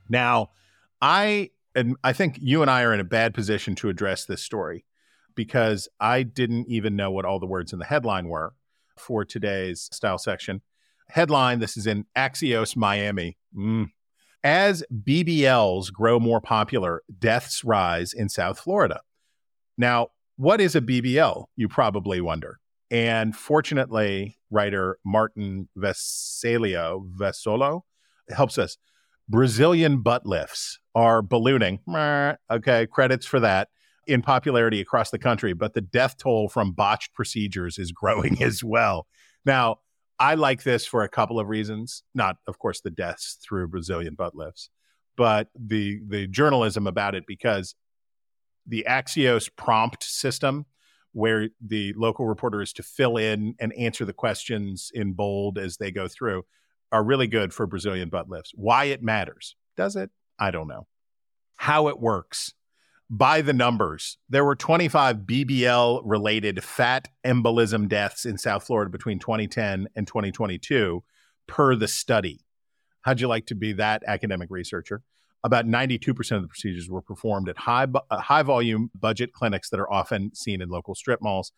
Now, 0.09 0.51
I 1.01 1.51
and 1.75 1.97
I 2.05 2.13
think 2.13 2.39
you 2.41 2.61
and 2.61 2.71
I 2.71 2.83
are 2.83 2.93
in 2.93 3.01
a 3.01 3.05
bad 3.05 3.33
position 3.33 3.75
to 3.77 3.89
address 3.89 4.27
this 4.27 4.43
story 4.43 4.85
because 5.35 5.89
I 5.99 6.23
didn't 6.23 6.69
even 6.69 6.97
know 6.97 7.11
what 7.11 7.25
all 7.25 7.41
the 7.41 7.47
words 7.47 7.73
in 7.73 7.79
the 7.79 7.87
headline 7.87 8.29
were 8.29 8.53
for 8.99 9.25
today's 9.25 9.89
style 9.93 10.19
section. 10.19 10.63
Headline 11.09 11.59
this 11.59 11.77
is 11.77 11.87
in 11.87 12.07
Axios 12.17 12.77
Miami. 12.77 13.37
Mm. 13.57 13.91
As 14.45 14.83
BBLs 14.93 15.93
grow 15.93 16.19
more 16.19 16.41
popular, 16.41 17.03
deaths 17.19 17.63
rise 17.65 18.13
in 18.13 18.29
South 18.29 18.59
Florida. 18.59 19.01
Now, 19.79 20.09
what 20.37 20.61
is 20.61 20.75
a 20.75 20.81
BBL? 20.81 21.47
You 21.57 21.69
probably 21.69 22.21
wonder. 22.21 22.59
And 22.91 23.37
fortunately, 23.37 24.37
writer 24.51 24.99
Martin 25.05 25.69
Vesalio 25.79 27.09
Vassolo 27.17 27.83
helps 28.29 28.59
us. 28.59 28.77
Brazilian 29.29 30.03
butt 30.03 30.27
lifts 30.27 30.79
are 30.95 31.23
ballooning. 31.23 31.79
Okay, 32.51 32.87
credits 32.87 33.25
for 33.25 33.41
that 33.41 33.69
in 34.07 34.23
popularity 34.23 34.81
across 34.81 35.11
the 35.11 35.19
country, 35.19 35.53
but 35.53 35.75
the 35.75 35.81
death 35.81 36.17
toll 36.17 36.49
from 36.49 36.73
botched 36.73 37.15
procedures 37.15 37.79
is 37.79 37.93
growing 37.93 38.43
as 38.43 38.63
well. 38.63 39.07
Now, 39.45 39.77
I 40.19 40.35
like 40.35 40.63
this 40.63 40.87
for 40.87 41.03
a 41.03 41.09
couple 41.09 41.41
of 41.41 41.49
reasons. 41.49 42.03
Not, 42.15 42.37
of 42.47 42.59
course, 42.59 42.81
the 42.81 42.91
deaths 42.91 43.39
through 43.43 43.69
Brazilian 43.69 44.15
butt 44.15 44.35
lifts, 44.35 44.71
but 45.17 45.49
the 45.59 46.01
the 46.07 46.27
journalism 46.27 46.87
about 46.87 47.15
it 47.15 47.25
because 47.27 47.75
the 48.67 48.87
Axios 48.89 49.51
prompt 49.57 50.05
system, 50.05 50.67
where 51.13 51.49
the 51.61 51.93
local 51.97 52.27
reporter 52.27 52.63
is 52.63 52.73
to 52.75 52.83
fill 52.83 53.17
in 53.17 53.57
and 53.59 53.73
answer 53.73 54.05
the 54.05 54.13
questions 54.13 54.91
in 54.95 55.15
bold 55.15 55.59
as 55.59 55.79
they 55.79 55.91
go 55.91 56.07
through, 56.07 56.45
are 56.93 57.03
really 57.03 57.27
good 57.27 57.53
for 57.53 57.67
Brazilian 57.67 58.09
butt 58.09 58.29
lifts. 58.29 58.53
Why 58.55 58.85
it 58.85 59.03
matters? 59.03 59.57
Does 59.77 59.97
it? 59.97 60.11
I 60.39 60.51
don't 60.51 60.69
know. 60.69 60.87
How 61.57 61.89
it 61.89 61.99
works 61.99 62.55
by 63.13 63.43
the 63.43 63.53
numbers, 63.53 64.17
there 64.31 64.43
were 64.43 64.57
25 64.57 65.19
BBL 65.19 66.01
related 66.03 66.65
fat 66.65 67.09
embolism 67.27 67.87
deaths 67.87 68.25
in 68.25 68.39
South 68.39 68.65
Florida 68.65 68.91
between 68.91 69.19
2010 69.19 69.87
and 69.95 70.07
2022 70.07 71.05
per 71.47 71.77
the 71.77 71.87
study. 71.87 72.41
How'd 73.03 73.21
you 73.21 73.29
like 73.29 73.45
to 73.47 73.55
be 73.55 73.75
that 73.75 74.03
academic 74.07 74.49
researcher? 74.51 75.03
About 75.45 75.67
92% 75.67 76.37
of 76.37 76.41
the 76.41 76.49
procedures 76.49 76.89
were 76.89 77.03
performed 77.03 77.51
at 77.51 77.59
high, 77.59 77.87
uh, 78.11 78.19
high 78.19 78.43
volume 78.45 78.91
budget 78.99 79.35
clinics 79.35 79.69
that 79.69 79.81
are 79.81 79.93
often 79.93 80.35
seen 80.35 80.63
in 80.63 80.71
local 80.71 80.95
strip 80.95 81.21
malls. 81.21 81.53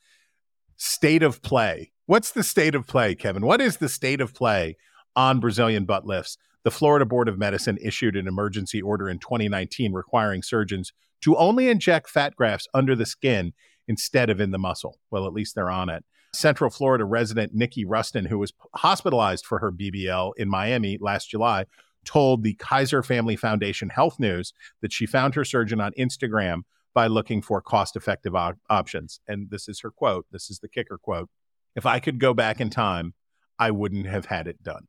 State 0.77 1.23
of 1.23 1.41
play. 1.41 1.93
What's 2.07 2.33
the 2.33 2.43
state 2.43 2.75
of 2.75 2.89
play, 2.89 3.15
Kevin? 3.15 3.47
What 3.47 3.61
is 3.61 3.77
the 3.77 3.89
state 3.89 4.21
of 4.21 4.35
play 4.35 4.77
on 5.15 5.39
Brazilian 5.39 5.85
butt 5.85 6.05
lifts? 6.05 6.37
The 6.65 6.73
Florida 6.73 7.05
Board 7.05 7.29
of 7.29 7.39
Medicine 7.39 7.79
issued 7.81 8.17
an 8.17 8.27
emergency 8.27 8.83
order 8.83 9.09
in 9.09 9.21
2019 9.21 9.93
requiring 9.93 10.43
surgeons 10.43 10.93
to 11.25 11.37
only 11.37 11.69
inject 11.69 12.09
fat 12.09 12.37
grafts 12.37 12.69
under 12.75 12.95
the 12.95 13.07
skin 13.07 13.53
instead 13.89 14.31
of 14.31 14.41
in 14.41 14.51
the 14.51 14.59
muscle. 14.59 14.99
Well, 15.11 15.27
at 15.27 15.33
least 15.33 15.55
they're 15.55 15.71
on 15.71 15.89
it. 15.89 16.05
Central 16.35 16.71
Florida 16.71 17.05
resident 17.05 17.55
Nikki 17.55 17.85
Rustin, 17.85 18.27
who 18.27 18.39
was 18.39 18.53
hospitalized 18.75 19.47
for 19.47 19.59
her 19.59 19.73
BBL 19.73 20.33
in 20.37 20.49
Miami 20.51 20.99
last 21.01 21.31
July, 21.31 21.65
told 22.05 22.43
the 22.43 22.55
Kaiser 22.55 23.03
Family 23.03 23.37
Foundation 23.37 23.89
Health 23.89 24.21
News 24.21 24.53
that 24.83 24.93
she 24.93 25.07
found 25.07 25.35
her 25.35 25.45
surgeon 25.45 25.81
on 25.81 25.93
Instagram 25.99 26.63
by 26.93 27.07
looking 27.07 27.41
for 27.41 27.61
cost 27.63 27.97
effective 27.97 28.35
op- 28.35 28.59
options. 28.69 29.21
And 29.27 29.49
this 29.51 29.69
is 29.69 29.81
her 29.81 29.91
quote. 29.91 30.27
This 30.31 30.51
is 30.51 30.59
the 30.59 30.69
kicker 30.69 30.99
quote. 30.99 31.31
If 31.75 31.87
I 31.87 32.01
could 32.01 32.21
go 32.21 32.35
back 32.35 32.61
in 32.61 32.69
time, 32.69 33.15
I 33.59 33.71
wouldn't 33.71 34.07
have 34.07 34.27
had 34.27 34.47
it 34.47 34.63
done. 34.63 34.89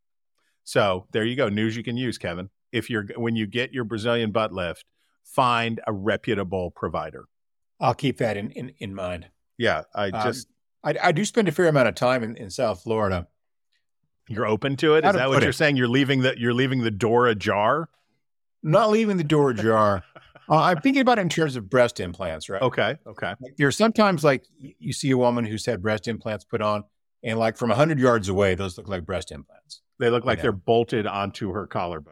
So 0.64 1.08
there 1.12 1.24
you 1.24 1.36
go. 1.36 1.48
News 1.48 1.78
you 1.78 1.84
can 1.84 1.96
use, 1.96 2.18
Kevin. 2.18 2.50
If 2.72 2.90
you're 2.90 3.06
when 3.16 3.36
you 3.36 3.48
get 3.48 3.72
your 3.72 3.86
Brazilian 3.86 4.32
butt 4.32 4.52
lift, 4.52 4.84
find 5.26 5.82
a 5.88 5.92
reputable 5.94 6.72
provider. 6.72 7.26
I'll 7.80 7.94
keep 7.94 8.18
that 8.20 8.38
in 8.38 8.52
in, 8.52 8.70
in 8.80 8.96
mind. 8.96 9.28
Yeah, 9.58 9.84
I 9.94 10.10
Um, 10.10 10.24
just 10.24 10.48
I, 10.84 10.96
I 11.02 11.12
do 11.12 11.26
spend 11.26 11.48
a 11.48 11.52
fair 11.52 11.68
amount 11.68 11.88
of 11.90 11.96
time 11.96 12.24
in, 12.24 12.36
in 12.38 12.50
South 12.50 12.84
Florida. 12.84 13.28
you're 14.30 14.46
open 14.46 14.76
to 14.78 14.96
it. 14.96 15.04
Is 15.06 15.14
that 15.14 15.30
what 15.30 15.42
you're 15.42 15.50
it? 15.50 15.54
saying? 15.54 15.76
You're 15.78 15.88
leaving 15.88 16.22
the 16.22 16.36
you're 16.38 16.54
leaving 16.54 16.84
the 16.84 16.92
door 16.92 17.28
ajar. 17.28 17.90
Not 18.64 18.90
leaving 18.90 19.18
the 19.18 19.24
door 19.24 19.52
ajar, 19.52 20.04
Uh, 20.48 20.58
I'm 20.62 20.80
thinking 20.80 21.02
about 21.02 21.18
it 21.18 21.22
in 21.22 21.30
terms 21.30 21.56
of 21.56 21.72
breast 21.72 22.00
implants, 22.00 22.50
right? 22.50 22.62
Okay. 22.62 22.98
Okay. 23.08 23.34
There's 23.58 23.76
sometimes 23.76 24.24
like 24.24 24.44
you 24.60 24.94
see 24.94 25.10
a 25.10 25.18
woman 25.18 25.44
who's 25.44 25.66
had 25.66 25.82
breast 25.82 26.08
implants 26.08 26.44
put 26.44 26.62
on, 26.62 26.84
and 27.24 27.40
like 27.40 27.58
from 27.58 27.70
100 27.70 28.00
yards 28.00 28.30
away, 28.30 28.54
those 28.54 28.78
look 28.78 28.88
like 28.88 29.06
breast 29.08 29.32
implants. 29.32 29.82
They 29.98 30.12
look 30.12 30.24
like 30.24 30.44
they're 30.44 30.52
bolted 30.52 31.08
onto 31.08 31.52
her 31.54 31.66
collarbones. 31.66 32.12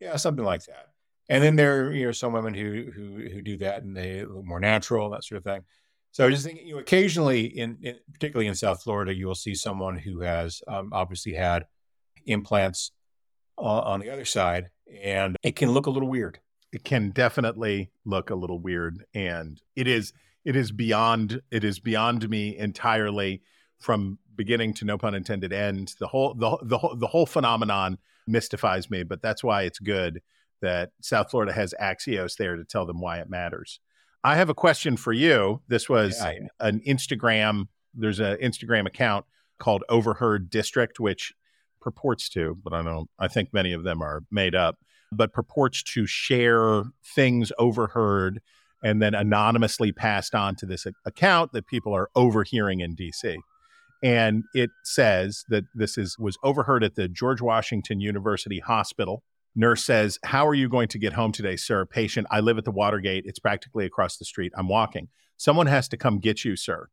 Yeah, 0.00 0.16
something 0.16 0.44
like 0.44 0.64
that. 0.64 0.86
And 1.28 1.42
then 1.42 1.56
there, 1.56 1.92
you 1.92 2.06
know, 2.06 2.12
some 2.12 2.32
women 2.32 2.54
who 2.54 2.90
who 2.94 3.28
who 3.28 3.42
do 3.42 3.56
that 3.58 3.82
and 3.82 3.96
they 3.96 4.24
look 4.24 4.44
more 4.44 4.60
natural, 4.60 5.10
that 5.10 5.24
sort 5.24 5.38
of 5.38 5.44
thing. 5.44 5.64
So 6.12 6.26
I 6.26 6.30
just 6.30 6.46
think, 6.46 6.60
you 6.62 6.74
know, 6.74 6.80
occasionally 6.80 7.46
in, 7.46 7.78
in 7.82 7.96
particularly 8.12 8.46
in 8.46 8.54
South 8.54 8.82
Florida, 8.82 9.12
you 9.12 9.26
will 9.26 9.34
see 9.34 9.54
someone 9.54 9.98
who 9.98 10.20
has 10.20 10.62
um, 10.68 10.90
obviously 10.92 11.34
had 11.34 11.66
implants 12.24 12.92
uh, 13.58 13.62
on 13.62 14.00
the 14.00 14.10
other 14.10 14.24
side, 14.24 14.70
and 15.02 15.36
it 15.42 15.56
can 15.56 15.72
look 15.72 15.86
a 15.86 15.90
little 15.90 16.08
weird. 16.08 16.38
It 16.72 16.84
can 16.84 17.10
definitely 17.10 17.90
look 18.04 18.30
a 18.30 18.34
little 18.34 18.58
weird, 18.60 19.04
and 19.14 19.60
it 19.74 19.88
is 19.88 20.12
it 20.44 20.56
is 20.56 20.72
beyond 20.72 21.40
it 21.50 21.64
is 21.64 21.80
beyond 21.80 22.28
me 22.28 22.56
entirely 22.56 23.42
from 23.80 24.18
beginning 24.36 24.74
to 24.74 24.84
no 24.84 24.98
pun 24.98 25.14
intended 25.14 25.52
end. 25.52 25.94
The 25.98 26.06
whole 26.06 26.34
the 26.34 26.58
the 26.62 26.78
whole 26.78 26.96
the 26.96 27.06
whole 27.06 27.26
phenomenon 27.26 27.98
mystifies 28.26 28.90
me, 28.90 29.02
but 29.02 29.22
that's 29.22 29.42
why 29.42 29.62
it's 29.62 29.78
good 29.78 30.20
that 30.64 30.90
South 31.00 31.30
Florida 31.30 31.52
has 31.52 31.74
Axios 31.80 32.36
there 32.36 32.56
to 32.56 32.64
tell 32.64 32.86
them 32.86 33.00
why 33.00 33.18
it 33.18 33.28
matters. 33.28 33.80
I 34.24 34.36
have 34.36 34.48
a 34.48 34.54
question 34.54 34.96
for 34.96 35.12
you. 35.12 35.60
This 35.68 35.88
was 35.88 36.18
Yeah, 36.20 36.32
yeah. 36.32 36.46
an 36.60 36.80
Instagram. 36.86 37.68
There's 37.92 38.20
an 38.20 38.38
Instagram 38.38 38.86
account 38.86 39.26
called 39.58 39.84
Overheard 39.88 40.50
District, 40.50 40.98
which 40.98 41.32
purports 41.80 42.28
to, 42.30 42.56
but 42.64 42.72
I 42.72 42.82
don't. 42.82 43.08
I 43.18 43.28
think 43.28 43.52
many 43.52 43.72
of 43.72 43.84
them 43.84 44.02
are 44.02 44.22
made 44.30 44.54
up, 44.54 44.78
but 45.12 45.32
purports 45.32 45.82
to 45.94 46.06
share 46.06 46.84
things 47.14 47.52
overheard 47.58 48.40
and 48.82 49.00
then 49.00 49.14
anonymously 49.14 49.92
passed 49.92 50.34
on 50.34 50.56
to 50.56 50.66
this 50.66 50.86
account 51.04 51.52
that 51.52 51.66
people 51.66 51.94
are 51.94 52.10
overhearing 52.14 52.80
in 52.80 52.96
DC. 52.96 53.36
And 54.02 54.44
it 54.54 54.70
says 54.84 55.44
that 55.48 55.64
this 55.74 55.96
is 55.96 56.18
was 56.18 56.36
overheard 56.42 56.84
at 56.84 56.94
the 56.94 57.08
George 57.08 57.40
Washington 57.40 58.00
University 58.00 58.60
Hospital. 58.60 59.22
Nurse 59.56 59.84
says, 59.84 60.18
"How 60.24 60.46
are 60.46 60.54
you 60.54 60.68
going 60.68 60.88
to 60.88 60.98
get 60.98 61.12
home 61.12 61.32
today, 61.32 61.56
sir? 61.56 61.86
Patient, 61.86 62.26
I 62.30 62.40
live 62.40 62.58
at 62.58 62.64
the 62.64 62.70
Watergate. 62.70 63.24
It's 63.26 63.38
practically 63.38 63.86
across 63.86 64.16
the 64.16 64.24
street. 64.24 64.52
I'm 64.56 64.68
walking. 64.68 65.08
Someone 65.36 65.66
has 65.66 65.88
to 65.88 65.96
come 65.96 66.18
get 66.18 66.44
you, 66.44 66.56
sir." 66.56 66.88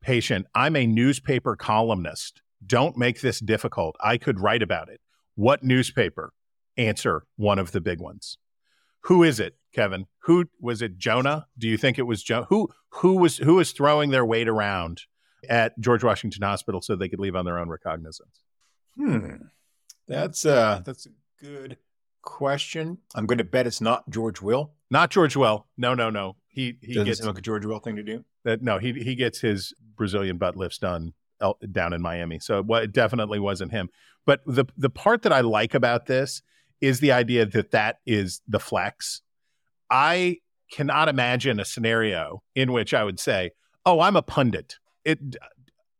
Patient, 0.00 0.46
I'm 0.54 0.74
a 0.74 0.86
newspaper 0.86 1.54
columnist. 1.54 2.42
Don't 2.64 2.96
make 2.96 3.20
this 3.20 3.40
difficult. 3.40 3.96
I 4.00 4.18
could 4.18 4.40
write 4.40 4.62
about 4.62 4.88
it. 4.88 5.00
What 5.34 5.62
newspaper? 5.62 6.32
Answer, 6.76 7.24
one 7.36 7.58
of 7.58 7.72
the 7.72 7.80
big 7.80 8.00
ones. 8.00 8.38
Who 9.02 9.22
is 9.22 9.40
it, 9.40 9.56
Kevin? 9.74 10.06
Who 10.24 10.46
was 10.60 10.82
it? 10.82 10.96
Jonah? 10.96 11.46
Do 11.58 11.68
you 11.68 11.76
think 11.76 11.98
it 11.98 12.02
was 12.02 12.22
Jonah? 12.22 12.46
Who 12.48 12.70
who 12.90 13.16
was 13.16 13.38
who 13.38 13.56
was 13.56 13.72
throwing 13.72 14.10
their 14.10 14.24
weight 14.24 14.48
around 14.48 15.02
at 15.48 15.78
George 15.80 16.04
Washington 16.04 16.42
Hospital 16.42 16.80
so 16.80 16.94
they 16.94 17.08
could 17.08 17.20
leave 17.20 17.34
on 17.34 17.44
their 17.44 17.58
own 17.58 17.68
recognizance? 17.68 18.42
Hmm, 18.96 19.46
that's 20.06 20.44
uh 20.46 20.82
that's 20.84 21.06
good 21.42 21.76
question. 22.22 22.98
I'm 23.14 23.26
going 23.26 23.38
to 23.38 23.44
bet 23.44 23.66
it's 23.66 23.80
not 23.80 24.08
George 24.08 24.40
Will. 24.40 24.72
Not 24.90 25.10
George 25.10 25.36
Will. 25.36 25.66
No, 25.76 25.94
no, 25.94 26.08
no. 26.10 26.36
He 26.48 26.76
he 26.82 26.94
Doesn't 26.94 27.06
gets 27.06 27.18
seem 27.20 27.28
like 27.28 27.38
a 27.38 27.42
George 27.42 27.64
Will 27.66 27.78
thing 27.78 27.96
to 27.96 28.02
do. 28.02 28.24
that. 28.44 28.62
No, 28.62 28.78
he 28.78 28.92
he 28.92 29.14
gets 29.14 29.40
his 29.40 29.72
Brazilian 29.96 30.36
butt 30.38 30.56
lifts 30.56 30.78
done 30.78 31.14
down 31.72 31.92
in 31.92 32.00
Miami. 32.00 32.38
So 32.38 32.64
it 32.74 32.92
definitely 32.92 33.40
wasn't 33.40 33.72
him. 33.72 33.88
But 34.26 34.42
the 34.46 34.66
the 34.76 34.90
part 34.90 35.22
that 35.22 35.32
I 35.32 35.40
like 35.40 35.74
about 35.74 36.06
this 36.06 36.42
is 36.80 37.00
the 37.00 37.12
idea 37.12 37.46
that 37.46 37.70
that 37.70 37.98
is 38.06 38.40
the 38.46 38.60
flex. 38.60 39.22
I 39.90 40.38
cannot 40.70 41.08
imagine 41.08 41.58
a 41.60 41.64
scenario 41.64 42.42
in 42.54 42.72
which 42.72 42.94
I 42.94 43.02
would 43.04 43.18
say, 43.18 43.52
"Oh, 43.84 44.00
I'm 44.00 44.16
a 44.16 44.22
pundit. 44.22 44.76
It, 45.04 45.18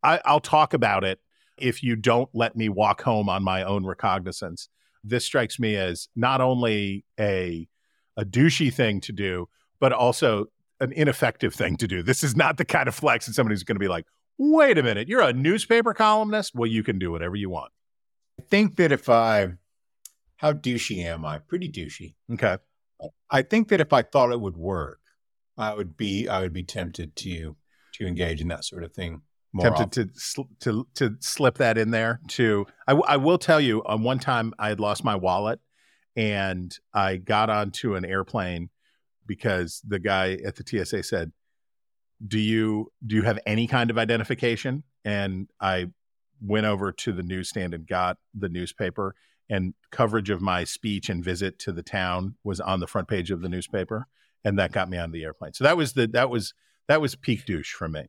I, 0.02 0.20
I'll 0.24 0.40
talk 0.40 0.74
about 0.74 1.02
it 1.02 1.20
if 1.58 1.82
you 1.82 1.96
don't 1.96 2.28
let 2.32 2.56
me 2.56 2.68
walk 2.68 3.02
home 3.02 3.28
on 3.28 3.42
my 3.42 3.62
own 3.62 3.84
recognizance." 3.86 4.68
This 5.04 5.24
strikes 5.24 5.58
me 5.58 5.76
as 5.76 6.08
not 6.14 6.40
only 6.40 7.04
a 7.18 7.68
a 8.16 8.24
douchey 8.24 8.72
thing 8.72 9.00
to 9.00 9.12
do, 9.12 9.48
but 9.80 9.92
also 9.92 10.46
an 10.80 10.92
ineffective 10.92 11.54
thing 11.54 11.76
to 11.78 11.88
do. 11.88 12.02
This 12.02 12.22
is 12.22 12.36
not 12.36 12.56
the 12.56 12.64
kind 12.64 12.88
of 12.88 12.94
flex 12.94 13.26
that 13.26 13.34
somebody's 13.34 13.62
going 13.62 13.76
to 13.76 13.80
be 13.80 13.88
like, 13.88 14.06
"Wait 14.38 14.78
a 14.78 14.82
minute, 14.82 15.08
you're 15.08 15.22
a 15.22 15.32
newspaper 15.32 15.94
columnist. 15.94 16.54
Well, 16.54 16.68
you 16.68 16.82
can 16.82 16.98
do 16.98 17.10
whatever 17.10 17.36
you 17.36 17.50
want." 17.50 17.72
I 18.38 18.42
think 18.42 18.76
that 18.76 18.92
if 18.92 19.08
I, 19.08 19.52
how 20.36 20.52
douchey 20.52 21.04
am 21.04 21.24
I? 21.24 21.38
Pretty 21.38 21.70
douchey. 21.70 22.14
Okay. 22.32 22.58
I 23.30 23.42
think 23.42 23.68
that 23.68 23.80
if 23.80 23.92
I 23.92 24.02
thought 24.02 24.32
it 24.32 24.40
would 24.40 24.56
work, 24.56 25.00
I 25.56 25.74
would 25.74 25.96
be 25.96 26.28
I 26.28 26.40
would 26.40 26.52
be 26.52 26.62
tempted 26.62 27.16
to 27.16 27.56
to 27.94 28.06
engage 28.06 28.40
in 28.40 28.48
that 28.48 28.64
sort 28.64 28.84
of 28.84 28.92
thing. 28.92 29.22
More 29.52 29.70
tempted 29.70 30.14
to 30.14 30.20
sl- 30.20 30.42
to 30.60 30.86
to 30.94 31.16
slip 31.20 31.58
that 31.58 31.76
in 31.76 31.90
there 31.90 32.20
too. 32.26 32.66
I, 32.86 32.92
w- 32.92 33.04
I 33.06 33.18
will 33.18 33.38
tell 33.38 33.60
you, 33.60 33.82
on 33.84 34.02
one 34.02 34.18
time 34.18 34.54
I 34.58 34.68
had 34.68 34.80
lost 34.80 35.04
my 35.04 35.14
wallet, 35.14 35.60
and 36.16 36.74
I 36.94 37.16
got 37.16 37.50
onto 37.50 37.94
an 37.94 38.04
airplane 38.04 38.70
because 39.26 39.82
the 39.86 39.98
guy 39.98 40.38
at 40.44 40.56
the 40.56 40.64
TSA 40.66 41.02
said, 41.02 41.32
"Do 42.26 42.38
you 42.38 42.92
do 43.06 43.14
you 43.14 43.22
have 43.22 43.38
any 43.44 43.66
kind 43.66 43.90
of 43.90 43.98
identification?" 43.98 44.84
And 45.04 45.48
I 45.60 45.88
went 46.40 46.66
over 46.66 46.90
to 46.90 47.12
the 47.12 47.22
newsstand 47.22 47.74
and 47.74 47.86
got 47.86 48.16
the 48.34 48.48
newspaper, 48.48 49.14
and 49.50 49.74
coverage 49.90 50.30
of 50.30 50.40
my 50.40 50.64
speech 50.64 51.10
and 51.10 51.22
visit 51.22 51.58
to 51.60 51.72
the 51.72 51.82
town 51.82 52.36
was 52.42 52.58
on 52.58 52.80
the 52.80 52.86
front 52.86 53.06
page 53.06 53.30
of 53.30 53.42
the 53.42 53.48
newspaper, 53.50 54.06
and 54.44 54.58
that 54.58 54.72
got 54.72 54.88
me 54.88 54.96
on 54.96 55.12
the 55.12 55.24
airplane. 55.24 55.52
So 55.52 55.64
that 55.64 55.76
was 55.76 55.92
the 55.92 56.06
that 56.08 56.30
was 56.30 56.54
that 56.88 57.02
was 57.02 57.14
peak 57.14 57.44
douche 57.44 57.72
for 57.72 57.88
me. 57.88 58.06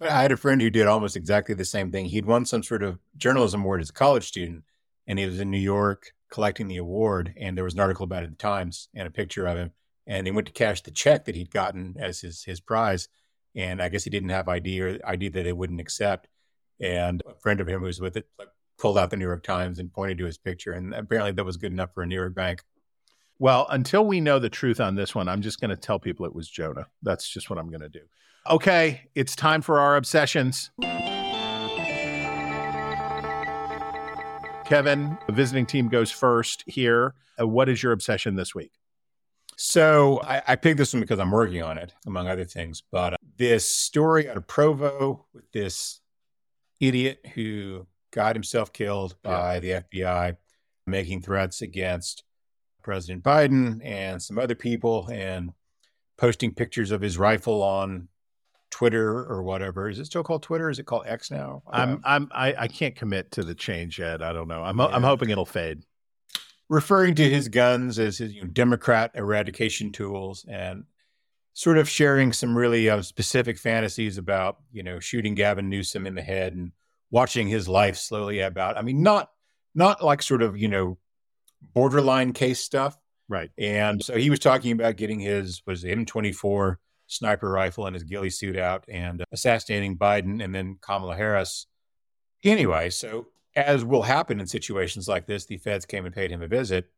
I 0.00 0.22
had 0.22 0.32
a 0.32 0.36
friend 0.36 0.60
who 0.60 0.70
did 0.70 0.86
almost 0.86 1.16
exactly 1.16 1.54
the 1.54 1.64
same 1.64 1.90
thing. 1.90 2.06
He'd 2.06 2.26
won 2.26 2.44
some 2.44 2.62
sort 2.62 2.82
of 2.82 2.98
journalism 3.16 3.62
award 3.62 3.80
as 3.80 3.90
a 3.90 3.94
college 3.94 4.26
student, 4.26 4.64
and 5.06 5.18
he 5.18 5.26
was 5.26 5.40
in 5.40 5.50
New 5.50 5.58
York 5.58 6.12
collecting 6.30 6.68
the 6.68 6.76
award. 6.76 7.34
And 7.36 7.56
there 7.56 7.64
was 7.64 7.74
an 7.74 7.80
article 7.80 8.04
about 8.04 8.22
it 8.22 8.26
in 8.26 8.32
the 8.32 8.36
Times 8.36 8.88
and 8.94 9.06
a 9.06 9.10
picture 9.10 9.46
of 9.46 9.56
him. 9.56 9.72
And 10.06 10.26
he 10.26 10.32
went 10.32 10.46
to 10.46 10.52
cash 10.52 10.82
the 10.82 10.90
check 10.90 11.24
that 11.24 11.34
he'd 11.34 11.50
gotten 11.50 11.96
as 11.98 12.20
his 12.20 12.44
his 12.44 12.60
prize. 12.60 13.08
And 13.54 13.82
I 13.82 13.88
guess 13.88 14.04
he 14.04 14.10
didn't 14.10 14.30
have 14.30 14.48
ID 14.48 14.80
or 14.80 14.98
ID 15.04 15.28
that 15.28 15.42
they 15.42 15.52
wouldn't 15.52 15.80
accept. 15.80 16.28
And 16.80 17.22
a 17.26 17.34
friend 17.34 17.60
of 17.60 17.68
him 17.68 17.80
who 17.80 17.86
was 17.86 18.00
with 18.00 18.16
it 18.16 18.26
like, 18.38 18.48
pulled 18.78 18.98
out 18.98 19.10
the 19.10 19.16
New 19.16 19.26
York 19.26 19.42
Times 19.42 19.78
and 19.78 19.92
pointed 19.92 20.18
to 20.18 20.24
his 20.24 20.38
picture. 20.38 20.72
And 20.72 20.94
apparently 20.94 21.32
that 21.32 21.44
was 21.44 21.56
good 21.56 21.72
enough 21.72 21.92
for 21.94 22.02
a 22.02 22.06
New 22.06 22.16
York 22.16 22.34
bank. 22.34 22.62
Well, 23.38 23.66
until 23.70 24.04
we 24.04 24.20
know 24.20 24.38
the 24.38 24.48
truth 24.48 24.80
on 24.80 24.94
this 24.94 25.14
one, 25.14 25.28
I'm 25.28 25.42
just 25.42 25.60
going 25.60 25.70
to 25.70 25.76
tell 25.76 25.98
people 25.98 26.26
it 26.26 26.34
was 26.34 26.48
Jonah. 26.48 26.86
That's 27.02 27.28
just 27.28 27.50
what 27.50 27.58
I'm 27.58 27.68
going 27.68 27.80
to 27.80 27.88
do. 27.88 28.02
Okay, 28.50 29.02
it's 29.14 29.36
time 29.36 29.62
for 29.62 29.78
our 29.78 29.94
obsessions. 29.94 30.72
Kevin, 34.64 35.16
the 35.26 35.32
visiting 35.32 35.64
team 35.64 35.88
goes 35.88 36.10
first 36.10 36.64
here. 36.66 37.14
Uh, 37.40 37.46
what 37.46 37.68
is 37.68 37.84
your 37.84 37.92
obsession 37.92 38.34
this 38.34 38.52
week? 38.52 38.72
So 39.56 40.20
I, 40.24 40.42
I 40.48 40.56
picked 40.56 40.78
this 40.78 40.92
one 40.92 41.02
because 41.02 41.20
I'm 41.20 41.30
working 41.30 41.62
on 41.62 41.78
it, 41.78 41.92
among 42.04 42.26
other 42.26 42.44
things. 42.44 42.82
But 42.90 43.12
uh, 43.12 43.16
this 43.36 43.64
story 43.64 44.28
out 44.28 44.36
of 44.36 44.48
Provo 44.48 45.26
with 45.32 45.48
this 45.52 46.00
idiot 46.80 47.24
who 47.34 47.86
got 48.10 48.34
himself 48.34 48.72
killed 48.72 49.14
by 49.22 49.60
the 49.60 49.70
FBI, 49.70 50.36
making 50.84 51.22
threats 51.22 51.62
against 51.62 52.24
President 52.82 53.22
Biden 53.22 53.80
and 53.84 54.20
some 54.20 54.36
other 54.36 54.56
people, 54.56 55.06
and 55.12 55.52
posting 56.18 56.52
pictures 56.52 56.90
of 56.90 57.00
his 57.00 57.18
rifle 57.18 57.62
on 57.62 58.08
Twitter 58.72 59.24
or 59.24 59.42
whatever. 59.44 59.88
Is 59.88 60.00
it 60.00 60.06
still 60.06 60.24
called 60.24 60.42
Twitter? 60.42 60.68
Is 60.68 60.80
it 60.80 60.86
called 60.86 61.04
X 61.06 61.30
now? 61.30 61.62
I'm 61.70 62.00
I'm 62.04 62.28
I, 62.34 62.54
I 62.58 62.68
can't 62.68 62.96
commit 62.96 63.30
to 63.32 63.44
the 63.44 63.54
change 63.54 64.00
yet. 64.00 64.22
I 64.22 64.32
don't 64.32 64.48
know. 64.48 64.64
I'm 64.64 64.78
ho- 64.78 64.90
I'm 64.90 65.04
hoping 65.04 65.30
it'll 65.30 65.44
fade. 65.46 65.82
referring 66.68 67.14
to 67.16 67.30
his 67.30 67.48
guns 67.48 67.98
as 67.98 68.18
his 68.18 68.32
you 68.32 68.42
know, 68.42 68.48
Democrat 68.48 69.12
eradication 69.14 69.92
tools 69.92 70.44
and 70.48 70.84
sort 71.52 71.76
of 71.76 71.86
sharing 71.88 72.32
some 72.32 72.56
really 72.56 72.88
uh, 72.88 73.02
specific 73.02 73.58
fantasies 73.58 74.16
about 74.18 74.56
you 74.72 74.82
know 74.82 74.98
shooting 74.98 75.34
Gavin 75.34 75.68
Newsom 75.68 76.06
in 76.06 76.14
the 76.14 76.22
head 76.22 76.54
and 76.54 76.72
watching 77.10 77.46
his 77.46 77.68
life 77.68 77.96
slowly 77.96 78.40
ebb 78.40 78.56
out. 78.56 78.78
I 78.78 78.82
mean, 78.82 79.02
not 79.02 79.30
not 79.74 80.02
like 80.02 80.22
sort 80.22 80.42
of 80.42 80.56
you 80.56 80.68
know 80.68 80.98
borderline 81.74 82.32
case 82.32 82.60
stuff. 82.60 82.98
Right. 83.28 83.50
And 83.56 84.02
so 84.02 84.16
he 84.16 84.30
was 84.30 84.38
talking 84.38 84.72
about 84.72 84.96
getting 84.96 85.20
his 85.20 85.62
was 85.66 85.84
M24 85.84 86.76
sniper 87.06 87.50
rifle 87.50 87.86
and 87.86 87.94
his 87.94 88.04
ghillie 88.04 88.30
suit 88.30 88.56
out 88.56 88.84
and 88.88 89.24
assassinating 89.32 89.98
Biden 89.98 90.42
and 90.42 90.54
then 90.54 90.78
Kamala 90.80 91.16
Harris. 91.16 91.66
Anyway, 92.44 92.90
so 92.90 93.28
as 93.54 93.84
will 93.84 94.02
happen 94.02 94.40
in 94.40 94.46
situations 94.46 95.08
like 95.08 95.26
this, 95.26 95.46
the 95.46 95.58
feds 95.58 95.84
came 95.84 96.06
and 96.06 96.14
paid 96.14 96.30
him 96.30 96.42
a 96.42 96.48
visit, 96.48 96.90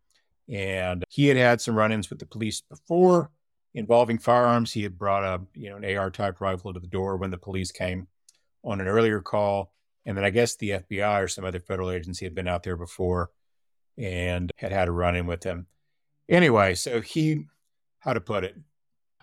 and 0.48 1.04
he 1.08 1.26
had 1.26 1.36
had 1.36 1.60
some 1.60 1.74
run-ins 1.74 2.10
with 2.10 2.18
the 2.18 2.26
police 2.26 2.60
before 2.60 3.30
involving 3.74 4.18
firearms. 4.18 4.72
He 4.72 4.82
had 4.82 4.98
brought 4.98 5.24
a 5.24 5.42
you 5.54 5.70
know 5.70 5.76
an 5.76 5.96
AR 5.96 6.10
type 6.10 6.40
rifle 6.40 6.72
to 6.72 6.80
the 6.80 6.86
door 6.86 7.16
when 7.16 7.30
the 7.30 7.38
police 7.38 7.72
came 7.72 8.06
on 8.62 8.80
an 8.80 8.86
earlier 8.86 9.20
call, 9.20 9.72
and 10.06 10.16
then 10.16 10.24
I 10.24 10.30
guess 10.30 10.56
the 10.56 10.70
FBI 10.70 11.22
or 11.22 11.28
some 11.28 11.44
other 11.44 11.60
federal 11.60 11.90
agency 11.90 12.24
had 12.24 12.34
been 12.34 12.48
out 12.48 12.62
there 12.62 12.76
before 12.76 13.30
and 13.98 14.50
had 14.56 14.72
had 14.72 14.88
a 14.88 14.92
run-in 14.92 15.26
with 15.26 15.44
him. 15.44 15.66
Anyway, 16.28 16.74
so 16.74 17.00
he 17.00 17.44
how 17.98 18.12
to 18.12 18.20
put 18.20 18.44
it. 18.44 18.56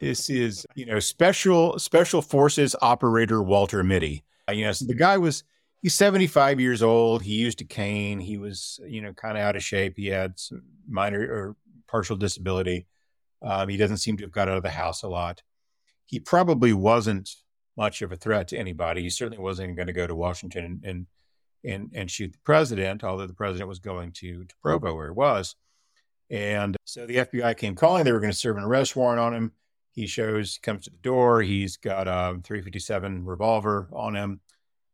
This 0.01 0.31
is, 0.31 0.65
you 0.73 0.87
know, 0.87 0.99
special 0.99 1.77
special 1.77 2.23
forces 2.23 2.75
operator 2.81 3.41
Walter 3.41 3.83
Mitty. 3.83 4.23
Uh, 4.49 4.53
you 4.53 4.65
know, 4.65 4.71
so 4.71 4.85
the 4.85 4.95
guy 4.95 5.19
was 5.19 5.43
he's 5.83 5.93
75 5.93 6.59
years 6.59 6.81
old. 6.81 7.21
He 7.21 7.35
used 7.35 7.61
a 7.61 7.65
cane. 7.65 8.19
He 8.19 8.37
was, 8.37 8.79
you 8.87 8.99
know, 9.03 9.13
kind 9.13 9.37
of 9.37 9.43
out 9.43 9.55
of 9.55 9.63
shape. 9.63 9.93
He 9.97 10.07
had 10.07 10.39
some 10.39 10.63
minor 10.89 11.21
or 11.21 11.55
partial 11.87 12.15
disability. 12.15 12.87
Um, 13.43 13.69
he 13.69 13.77
doesn't 13.77 13.97
seem 13.97 14.17
to 14.17 14.23
have 14.23 14.31
got 14.31 14.49
out 14.49 14.57
of 14.57 14.63
the 14.63 14.71
house 14.71 15.03
a 15.03 15.07
lot. 15.07 15.43
He 16.05 16.19
probably 16.19 16.73
wasn't 16.73 17.29
much 17.77 18.01
of 18.01 18.11
a 18.11 18.17
threat 18.17 18.47
to 18.49 18.57
anybody. 18.57 19.03
He 19.03 19.09
certainly 19.11 19.41
wasn't 19.41 19.75
going 19.75 19.87
to 19.87 19.93
go 19.93 20.07
to 20.07 20.15
Washington 20.15 20.65
and, 20.65 20.83
and 20.83 21.07
and 21.63 21.91
and 21.93 22.09
shoot 22.09 22.33
the 22.33 22.39
president, 22.43 23.03
although 23.03 23.27
the 23.27 23.35
president 23.35 23.69
was 23.69 23.77
going 23.77 24.13
to 24.13 24.45
to 24.45 24.55
Provo 24.63 24.95
where 24.95 25.09
he 25.09 25.13
was. 25.13 25.55
And 26.31 26.75
so 26.85 27.05
the 27.05 27.17
FBI 27.17 27.55
came 27.55 27.75
calling. 27.75 28.03
They 28.03 28.11
were 28.13 28.19
going 28.19 28.31
to 28.31 28.37
serve 28.37 28.57
an 28.57 28.63
arrest 28.63 28.95
warrant 28.95 29.19
on 29.19 29.33
him. 29.35 29.51
He 29.93 30.07
shows, 30.07 30.57
comes 30.61 30.85
to 30.85 30.89
the 30.89 30.97
door. 30.97 31.41
He's 31.41 31.77
got 31.77 32.07
a 32.07 32.39
357 32.43 33.25
revolver 33.25 33.89
on 33.91 34.15
him. 34.15 34.39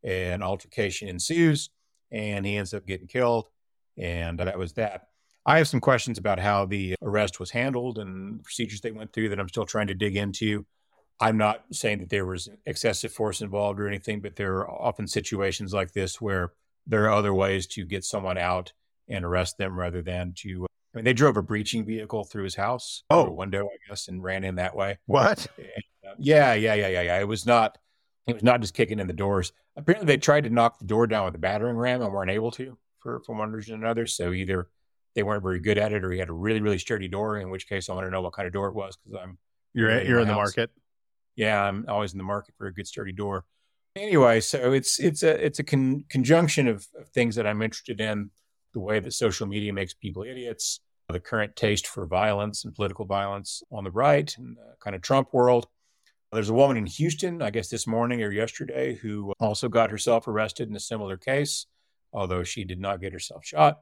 An 0.04 0.42
altercation 0.42 1.08
ensues, 1.08 1.70
and 2.12 2.46
he 2.46 2.58
ends 2.58 2.74
up 2.74 2.86
getting 2.86 3.08
killed. 3.08 3.50
And 3.98 4.40
that 4.40 4.58
was 4.58 4.74
that. 4.74 5.08
I 5.46 5.58
have 5.58 5.68
some 5.68 5.80
questions 5.80 6.18
about 6.18 6.40
how 6.40 6.66
the 6.66 6.96
arrest 7.02 7.40
was 7.40 7.52
handled 7.52 7.98
and 7.98 8.44
procedures 8.44 8.82
they 8.82 8.92
went 8.92 9.14
through 9.14 9.30
that 9.30 9.40
I'm 9.40 9.48
still 9.48 9.66
trying 9.66 9.88
to 9.88 9.96
dig 9.96 10.16
into. 10.16 10.66
I'm 11.20 11.38
not 11.38 11.64
saying 11.72 12.00
that 12.00 12.10
there 12.10 12.26
was 12.26 12.50
excessive 12.66 13.12
force 13.12 13.42
involved 13.42 13.80
or 13.80 13.88
anything, 13.88 14.22
but 14.22 14.36
there 14.36 14.58
are 14.58 14.70
often 14.70 15.08
situations 15.08 15.74
like 15.74 15.94
this 15.94 16.22
where 16.22 16.54
there 16.86 17.06
are 17.06 17.14
other 17.14 17.34
ways 17.34 17.66
to 17.68 17.86
get 17.86 18.04
someone 18.04 18.38
out 18.38 18.74
and 19.08 19.26
arrest 19.26 19.58
them 19.58 19.80
rather 19.80 20.02
than 20.02 20.34
to. 20.38 20.68
I 20.94 20.98
mean, 20.98 21.06
they 21.06 21.14
drove 21.14 21.38
a 21.38 21.42
breaching 21.44 21.86
vehicle 21.86 22.24
through 22.24 22.44
his 22.46 22.56
house, 22.56 23.04
Oh. 23.10 23.24
through 23.24 23.34
a 23.34 23.36
window, 23.36 23.66
I 23.66 23.78
guess, 23.90 24.08
and 24.08 24.24
ran 24.24 24.44
in 24.44 24.56
that 24.56 24.76
way. 24.76 24.98
What? 25.06 25.46
Uh, 25.60 26.14
yeah, 26.18 26.54
yeah, 26.54 26.74
yeah, 26.74 26.88
yeah, 26.88 27.02
yeah. 27.02 27.20
It 27.20 27.28
was 27.28 27.46
not. 27.46 27.78
It 28.28 28.34
was 28.34 28.44
not 28.44 28.62
just 28.62 28.74
kicking 28.74 29.00
in 29.00 29.08
the 29.08 29.14
doors. 29.14 29.52
Apparently, 29.76 30.06
they 30.08 30.18
tried 30.18 30.46
to 30.46 30.50
knock 30.50 30.80
the 30.80 30.86
door 30.86 31.08
down 31.08 31.26
with 31.26 31.36
a 31.36 31.40
battering 31.40 31.78
ram 31.78 32.02
and 32.02 32.12
weren't 32.12 32.32
able 32.32 32.52
to 32.52 32.78
for 33.00 33.22
for 33.26 33.36
one 33.36 33.52
reason 33.52 33.76
or 33.76 33.78
another. 33.86 34.06
So 34.08 34.32
either 34.32 34.68
they 35.16 35.24
weren't 35.24 35.44
very 35.44 35.60
good 35.60 35.78
at 35.78 35.92
it, 35.94 36.04
or 36.04 36.12
he 36.12 36.20
had 36.20 36.30
a 36.30 36.34
really 36.34 36.62
really 36.62 36.78
sturdy 36.80 37.08
door. 37.08 37.38
In 37.38 37.50
which 37.50 37.68
case, 37.68 37.90
I 37.90 37.94
want 37.94 38.08
to 38.08 38.12
know 38.12 38.22
what 38.22 38.34
kind 38.34 38.48
of 38.48 38.54
door 38.54 38.68
it 38.70 38.76
was 38.76 38.96
because 38.98 39.20
I'm 39.22 39.38
You're 39.74 40.02
you're 40.04 40.20
in 40.20 40.28
the 40.28 40.34
house. 40.34 40.56
market. 40.58 40.72
yeah, 41.36 41.62
I'm 41.62 41.86
always 41.88 42.14
in 42.14 42.18
the 42.18 42.24
market 42.24 42.56
for 42.58 42.68
a 42.68 42.74
good 42.74 42.88
sturdy 42.88 43.12
door. 43.12 43.44
Anyway, 43.96 44.40
so 44.40 44.72
it's 44.74 45.00
it's 45.00 45.24
a 45.24 45.46
it's 45.46 45.60
a 45.60 45.64
con- 45.64 46.06
conjunction 46.10 46.68
of, 46.68 46.88
of 47.00 47.10
things 47.10 47.36
that 47.36 47.46
I'm 47.48 47.62
interested 47.62 48.00
in. 48.02 48.32
The 48.74 48.80
way 48.80 49.00
that 49.00 49.14
social 49.14 49.48
media 49.48 49.74
makes 49.74 49.94
people 49.94 50.24
idiots, 50.24 50.82
the 51.10 51.20
current 51.20 51.56
taste 51.56 51.88
for 51.88 52.06
violence 52.06 52.66
and 52.66 52.76
political 52.76 53.06
violence 53.06 53.64
on 53.72 53.84
the 53.84 53.92
right, 53.92 54.36
and 54.38 54.58
the 54.58 54.76
kind 54.80 54.96
of 54.96 55.02
Trump 55.02 55.30
world. 55.34 55.68
There's 56.34 56.50
a 56.50 56.54
woman 56.54 56.76
in 56.76 56.86
Houston, 56.86 57.42
I 57.42 57.50
guess 57.50 57.70
this 57.70 57.88
morning 57.88 58.22
or 58.22 58.32
yesterday, 58.32 58.96
who 58.96 59.34
also 59.40 59.70
got 59.70 59.92
herself 59.92 60.28
arrested 60.28 60.70
in 60.70 60.76
a 60.76 60.80
similar 60.80 61.16
case, 61.16 61.68
although 62.12 62.44
she 62.44 62.66
did 62.66 62.80
not 62.80 63.00
get 63.00 63.14
herself 63.14 63.46
shot. 63.46 63.80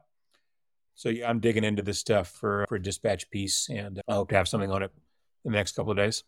So 0.94 1.10
yeah, 1.10 1.28
I'm 1.28 1.40
digging 1.40 1.64
into 1.64 1.82
this 1.82 1.98
stuff 1.98 2.28
for 2.28 2.64
for 2.68 2.78
dispatch 2.78 3.28
piece, 3.30 3.68
and 3.68 4.00
I 4.08 4.14
hope 4.14 4.30
to 4.30 4.36
have 4.36 4.48
something 4.48 4.70
on 4.70 4.82
it 4.82 4.92
in 5.44 5.52
the 5.52 5.58
next 5.58 5.76
couple 5.76 5.92
of 5.92 5.98
days. 5.98 6.24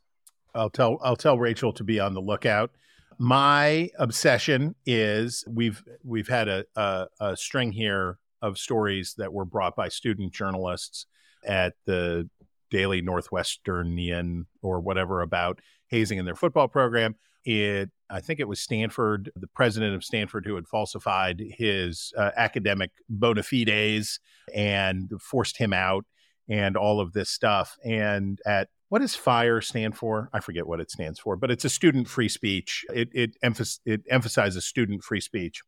I'll 0.54 0.70
tell 0.70 0.98
I'll 1.02 1.16
tell 1.16 1.38
Rachel 1.38 1.72
to 1.74 1.84
be 1.84 2.00
on 2.00 2.14
the 2.14 2.20
lookout. 2.20 2.72
My 3.18 3.90
obsession 3.98 4.74
is 4.84 5.44
we've 5.48 5.82
we've 6.04 6.28
had 6.28 6.48
a, 6.48 6.64
a, 6.76 7.06
a 7.20 7.36
string 7.36 7.72
here 7.72 8.18
of 8.42 8.58
stories 8.58 9.14
that 9.18 9.32
were 9.32 9.44
brought 9.44 9.76
by 9.76 9.88
student 9.88 10.32
journalists 10.32 11.06
at 11.44 11.74
the 11.86 12.28
Daily 12.70 13.02
Northwesternian 13.02 14.44
or 14.62 14.80
whatever 14.80 15.22
about 15.22 15.60
hazing 15.88 16.18
in 16.18 16.24
their 16.24 16.34
football 16.34 16.68
program. 16.68 17.16
It 17.44 17.90
I 18.10 18.20
think 18.20 18.40
it 18.40 18.48
was 18.48 18.60
Stanford, 18.60 19.30
the 19.36 19.46
president 19.48 19.94
of 19.94 20.04
Stanford, 20.04 20.46
who 20.46 20.54
had 20.54 20.66
falsified 20.66 21.42
his 21.56 22.12
uh, 22.16 22.30
academic 22.36 22.90
bona 23.08 23.42
fides 23.42 24.18
and 24.54 25.10
forced 25.20 25.58
him 25.58 25.72
out, 25.72 26.04
and 26.48 26.76
all 26.76 27.00
of 27.00 27.12
this 27.12 27.30
stuff. 27.30 27.76
And 27.84 28.40
at 28.46 28.68
what 28.88 29.00
does 29.00 29.14
FIRE 29.14 29.60
stand 29.60 29.96
for? 29.96 30.30
I 30.32 30.40
forget 30.40 30.66
what 30.66 30.80
it 30.80 30.90
stands 30.90 31.18
for, 31.18 31.36
but 31.36 31.50
it's 31.50 31.64
a 31.64 31.70
student 31.70 32.08
free 32.08 32.28
speech. 32.28 32.84
It 32.92 33.10
it, 33.12 33.36
emphas- 33.42 33.80
it 33.84 34.02
emphasizes 34.10 34.64
student 34.64 35.02
free 35.02 35.20
speech. 35.20 35.60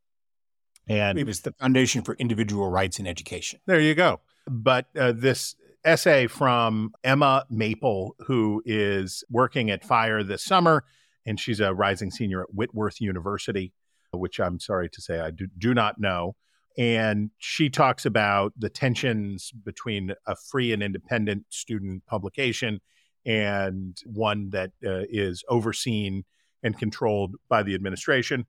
And 0.90 1.14
believe 1.14 1.28
it's 1.28 1.40
the 1.40 1.52
Foundation 1.52 2.02
for 2.02 2.14
Individual 2.16 2.68
Rights 2.68 2.98
in 2.98 3.06
Education. 3.06 3.60
there 3.66 3.80
you 3.80 3.94
go. 3.94 4.20
But 4.48 4.86
uh, 4.98 5.12
this 5.12 5.54
essay 5.84 6.26
from 6.26 6.92
Emma 7.04 7.46
Maple, 7.48 8.16
who 8.26 8.60
is 8.66 9.22
working 9.30 9.70
at 9.70 9.84
FIRE 9.84 10.24
this 10.24 10.44
summer, 10.44 10.84
and 11.24 11.38
she's 11.38 11.60
a 11.60 11.72
rising 11.72 12.10
senior 12.10 12.42
at 12.42 12.52
Whitworth 12.52 13.00
University, 13.00 13.72
which 14.12 14.40
I'm 14.40 14.58
sorry 14.58 14.88
to 14.90 15.00
say 15.00 15.20
I 15.20 15.30
do, 15.30 15.46
do 15.56 15.74
not 15.74 16.00
know. 16.00 16.34
And 16.76 17.30
she 17.38 17.70
talks 17.70 18.04
about 18.04 18.52
the 18.56 18.68
tensions 18.68 19.52
between 19.64 20.12
a 20.26 20.34
free 20.34 20.72
and 20.72 20.82
independent 20.82 21.44
student 21.50 22.04
publication 22.06 22.80
and 23.24 23.96
one 24.06 24.50
that 24.50 24.70
uh, 24.84 25.04
is 25.10 25.44
overseen 25.48 26.24
and 26.62 26.78
controlled 26.78 27.36
by 27.48 27.62
the 27.62 27.74
administration. 27.74 28.46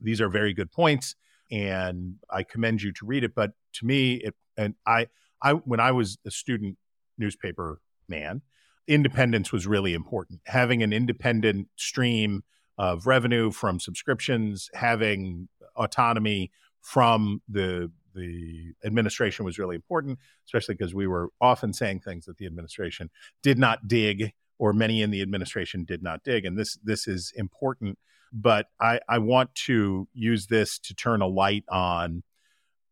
These 0.00 0.20
are 0.20 0.28
very 0.28 0.54
good 0.54 0.70
points, 0.70 1.16
and 1.50 2.16
I 2.30 2.42
commend 2.42 2.82
you 2.82 2.92
to 2.92 3.06
read 3.06 3.24
it. 3.24 3.34
But 3.34 3.52
to 3.74 3.86
me, 3.86 4.14
it 4.14 4.34
and 4.56 4.74
I, 4.86 5.08
I 5.42 5.52
when 5.52 5.80
I 5.80 5.92
was 5.92 6.18
a 6.26 6.30
student 6.30 6.76
newspaper 7.18 7.80
man, 8.08 8.42
independence 8.86 9.52
was 9.52 9.66
really 9.66 9.94
important. 9.94 10.40
Having 10.46 10.82
an 10.82 10.92
independent 10.92 11.68
stream 11.76 12.42
of 12.78 13.06
revenue 13.06 13.50
from 13.50 13.78
subscriptions, 13.78 14.68
having 14.74 15.48
autonomy 15.76 16.50
from 16.80 17.42
the 17.48 17.90
the 18.14 18.72
administration 18.84 19.44
was 19.44 19.58
really 19.58 19.76
important, 19.76 20.18
especially 20.44 20.74
because 20.74 20.94
we 20.94 21.06
were 21.06 21.28
often 21.40 21.72
saying 21.72 22.00
things 22.00 22.26
that 22.26 22.38
the 22.38 22.46
administration 22.46 23.08
did 23.42 23.58
not 23.58 23.86
dig, 23.86 24.32
or 24.58 24.72
many 24.72 25.00
in 25.00 25.10
the 25.10 25.22
administration 25.22 25.84
did 25.84 26.02
not 26.02 26.24
dig. 26.24 26.44
And 26.44 26.58
this 26.58 26.78
this 26.82 27.06
is 27.06 27.32
important. 27.36 27.98
But 28.32 28.66
I, 28.80 29.00
I 29.08 29.18
want 29.18 29.54
to 29.66 30.08
use 30.12 30.46
this 30.46 30.78
to 30.80 30.94
turn 30.94 31.20
a 31.20 31.26
light 31.26 31.64
on 31.68 32.22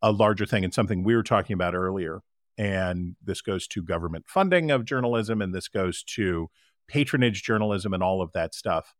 a 0.02 0.12
larger 0.12 0.46
thing 0.46 0.64
and 0.64 0.74
something 0.74 1.04
we 1.04 1.14
were 1.14 1.22
talking 1.22 1.54
about 1.54 1.74
earlier. 1.74 2.22
And 2.56 3.14
this 3.22 3.40
goes 3.40 3.68
to 3.68 3.82
government 3.82 4.24
funding 4.28 4.70
of 4.70 4.84
journalism, 4.84 5.40
and 5.40 5.54
this 5.54 5.68
goes 5.68 6.02
to 6.14 6.50
patronage 6.88 7.42
journalism 7.44 7.94
and 7.94 8.02
all 8.02 8.20
of 8.20 8.32
that 8.32 8.54
stuff. 8.54 8.94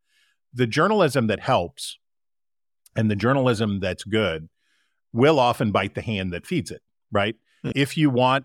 The 0.55 0.67
journalism 0.67 1.27
that 1.27 1.41
helps 1.41 1.99
and 2.95 3.11
the 3.11 3.17
journalism 3.17 3.81
that's 3.81 4.05
good 4.05 4.49
will 5.13 5.39
often 5.41 5.73
bite 5.73 5.95
the 5.95 6.03
hand 6.03 6.33
that 6.33 6.47
feeds 6.47 6.71
it, 6.71 6.83
right? 7.11 7.37
Hmm. 7.63 7.71
If 7.75 7.97
you 7.97 8.11
want, 8.11 8.45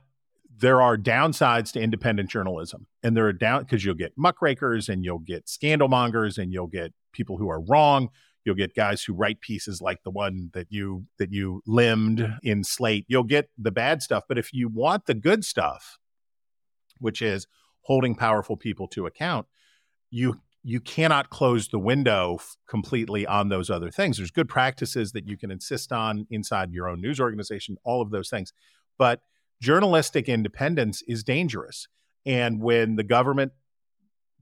there 0.58 0.82
are 0.82 0.98
downsides 0.98 1.72
to 1.74 1.82
independent 1.82 2.30
journalism, 2.30 2.88
and 3.02 3.18
there 3.18 3.28
are 3.28 3.34
down 3.34 3.64
because 3.64 3.84
you'll 3.84 3.96
get 3.96 4.14
muckrakers 4.18 4.90
and 4.90 5.04
you'll 5.04 5.20
get 5.20 5.50
scandal 5.50 5.88
mongers 5.88 6.38
and 6.38 6.54
you'll 6.54 6.68
get 6.68 6.94
people 7.12 7.38
who 7.38 7.50
are 7.50 7.62
wrong. 7.62 8.10
You'll 8.46 8.56
get 8.56 8.76
guys 8.76 9.04
who 9.04 9.14
write 9.14 9.40
pieces 9.40 9.82
like 9.82 10.04
the 10.04 10.12
one 10.12 10.52
that 10.54 10.68
you 10.70 11.06
that 11.18 11.32
you 11.32 11.62
limbed 11.66 12.28
in 12.44 12.64
Slate. 12.64 13.06
You'll 13.08 13.24
get 13.24 13.50
the 13.58 13.72
bad 13.72 14.02
stuff, 14.02 14.24
but 14.28 14.38
if 14.38 14.54
you 14.54 14.68
want 14.68 15.06
the 15.06 15.14
good 15.14 15.46
stuff, 15.46 15.98
which 17.00 17.22
is 17.22 17.48
holding 17.82 18.16
powerful 18.16 18.58
people 18.58 18.88
to 18.90 19.06
account, 19.06 19.48
you 20.10 20.42
you 20.64 20.80
cannot 20.80 21.30
close 21.30 21.68
the 21.68 21.80
window 21.80 22.36
f- 22.40 22.56
completely 22.68 23.26
on 23.26 23.50
those 23.50 23.70
other 23.70 23.92
things. 23.92 24.18
There's 24.18 24.32
good 24.32 24.48
practices 24.48 25.12
that 25.12 25.28
you 25.28 25.38
can 25.38 25.52
insist 25.52 25.92
on 25.92 26.26
inside 26.30 26.72
your 26.72 26.88
own 26.88 27.02
news 27.02 27.20
organization, 27.20 27.78
all 27.84 28.02
of 28.02 28.12
those 28.12 28.30
things. 28.30 28.54
But 28.98 29.22
journalistic 29.64 30.28
independence 30.28 31.02
is 31.08 31.24
dangerous. 31.24 31.88
And 32.26 32.62
when 32.62 32.98
the 32.98 33.04
government, 33.04 33.54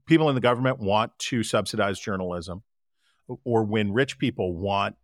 people 0.04 0.28
in 0.28 0.34
the 0.34 0.40
government 0.40 0.80
want 0.80 1.16
to 1.30 1.44
subsidize 1.44 2.00
journalism, 2.00 2.64
or 3.44 3.62
when 3.62 3.92
rich 3.92 4.18
people 4.18 4.52
want 4.56 4.96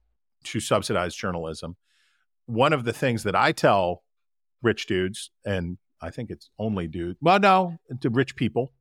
to 0.45 0.59
subsidize 0.59 1.15
journalism, 1.15 1.77
one 2.47 2.73
of 2.73 2.85
the 2.85 2.93
things 2.93 3.23
that 3.23 3.37
I 3.37 3.53
tell 3.53 4.03
rich 4.61 4.87
dudes, 4.87 5.31
and 5.47 5.79
I 6.03 6.11
think 6.11 6.31
it's 6.31 6.51
only 6.59 6.89
dudes, 6.89 7.19
well, 7.21 7.39
no, 7.39 7.79
to 8.01 8.11
rich 8.11 8.35
people 8.35 8.73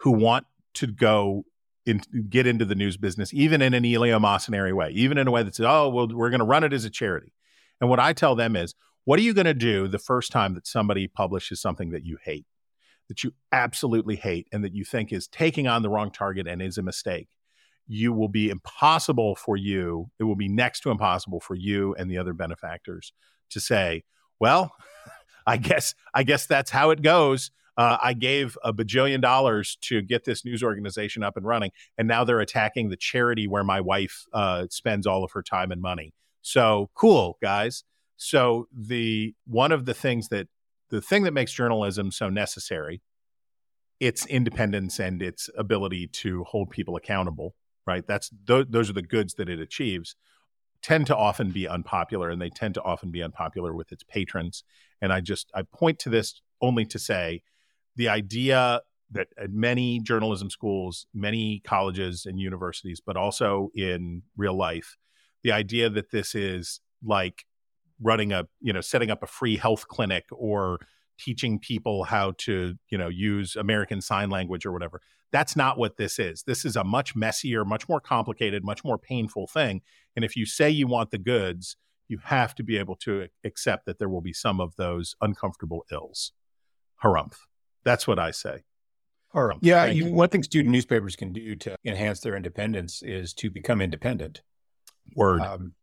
who 0.00 0.10
want 0.10 0.46
to 0.74 0.86
go 0.86 1.44
in, 1.86 2.02
get 2.28 2.46
into 2.46 2.66
the 2.66 2.74
news 2.74 2.98
business, 2.98 3.32
even 3.32 3.62
in 3.62 3.72
an 3.72 3.84
eleemosynary 3.84 4.74
way, 4.74 4.90
even 4.90 5.16
in 5.16 5.26
a 5.26 5.30
way 5.30 5.42
that 5.42 5.54
says, 5.54 5.66
oh, 5.66 5.88
well, 5.88 6.08
we're 6.12 6.30
going 6.30 6.40
to 6.40 6.46
run 6.46 6.62
it 6.62 6.74
as 6.74 6.84
a 6.84 6.90
charity. 6.90 7.32
And 7.80 7.88
what 7.88 8.00
I 8.00 8.12
tell 8.12 8.34
them 8.34 8.54
is, 8.54 8.74
what 9.08 9.18
are 9.18 9.22
you 9.22 9.32
going 9.32 9.46
to 9.46 9.54
do 9.54 9.88
the 9.88 9.98
first 9.98 10.30
time 10.30 10.52
that 10.52 10.66
somebody 10.66 11.08
publishes 11.08 11.62
something 11.62 11.92
that 11.92 12.04
you 12.04 12.18
hate, 12.22 12.44
that 13.08 13.24
you 13.24 13.32
absolutely 13.52 14.16
hate, 14.16 14.46
and 14.52 14.62
that 14.62 14.74
you 14.74 14.84
think 14.84 15.14
is 15.14 15.26
taking 15.26 15.66
on 15.66 15.80
the 15.80 15.88
wrong 15.88 16.10
target 16.10 16.46
and 16.46 16.60
is 16.60 16.76
a 16.76 16.82
mistake? 16.82 17.30
You 17.86 18.12
will 18.12 18.28
be 18.28 18.50
impossible 18.50 19.34
for 19.34 19.56
you. 19.56 20.10
It 20.18 20.24
will 20.24 20.36
be 20.36 20.46
next 20.50 20.80
to 20.80 20.90
impossible 20.90 21.40
for 21.40 21.54
you 21.54 21.94
and 21.94 22.10
the 22.10 22.18
other 22.18 22.34
benefactors 22.34 23.14
to 23.48 23.60
say, 23.60 24.04
well, 24.40 24.74
I 25.46 25.56
guess 25.56 25.94
I 26.12 26.22
guess 26.22 26.44
that's 26.44 26.70
how 26.70 26.90
it 26.90 27.00
goes. 27.00 27.50
Uh, 27.78 27.96
I 28.02 28.12
gave 28.12 28.58
a 28.62 28.74
bajillion 28.74 29.22
dollars 29.22 29.78
to 29.84 30.02
get 30.02 30.26
this 30.26 30.44
news 30.44 30.62
organization 30.62 31.22
up 31.22 31.38
and 31.38 31.46
running, 31.46 31.70
and 31.96 32.08
now 32.08 32.24
they're 32.24 32.40
attacking 32.40 32.90
the 32.90 32.96
charity 32.98 33.48
where 33.48 33.64
my 33.64 33.80
wife 33.80 34.26
uh, 34.34 34.66
spends 34.68 35.06
all 35.06 35.24
of 35.24 35.32
her 35.32 35.42
time 35.42 35.72
and 35.72 35.80
money. 35.80 36.12
So 36.42 36.90
cool, 36.94 37.38
guys. 37.40 37.84
So 38.18 38.68
the 38.76 39.34
one 39.46 39.72
of 39.72 39.86
the 39.86 39.94
things 39.94 40.28
that 40.28 40.48
the 40.90 41.00
thing 41.00 41.22
that 41.22 41.32
makes 41.32 41.52
journalism 41.52 42.10
so 42.10 42.28
necessary, 42.28 43.00
its 44.00 44.26
independence 44.26 44.98
and 44.98 45.22
its 45.22 45.48
ability 45.56 46.08
to 46.08 46.44
hold 46.44 46.70
people 46.70 46.96
accountable. 46.96 47.54
Right. 47.86 48.06
That's 48.06 48.30
th- 48.46 48.66
those 48.68 48.90
are 48.90 48.94
the 48.94 49.02
goods 49.02 49.34
that 49.34 49.48
it 49.48 49.60
achieves 49.60 50.14
tend 50.82 51.06
to 51.06 51.16
often 51.16 51.50
be 51.50 51.66
unpopular 51.66 52.30
and 52.30 52.40
they 52.40 52.50
tend 52.50 52.74
to 52.74 52.82
often 52.82 53.10
be 53.10 53.22
unpopular 53.22 53.74
with 53.74 53.90
its 53.92 54.04
patrons 54.04 54.64
and 55.00 55.12
i 55.12 55.20
just 55.20 55.50
i 55.54 55.62
point 55.62 55.98
to 55.98 56.08
this 56.08 56.40
only 56.60 56.84
to 56.84 56.98
say 56.98 57.42
the 57.96 58.08
idea 58.08 58.80
that 59.10 59.28
at 59.36 59.50
many 59.50 59.98
journalism 60.00 60.50
schools 60.50 61.06
many 61.12 61.60
colleges 61.64 62.26
and 62.26 62.38
universities 62.38 63.00
but 63.04 63.16
also 63.16 63.70
in 63.74 64.22
real 64.36 64.56
life 64.56 64.96
the 65.42 65.52
idea 65.52 65.88
that 65.90 66.10
this 66.10 66.34
is 66.34 66.80
like 67.02 67.44
running 68.00 68.32
a 68.32 68.44
you 68.60 68.72
know 68.72 68.80
setting 68.80 69.10
up 69.10 69.22
a 69.22 69.26
free 69.26 69.56
health 69.56 69.88
clinic 69.88 70.24
or 70.30 70.78
teaching 71.18 71.58
people 71.58 72.04
how 72.04 72.32
to 72.38 72.74
you 72.90 72.98
know 72.98 73.08
use 73.08 73.56
american 73.56 74.00
sign 74.00 74.30
language 74.30 74.64
or 74.66 74.72
whatever. 74.72 75.00
That's 75.30 75.56
not 75.56 75.76
what 75.76 75.98
this 75.98 76.18
is. 76.18 76.42
This 76.44 76.64
is 76.64 76.74
a 76.76 76.84
much 76.84 77.14
messier 77.14 77.64
much 77.64 77.88
more 77.88 78.00
complicated 78.00 78.64
much 78.64 78.84
more 78.84 78.98
painful 78.98 79.46
thing. 79.46 79.82
And 80.16 80.24
if 80.24 80.36
you 80.36 80.46
say 80.46 80.70
you 80.70 80.86
want 80.86 81.10
the 81.10 81.18
goods 81.18 81.76
you 82.08 82.18
have 82.24 82.54
to 82.54 82.62
be 82.62 82.78
able 82.78 82.96
to 82.96 83.28
accept 83.44 83.86
that 83.86 83.98
there 83.98 84.08
will 84.08 84.22
be 84.22 84.32
some 84.32 84.60
of 84.60 84.74
those 84.76 85.14
uncomfortable 85.20 85.84
ills. 85.92 86.32
Harumph. 87.04 87.36
That's 87.84 88.06
what 88.06 88.18
i 88.18 88.30
say. 88.30 88.64
Harumph. 89.34 89.58
Yeah, 89.60 89.86
you, 89.86 90.06
you. 90.06 90.12
one 90.12 90.30
thing 90.30 90.42
student 90.42 90.72
newspapers 90.72 91.14
can 91.14 91.32
do 91.32 91.54
to 91.56 91.76
enhance 91.84 92.20
their 92.20 92.34
independence 92.34 93.02
is 93.02 93.34
to 93.34 93.50
become 93.50 93.80
independent. 93.80 94.42
word. 95.14 95.40
Um, 95.42 95.74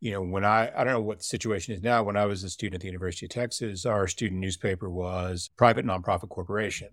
you 0.00 0.12
know, 0.12 0.22
when 0.22 0.44
I 0.44 0.70
I 0.74 0.84
don't 0.84 0.94
know 0.94 1.02
what 1.02 1.18
the 1.18 1.24
situation 1.24 1.74
is 1.74 1.82
now. 1.82 2.02
When 2.02 2.16
I 2.16 2.24
was 2.24 2.42
a 2.42 2.50
student 2.50 2.76
at 2.76 2.80
the 2.80 2.88
University 2.88 3.26
of 3.26 3.30
Texas, 3.30 3.84
our 3.84 4.06
student 4.06 4.40
newspaper 4.40 4.90
was 4.90 5.50
private 5.56 5.84
nonprofit 5.84 6.30
corporation, 6.30 6.88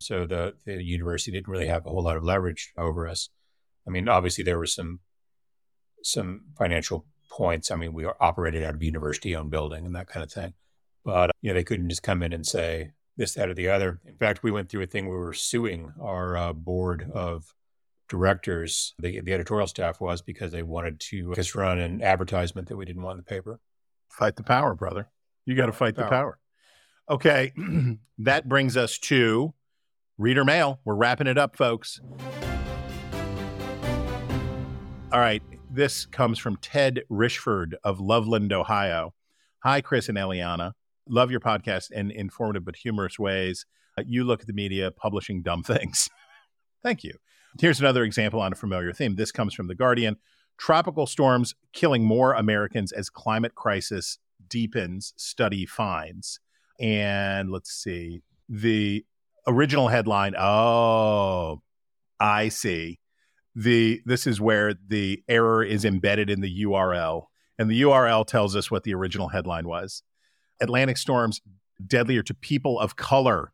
so 0.00 0.26
the 0.26 0.54
the 0.66 0.82
university 0.82 1.30
didn't 1.30 1.48
really 1.48 1.68
have 1.68 1.86
a 1.86 1.90
whole 1.90 2.02
lot 2.02 2.16
of 2.16 2.24
leverage 2.24 2.72
over 2.76 3.06
us. 3.06 3.28
I 3.86 3.90
mean, 3.90 4.08
obviously 4.08 4.44
there 4.44 4.58
were 4.58 4.66
some 4.66 5.00
some 6.02 6.42
financial 6.58 7.06
points. 7.30 7.70
I 7.70 7.76
mean, 7.76 7.92
we 7.92 8.04
operated 8.04 8.64
out 8.64 8.74
of 8.74 8.82
university 8.82 9.36
owned 9.36 9.50
building 9.50 9.86
and 9.86 9.94
that 9.94 10.08
kind 10.08 10.24
of 10.24 10.32
thing, 10.32 10.54
but 11.04 11.30
you 11.40 11.50
know 11.50 11.54
they 11.54 11.64
couldn't 11.64 11.88
just 11.88 12.02
come 12.02 12.22
in 12.22 12.32
and 12.32 12.44
say 12.44 12.92
this, 13.16 13.34
that, 13.34 13.48
or 13.48 13.54
the 13.54 13.68
other. 13.68 14.00
In 14.06 14.16
fact, 14.16 14.42
we 14.42 14.50
went 14.50 14.68
through 14.68 14.82
a 14.82 14.86
thing 14.86 15.06
where 15.06 15.18
we 15.18 15.24
were 15.24 15.32
suing 15.34 15.92
our 16.00 16.36
uh, 16.36 16.52
board 16.52 17.10
of 17.12 17.54
directors, 18.10 18.92
the, 18.98 19.20
the 19.20 19.32
editorial 19.32 19.68
staff 19.68 20.00
was 20.00 20.20
because 20.20 20.52
they 20.52 20.62
wanted 20.64 20.98
to 21.00 21.32
just 21.34 21.54
run 21.54 21.78
an 21.78 22.02
advertisement 22.02 22.68
that 22.68 22.76
we 22.76 22.84
didn't 22.84 23.02
want 23.02 23.14
in 23.18 23.24
the 23.24 23.30
paper. 23.30 23.60
fight 24.10 24.36
the 24.36 24.42
power 24.42 24.74
brother. 24.74 25.08
You 25.46 25.54
got 25.54 25.66
to 25.66 25.72
fight 25.72 25.94
the 25.94 26.02
Power. 26.02 26.10
power. 26.10 26.38
Okay 27.08 27.52
that 28.18 28.48
brings 28.48 28.76
us 28.76 28.98
to 28.98 29.54
reader 30.18 30.44
mail. 30.44 30.80
We're 30.84 30.96
wrapping 30.96 31.28
it 31.28 31.38
up 31.38 31.56
folks. 31.56 32.00
All 35.12 35.20
right 35.20 35.42
this 35.72 36.04
comes 36.04 36.38
from 36.40 36.56
ted 36.56 37.02
rishford 37.10 37.74
of 37.84 38.00
loveland 38.00 38.52
ohio. 38.52 39.14
Hi 39.62 39.80
chris 39.80 40.08
and 40.08 40.18
eliana. 40.18 40.72
Love 41.08 41.30
your 41.30 41.40
podcast 41.40 41.90
in 41.92 42.10
informative 42.10 42.64
but 42.64 42.76
humorous 42.76 43.18
ways. 43.18 43.66
Uh, 43.96 44.02
you 44.06 44.24
look 44.24 44.40
at 44.40 44.46
the 44.48 44.52
media 44.52 44.90
publishing 44.90 45.42
dumb 45.42 45.62
things. 45.72 46.08
Thank 46.82 47.04
you 47.04 47.12
here's 47.58 47.80
another 47.80 48.04
example 48.04 48.40
on 48.40 48.52
a 48.52 48.56
familiar 48.56 48.92
theme. 48.92 49.16
This 49.16 49.32
comes 49.32 49.54
from 49.54 49.66
the 49.66 49.74
guardian. 49.74 50.16
Tropical 50.58 51.06
storms 51.06 51.54
killing 51.72 52.04
more 52.04 52.34
americans 52.34 52.92
as 52.92 53.08
climate 53.08 53.54
crisis 53.54 54.18
deepens 54.48 55.14
study 55.16 55.64
finds. 55.66 56.40
And 56.78 57.50
let's 57.50 57.72
see 57.72 58.22
the 58.48 59.04
original 59.46 59.88
headline 59.88 60.34
oh 60.36 61.62
i 62.18 62.48
see. 62.48 62.98
The 63.56 64.00
this 64.04 64.26
is 64.26 64.40
where 64.40 64.74
the 64.74 65.22
error 65.28 65.64
is 65.64 65.84
embedded 65.84 66.30
in 66.30 66.40
the 66.40 66.64
url 66.64 67.24
and 67.58 67.70
the 67.70 67.82
url 67.82 68.26
tells 68.26 68.54
us 68.54 68.70
what 68.70 68.84
the 68.84 68.94
original 68.94 69.28
headline 69.28 69.66
was. 69.66 70.02
Atlantic 70.60 70.98
storms 70.98 71.40
deadlier 71.84 72.22
to 72.22 72.34
people 72.34 72.78
of 72.78 72.96
color 72.96 73.52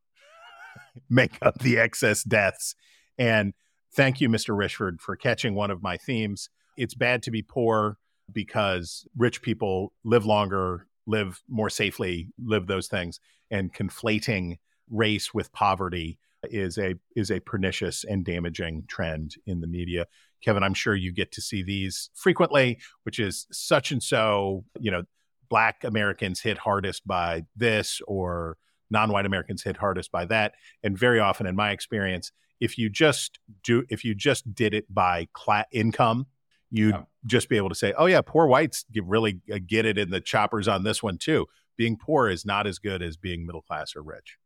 make 1.08 1.38
up 1.40 1.58
the 1.60 1.78
excess 1.78 2.24
deaths. 2.24 2.74
And 3.18 3.54
thank 3.96 4.20
you 4.20 4.28
mr 4.28 4.56
rishford 4.56 5.00
for 5.00 5.16
catching 5.16 5.54
one 5.54 5.70
of 5.70 5.82
my 5.82 5.96
themes 5.96 6.50
it's 6.76 6.94
bad 6.94 7.22
to 7.22 7.30
be 7.30 7.42
poor 7.42 7.98
because 8.32 9.06
rich 9.16 9.42
people 9.42 9.92
live 10.04 10.26
longer, 10.26 10.86
live 11.06 11.42
more 11.48 11.70
safely, 11.70 12.28
live 12.42 12.66
those 12.66 12.88
things, 12.88 13.20
and 13.50 13.72
conflating 13.72 14.58
race 14.90 15.32
with 15.32 15.52
poverty 15.52 16.18
is 16.44 16.78
a 16.78 16.94
is 17.16 17.30
a 17.30 17.40
pernicious 17.40 18.04
and 18.04 18.24
damaging 18.24 18.84
trend 18.86 19.34
in 19.46 19.60
the 19.60 19.66
media. 19.66 20.06
Kevin, 20.44 20.62
I'm 20.62 20.74
sure 20.74 20.94
you 20.94 21.12
get 21.12 21.32
to 21.32 21.40
see 21.40 21.62
these 21.62 22.10
frequently, 22.14 22.78
which 23.04 23.18
is 23.18 23.46
such 23.50 23.90
and 23.90 24.02
so, 24.02 24.64
you 24.78 24.90
know, 24.90 25.04
black 25.48 25.82
Americans 25.82 26.40
hit 26.40 26.58
hardest 26.58 27.06
by 27.06 27.44
this 27.56 28.00
or 28.06 28.58
non-white 28.90 29.26
Americans 29.26 29.62
hit 29.62 29.76
hardest 29.76 30.12
by 30.12 30.24
that. 30.26 30.52
And 30.84 30.96
very 30.96 31.18
often 31.18 31.46
in 31.46 31.56
my 31.56 31.70
experience, 31.70 32.30
if 32.60 32.78
you 32.78 32.88
just 32.88 33.38
do 33.62 33.84
if 33.88 34.04
you 34.04 34.14
just 34.14 34.54
did 34.54 34.74
it 34.74 34.92
by 34.92 35.28
cla- 35.32 35.66
income, 35.72 36.26
you'd 36.70 36.94
Yeah. 36.94 37.02
just 37.24 37.48
be 37.48 37.56
able 37.56 37.68
to 37.68 37.74
say, 37.74 37.92
"Oh 37.96 38.06
yeah, 38.06 38.20
poor 38.24 38.46
whites 38.46 38.84
really 39.04 39.40
uh, 39.52 39.58
get 39.66 39.84
it 39.86 39.98
in 39.98 40.10
the 40.10 40.20
choppers 40.20 40.68
on 40.68 40.84
this 40.84 41.02
one 41.02 41.18
too." 41.18 41.46
Being 41.76 41.96
poor 41.98 42.28
is 42.28 42.46
not 42.46 42.66
as 42.66 42.78
good 42.78 43.02
as 43.02 43.16
being 43.16 43.44
middle 43.44 43.60
class 43.62 43.94
or 43.94 44.02
rich. 44.02 44.38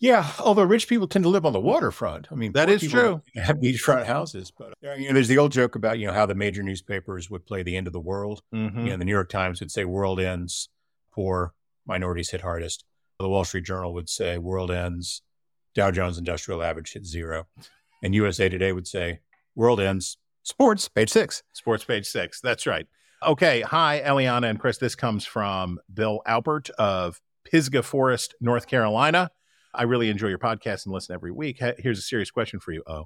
Yeah, 0.00 0.30
although 0.38 0.62
rich 0.62 0.86
people 0.88 1.08
tend 1.08 1.24
to 1.24 1.28
live 1.28 1.44
on 1.44 1.52
the 1.52 1.58
waterfront. 1.60 2.28
I 2.30 2.36
mean, 2.36 2.52
That 2.52 2.70
is 2.70 2.88
true. 2.88 3.20
Have 3.34 3.56
beachfront 3.56 4.06
houses, 4.06 4.52
but 4.56 4.72
uh, 4.86 4.92
you 4.92 5.08
know, 5.08 5.14
there's 5.14 5.26
the 5.28 5.38
old 5.38 5.50
joke 5.52 5.74
about 5.74 5.98
you 5.98 6.06
know 6.06 6.12
how 6.12 6.24
the 6.24 6.36
major 6.36 6.62
newspapers 6.62 7.28
would 7.28 7.44
play 7.46 7.62
the 7.64 7.76
end 7.76 7.86
of 7.88 7.92
the 7.92 8.00
world. 8.00 8.42
Mm-hmm. 8.54 8.78
You 8.78 8.90
know, 8.90 8.96
the 8.96 9.04
New 9.04 9.12
York 9.12 9.28
Times 9.28 9.60
would 9.60 9.70
say 9.72 9.84
"World 9.84 10.20
ends, 10.20 10.68
poor 11.12 11.52
minorities 11.86 12.30
hit 12.30 12.40
hardest." 12.42 12.84
The 13.18 13.28
Wall 13.28 13.44
Street 13.44 13.64
Journal 13.64 13.92
would 13.94 14.08
say 14.08 14.38
"World 14.38 14.70
ends, 14.70 15.22
Dow 15.78 15.92
Jones 15.92 16.18
Industrial 16.18 16.60
Average 16.60 16.94
hit 16.94 17.06
zero. 17.06 17.46
and 18.02 18.12
USA 18.12 18.48
Today 18.48 18.72
would 18.72 18.88
say 18.88 19.20
"World 19.54 19.80
ends, 19.80 20.16
sports 20.42 20.88
page 20.88 21.08
six. 21.08 21.44
Sports 21.52 21.84
page 21.84 22.04
six. 22.04 22.40
That's 22.40 22.66
right. 22.66 22.88
Okay. 23.24 23.60
Hi, 23.60 24.02
Eliana 24.04 24.50
and 24.50 24.58
Chris. 24.58 24.78
This 24.78 24.96
comes 24.96 25.24
from 25.24 25.78
Bill 25.94 26.20
Albert 26.26 26.68
of 26.80 27.20
Pisgah 27.44 27.84
Forest, 27.84 28.34
North 28.40 28.66
Carolina. 28.66 29.30
I 29.72 29.84
really 29.84 30.10
enjoy 30.10 30.26
your 30.26 30.40
podcast 30.40 30.84
and 30.84 30.92
listen 30.92 31.14
every 31.14 31.30
week. 31.30 31.62
Here's 31.78 32.00
a 32.00 32.02
serious 32.02 32.32
question 32.32 32.58
for 32.58 32.72
you. 32.72 32.82
Oh, 32.88 33.04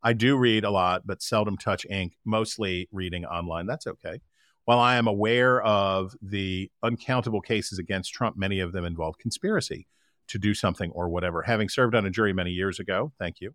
I 0.00 0.12
do 0.12 0.36
read 0.36 0.62
a 0.62 0.70
lot, 0.70 1.04
but 1.04 1.22
seldom 1.22 1.56
touch 1.58 1.84
ink, 1.90 2.12
mostly 2.24 2.88
reading 2.92 3.24
online. 3.24 3.66
That's 3.66 3.88
okay. 3.88 4.20
While 4.64 4.78
I 4.78 4.94
am 4.94 5.08
aware 5.08 5.60
of 5.62 6.14
the 6.22 6.70
uncountable 6.84 7.40
cases 7.40 7.80
against 7.80 8.12
Trump, 8.14 8.36
many 8.36 8.60
of 8.60 8.70
them 8.70 8.84
involve 8.84 9.18
conspiracy 9.18 9.88
to 10.32 10.38
do 10.38 10.54
something 10.54 10.90
or 10.92 11.08
whatever. 11.08 11.42
Having 11.42 11.68
served 11.68 11.94
on 11.94 12.04
a 12.04 12.10
jury 12.10 12.32
many 12.32 12.50
years 12.50 12.80
ago, 12.80 13.12
thank 13.18 13.40
you, 13.40 13.54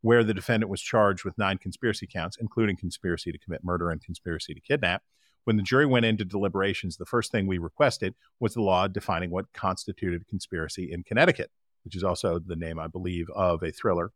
where 0.00 0.24
the 0.24 0.34
defendant 0.34 0.70
was 0.70 0.80
charged 0.80 1.24
with 1.24 1.38
nine 1.38 1.58
conspiracy 1.58 2.06
counts, 2.06 2.36
including 2.40 2.76
conspiracy 2.76 3.30
to 3.30 3.38
commit 3.38 3.62
murder 3.62 3.90
and 3.90 4.02
conspiracy 4.02 4.54
to 4.54 4.60
kidnap. 4.60 5.02
When 5.44 5.56
the 5.56 5.62
jury 5.62 5.86
went 5.86 6.06
into 6.06 6.24
deliberations, 6.24 6.96
the 6.96 7.04
first 7.04 7.30
thing 7.30 7.46
we 7.46 7.58
requested 7.58 8.14
was 8.40 8.54
the 8.54 8.62
law 8.62 8.88
defining 8.88 9.30
what 9.30 9.52
constituted 9.52 10.26
conspiracy 10.26 10.90
in 10.90 11.04
Connecticut, 11.04 11.50
which 11.84 11.94
is 11.94 12.02
also 12.02 12.38
the 12.38 12.56
name, 12.56 12.78
I 12.78 12.86
believe, 12.86 13.28
of 13.34 13.62
a 13.62 13.70
thriller. 13.70 14.10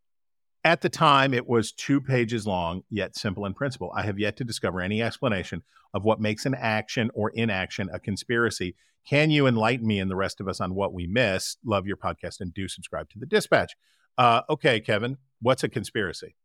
At 0.69 0.81
the 0.81 0.89
time, 0.89 1.33
it 1.33 1.47
was 1.47 1.71
two 1.71 1.99
pages 1.99 2.45
long, 2.45 2.83
yet 2.91 3.17
simple 3.17 3.47
in 3.47 3.55
principle. 3.55 3.91
I 3.95 4.03
have 4.03 4.19
yet 4.19 4.37
to 4.37 4.43
discover 4.43 4.81
any 4.81 5.01
explanation 5.01 5.63
of 5.95 6.03
what 6.03 6.21
makes 6.21 6.45
an 6.45 6.53
action 6.53 7.09
or 7.15 7.31
inaction 7.31 7.89
a 7.91 7.99
conspiracy. 7.99 8.75
Can 9.03 9.31
you 9.31 9.47
enlighten 9.47 9.87
me 9.87 9.99
and 9.99 10.11
the 10.11 10.15
rest 10.15 10.39
of 10.39 10.47
us 10.47 10.61
on 10.61 10.75
what 10.75 10.93
we 10.93 11.07
miss? 11.07 11.57
Love 11.65 11.87
your 11.87 11.97
podcast 11.97 12.39
and 12.39 12.53
do 12.53 12.67
subscribe 12.67 13.09
to 13.09 13.17
the 13.17 13.25
dispatch. 13.25 13.75
Uh, 14.15 14.43
okay, 14.47 14.79
Kevin, 14.79 15.17
what's 15.41 15.63
a 15.63 15.69
conspiracy? 15.69 16.35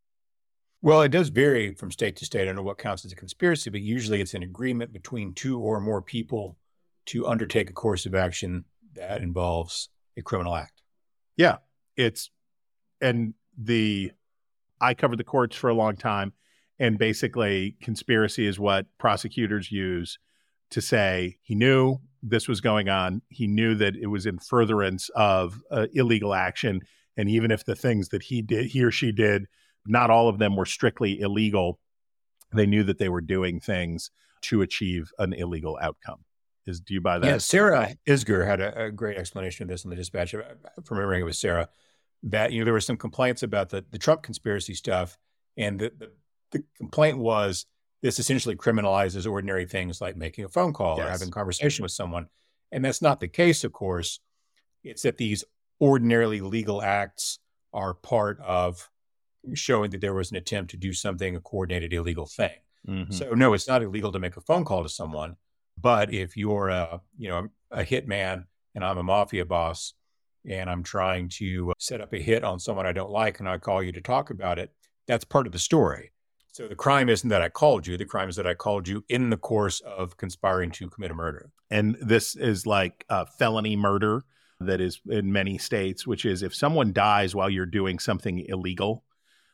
Well, 0.81 1.03
it 1.03 1.09
does 1.09 1.29
vary 1.29 1.75
from 1.75 1.91
state 1.91 2.15
to 2.15 2.25
state. 2.25 2.41
I 2.41 2.45
don't 2.45 2.55
know 2.55 2.63
what 2.63 2.79
counts 2.79 3.05
as 3.05 3.11
a 3.11 3.15
conspiracy, 3.15 3.69
but 3.69 3.81
usually 3.81 4.21
it's 4.21 4.33
an 4.33 4.41
agreement 4.41 4.91
between 4.91 5.35
two 5.35 5.59
or 5.59 5.79
more 5.79 6.01
people 6.01 6.57
to 7.05 7.27
undertake 7.27 7.69
a 7.69 7.73
course 7.73 8.07
of 8.07 8.15
action 8.15 8.65
that 8.95 9.21
involves 9.21 9.89
a 10.17 10.23
criminal 10.23 10.55
act. 10.55 10.81
Yeah, 11.37 11.57
it's 11.95 12.31
and 12.99 13.35
the 13.57 14.11
I 14.81 14.93
covered 14.93 15.19
the 15.19 15.23
courts 15.23 15.55
for 15.55 15.69
a 15.69 15.73
long 15.73 15.95
time, 15.95 16.33
and 16.79 16.97
basically, 16.97 17.77
conspiracy 17.81 18.45
is 18.45 18.59
what 18.59 18.85
prosecutors 18.97 19.71
use 19.71 20.19
to 20.71 20.81
say 20.81 21.37
he 21.41 21.55
knew 21.55 21.99
this 22.21 22.47
was 22.47 22.59
going 22.59 22.89
on. 22.89 23.21
He 23.29 23.47
knew 23.47 23.75
that 23.75 23.95
it 23.95 24.07
was 24.07 24.25
in 24.25 24.39
furtherance 24.39 25.09
of 25.15 25.61
uh, 25.71 25.87
illegal 25.93 26.33
action, 26.33 26.81
And 27.17 27.29
even 27.29 27.51
if 27.51 27.65
the 27.65 27.75
things 27.75 28.09
that 28.09 28.23
he 28.23 28.41
did, 28.41 28.67
he 28.67 28.83
or 28.83 28.91
she 28.91 29.11
did, 29.11 29.47
not 29.85 30.09
all 30.09 30.27
of 30.27 30.39
them 30.39 30.55
were 30.55 30.65
strictly 30.65 31.19
illegal, 31.19 31.79
they 32.53 32.65
knew 32.65 32.83
that 32.83 32.97
they 32.97 33.09
were 33.09 33.21
doing 33.21 33.59
things 33.59 34.11
to 34.41 34.61
achieve 34.61 35.11
an 35.19 35.33
illegal 35.33 35.77
outcome. 35.81 36.23
Is 36.65 36.79
do 36.79 36.93
you 36.93 37.01
buy 37.01 37.19
that? 37.19 37.27
Yeah, 37.27 37.37
Sarah 37.37 37.95
Isgur 38.07 38.45
had 38.45 38.59
a, 38.59 38.85
a 38.85 38.91
great 38.91 39.17
explanation 39.17 39.63
of 39.63 39.69
this 39.69 39.83
in 39.83 39.91
the 39.91 39.95
dispatch. 39.95 40.31
From 40.31 40.43
remembering 40.89 41.21
it 41.21 41.25
was 41.25 41.37
Sarah, 41.37 41.69
that 42.25 42.51
you 42.51 42.59
know 42.59 42.65
there 42.65 42.73
were 42.73 42.81
some 42.81 42.97
complaints 42.97 43.43
about 43.43 43.69
the, 43.69 43.85
the 43.91 43.97
Trump 43.97 44.23
conspiracy 44.23 44.73
stuff, 44.73 45.17
and 45.57 45.79
the, 45.79 45.91
the, 45.97 46.11
the 46.51 46.63
complaint 46.77 47.17
was 47.17 47.65
this 48.01 48.19
essentially 48.19 48.55
criminalizes 48.55 49.29
ordinary 49.29 49.65
things 49.65 50.01
like 50.01 50.15
making 50.17 50.43
a 50.45 50.49
phone 50.49 50.73
call 50.73 50.97
Yes. 50.97 51.07
or 51.07 51.09
having 51.11 51.27
a 51.29 51.31
conversation 51.31 51.83
with 51.83 51.91
someone, 51.91 52.27
and 52.71 52.83
that's 52.83 53.01
not 53.01 53.19
the 53.19 53.27
case. 53.27 53.63
Of 53.63 53.71
course, 53.73 54.19
it's 54.83 55.03
that 55.03 55.17
these 55.17 55.43
ordinarily 55.81 56.41
legal 56.41 56.81
acts 56.81 57.39
are 57.73 57.93
part 57.93 58.39
of 58.41 58.89
showing 59.53 59.91
that 59.91 60.01
there 60.01 60.13
was 60.13 60.31
an 60.31 60.37
attempt 60.37 60.71
to 60.71 60.77
do 60.77 60.93
something 60.93 61.35
a 61.35 61.39
coordinated 61.39 61.93
illegal 61.93 62.25
thing. 62.25 62.51
Mhm. 62.87 63.13
So 63.13 63.31
no, 63.33 63.53
it's 63.53 63.67
not 63.67 63.83
illegal 63.83 64.11
to 64.11 64.19
make 64.19 64.37
a 64.37 64.41
phone 64.41 64.65
call 64.65 64.83
to 64.83 64.89
someone. 64.89 65.35
But 65.77 66.13
if 66.13 66.37
you're 66.37 66.69
a 66.69 67.01
you 67.17 67.29
know 67.29 67.49
a 67.69 67.83
hitman 67.83 68.45
and 68.73 68.83
I'm 68.83 68.97
a 68.97 69.03
mafia 69.03 69.45
boss 69.45 69.93
and 70.49 70.69
I'm 70.69 70.83
trying 70.83 71.29
to 71.29 71.73
set 71.79 72.01
up 72.01 72.13
a 72.13 72.21
hit 72.21 72.43
on 72.43 72.59
someone 72.59 72.85
I 72.85 72.91
don't 72.91 73.11
like 73.11 73.39
and 73.39 73.49
I 73.49 73.57
call 73.57 73.81
you 73.83 73.91
to 73.91 74.01
talk 74.01 74.29
about 74.29 74.59
it, 74.59 74.71
that's 75.07 75.25
part 75.25 75.45
of 75.47 75.53
the 75.53 75.59
story. 75.59 76.11
So 76.51 76.67
the 76.67 76.75
crime 76.75 77.09
isn't 77.09 77.29
that 77.29 77.41
I 77.41 77.49
called 77.49 77.85
you. 77.85 77.97
The 77.97 78.05
crime 78.05 78.29
is 78.29 78.37
that 78.37 78.47
I 78.47 78.53
called 78.53 78.87
you 78.87 79.03
in 79.09 79.29
the 79.29 79.37
course 79.37 79.81
of 79.81 80.15
conspiring 80.17 80.71
to 80.71 80.89
commit 80.89 81.11
a 81.11 81.13
murder. 81.13 81.49
and 81.69 81.97
this 82.01 82.35
is 82.35 82.65
like 82.65 83.05
a 83.09 83.25
felony 83.25 83.75
murder 83.75 84.23
that 84.61 84.79
is 84.79 85.01
in 85.09 85.33
many 85.33 85.57
states, 85.57 86.07
which 86.07 86.25
is 86.25 86.41
if 86.41 86.55
someone 86.55 86.93
dies 86.93 87.35
while 87.35 87.49
you're 87.49 87.65
doing 87.65 87.99
something 87.99 88.39
illegal, 88.47 89.03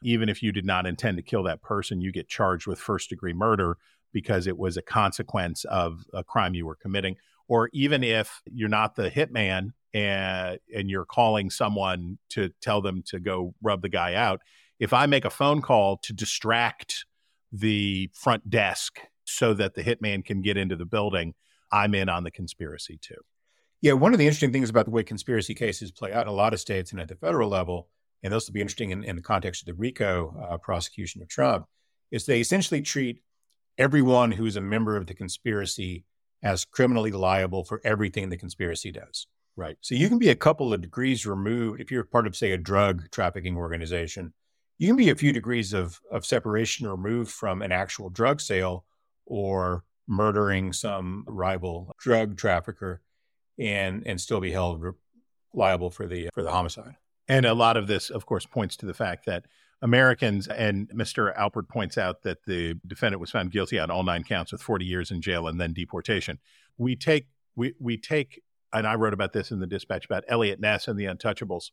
even 0.03 0.29
if 0.29 0.43
you 0.43 0.51
did 0.51 0.65
not 0.65 0.85
intend 0.85 1.17
to 1.17 1.23
kill 1.23 1.43
that 1.43 1.61
person, 1.61 2.01
you 2.01 2.11
get 2.11 2.27
charged 2.27 2.67
with 2.67 2.79
first 2.79 3.09
degree 3.09 3.33
murder 3.33 3.77
because 4.13 4.45
it 4.45 4.57
was 4.57 4.77
a 4.77 4.81
consequence 4.81 5.63
of 5.65 6.05
a 6.13 6.23
crime 6.23 6.53
you 6.53 6.65
were 6.65 6.75
committing. 6.75 7.15
Or 7.47 7.69
even 7.73 8.03
if 8.03 8.41
you're 8.45 8.69
not 8.69 8.95
the 8.95 9.09
hitman 9.09 9.71
and, 9.93 10.59
and 10.75 10.89
you're 10.89 11.05
calling 11.05 11.49
someone 11.49 12.17
to 12.29 12.49
tell 12.61 12.81
them 12.81 13.03
to 13.07 13.19
go 13.19 13.53
rub 13.61 13.81
the 13.81 13.89
guy 13.89 14.15
out, 14.15 14.41
if 14.79 14.93
I 14.93 15.05
make 15.05 15.25
a 15.25 15.29
phone 15.29 15.61
call 15.61 15.97
to 15.97 16.13
distract 16.13 17.05
the 17.51 18.09
front 18.13 18.49
desk 18.49 18.99
so 19.25 19.53
that 19.53 19.75
the 19.75 19.83
hitman 19.83 20.25
can 20.25 20.41
get 20.41 20.57
into 20.57 20.75
the 20.75 20.85
building, 20.85 21.33
I'm 21.71 21.93
in 21.93 22.09
on 22.09 22.23
the 22.23 22.31
conspiracy 22.31 22.97
too. 23.01 23.21
Yeah, 23.81 23.93
one 23.93 24.13
of 24.13 24.19
the 24.19 24.25
interesting 24.25 24.51
things 24.51 24.69
about 24.69 24.85
the 24.85 24.91
way 24.91 25.03
conspiracy 25.03 25.55
cases 25.55 25.91
play 25.91 26.13
out 26.13 26.23
in 26.23 26.27
a 26.27 26.35
lot 26.35 26.53
of 26.53 26.59
states 26.59 26.91
and 26.91 27.01
at 27.01 27.07
the 27.07 27.15
federal 27.15 27.49
level, 27.49 27.89
and 28.23 28.31
this 28.31 28.47
will 28.47 28.53
be 28.53 28.61
interesting 28.61 28.91
in, 28.91 29.03
in 29.03 29.15
the 29.15 29.21
context 29.21 29.63
of 29.63 29.65
the 29.65 29.73
RICO 29.73 30.35
uh, 30.49 30.57
prosecution 30.57 31.21
of 31.21 31.27
Trump, 31.27 31.65
is 32.11 32.25
they 32.25 32.39
essentially 32.39 32.81
treat 32.81 33.21
everyone 33.77 34.31
who's 34.31 34.55
a 34.55 34.61
member 34.61 34.97
of 34.97 35.07
the 35.07 35.13
conspiracy 35.15 36.05
as 36.43 36.65
criminally 36.65 37.11
liable 37.11 37.63
for 37.63 37.81
everything 37.83 38.29
the 38.29 38.37
conspiracy 38.37 38.91
does. 38.91 39.27
Right. 39.55 39.77
So 39.81 39.95
you 39.95 40.07
can 40.07 40.17
be 40.17 40.29
a 40.29 40.35
couple 40.35 40.73
of 40.73 40.81
degrees 40.81 41.25
removed 41.25 41.81
if 41.81 41.91
you're 41.91 42.03
part 42.03 42.25
of, 42.25 42.35
say, 42.35 42.51
a 42.51 42.57
drug 42.57 43.11
trafficking 43.11 43.57
organization. 43.57 44.33
You 44.77 44.87
can 44.87 44.95
be 44.95 45.09
a 45.09 45.15
few 45.15 45.33
degrees 45.33 45.73
of, 45.73 45.99
of 46.11 46.25
separation 46.25 46.87
removed 46.87 47.31
from 47.31 47.61
an 47.61 47.71
actual 47.71 48.09
drug 48.09 48.41
sale 48.41 48.85
or 49.25 49.83
murdering 50.07 50.73
some 50.73 51.23
rival 51.27 51.93
drug 51.99 52.37
trafficker 52.37 53.01
and 53.59 54.05
and 54.05 54.19
still 54.19 54.39
be 54.39 54.51
held 54.51 54.83
liable 55.53 55.91
for 55.91 56.07
the 56.07 56.29
for 56.33 56.41
the 56.41 56.51
homicide. 56.51 56.95
And 57.27 57.45
a 57.45 57.53
lot 57.53 57.77
of 57.77 57.87
this, 57.87 58.09
of 58.09 58.25
course, 58.25 58.45
points 58.45 58.75
to 58.77 58.85
the 58.85 58.93
fact 58.93 59.25
that 59.25 59.45
Americans, 59.81 60.47
and 60.47 60.89
Mr. 60.89 61.35
Alpert 61.35 61.67
points 61.67 61.97
out 61.97 62.21
that 62.23 62.43
the 62.45 62.75
defendant 62.85 63.19
was 63.19 63.31
found 63.31 63.51
guilty 63.51 63.79
on 63.79 63.89
all 63.89 64.03
nine 64.03 64.23
counts 64.23 64.51
with 64.51 64.61
40 64.61 64.85
years 64.85 65.11
in 65.11 65.21
jail 65.21 65.47
and 65.47 65.59
then 65.59 65.73
deportation. 65.73 66.37
We 66.77 66.95
take, 66.95 67.27
we, 67.55 67.73
we 67.79 67.97
take, 67.97 68.41
and 68.73 68.87
I 68.87 68.95
wrote 68.95 69.13
about 69.13 69.33
this 69.33 69.51
in 69.51 69.59
the 69.59 69.67
dispatch 69.67 70.05
about 70.05 70.23
Eliot 70.27 70.59
Ness 70.59 70.87
and 70.87 70.99
the 70.99 71.05
Untouchables. 71.05 71.71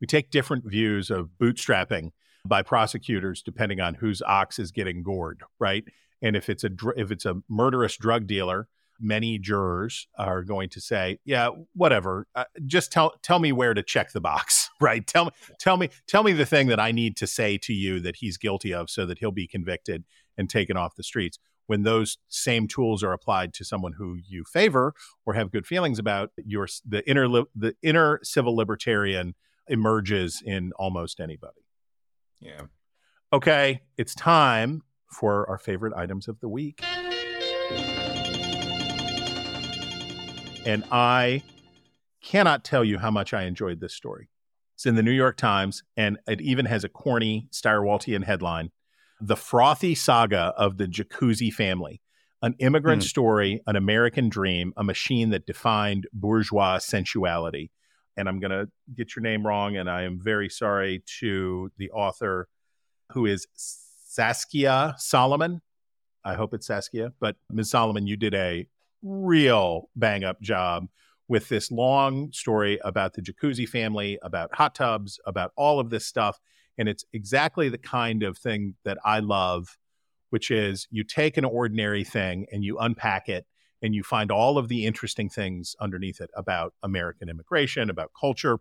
We 0.00 0.06
take 0.06 0.30
different 0.30 0.64
views 0.64 1.10
of 1.10 1.30
bootstrapping 1.40 2.10
by 2.46 2.62
prosecutors 2.62 3.42
depending 3.42 3.80
on 3.80 3.94
whose 3.94 4.20
ox 4.22 4.58
is 4.58 4.70
getting 4.70 5.02
gored, 5.02 5.42
right? 5.58 5.84
And 6.22 6.36
if 6.36 6.48
it's 6.48 6.64
a 6.64 6.68
dr- 6.68 6.98
if 6.98 7.10
it's 7.10 7.24
a 7.24 7.42
murderous 7.48 7.96
drug 7.96 8.26
dealer, 8.26 8.68
many 9.00 9.38
jurors 9.38 10.06
are 10.18 10.42
going 10.42 10.68
to 10.70 10.80
say, 10.80 11.18
"Yeah, 11.24 11.50
whatever. 11.74 12.26
Uh, 12.34 12.44
just 12.66 12.92
tell 12.92 13.14
tell 13.22 13.38
me 13.38 13.52
where 13.52 13.74
to 13.74 13.82
check 13.82 14.12
the 14.12 14.20
box, 14.20 14.70
right? 14.80 15.06
Tell 15.06 15.26
me 15.26 15.30
tell 15.58 15.76
me 15.76 15.90
tell 16.06 16.22
me 16.22 16.32
the 16.32 16.46
thing 16.46 16.68
that 16.68 16.80
I 16.80 16.92
need 16.92 17.16
to 17.18 17.26
say 17.26 17.58
to 17.58 17.72
you 17.72 18.00
that 18.00 18.16
he's 18.16 18.36
guilty 18.36 18.72
of, 18.72 18.90
so 18.90 19.06
that 19.06 19.18
he'll 19.18 19.32
be 19.32 19.46
convicted 19.46 20.04
and 20.36 20.48
taken 20.48 20.76
off 20.76 20.96
the 20.96 21.02
streets." 21.02 21.38
When 21.66 21.82
those 21.82 22.18
same 22.28 22.68
tools 22.68 23.02
are 23.02 23.12
applied 23.12 23.54
to 23.54 23.64
someone 23.64 23.94
who 23.94 24.18
you 24.26 24.44
favor 24.44 24.94
or 25.24 25.34
have 25.34 25.50
good 25.50 25.66
feelings 25.66 25.98
about, 25.98 26.30
your 26.36 26.68
the 26.86 27.08
inner 27.08 27.26
li- 27.26 27.46
the 27.54 27.74
inner 27.82 28.20
civil 28.22 28.54
libertarian 28.54 29.34
emerges 29.68 30.42
in 30.44 30.72
almost 30.76 31.20
anybody. 31.20 31.64
Yeah. 32.40 32.62
Okay, 33.32 33.80
it's 33.96 34.14
time 34.14 34.82
for 35.10 35.48
our 35.48 35.58
favorite 35.58 35.94
items 35.96 36.28
of 36.28 36.38
the 36.40 36.48
week. 36.48 36.84
And 40.66 40.84
I 40.90 41.42
cannot 42.22 42.64
tell 42.64 42.84
you 42.84 42.98
how 42.98 43.10
much 43.10 43.34
I 43.34 43.42
enjoyed 43.44 43.80
this 43.80 43.94
story. 43.94 44.28
It's 44.74 44.86
in 44.86 44.96
the 44.96 45.02
New 45.02 45.12
York 45.12 45.36
Times, 45.36 45.82
and 45.96 46.18
it 46.26 46.40
even 46.40 46.66
has 46.66 46.84
a 46.84 46.88
corny 46.88 47.48
Stirewaltian 47.52 48.24
headline 48.24 48.70
The 49.20 49.36
Frothy 49.36 49.94
Saga 49.94 50.52
of 50.56 50.76
the 50.76 50.86
Jacuzzi 50.86 51.52
Family. 51.52 52.00
An 52.42 52.54
immigrant 52.58 53.02
Hmm. 53.02 53.06
story, 53.06 53.60
an 53.66 53.76
American 53.76 54.28
dream, 54.28 54.74
a 54.76 54.84
machine 54.84 55.30
that 55.30 55.46
defined 55.46 56.06
bourgeois 56.12 56.78
sensuality. 56.78 57.70
And 58.16 58.28
I'm 58.28 58.38
going 58.38 58.50
to 58.50 58.70
get 58.94 59.16
your 59.16 59.22
name 59.22 59.46
wrong, 59.46 59.76
and 59.76 59.88
I 59.88 60.02
am 60.02 60.20
very 60.20 60.48
sorry 60.48 61.02
to 61.20 61.72
the 61.78 61.90
author 61.90 62.48
who 63.12 63.26
is 63.26 63.46
Saskia 63.54 64.94
Solomon. 64.98 65.62
I 66.24 66.34
hope 66.34 66.54
it's 66.54 66.66
Saskia, 66.66 67.12
but 67.20 67.36
Ms. 67.50 67.70
Solomon, 67.70 68.06
you 68.06 68.16
did 68.16 68.34
a 68.34 68.66
real 69.02 69.90
bang 69.96 70.24
up 70.24 70.40
job 70.40 70.88
with 71.28 71.48
this 71.48 71.70
long 71.70 72.30
story 72.32 72.78
about 72.84 73.14
the 73.14 73.22
jacuzzi 73.22 73.68
family, 73.68 74.18
about 74.22 74.54
hot 74.54 74.74
tubs, 74.74 75.18
about 75.26 75.52
all 75.56 75.80
of 75.80 75.90
this 75.90 76.06
stuff. 76.06 76.40
And 76.78 76.88
it's 76.88 77.04
exactly 77.12 77.68
the 77.68 77.78
kind 77.78 78.22
of 78.22 78.36
thing 78.38 78.74
that 78.84 78.98
I 79.04 79.20
love, 79.20 79.78
which 80.30 80.50
is 80.50 80.88
you 80.90 81.04
take 81.04 81.36
an 81.36 81.44
ordinary 81.44 82.04
thing 82.04 82.46
and 82.50 82.64
you 82.64 82.78
unpack 82.78 83.28
it 83.28 83.46
and 83.82 83.94
you 83.94 84.02
find 84.02 84.30
all 84.30 84.58
of 84.58 84.68
the 84.68 84.86
interesting 84.86 85.28
things 85.28 85.76
underneath 85.80 86.20
it 86.20 86.30
about 86.34 86.74
American 86.82 87.28
immigration, 87.28 87.90
about 87.90 88.10
culture, 88.18 88.58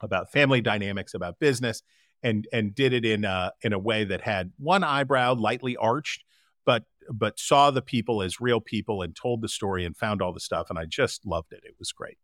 about 0.00 0.32
family 0.32 0.60
dynamics, 0.60 1.14
about 1.14 1.38
business, 1.38 1.82
and 2.22 2.46
and 2.52 2.74
did 2.74 2.92
it 2.92 3.04
in 3.04 3.24
a 3.24 3.52
in 3.62 3.72
a 3.72 3.78
way 3.78 4.04
that 4.04 4.20
had 4.20 4.52
one 4.58 4.84
eyebrow 4.84 5.34
lightly 5.34 5.76
arched, 5.76 6.24
but 6.66 6.84
but 7.10 7.38
saw 7.38 7.70
the 7.70 7.82
people 7.82 8.22
as 8.22 8.40
real 8.40 8.60
people 8.60 9.02
and 9.02 9.16
told 9.16 9.40
the 9.40 9.48
story 9.48 9.84
and 9.84 9.96
found 9.96 10.20
all 10.20 10.32
the 10.32 10.40
stuff. 10.40 10.68
And 10.68 10.78
I 10.78 10.84
just 10.84 11.24
loved 11.24 11.52
it. 11.52 11.60
It 11.64 11.76
was 11.78 11.92
great. 11.92 12.18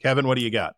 Kevin, 0.00 0.26
what 0.26 0.36
do 0.36 0.44
you 0.44 0.50
got? 0.50 0.74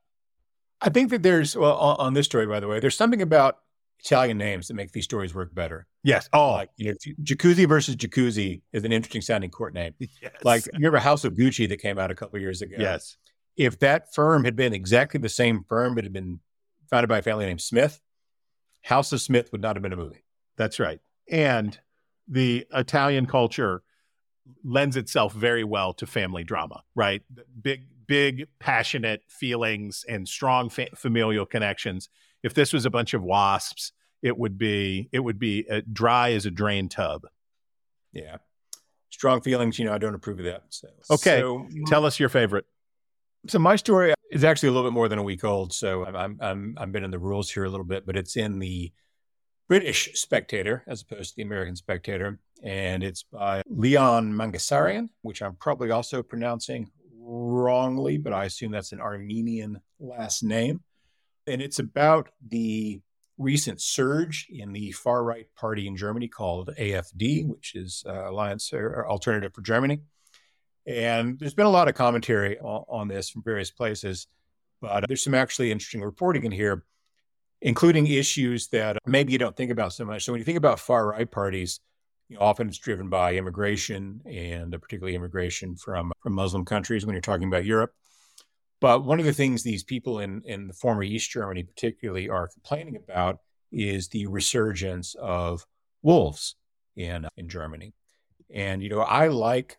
I 0.82 0.88
think 0.88 1.10
that 1.10 1.22
there's 1.22 1.56
well 1.56 1.76
on, 1.76 1.96
on 1.98 2.14
this 2.14 2.26
story, 2.26 2.46
by 2.46 2.60
the 2.60 2.68
way, 2.68 2.80
there's 2.80 2.96
something 2.96 3.22
about 3.22 3.58
Italian 4.00 4.38
names 4.38 4.68
that 4.68 4.74
make 4.74 4.92
these 4.92 5.04
stories 5.04 5.34
work 5.34 5.54
better. 5.54 5.86
Yes. 6.02 6.28
Oh, 6.32 6.52
Like 6.52 6.70
you 6.76 6.92
know, 6.92 6.96
Jacuzzi 7.22 7.68
versus 7.68 7.96
Jacuzzi 7.96 8.62
is 8.72 8.84
an 8.84 8.92
interesting 8.92 9.20
sounding 9.20 9.50
court 9.50 9.74
name. 9.74 9.94
yes. 9.98 10.32
Like 10.42 10.64
you 10.66 10.72
remember 10.74 10.98
House 10.98 11.24
of 11.24 11.34
Gucci 11.34 11.68
that 11.68 11.78
came 11.82 11.98
out 11.98 12.10
a 12.10 12.14
couple 12.14 12.38
years 12.38 12.62
ago. 12.62 12.76
yes. 12.78 13.16
If 13.56 13.78
that 13.80 14.14
firm 14.14 14.44
had 14.44 14.56
been 14.56 14.72
exactly 14.72 15.20
the 15.20 15.28
same 15.28 15.64
firm, 15.68 15.94
but 15.94 16.04
had 16.04 16.14
been 16.14 16.40
founded 16.88 17.08
by 17.10 17.18
a 17.18 17.22
family 17.22 17.44
named 17.44 17.60
Smith, 17.60 18.00
House 18.82 19.12
of 19.12 19.20
Smith 19.20 19.52
would 19.52 19.60
not 19.60 19.76
have 19.76 19.82
been 19.82 19.92
a 19.92 19.96
movie. 19.96 20.24
That's 20.56 20.80
right. 20.80 21.00
And 21.30 21.78
the 22.26 22.66
Italian 22.72 23.26
culture 23.26 23.82
lends 24.64 24.96
itself 24.96 25.34
very 25.34 25.62
well 25.64 25.92
to 25.94 26.06
family 26.06 26.42
drama, 26.42 26.82
right? 26.94 27.22
Big, 27.60 27.82
big, 28.10 28.48
passionate 28.58 29.22
feelings 29.28 30.04
and 30.08 30.26
strong 30.28 30.68
fa- 30.68 30.88
familial 30.96 31.46
connections. 31.46 32.08
If 32.42 32.54
this 32.54 32.72
was 32.72 32.84
a 32.84 32.90
bunch 32.90 33.14
of 33.14 33.22
wasps, 33.22 33.92
it 34.20 34.36
would 34.36 34.58
be 34.58 35.08
it 35.12 35.20
would 35.20 35.38
be 35.38 35.64
dry 35.92 36.32
as 36.32 36.44
a 36.44 36.50
drain 36.50 36.88
tub. 36.88 37.22
Yeah. 38.12 38.38
Strong 39.10 39.42
feelings, 39.42 39.78
you 39.78 39.84
know, 39.84 39.92
I 39.92 39.98
don't 39.98 40.16
approve 40.16 40.40
of 40.40 40.44
that. 40.46 40.64
So, 40.70 40.88
Okay. 41.12 41.38
So, 41.40 41.68
Tell 41.86 42.04
us 42.04 42.18
your 42.18 42.28
favorite. 42.28 42.64
so 43.46 43.60
my 43.60 43.76
story 43.76 44.12
is 44.32 44.42
actually 44.42 44.70
a 44.70 44.72
little 44.72 44.90
bit 44.90 44.94
more 44.94 45.08
than 45.08 45.20
a 45.20 45.22
week 45.22 45.44
old. 45.44 45.72
So 45.72 46.04
I'm, 46.04 46.16
I'm, 46.16 46.38
I'm, 46.40 46.74
I've 46.78 46.92
been 46.92 47.04
in 47.04 47.12
the 47.12 47.18
rules 47.20 47.48
here 47.48 47.64
a 47.64 47.70
little 47.70 47.86
bit, 47.86 48.04
but 48.06 48.16
it's 48.16 48.36
in 48.36 48.58
the 48.58 48.92
British 49.68 50.10
Spectator 50.14 50.82
as 50.88 51.02
opposed 51.02 51.30
to 51.30 51.36
the 51.36 51.42
American 51.42 51.76
Spectator. 51.76 52.40
And 52.64 53.04
it's 53.04 53.22
by 53.22 53.62
Leon 53.68 54.32
Mangasarian, 54.32 55.10
which 55.22 55.42
I'm 55.42 55.54
probably 55.54 55.92
also 55.92 56.22
pronouncing 56.24 56.90
wrongly, 57.30 58.18
but 58.18 58.32
I 58.32 58.44
assume 58.44 58.72
that's 58.72 58.92
an 58.92 59.00
Armenian 59.00 59.80
last 60.00 60.42
name. 60.42 60.80
And 61.46 61.62
it's 61.62 61.78
about 61.78 62.28
the 62.46 63.00
recent 63.38 63.80
surge 63.80 64.46
in 64.50 64.72
the 64.72 64.90
far 64.92 65.22
right 65.22 65.46
party 65.56 65.86
in 65.86 65.96
Germany 65.96 66.28
called 66.28 66.70
AFD, 66.78 67.46
which 67.46 67.74
is 67.74 68.04
uh, 68.06 68.30
Alliance 68.30 68.72
or 68.72 69.08
Alternative 69.08 69.54
for 69.54 69.62
Germany. 69.62 70.00
And 70.86 71.38
there's 71.38 71.54
been 71.54 71.66
a 71.66 71.70
lot 71.70 71.88
of 71.88 71.94
commentary 71.94 72.58
on, 72.58 72.84
on 72.88 73.08
this 73.08 73.30
from 73.30 73.42
various 73.42 73.70
places, 73.70 74.26
but 74.80 75.04
there's 75.06 75.22
some 75.22 75.34
actually 75.34 75.70
interesting 75.70 76.02
reporting 76.02 76.44
in 76.44 76.52
here, 76.52 76.84
including 77.62 78.06
issues 78.06 78.68
that 78.68 78.98
maybe 79.06 79.32
you 79.32 79.38
don't 79.38 79.56
think 79.56 79.70
about 79.70 79.92
so 79.92 80.04
much. 80.04 80.24
So 80.24 80.32
when 80.32 80.40
you 80.40 80.44
think 80.44 80.58
about 80.58 80.80
far 80.80 81.06
right 81.06 81.30
parties, 81.30 81.80
you 82.30 82.36
know, 82.36 82.42
often 82.42 82.68
it's 82.68 82.78
driven 82.78 83.08
by 83.10 83.34
immigration 83.34 84.22
and 84.24 84.72
uh, 84.72 84.78
particularly 84.78 85.16
immigration 85.16 85.74
from, 85.76 86.12
from 86.22 86.32
Muslim 86.32 86.64
countries 86.64 87.04
when 87.04 87.12
you're 87.14 87.20
talking 87.20 87.48
about 87.48 87.64
Europe. 87.64 87.92
But 88.80 89.04
one 89.04 89.18
of 89.18 89.26
the 89.26 89.32
things 89.32 89.62
these 89.62 89.82
people 89.82 90.20
in, 90.20 90.40
in 90.46 90.68
the 90.68 90.72
former 90.72 91.02
East 91.02 91.28
Germany, 91.30 91.64
particularly, 91.64 92.28
are 92.30 92.48
complaining 92.48 92.96
about 92.96 93.40
is 93.72 94.08
the 94.08 94.26
resurgence 94.28 95.14
of 95.16 95.66
wolves 96.02 96.54
in, 96.96 97.24
uh, 97.24 97.28
in 97.36 97.48
Germany. 97.48 97.94
And, 98.54 98.80
you 98.80 98.88
know, 98.88 99.00
I 99.00 99.26
like 99.26 99.78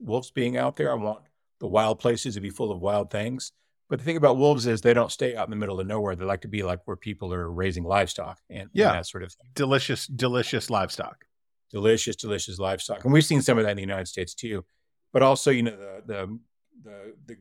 wolves 0.00 0.30
being 0.30 0.56
out 0.56 0.76
there. 0.76 0.90
I 0.90 0.94
want 0.94 1.20
the 1.60 1.68
wild 1.68 1.98
places 1.98 2.34
to 2.34 2.40
be 2.40 2.50
full 2.50 2.72
of 2.72 2.80
wild 2.80 3.10
things. 3.10 3.52
But 3.90 3.98
the 3.98 4.04
thing 4.04 4.16
about 4.16 4.36
wolves 4.38 4.66
is 4.66 4.80
they 4.80 4.94
don't 4.94 5.12
stay 5.12 5.36
out 5.36 5.46
in 5.46 5.50
the 5.50 5.56
middle 5.56 5.78
of 5.80 5.86
nowhere. 5.86 6.16
They 6.16 6.24
like 6.24 6.42
to 6.42 6.48
be 6.48 6.62
like 6.62 6.80
where 6.86 6.96
people 6.96 7.34
are 7.34 7.50
raising 7.50 7.84
livestock 7.84 8.38
and, 8.48 8.70
Yeah. 8.72 8.88
and 8.88 8.98
that 8.98 9.06
sort 9.06 9.22
of 9.22 9.32
thing. 9.32 9.50
Delicious, 9.54 10.06
delicious 10.06 10.70
livestock. 10.70 11.26
Delicious, 11.70 12.16
delicious 12.16 12.58
livestock, 12.58 13.04
and 13.04 13.12
we've 13.12 13.24
seen 13.24 13.42
some 13.42 13.58
of 13.58 13.64
that 13.64 13.70
in 13.70 13.76
the 13.76 13.82
United 13.82 14.08
States 14.08 14.34
too. 14.34 14.64
But 15.12 15.22
also, 15.22 15.50
you 15.50 15.62
know, 15.62 15.76
the 15.76 16.02
the 16.06 16.38
the, 16.82 17.14
the 17.26 17.36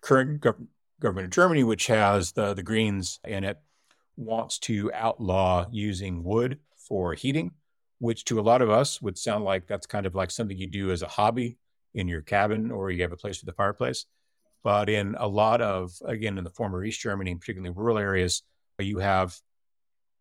current 0.00 0.40
gov- 0.40 0.66
government 1.00 1.26
of 1.26 1.30
Germany, 1.30 1.64
which 1.64 1.86
has 1.86 2.32
the 2.32 2.54
the 2.54 2.62
Greens 2.62 3.20
in 3.24 3.44
it, 3.44 3.58
wants 4.16 4.58
to 4.60 4.90
outlaw 4.92 5.66
using 5.70 6.24
wood 6.24 6.58
for 6.76 7.14
heating, 7.14 7.52
which 7.98 8.24
to 8.26 8.40
a 8.40 8.42
lot 8.42 8.62
of 8.62 8.70
us 8.70 9.00
would 9.02 9.18
sound 9.18 9.44
like 9.44 9.66
that's 9.66 9.86
kind 9.86 10.06
of 10.06 10.14
like 10.14 10.30
something 10.30 10.56
you 10.56 10.66
do 10.66 10.90
as 10.90 11.02
a 11.02 11.08
hobby 11.08 11.58
in 11.94 12.08
your 12.08 12.22
cabin 12.22 12.70
or 12.70 12.90
you 12.90 13.02
have 13.02 13.12
a 13.12 13.16
place 13.16 13.38
for 13.38 13.46
the 13.46 13.52
fireplace. 13.52 14.06
But 14.62 14.88
in 14.88 15.14
a 15.18 15.28
lot 15.28 15.60
of, 15.60 15.92
again, 16.04 16.38
in 16.38 16.44
the 16.44 16.50
former 16.50 16.84
East 16.84 17.00
Germany, 17.00 17.34
particularly 17.36 17.74
rural 17.74 17.98
areas, 17.98 18.42
you 18.78 18.98
have 18.98 19.36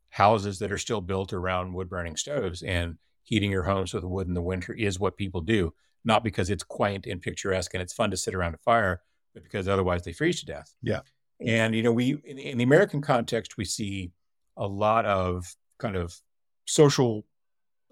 houses 0.09 0.59
that 0.59 0.71
are 0.71 0.77
still 0.77 1.01
built 1.01 1.33
around 1.33 1.73
wood 1.73 1.89
burning 1.89 2.15
stoves 2.15 2.61
and 2.61 2.97
heating 3.25 3.51
your 3.51 3.63
homes 3.63 3.93
with 3.93 4.03
wood 4.03 4.27
in 4.27 4.33
the 4.33 4.41
winter 4.41 4.73
is 4.73 4.99
what 4.99 5.17
people 5.17 5.41
do, 5.41 5.73
not 6.05 6.23
because 6.23 6.49
it's 6.49 6.63
quaint 6.63 7.05
and 7.05 7.21
picturesque 7.21 7.73
and 7.73 7.83
it's 7.83 7.93
fun 7.93 8.11
to 8.11 8.17
sit 8.17 8.33
around 8.33 8.53
a 8.53 8.59
fire, 8.59 9.01
but 9.33 9.43
because 9.43 9.67
otherwise 9.67 10.03
they 10.03 10.13
freeze 10.13 10.39
to 10.39 10.45
death. 10.45 10.73
Yeah. 10.81 11.01
And, 11.45 11.75
you 11.75 11.83
know, 11.83 11.91
we, 11.91 12.17
in, 12.23 12.37
in 12.37 12.57
the 12.57 12.63
American 12.63 13.01
context, 13.01 13.57
we 13.57 13.65
see 13.65 14.11
a 14.55 14.67
lot 14.67 15.05
of 15.05 15.55
kind 15.79 15.97
of 15.97 16.15
social 16.65 17.25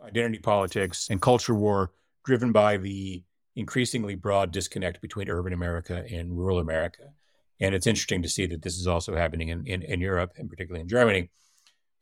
identity 0.06 0.40
politics 0.40 1.08
and 1.10 1.22
culture 1.22 1.56
war 1.56 1.92
driven 2.24 2.52
by 2.52 2.78
the 2.78 3.24
increasingly 3.56 4.16
broad 4.16 4.52
disconnect 4.52 5.02
between 5.02 5.30
urban 5.30 5.54
America 5.54 6.06
and 6.12 6.38
rural 6.38 6.60
America. 6.60 7.04
And 7.60 7.76
it's 7.76 7.88
interesting 7.88 8.22
to 8.22 8.30
see 8.30 8.46
that 8.48 8.62
this 8.62 8.78
is 8.78 8.88
also 8.88 9.16
happening 9.16 9.50
in, 9.50 9.66
in, 9.66 9.82
in 9.82 10.00
Europe 10.00 10.34
and 10.38 10.50
particularly 10.50 10.82
in 10.82 10.88
Germany. 10.88 11.30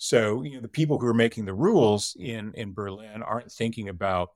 So, 0.04 0.42
you 0.42 0.56
know, 0.56 0.62
the 0.62 0.68
people 0.68 0.98
who 0.98 1.06
are 1.06 1.14
making 1.14 1.46
the 1.46 1.54
rules 1.54 2.18
in, 2.20 2.54
in 2.56 2.74
Berlin 2.74 3.22
aren't 3.22 3.52
thinking 3.52 3.88
about, 3.88 4.32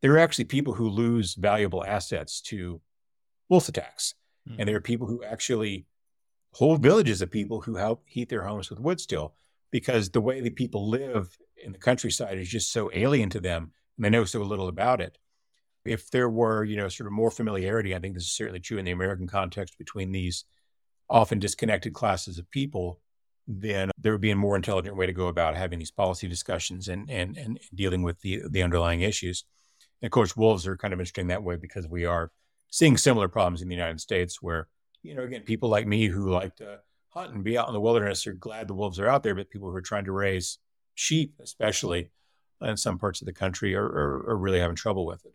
there 0.00 0.14
are 0.14 0.18
actually 0.18 0.46
people 0.46 0.72
who 0.72 0.88
lose 0.88 1.34
valuable 1.34 1.84
assets 1.84 2.40
to 2.44 2.80
wolf 3.50 3.68
attacks. 3.68 4.14
And 4.58 4.66
there 4.66 4.76
are 4.76 4.80
mm. 4.80 4.84
people 4.84 5.06
who 5.06 5.22
actually 5.22 5.84
whole 6.54 6.78
villages 6.78 7.20
of 7.20 7.30
people 7.30 7.60
who 7.60 7.76
help 7.76 8.02
heat 8.06 8.30
their 8.30 8.44
homes 8.44 8.70
with 8.70 8.80
wood 8.80 8.98
still 8.98 9.34
because 9.70 10.08
the 10.08 10.22
way 10.22 10.40
that 10.40 10.56
people 10.56 10.88
live 10.88 11.36
in 11.62 11.72
the 11.72 11.78
countryside 11.78 12.38
is 12.38 12.48
just 12.48 12.72
so 12.72 12.90
alien 12.94 13.28
to 13.28 13.40
them 13.40 13.72
and 13.98 14.04
they 14.06 14.08
know 14.08 14.24
so 14.24 14.40
little 14.40 14.68
about 14.68 15.02
it. 15.02 15.18
If 15.84 16.10
there 16.10 16.30
were, 16.30 16.64
you 16.64 16.78
know, 16.78 16.88
sort 16.88 17.08
of 17.08 17.12
more 17.12 17.30
familiarity, 17.30 17.94
I 17.94 17.98
think 17.98 18.14
this 18.14 18.24
is 18.24 18.32
certainly 18.32 18.60
true 18.60 18.78
in 18.78 18.86
the 18.86 18.90
American 18.90 19.28
context 19.28 19.76
between 19.76 20.12
these 20.12 20.46
often 21.10 21.38
disconnected 21.38 21.92
classes 21.92 22.38
of 22.38 22.50
people, 22.50 23.00
then 23.58 23.90
there 23.98 24.12
would 24.12 24.20
be 24.20 24.30
a 24.30 24.36
more 24.36 24.54
intelligent 24.54 24.96
way 24.96 25.06
to 25.06 25.12
go 25.12 25.26
about 25.26 25.56
having 25.56 25.78
these 25.78 25.90
policy 25.90 26.28
discussions 26.28 26.86
and 26.88 27.10
and 27.10 27.36
and 27.36 27.58
dealing 27.74 28.02
with 28.02 28.20
the 28.20 28.42
the 28.48 28.62
underlying 28.62 29.00
issues. 29.00 29.44
And 30.00 30.06
of 30.06 30.12
course, 30.12 30.36
wolves 30.36 30.66
are 30.66 30.76
kind 30.76 30.94
of 30.94 31.00
interesting 31.00 31.26
that 31.28 31.42
way 31.42 31.56
because 31.56 31.88
we 31.88 32.04
are 32.04 32.30
seeing 32.70 32.96
similar 32.96 33.28
problems 33.28 33.60
in 33.60 33.68
the 33.68 33.74
United 33.74 34.00
States 34.00 34.40
where, 34.40 34.68
you 35.02 35.14
know, 35.14 35.24
again, 35.24 35.42
people 35.42 35.68
like 35.68 35.86
me 35.86 36.06
who 36.06 36.30
like 36.30 36.54
to 36.56 36.78
hunt 37.08 37.34
and 37.34 37.42
be 37.42 37.58
out 37.58 37.66
in 37.66 37.74
the 37.74 37.80
wilderness 37.80 38.26
are 38.26 38.32
glad 38.32 38.68
the 38.68 38.74
wolves 38.74 39.00
are 39.00 39.08
out 39.08 39.24
there, 39.24 39.34
but 39.34 39.50
people 39.50 39.68
who 39.68 39.76
are 39.76 39.82
trying 39.82 40.04
to 40.04 40.12
raise 40.12 40.58
sheep, 40.94 41.34
especially 41.42 42.10
in 42.62 42.76
some 42.76 42.98
parts 42.98 43.20
of 43.20 43.26
the 43.26 43.32
country, 43.32 43.74
are, 43.74 43.84
are, 43.84 44.30
are 44.30 44.38
really 44.38 44.60
having 44.60 44.76
trouble 44.76 45.04
with 45.04 45.26
it. 45.26 45.34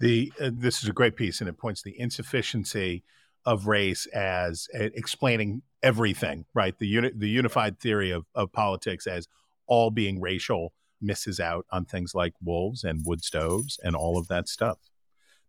The 0.00 0.32
uh, 0.40 0.50
this 0.52 0.82
is 0.82 0.88
a 0.88 0.92
great 0.92 1.16
piece, 1.16 1.40
and 1.40 1.48
it 1.48 1.58
points 1.58 1.82
to 1.82 1.90
the 1.90 2.00
insufficiency 2.00 3.04
of 3.44 3.66
race 3.66 4.06
as 4.06 4.68
uh, 4.74 4.84
explaining 4.94 5.62
everything. 5.82 6.44
Right, 6.54 6.78
the 6.78 7.12
the 7.14 7.28
unified 7.28 7.78
theory 7.78 8.10
of 8.10 8.26
of 8.34 8.52
politics 8.52 9.06
as 9.06 9.28
all 9.66 9.90
being 9.90 10.20
racial 10.20 10.72
misses 11.00 11.40
out 11.40 11.66
on 11.70 11.84
things 11.84 12.14
like 12.14 12.34
wolves 12.42 12.84
and 12.84 13.04
wood 13.04 13.24
stoves 13.24 13.78
and 13.82 13.96
all 13.96 14.16
of 14.18 14.28
that 14.28 14.48
stuff. 14.48 14.78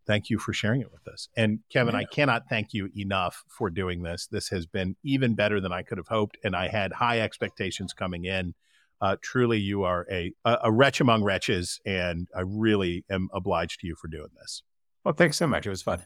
Thank 0.06 0.30
you 0.30 0.38
for 0.38 0.52
sharing 0.52 0.82
it 0.82 0.92
with 0.92 1.08
us. 1.08 1.30
And 1.38 1.60
Kevin, 1.70 1.96
I 1.96 2.04
cannot 2.04 2.50
thank 2.50 2.74
you 2.74 2.90
enough 2.98 3.44
for 3.48 3.70
doing 3.70 4.04
this. 4.04 4.28
This 4.28 4.50
has 4.50 4.66
been 4.66 4.98
even 5.04 5.34
better 5.34 5.62
than 5.62 5.72
I 5.72 5.82
could 5.82 5.98
have 5.98 6.10
hoped, 6.10 6.38
and 6.44 6.56
I 6.56 6.68
had 6.68 6.94
high 6.94 7.22
expectations 7.22 7.94
coming 7.94 8.26
in. 8.26 8.54
Uh, 9.00 9.16
truly, 9.22 9.60
you 9.60 9.84
are 9.84 10.06
a, 10.12 10.34
a 10.44 10.58
a 10.64 10.72
wretch 10.72 11.00
among 11.00 11.24
wretches, 11.24 11.80
and 11.86 12.28
I 12.36 12.42
really 12.42 13.06
am 13.10 13.30
obliged 13.34 13.80
to 13.82 13.88
you 13.88 13.96
for 13.96 14.08
doing 14.08 14.30
this. 14.40 14.64
Well, 15.04 15.14
thanks 15.14 15.38
so 15.38 15.48
much. 15.48 15.66
It 15.66 15.70
was 15.70 15.82
fun. 15.82 16.04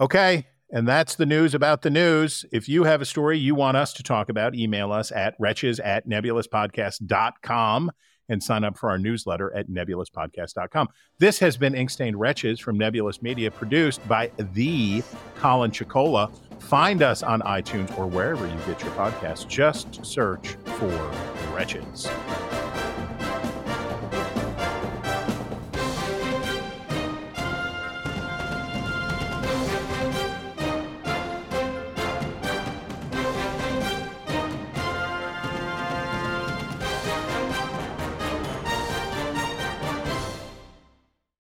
Okay. 0.00 0.46
And 0.70 0.86
that's 0.86 1.14
the 1.14 1.26
news 1.26 1.54
about 1.54 1.82
the 1.82 1.90
news. 1.90 2.44
If 2.52 2.68
you 2.68 2.84
have 2.84 3.00
a 3.00 3.06
story 3.06 3.38
you 3.38 3.54
want 3.54 3.76
us 3.76 3.92
to 3.94 4.02
talk 4.02 4.28
about, 4.28 4.54
email 4.54 4.92
us 4.92 5.12
at 5.12 5.34
wretches 5.38 5.78
at 5.80 6.08
nebulouspodcast.com 6.08 7.92
and 8.28 8.42
sign 8.42 8.64
up 8.64 8.76
for 8.76 8.90
our 8.90 8.98
newsletter 8.98 9.54
at 9.54 9.68
nebulouspodcast.com. 9.68 10.88
This 11.18 11.38
has 11.38 11.56
been 11.56 11.74
Ink 11.74 11.90
Stained 11.90 12.18
Wretches 12.18 12.58
from 12.58 12.76
Nebulous 12.76 13.22
Media, 13.22 13.50
produced 13.50 14.06
by 14.08 14.30
the 14.38 15.02
Colin 15.36 15.70
Chicola. 15.70 16.30
Find 16.60 17.02
us 17.02 17.22
on 17.22 17.40
iTunes 17.42 17.96
or 17.96 18.06
wherever 18.06 18.46
you 18.46 18.58
get 18.66 18.82
your 18.82 18.92
podcasts. 18.92 19.46
Just 19.46 20.04
search 20.04 20.56
for 20.64 21.12
Wretches. 21.54 22.08